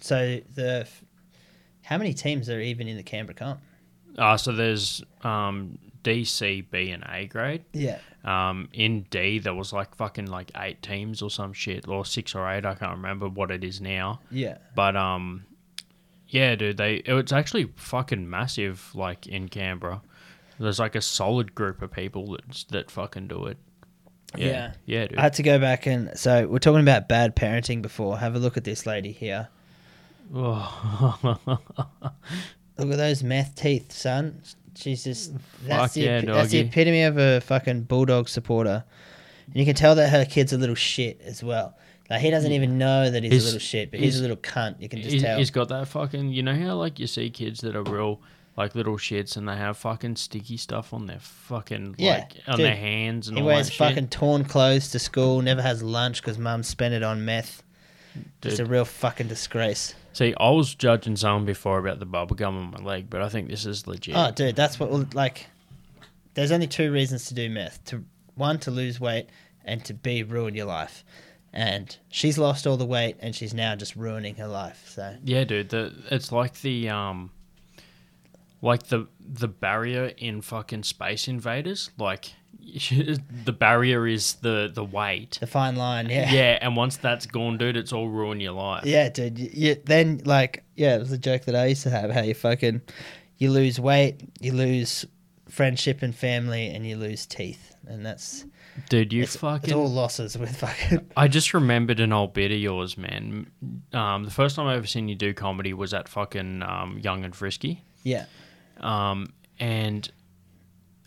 so 0.00 0.40
the 0.54 0.80
f- 0.82 1.02
how 1.82 1.96
many 1.96 2.12
teams 2.12 2.50
are 2.50 2.60
even 2.60 2.88
in 2.88 2.96
the 2.98 3.02
Canberra 3.02 3.34
Comp? 3.34 3.60
Uh, 4.18 4.36
so 4.36 4.52
there's 4.52 5.02
um, 5.22 5.78
D, 6.02 6.24
C, 6.24 6.60
B, 6.60 6.90
and 6.90 7.04
A 7.08 7.26
grade. 7.26 7.64
Yeah. 7.72 7.98
Um, 8.24 8.68
in 8.72 9.02
D, 9.10 9.38
there 9.38 9.54
was 9.54 9.72
like 9.72 9.94
fucking 9.94 10.26
like 10.26 10.50
eight 10.56 10.82
teams 10.82 11.22
or 11.22 11.30
some 11.30 11.52
shit, 11.52 11.88
or 11.88 12.04
six 12.04 12.34
or 12.34 12.50
eight. 12.50 12.66
I 12.66 12.74
can't 12.74 12.96
remember 12.96 13.28
what 13.28 13.50
it 13.50 13.64
is 13.64 13.80
now. 13.80 14.20
Yeah. 14.30 14.58
But 14.74 14.96
um, 14.96 15.46
yeah, 16.28 16.54
dude, 16.56 16.76
they 16.76 16.96
it's 16.96 17.32
actually 17.32 17.70
fucking 17.76 18.28
massive. 18.28 18.90
Like 18.94 19.26
in 19.26 19.48
Canberra, 19.48 20.02
there's 20.58 20.78
like 20.78 20.94
a 20.94 21.00
solid 21.00 21.54
group 21.54 21.80
of 21.80 21.90
people 21.90 22.32
that 22.32 22.64
that 22.70 22.90
fucking 22.90 23.28
do 23.28 23.46
it. 23.46 23.56
Yeah, 24.36 24.74
yeah, 24.84 25.06
dude. 25.06 25.18
I 25.18 25.22
had 25.22 25.32
to 25.34 25.42
go 25.42 25.58
back 25.58 25.86
and 25.86 26.10
so 26.18 26.46
we're 26.46 26.58
talking 26.58 26.82
about 26.82 27.08
bad 27.08 27.34
parenting 27.34 27.80
before. 27.80 28.18
Have 28.18 28.34
a 28.34 28.38
look 28.38 28.58
at 28.58 28.64
this 28.64 28.84
lady 28.84 29.12
here. 29.12 29.48
Look 32.78 32.90
at 32.92 32.96
those 32.96 33.22
meth 33.22 33.54
teeth, 33.56 33.92
son. 33.92 34.42
She's 34.76 35.02
just 35.04 35.32
that's, 35.66 35.82
Fuck 35.82 35.92
the, 35.94 36.00
yeah, 36.02 36.20
that's 36.20 36.50
the 36.50 36.58
doggy. 36.62 36.68
epitome 36.68 37.02
of 37.02 37.18
a 37.18 37.40
fucking 37.40 37.82
bulldog 37.82 38.28
supporter. 38.28 38.84
And 39.46 39.56
you 39.56 39.64
can 39.64 39.74
tell 39.74 39.94
that 39.96 40.10
her 40.10 40.24
kid's 40.24 40.52
a 40.52 40.58
little 40.58 40.74
shit 40.76 41.20
as 41.24 41.42
well. 41.42 41.76
Like 42.08 42.20
he 42.20 42.30
doesn't 42.30 42.52
even 42.52 42.78
know 42.78 43.10
that 43.10 43.22
he's, 43.22 43.32
He's- 43.32 43.42
a 43.42 43.46
little 43.46 43.60
shit, 43.60 43.90
but 43.90 43.98
he's, 44.00 44.14
he's- 44.14 44.18
a 44.20 44.22
little 44.22 44.36
cunt. 44.36 44.80
You 44.80 44.88
can 44.88 45.00
just 45.00 45.10
He's- 45.12 45.22
tell. 45.24 45.38
he's 45.38 45.50
got 45.50 45.68
that 45.70 45.88
fucking. 45.88 46.30
You 46.30 46.42
know 46.44 46.54
how 46.54 46.76
like 46.76 46.98
you 47.00 47.06
see 47.08 47.28
kids 47.30 47.60
that 47.62 47.74
are 47.74 47.82
real 47.82 48.20
like 48.56 48.74
little 48.74 48.96
shits, 48.96 49.36
and 49.36 49.48
they 49.48 49.56
have 49.56 49.76
fucking 49.76 50.16
sticky 50.16 50.56
stuff 50.56 50.92
on 50.94 51.06
their 51.06 51.18
fucking 51.20 51.96
Yeah, 51.98 52.18
like 52.18 52.32
on 52.46 52.56
dude. 52.56 52.66
their 52.66 52.76
hands 52.76 53.28
and 53.28 53.36
He 53.36 53.42
all 53.42 53.46
wears 53.48 53.68
that 53.68 53.74
fucking 53.74 54.04
shit. 54.04 54.10
torn 54.12 54.44
clothes 54.44 54.90
to 54.90 54.98
school. 54.98 55.42
Never 55.42 55.62
has 55.62 55.82
lunch 55.82 56.20
because 56.22 56.38
mum 56.38 56.62
spent 56.62 56.94
it 56.94 57.02
on 57.02 57.24
meth. 57.24 57.62
Just 58.42 58.56
Dude. 58.58 58.66
a 58.66 58.68
real 58.70 58.84
fucking 58.84 59.28
disgrace. 59.28 59.94
See, 60.18 60.34
I 60.40 60.50
was 60.50 60.74
judging 60.74 61.14
someone 61.14 61.44
before 61.44 61.78
about 61.78 62.00
the 62.00 62.04
bubble 62.04 62.34
gum 62.34 62.56
on 62.56 62.72
my 62.72 62.78
leg, 62.84 63.08
but 63.08 63.22
I 63.22 63.28
think 63.28 63.48
this 63.48 63.64
is 63.64 63.86
legit. 63.86 64.16
Oh, 64.16 64.32
dude, 64.32 64.56
that's 64.56 64.80
what 64.80 65.14
like. 65.14 65.46
There's 66.34 66.50
only 66.50 66.66
two 66.66 66.90
reasons 66.90 67.26
to 67.26 67.34
do 67.34 67.48
meth: 67.48 67.84
to 67.84 68.02
one 68.34 68.58
to 68.60 68.72
lose 68.72 68.98
weight, 68.98 69.28
and 69.64 69.84
to 69.84 69.94
b 69.94 70.24
ruin 70.24 70.56
your 70.56 70.66
life. 70.66 71.04
And 71.52 71.96
she's 72.08 72.36
lost 72.36 72.66
all 72.66 72.76
the 72.76 72.84
weight, 72.84 73.14
and 73.20 73.32
she's 73.32 73.54
now 73.54 73.76
just 73.76 73.94
ruining 73.94 74.34
her 74.34 74.48
life. 74.48 74.90
So 74.92 75.14
Yeah, 75.22 75.44
dude. 75.44 75.68
The 75.68 75.94
it's 76.10 76.32
like 76.32 76.62
the 76.62 76.88
um, 76.88 77.30
like 78.60 78.88
the 78.88 79.06
the 79.20 79.46
barrier 79.46 80.06
in 80.16 80.40
fucking 80.40 80.82
Space 80.82 81.28
Invaders. 81.28 81.92
Like 81.96 82.32
the 83.44 83.52
barrier 83.52 84.06
is 84.06 84.34
the 84.34 84.70
the 84.72 84.84
weight. 84.84 85.38
the 85.40 85.46
fine 85.46 85.76
line, 85.76 86.08
yeah, 86.10 86.30
Yeah, 86.30 86.58
and 86.60 86.76
once 86.76 86.96
that's 86.96 87.26
gone, 87.26 87.58
dude, 87.58 87.76
it's 87.76 87.92
all 87.92 88.08
ruin 88.08 88.40
your 88.40 88.52
life. 88.52 88.84
yeah, 88.84 89.08
dude. 89.08 89.38
You, 89.38 89.50
you, 89.52 89.76
then 89.84 90.20
like, 90.24 90.64
yeah, 90.76 90.96
it 90.96 90.98
was 91.00 91.12
a 91.12 91.18
joke 91.18 91.44
that 91.46 91.54
I 91.56 91.66
used 91.66 91.82
to 91.84 91.90
have. 91.90 92.10
How 92.10 92.22
you 92.22 92.34
fucking, 92.34 92.82
you 93.38 93.50
lose 93.50 93.80
weight, 93.80 94.20
you 94.40 94.52
lose 94.52 95.04
friendship 95.48 96.02
and 96.02 96.14
family, 96.14 96.68
and 96.68 96.86
you 96.86 96.96
lose 96.96 97.24
teeth, 97.26 97.74
and 97.86 98.04
that's 98.04 98.44
dude, 98.90 99.12
you 99.12 99.22
it's, 99.22 99.36
fucking. 99.36 99.70
it's 99.70 99.72
all 99.72 99.90
losses 99.90 100.36
with 100.36 100.56
fucking. 100.56 101.06
I 101.16 101.28
just 101.28 101.54
remembered 101.54 102.00
an 102.00 102.12
old 102.12 102.34
bit 102.34 102.50
of 102.52 102.58
yours, 102.58 102.98
man. 102.98 103.50
Um, 103.92 104.24
the 104.24 104.30
first 104.30 104.56
time 104.56 104.66
I 104.66 104.76
ever 104.76 104.86
seen 104.86 105.08
you 105.08 105.14
do 105.14 105.32
comedy 105.32 105.72
was 105.72 105.94
at 105.94 106.08
fucking 106.08 106.62
um, 106.62 106.98
Young 107.02 107.24
and 107.24 107.34
Frisky. 107.34 107.82
Yeah, 108.04 108.26
Um, 108.80 109.32
and 109.58 110.08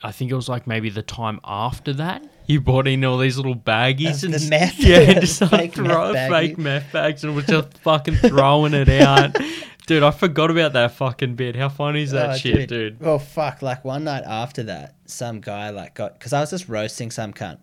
I 0.03 0.11
think 0.11 0.31
it 0.31 0.35
was 0.35 0.49
like 0.49 0.65
maybe 0.67 0.89
the 0.89 1.01
time 1.03 1.39
after 1.43 1.93
that. 1.93 2.23
You 2.47 2.59
brought 2.59 2.87
in 2.87 3.05
all 3.05 3.17
these 3.17 3.37
little 3.37 3.55
baggies 3.55 4.23
Of 4.23 4.33
and 4.33 4.49
meth? 4.49 4.79
yeah, 4.79 5.13
just 5.19 5.35
started 5.35 5.57
Fake 5.57 5.77
meth 5.77 5.87
throwing 5.87 6.29
fake 6.29 6.57
meth 6.57 6.91
bags 6.91 7.23
and 7.23 7.35
was 7.35 7.45
just 7.45 7.77
fucking 7.79 8.15
throwing 8.15 8.73
it 8.73 8.89
out. 8.89 9.35
Dude, 9.87 10.03
I 10.03 10.11
forgot 10.11 10.49
about 10.51 10.73
that 10.73 10.91
fucking 10.93 11.35
bit. 11.35 11.55
How 11.55 11.69
funny 11.69 12.03
is 12.03 12.11
that 12.11 12.29
Oh, 12.31 12.37
shit, 12.37 12.69
dude? 12.69 12.99
Well, 12.99 13.19
fuck. 13.19 13.61
Like 13.61 13.83
one 13.83 14.03
night 14.03 14.23
after 14.25 14.63
that, 14.63 14.95
some 15.05 15.41
guy 15.41 15.69
like 15.71 15.95
got 15.95 16.13
because 16.17 16.33
I 16.33 16.39
was 16.39 16.49
just 16.51 16.69
roasting 16.69 17.09
some 17.11 17.33
cunt, 17.33 17.57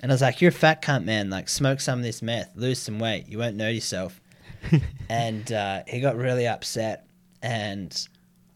and 0.00 0.10
I 0.10 0.14
was 0.14 0.20
like, 0.20 0.40
"You're 0.40 0.50
a 0.50 0.52
fat 0.52 0.82
cunt, 0.82 1.04
man. 1.04 1.30
Like, 1.30 1.48
smoke 1.48 1.80
some 1.80 2.00
of 2.00 2.04
this 2.04 2.22
meth, 2.22 2.50
lose 2.56 2.80
some 2.80 2.98
weight. 2.98 3.28
You 3.28 3.38
won't 3.38 3.56
know 3.56 3.68
yourself." 3.68 4.20
and 5.08 5.50
uh, 5.52 5.82
he 5.86 6.00
got 6.00 6.16
really 6.16 6.46
upset. 6.46 7.06
And 7.40 7.96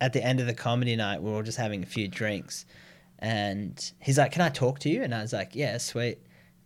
at 0.00 0.12
the 0.12 0.22
end 0.22 0.40
of 0.40 0.46
the 0.46 0.52
comedy 0.54 0.96
night, 0.96 1.22
we 1.22 1.30
were 1.30 1.36
all 1.36 1.42
just 1.42 1.56
having 1.56 1.82
a 1.82 1.86
few 1.86 2.08
drinks, 2.08 2.66
and 3.24 3.92
he's 4.00 4.18
like, 4.18 4.32
"Can 4.32 4.42
I 4.42 4.50
talk 4.50 4.78
to 4.80 4.88
you?" 4.88 5.02
And 5.02 5.14
I 5.14 5.22
was 5.22 5.32
like, 5.32 5.54
"Yeah, 5.54 5.78
sweet." 5.78 6.18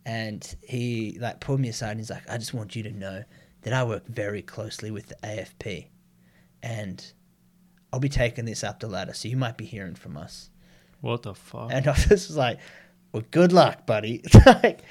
And 0.05 0.43
he 0.61 1.17
like 1.19 1.39
pulled 1.39 1.59
me 1.59 1.69
aside 1.69 1.91
and 1.91 1.99
he's 1.99 2.09
like, 2.09 2.29
"I 2.29 2.37
just 2.37 2.53
want 2.53 2.75
you 2.75 2.83
to 2.83 2.91
know 2.91 3.23
that 3.61 3.73
I 3.73 3.83
work 3.83 4.05
very 4.07 4.41
closely 4.41 4.91
with 4.91 5.07
the 5.07 5.15
AFP, 5.23 5.87
and." 6.61 7.13
I'll 7.91 7.99
be 7.99 8.07
taking 8.07 8.45
this 8.45 8.63
up 8.63 8.79
the 8.79 8.87
ladder, 8.87 9.13
so 9.15 9.27
you 9.27 9.35
might 9.35 9.57
be 9.57 9.65
hearing 9.65 9.95
from 9.95 10.15
us. 10.15 10.51
What 11.01 11.23
the 11.23 11.33
fuck? 11.33 11.69
And 11.73 11.87
I 11.87 11.97
was 12.11 12.37
like, 12.37 12.59
well, 13.11 13.23
good 13.31 13.51
luck, 13.51 13.87
buddy. 13.87 14.21
like, 14.45 14.81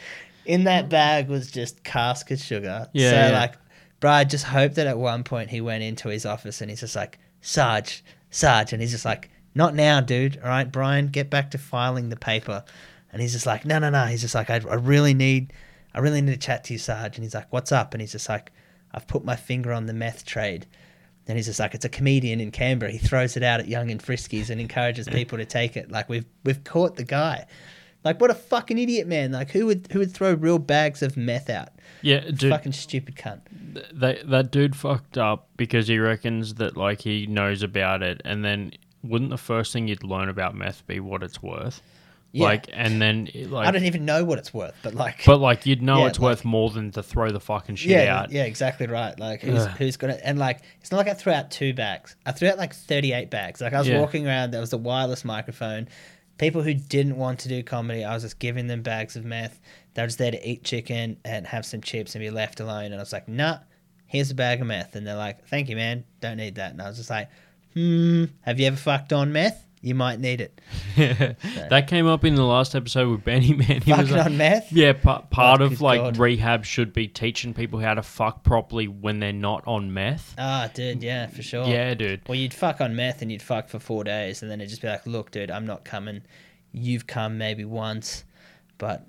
in 0.44 0.64
that 0.64 0.88
bag 0.88 1.28
was 1.28 1.48
just 1.48 1.84
caster 1.84 2.36
sugar. 2.36 2.88
Yeah, 2.92 3.10
So, 3.10 3.16
yeah. 3.16 3.38
like, 3.38 3.54
bro, 4.00 4.10
I 4.10 4.24
just 4.24 4.46
hope 4.46 4.74
that 4.74 4.88
at 4.88 4.98
one 4.98 5.22
point 5.22 5.48
he 5.50 5.60
went 5.60 5.84
into 5.84 6.08
his 6.08 6.26
office 6.26 6.60
and 6.60 6.70
he's 6.70 6.80
just 6.80 6.96
like, 6.96 7.20
Sarge, 7.40 8.02
Sarge. 8.30 8.72
And 8.72 8.82
he's 8.82 8.90
just 8.90 9.04
like, 9.04 9.30
not 9.58 9.74
now, 9.74 10.00
dude. 10.00 10.38
All 10.42 10.48
right, 10.48 10.70
Brian, 10.70 11.08
get 11.08 11.28
back 11.28 11.50
to 11.50 11.58
filing 11.58 12.08
the 12.08 12.16
paper. 12.16 12.64
And 13.12 13.20
he's 13.20 13.32
just 13.32 13.44
like, 13.44 13.64
no, 13.66 13.78
no, 13.78 13.90
no. 13.90 14.06
He's 14.06 14.22
just 14.22 14.34
like, 14.34 14.48
I, 14.48 14.56
I 14.56 14.74
really 14.74 15.12
need, 15.14 15.52
I 15.92 15.98
really 15.98 16.20
need 16.22 16.32
to 16.32 16.38
chat 16.38 16.64
to 16.64 16.72
you, 16.74 16.78
Sarge. 16.78 17.16
And 17.16 17.24
he's 17.24 17.34
like, 17.34 17.52
what's 17.52 17.72
up? 17.72 17.92
And 17.92 18.00
he's 18.00 18.12
just 18.12 18.28
like, 18.28 18.52
I've 18.94 19.06
put 19.06 19.24
my 19.24 19.36
finger 19.36 19.72
on 19.72 19.86
the 19.86 19.92
meth 19.92 20.24
trade. 20.24 20.66
And 21.26 21.36
he's 21.36 21.46
just 21.46 21.58
like, 21.60 21.74
it's 21.74 21.84
a 21.84 21.90
comedian 21.90 22.40
in 22.40 22.50
Canberra. 22.50 22.90
He 22.90 22.96
throws 22.98 23.36
it 23.36 23.42
out 23.42 23.60
at 23.60 23.68
Young 23.68 23.90
and 23.90 24.02
Friskies 24.02 24.48
and 24.48 24.60
encourages 24.60 25.08
people 25.08 25.36
to 25.36 25.44
take 25.44 25.76
it. 25.76 25.90
Like 25.90 26.08
we've 26.08 26.24
we've 26.44 26.64
caught 26.64 26.96
the 26.96 27.04
guy. 27.04 27.44
Like 28.04 28.18
what 28.20 28.30
a 28.30 28.34
fucking 28.34 28.78
idiot, 28.78 29.06
man! 29.06 29.32
Like 29.32 29.50
who 29.50 29.66
would 29.66 29.88
who 29.90 29.98
would 29.98 30.12
throw 30.14 30.32
real 30.32 30.58
bags 30.58 31.02
of 31.02 31.16
meth 31.18 31.50
out? 31.50 31.70
yeah, 32.00 32.20
dude, 32.20 32.50
Fucking 32.50 32.72
stupid 32.72 33.16
cunt. 33.16 33.40
th- 33.74 33.86
that 33.92 34.30
that 34.30 34.50
dude 34.52 34.74
fucked 34.76 35.18
up 35.18 35.48
because 35.58 35.88
he 35.88 35.98
reckons 35.98 36.54
that 36.54 36.76
like 36.76 37.00
he 37.02 37.26
knows 37.26 37.62
about 37.62 38.02
it, 38.02 38.22
and 38.24 38.42
then 38.44 38.72
wouldn't 39.02 39.30
the 39.30 39.38
first 39.38 39.72
thing 39.72 39.88
you'd 39.88 40.02
learn 40.04 40.28
about 40.28 40.54
meth 40.54 40.86
be 40.86 41.00
what 41.00 41.22
it's 41.22 41.42
worth? 41.42 41.80
Yeah. 42.32 42.44
Like, 42.44 42.66
and 42.74 43.00
then 43.00 43.30
like, 43.34 43.66
I 43.66 43.70
don't 43.70 43.84
even 43.84 44.04
know 44.04 44.22
what 44.22 44.38
it's 44.38 44.52
worth, 44.52 44.74
but 44.82 44.92
like, 44.94 45.24
But 45.24 45.38
like 45.38 45.64
you'd 45.64 45.80
know 45.80 46.00
Yeah, 46.00 46.08
it's 46.08 46.18
like- 46.18 46.24
worth 46.36 46.44
more 46.44 46.68
than 46.68 46.90
to 46.92 47.02
throw 47.02 47.30
the 47.30 47.40
fucking 47.40 47.76
shit 47.76 47.90
yeah, 47.92 48.18
out. 48.18 48.30
yeah, 48.30 48.44
exactly 48.44 48.86
right. 48.86 49.18
Like 49.18 49.40
who's 49.40 49.62
Ugh. 49.62 49.70
who's 49.78 49.96
gonna 49.96 50.18
and 50.22 50.38
like 50.38 50.60
it's 50.80 50.90
not 50.92 50.98
like 50.98 51.08
I 51.08 51.14
threw 51.14 51.32
out 51.32 51.50
two 51.50 51.72
bags. 51.72 52.16
I 52.26 52.32
threw 52.32 52.48
out 52.48 52.58
like 52.58 52.74
thirty 52.74 53.12
eight 53.14 53.30
bags. 53.30 53.62
Like 53.62 53.72
I 53.72 53.78
was 53.78 53.88
Yeah. 53.88 53.98
walking 54.00 54.26
around, 54.26 54.50
there 54.50 54.60
was 54.60 54.74
a 54.74 54.78
wireless 54.78 55.24
microphone. 55.24 55.88
People 56.36 56.62
who 56.62 56.74
didn't 56.74 57.16
want 57.16 57.38
to 57.40 57.48
do 57.48 57.62
comedy, 57.62 58.04
I 58.04 58.12
was 58.12 58.22
just 58.24 58.38
giving 58.38 58.66
them 58.66 58.82
bags 58.82 59.16
of 59.16 59.24
meth. 59.24 59.58
They 59.94 60.02
were 60.02 60.06
just 60.08 60.18
there 60.18 60.30
to 60.30 60.48
eat 60.48 60.62
chicken 60.64 61.16
and 61.24 61.46
have 61.46 61.64
some 61.64 61.80
chips 61.80 62.14
and 62.14 62.20
be 62.22 62.30
left 62.30 62.60
alone. 62.60 62.86
And 62.86 62.96
I 62.96 62.98
was 62.98 63.12
like, 63.12 63.26
nah, 63.26 63.58
here's 64.06 64.30
a 64.30 64.34
bag 64.36 64.60
of 64.60 64.66
meth. 64.66 64.94
And 64.94 65.04
they're 65.06 65.16
like, 65.16 65.46
thank 65.48 65.68
you, 65.70 65.74
man. 65.76 66.04
Don't 66.20 66.36
need 66.36 66.56
that. 66.56 66.72
And 66.72 66.80
I 66.82 66.88
was 66.88 66.98
just 66.98 67.10
like, 67.10 67.28
hmm, 67.78 68.24
have 68.42 68.58
you 68.58 68.66
ever 68.66 68.76
fucked 68.76 69.12
on 69.12 69.32
meth? 69.32 69.64
You 69.80 69.94
might 69.94 70.18
need 70.18 70.40
it. 70.40 70.60
Yeah, 70.96 71.34
that 71.70 71.86
came 71.86 72.08
up 72.08 72.24
in 72.24 72.34
the 72.34 72.42
last 72.42 72.74
episode 72.74 73.10
with 73.10 73.22
Benny 73.24 73.52
Man. 73.54 73.80
He 73.80 73.92
was 73.92 74.00
Fucking 74.00 74.16
like, 74.16 74.26
on 74.26 74.36
meth? 74.36 74.72
yeah, 74.72 74.92
pa- 74.92 75.20
part 75.20 75.60
Oh, 75.60 75.66
of 75.66 75.80
like 75.80 76.00
God. 76.00 76.16
rehab 76.16 76.64
should 76.64 76.92
be 76.92 77.06
teaching 77.06 77.54
people 77.54 77.78
how 77.78 77.94
to 77.94 78.02
fuck 78.02 78.42
properly 78.42 78.88
when 78.88 79.20
they're 79.20 79.32
not 79.32 79.62
on 79.68 79.94
meth. 79.94 80.34
Ah, 80.36 80.68
dude, 80.74 81.04
yeah, 81.04 81.28
for 81.28 81.42
sure. 81.42 81.64
Yeah, 81.64 81.94
dude. 81.94 82.22
Well, 82.28 82.34
you'd 82.36 82.52
fuck 82.54 82.80
on 82.80 82.96
meth 82.96 83.22
and 83.22 83.30
you'd 83.30 83.40
fuck 83.40 83.68
for 83.68 83.78
four 83.78 84.02
days, 84.02 84.42
and 84.42 84.50
then 84.50 84.60
it'd 84.60 84.70
just 84.70 84.82
be 84.82 84.88
like, 84.88 85.06
"Look, 85.06 85.30
dude, 85.30 85.50
I'm 85.52 85.64
not 85.66 85.84
coming. 85.84 86.22
You've 86.72 87.06
come 87.06 87.38
maybe 87.38 87.64
once, 87.64 88.24
but 88.78 89.06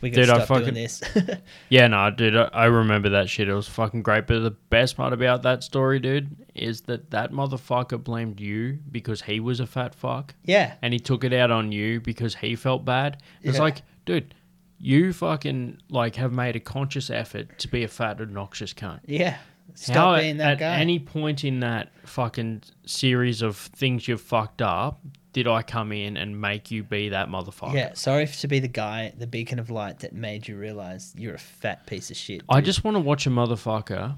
we 0.00 0.10
Dude, 0.10 0.28
I 0.30 0.34
stop 0.36 0.48
fucking- 0.48 0.64
doing 0.64 0.74
this." 0.74 1.02
Yeah, 1.68 1.86
no, 1.88 2.10
dude, 2.10 2.36
I, 2.36 2.44
I 2.52 2.64
remember 2.66 3.08
that 3.10 3.28
shit. 3.28 3.48
It 3.48 3.54
was 3.54 3.68
fucking 3.68 4.02
great. 4.02 4.26
But 4.26 4.40
the 4.40 4.50
best 4.50 4.96
part 4.96 5.12
about 5.12 5.42
that 5.42 5.62
story, 5.64 5.98
dude, 5.98 6.36
is 6.54 6.82
that 6.82 7.10
that 7.10 7.32
motherfucker 7.32 8.02
blamed 8.02 8.40
you 8.40 8.78
because 8.90 9.22
he 9.22 9.40
was 9.40 9.60
a 9.60 9.66
fat 9.66 9.94
fuck, 9.94 10.34
yeah, 10.44 10.74
and 10.82 10.92
he 10.92 10.98
took 11.00 11.24
it 11.24 11.32
out 11.32 11.50
on 11.50 11.72
you 11.72 12.00
because 12.00 12.34
he 12.36 12.54
felt 12.56 12.84
bad. 12.84 13.22
It's 13.42 13.56
Yeah. 13.56 13.62
like, 13.62 13.82
dude, 14.04 14.34
you 14.78 15.12
fucking 15.12 15.78
like 15.88 16.16
have 16.16 16.32
made 16.32 16.56
a 16.56 16.60
conscious 16.60 17.08
effort 17.10 17.58
to 17.60 17.68
be 17.68 17.82
a 17.84 17.88
fat, 17.88 18.20
obnoxious 18.20 18.74
cunt. 18.74 19.00
yeah. 19.06 19.36
Stop 19.76 19.96
How 19.96 20.20
being 20.20 20.36
that 20.36 20.52
at 20.52 20.58
guy. 20.60 20.76
any 20.76 20.98
point 21.00 21.42
in 21.42 21.60
that 21.60 21.90
fucking 22.04 22.62
series 22.86 23.40
of 23.42 23.56
things 23.56 24.06
you've 24.06 24.20
fucked 24.20 24.60
up 24.62 25.00
did 25.34 25.46
I 25.48 25.62
come 25.62 25.92
in 25.92 26.16
and 26.16 26.40
make 26.40 26.70
you 26.70 26.82
be 26.82 27.10
that 27.10 27.28
motherfucker? 27.28 27.74
yeah, 27.74 27.92
sorry 27.92 28.26
to 28.26 28.48
be 28.48 28.60
the 28.60 28.68
guy, 28.68 29.12
the 29.18 29.26
beacon 29.26 29.58
of 29.58 29.68
light 29.68 29.98
that 29.98 30.14
made 30.14 30.48
you 30.48 30.56
realize 30.56 31.12
you're 31.18 31.34
a 31.34 31.38
fat 31.38 31.86
piece 31.86 32.10
of 32.10 32.16
shit. 32.16 32.42
I 32.48 32.62
just 32.62 32.84
want 32.84 32.94
to 32.94 33.00
watch 33.00 33.26
a 33.26 33.30
motherfucker 33.30 34.16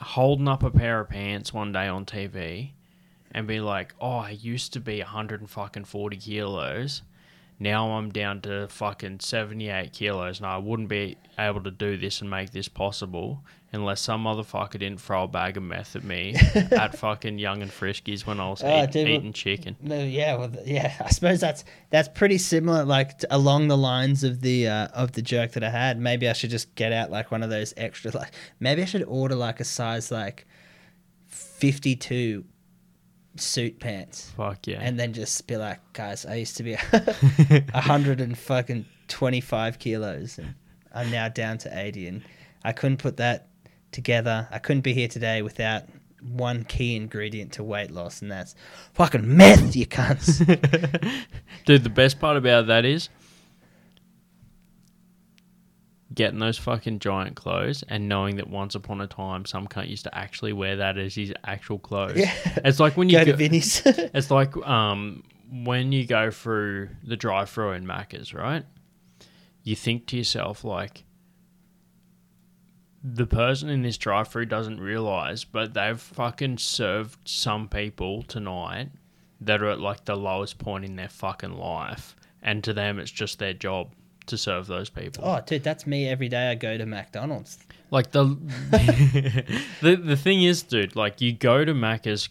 holding 0.00 0.48
up 0.48 0.62
a 0.62 0.70
pair 0.70 1.00
of 1.00 1.10
pants 1.10 1.52
one 1.52 1.72
day 1.72 1.88
on 1.88 2.06
TV 2.06 2.70
and 3.32 3.46
be 3.46 3.60
like, 3.60 3.94
"Oh, 4.00 4.18
I 4.18 4.30
used 4.30 4.72
to 4.74 4.80
be 4.80 5.00
140 5.00 6.16
kilos. 6.16 7.02
Now 7.58 7.92
I'm 7.92 8.10
down 8.10 8.42
to 8.42 8.68
fucking 8.68 9.20
78 9.20 9.92
kilos, 9.92 10.38
and 10.38 10.46
I 10.46 10.58
wouldn't 10.58 10.88
be 10.88 11.16
able 11.38 11.62
to 11.62 11.70
do 11.70 11.96
this 11.96 12.20
and 12.20 12.30
make 12.30 12.50
this 12.50 12.68
possible 12.68 13.42
unless 13.76 14.00
some 14.00 14.24
motherfucker 14.24 14.72
didn't 14.72 15.00
throw 15.00 15.22
a 15.22 15.28
bag 15.28 15.56
of 15.56 15.62
meth 15.62 15.94
at 15.94 16.02
me 16.02 16.34
at 16.54 16.98
fucking 16.98 17.38
Young 17.38 17.62
and 17.62 17.70
Friskies 17.70 18.26
when 18.26 18.40
I 18.40 18.48
was 18.50 18.62
Oh, 18.64 18.82
eat- 18.82 18.90
dude, 18.90 19.06
well- 19.06 19.16
eating 19.18 19.32
chicken." 19.32 19.76
No, 19.80 20.02
yeah, 20.02 20.34
well, 20.36 20.50
yeah. 20.64 20.94
I 21.04 21.10
suppose 21.10 21.38
that's 21.40 21.64
that's 21.90 22.08
pretty 22.08 22.38
similar, 22.38 22.84
like 22.84 23.18
t- 23.20 23.26
along 23.30 23.68
the 23.68 23.76
lines 23.76 24.24
of 24.24 24.40
the 24.40 24.66
uh, 24.68 24.86
of 24.88 25.12
the 25.12 25.22
joke 25.22 25.52
that 25.52 25.62
I 25.62 25.70
had. 25.70 26.00
Maybe 26.00 26.28
I 26.28 26.32
should 26.32 26.50
just 26.50 26.74
get 26.74 26.92
out 26.92 27.10
like 27.12 27.30
one 27.30 27.42
of 27.44 27.50
those 27.50 27.72
extra, 27.76 28.10
like 28.10 28.32
maybe 28.58 28.82
I 28.82 28.86
should 28.86 29.04
order 29.04 29.36
like 29.36 29.60
a 29.60 29.64
size 29.64 30.10
like 30.10 30.46
fifty 31.28 31.94
two 31.96 32.44
suit 33.38 33.78
pants, 33.80 34.32
Fuck 34.36 34.66
yeah. 34.66 34.78
and 34.80 34.98
then 34.98 35.12
just 35.12 35.46
be 35.46 35.56
like, 35.58 35.80
guys, 35.92 36.24
I 36.24 36.36
used 36.36 36.56
to 36.56 36.62
be 36.62 36.72
a 36.72 37.80
hundred 37.80 38.20
and 38.20 38.36
fucking 38.36 38.86
twenty 39.08 39.40
five 39.40 39.78
kilos, 39.78 40.38
and 40.38 40.54
I'm 40.94 41.10
now 41.10 41.28
down 41.28 41.58
to 41.58 41.78
eighty, 41.78 42.06
and 42.08 42.22
I 42.64 42.72
couldn't 42.72 42.96
put 42.98 43.18
that 43.18 43.48
together. 43.96 44.46
I 44.52 44.60
couldn't 44.60 44.82
be 44.82 44.92
here 44.92 45.08
today 45.08 45.42
without 45.42 45.82
one 46.22 46.62
key 46.64 46.94
ingredient 46.94 47.52
to 47.54 47.64
weight 47.64 47.90
loss, 47.90 48.22
and 48.22 48.30
that's 48.30 48.54
fucking 48.94 49.36
meth, 49.36 49.74
you 49.74 49.86
cunts. 49.86 50.38
Dude, 51.64 51.82
the 51.82 51.90
best 51.90 52.20
part 52.20 52.36
about 52.36 52.68
that 52.68 52.84
is 52.84 53.08
getting 56.14 56.38
those 56.38 56.56
fucking 56.56 56.98
giant 57.00 57.34
clothes 57.36 57.82
and 57.88 58.08
knowing 58.08 58.36
that 58.36 58.48
once 58.48 58.74
upon 58.74 59.00
a 59.00 59.06
time 59.06 59.44
some 59.44 59.66
cunt 59.66 59.88
used 59.88 60.04
to 60.04 60.16
actually 60.16 60.52
wear 60.52 60.76
that 60.76 60.96
as 60.96 61.14
his 61.14 61.32
actual 61.44 61.78
clothes. 61.78 62.16
Yeah. 62.16 62.32
It's 62.64 62.78
like 62.80 62.96
when 62.96 63.08
you 63.08 63.18
Go 63.18 63.24
to 63.24 63.30
go- 63.32 63.36
Vinny's. 63.36 63.82
it's 63.86 64.30
like 64.30 64.56
um 64.66 65.22
when 65.50 65.92
you 65.92 66.06
go 66.06 66.30
through 66.30 66.88
the 67.04 67.16
drive-through 67.16 67.72
in 67.72 67.84
Macca's, 67.86 68.34
right? 68.34 68.64
You 69.62 69.76
think 69.76 70.06
to 70.08 70.16
yourself 70.16 70.64
like 70.64 71.04
the 73.02 73.26
person 73.26 73.68
in 73.68 73.82
this 73.82 73.96
drive-through 73.96 74.46
doesn't 74.46 74.80
realize, 74.80 75.44
but 75.44 75.74
they've 75.74 76.00
fucking 76.00 76.58
served 76.58 77.18
some 77.28 77.68
people 77.68 78.22
tonight 78.22 78.90
that 79.40 79.62
are 79.62 79.70
at 79.70 79.80
like 79.80 80.04
the 80.04 80.16
lowest 80.16 80.58
point 80.58 80.84
in 80.84 80.96
their 80.96 81.08
fucking 81.08 81.56
life, 81.56 82.16
and 82.42 82.64
to 82.64 82.72
them 82.72 82.98
it's 82.98 83.10
just 83.10 83.38
their 83.38 83.52
job 83.52 83.92
to 84.26 84.36
serve 84.36 84.66
those 84.66 84.90
people. 84.90 85.24
oh, 85.24 85.40
dude, 85.46 85.62
that's 85.62 85.86
me 85.86 86.08
every 86.08 86.28
day 86.28 86.50
I 86.50 86.54
go 86.54 86.76
to 86.76 86.84
McDonald's. 86.84 87.58
Like 87.90 88.10
the 88.10 88.24
the 89.80 89.96
the 89.96 90.16
thing 90.16 90.42
is, 90.42 90.62
dude, 90.62 90.96
like 90.96 91.20
you 91.20 91.32
go 91.32 91.64
to 91.64 91.72
Macca's 91.72 92.28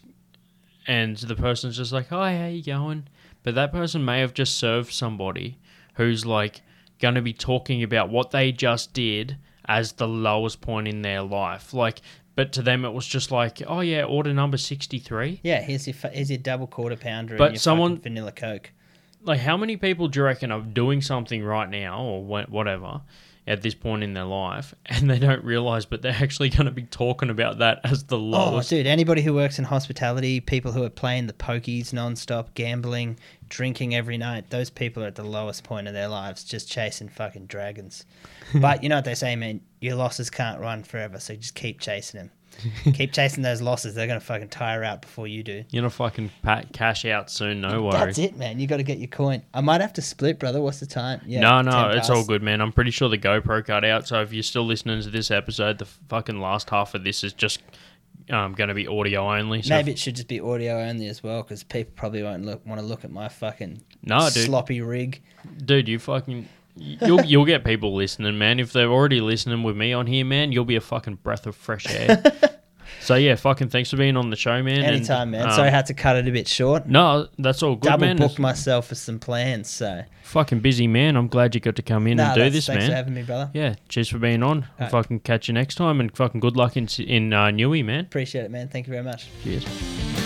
and 0.86 1.16
the 1.16 1.34
person's 1.34 1.76
just 1.76 1.92
like, 1.92 2.08
"Hi, 2.08 2.36
how 2.36 2.46
you 2.46 2.62
going?" 2.62 3.08
But 3.42 3.54
that 3.54 3.72
person 3.72 4.04
may 4.04 4.20
have 4.20 4.34
just 4.34 4.56
served 4.56 4.92
somebody 4.92 5.58
who's 5.94 6.26
like 6.26 6.60
going 6.98 7.14
to 7.14 7.22
be 7.22 7.32
talking 7.32 7.82
about 7.82 8.10
what 8.10 8.30
they 8.30 8.52
just 8.52 8.92
did 8.92 9.36
as 9.68 9.92
the 9.92 10.08
lowest 10.08 10.60
point 10.60 10.88
in 10.88 11.02
their 11.02 11.22
life. 11.22 11.72
Like, 11.74 12.00
but 12.34 12.52
to 12.52 12.62
them 12.62 12.84
it 12.84 12.90
was 12.90 13.06
just 13.06 13.30
like, 13.30 13.62
"Oh 13.66 13.80
yeah, 13.80 14.02
order 14.04 14.32
number 14.34 14.56
63." 14.56 15.40
Yeah, 15.42 15.62
here's 15.62 15.86
your 15.86 15.94
fu- 15.94 16.08
here's 16.08 16.30
your 16.30 16.38
double 16.38 16.66
quarter 16.66 16.96
pounder 16.96 17.36
But 17.36 17.44
and 17.46 17.54
your 17.54 17.60
someone- 17.60 17.98
vanilla 18.00 18.32
coke. 18.32 18.72
Like, 19.22 19.40
how 19.40 19.56
many 19.56 19.76
people 19.76 20.06
do 20.08 20.20
you 20.20 20.24
reckon 20.24 20.52
are 20.52 20.60
doing 20.60 21.00
something 21.02 21.42
right 21.42 21.68
now 21.68 22.00
or 22.02 22.22
whatever 22.24 23.00
at 23.46 23.62
this 23.62 23.74
point 23.74 24.02
in 24.02 24.12
their 24.14 24.24
life 24.24 24.74
and 24.86 25.08
they 25.08 25.18
don't 25.18 25.44
realize, 25.44 25.86
but 25.86 26.02
they're 26.02 26.12
actually 26.12 26.48
going 26.48 26.64
to 26.66 26.72
be 26.72 26.82
talking 26.82 27.30
about 27.30 27.58
that 27.58 27.80
as 27.84 28.04
the 28.04 28.16
Oh, 28.16 28.20
lowest 28.20 28.70
dude, 28.70 28.86
anybody 28.86 29.22
who 29.22 29.34
works 29.34 29.58
in 29.58 29.64
hospitality, 29.64 30.40
people 30.40 30.72
who 30.72 30.82
are 30.82 30.90
playing 30.90 31.26
the 31.26 31.32
pokies 31.32 31.92
nonstop, 31.92 32.54
gambling, 32.54 33.18
drinking 33.48 33.94
every 33.94 34.18
night, 34.18 34.50
those 34.50 34.70
people 34.70 35.02
are 35.04 35.06
at 35.06 35.14
the 35.14 35.22
lowest 35.24 35.62
point 35.64 35.86
of 35.86 35.94
their 35.94 36.08
lives, 36.08 36.42
just 36.44 36.70
chasing 36.70 37.08
fucking 37.08 37.46
dragons. 37.46 38.04
but 38.54 38.82
you 38.82 38.88
know 38.88 38.96
what 38.96 39.04
they 39.04 39.14
say, 39.14 39.36
man? 39.36 39.60
Your 39.80 39.94
losses 39.94 40.30
can't 40.30 40.60
run 40.60 40.82
forever, 40.82 41.20
so 41.20 41.36
just 41.36 41.54
keep 41.54 41.80
chasing 41.80 42.18
them. 42.18 42.30
Keep 42.92 43.12
chasing 43.12 43.42
those 43.42 43.60
losses. 43.60 43.94
They're 43.94 44.06
going 44.06 44.20
to 44.20 44.24
fucking 44.24 44.48
tire 44.48 44.82
out 44.84 45.02
before 45.02 45.26
you 45.26 45.42
do. 45.42 45.64
You're 45.70 45.82
gonna 45.82 45.90
fucking 45.90 46.30
pat 46.42 46.72
cash 46.72 47.04
out 47.04 47.30
soon, 47.30 47.60
no 47.60 47.82
worries. 47.82 47.94
That's 47.94 48.18
it, 48.18 48.36
man. 48.36 48.58
You 48.58 48.66
got 48.66 48.78
to 48.78 48.82
get 48.82 48.98
your 48.98 49.08
coin. 49.08 49.42
I 49.54 49.60
might 49.60 49.80
have 49.80 49.92
to 49.94 50.02
split, 50.02 50.38
brother. 50.38 50.60
What's 50.60 50.80
the 50.80 50.86
time? 50.86 51.20
Yeah, 51.26 51.40
no, 51.40 51.62
no, 51.62 51.90
it's 51.90 52.10
all 52.10 52.24
good, 52.24 52.42
man. 52.42 52.60
I'm 52.60 52.72
pretty 52.72 52.90
sure 52.90 53.08
the 53.08 53.18
GoPro 53.18 53.64
cut 53.64 53.84
out. 53.84 54.06
So 54.06 54.22
if 54.22 54.32
you're 54.32 54.42
still 54.42 54.64
listening 54.64 55.02
to 55.02 55.10
this 55.10 55.30
episode, 55.30 55.78
the 55.78 55.86
fucking 55.86 56.40
last 56.40 56.70
half 56.70 56.94
of 56.94 57.04
this 57.04 57.22
is 57.24 57.32
just 57.32 57.60
um, 58.30 58.54
going 58.54 58.68
to 58.68 58.74
be 58.74 58.86
audio 58.86 59.32
only. 59.32 59.62
So 59.62 59.74
Maybe 59.74 59.92
it 59.92 59.98
should 59.98 60.16
just 60.16 60.28
be 60.28 60.40
audio 60.40 60.80
only 60.80 61.08
as 61.08 61.22
well, 61.22 61.42
because 61.42 61.62
people 61.62 61.92
probably 61.96 62.22
won't 62.22 62.44
look 62.44 62.64
want 62.66 62.80
to 62.80 62.86
look 62.86 63.04
at 63.04 63.10
my 63.10 63.28
fucking 63.28 63.82
no, 64.02 64.28
dude, 64.32 64.46
sloppy 64.46 64.80
rig. 64.80 65.22
dude, 65.64 65.88
you 65.88 65.98
fucking. 65.98 66.48
You'll 66.76 67.24
you'll 67.24 67.44
get 67.46 67.64
people 67.64 67.94
listening, 67.94 68.36
man. 68.38 68.60
If 68.60 68.72
they're 68.72 68.90
already 68.90 69.20
listening 69.20 69.62
with 69.62 69.76
me 69.76 69.92
on 69.92 70.06
here, 70.06 70.24
man, 70.24 70.52
you'll 70.52 70.64
be 70.66 70.76
a 70.76 70.80
fucking 70.80 71.16
breath 71.16 71.46
of 71.46 71.56
fresh 71.56 71.86
air. 71.88 72.22
so 73.00 73.14
yeah, 73.14 73.34
fucking 73.34 73.70
thanks 73.70 73.90
for 73.90 73.96
being 73.96 74.16
on 74.16 74.28
the 74.30 74.36
show, 74.36 74.62
man. 74.62 74.76
and, 74.78 74.84
Anytime, 74.96 75.30
man. 75.30 75.46
um, 75.46 75.52
Sorry 75.52 75.68
I 75.68 75.70
had 75.70 75.86
to 75.86 75.94
cut 75.94 76.16
it 76.16 76.28
a 76.28 76.30
bit 76.30 76.46
short. 76.46 76.86
No, 76.86 77.28
that's 77.38 77.62
all 77.62 77.76
good, 77.76 77.88
Double 77.88 78.06
man. 78.06 78.16
booked 78.18 78.38
myself 78.38 78.88
for 78.88 78.94
some 78.94 79.18
plans, 79.18 79.70
so 79.70 80.02
fucking 80.24 80.60
busy, 80.60 80.86
man. 80.86 81.16
I'm 81.16 81.28
glad 81.28 81.54
you 81.54 81.60
got 81.62 81.76
to 81.76 81.82
come 81.82 82.06
in 82.06 82.18
Nah, 82.18 82.32
and 82.32 82.34
do 82.34 82.50
this, 82.50 82.66
thanks 82.66 82.82
man. 82.82 82.90
for 82.90 82.96
having 82.96 83.14
me, 83.14 83.22
brother. 83.22 83.50
Yeah, 83.54 83.76
cheers 83.88 84.08
for 84.10 84.18
being 84.18 84.42
on. 84.42 84.66
Alright. 84.78 84.90
Fucking 84.90 85.20
catch 85.20 85.48
you 85.48 85.54
next 85.54 85.76
time, 85.76 85.98
and 86.00 86.14
fucking 86.14 86.40
good 86.40 86.56
luck 86.56 86.76
in 86.76 86.88
in 86.98 87.32
uh, 87.32 87.46
Newey, 87.46 87.82
man. 87.84 88.04
Appreciate 88.04 88.44
it, 88.44 88.50
man. 88.50 88.68
Thank 88.68 88.86
you 88.86 88.92
very 88.92 89.04
much. 89.04 89.28
Cheers. 89.42 90.25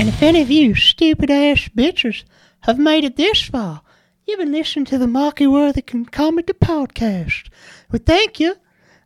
And 0.00 0.08
if 0.08 0.22
any 0.22 0.40
of 0.40 0.50
you 0.50 0.74
stupid 0.74 1.30
ass 1.30 1.68
bitches 1.76 2.24
have 2.60 2.78
made 2.78 3.04
it 3.04 3.16
this 3.16 3.42
far, 3.42 3.82
you've 4.24 4.38
been 4.38 4.50
listening 4.50 4.86
to 4.86 4.96
the 4.96 5.06
Marky 5.06 5.46
Worthington 5.46 6.06
Comedy 6.06 6.54
Podcast. 6.54 7.50
Well, 7.92 8.00
thank 8.06 8.40
you. 8.40 8.56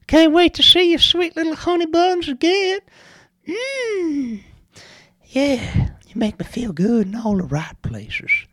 Can't 0.07 0.33
wait 0.33 0.55
to 0.55 0.63
see 0.63 0.91
your 0.91 1.01
sweet 1.01 1.35
little 1.35 1.57
honey 1.57 1.87
buns 1.87 2.29
again. 2.29 2.79
Mmm. 3.45 4.45
Yeah, 5.25 5.89
you 6.07 6.13
make 6.15 6.39
me 6.39 6.47
feel 6.47 6.73
good 6.73 7.09
in 7.09 7.17
all 7.17 7.39
the 7.39 7.43
right 7.43 7.75
places. 7.83 8.31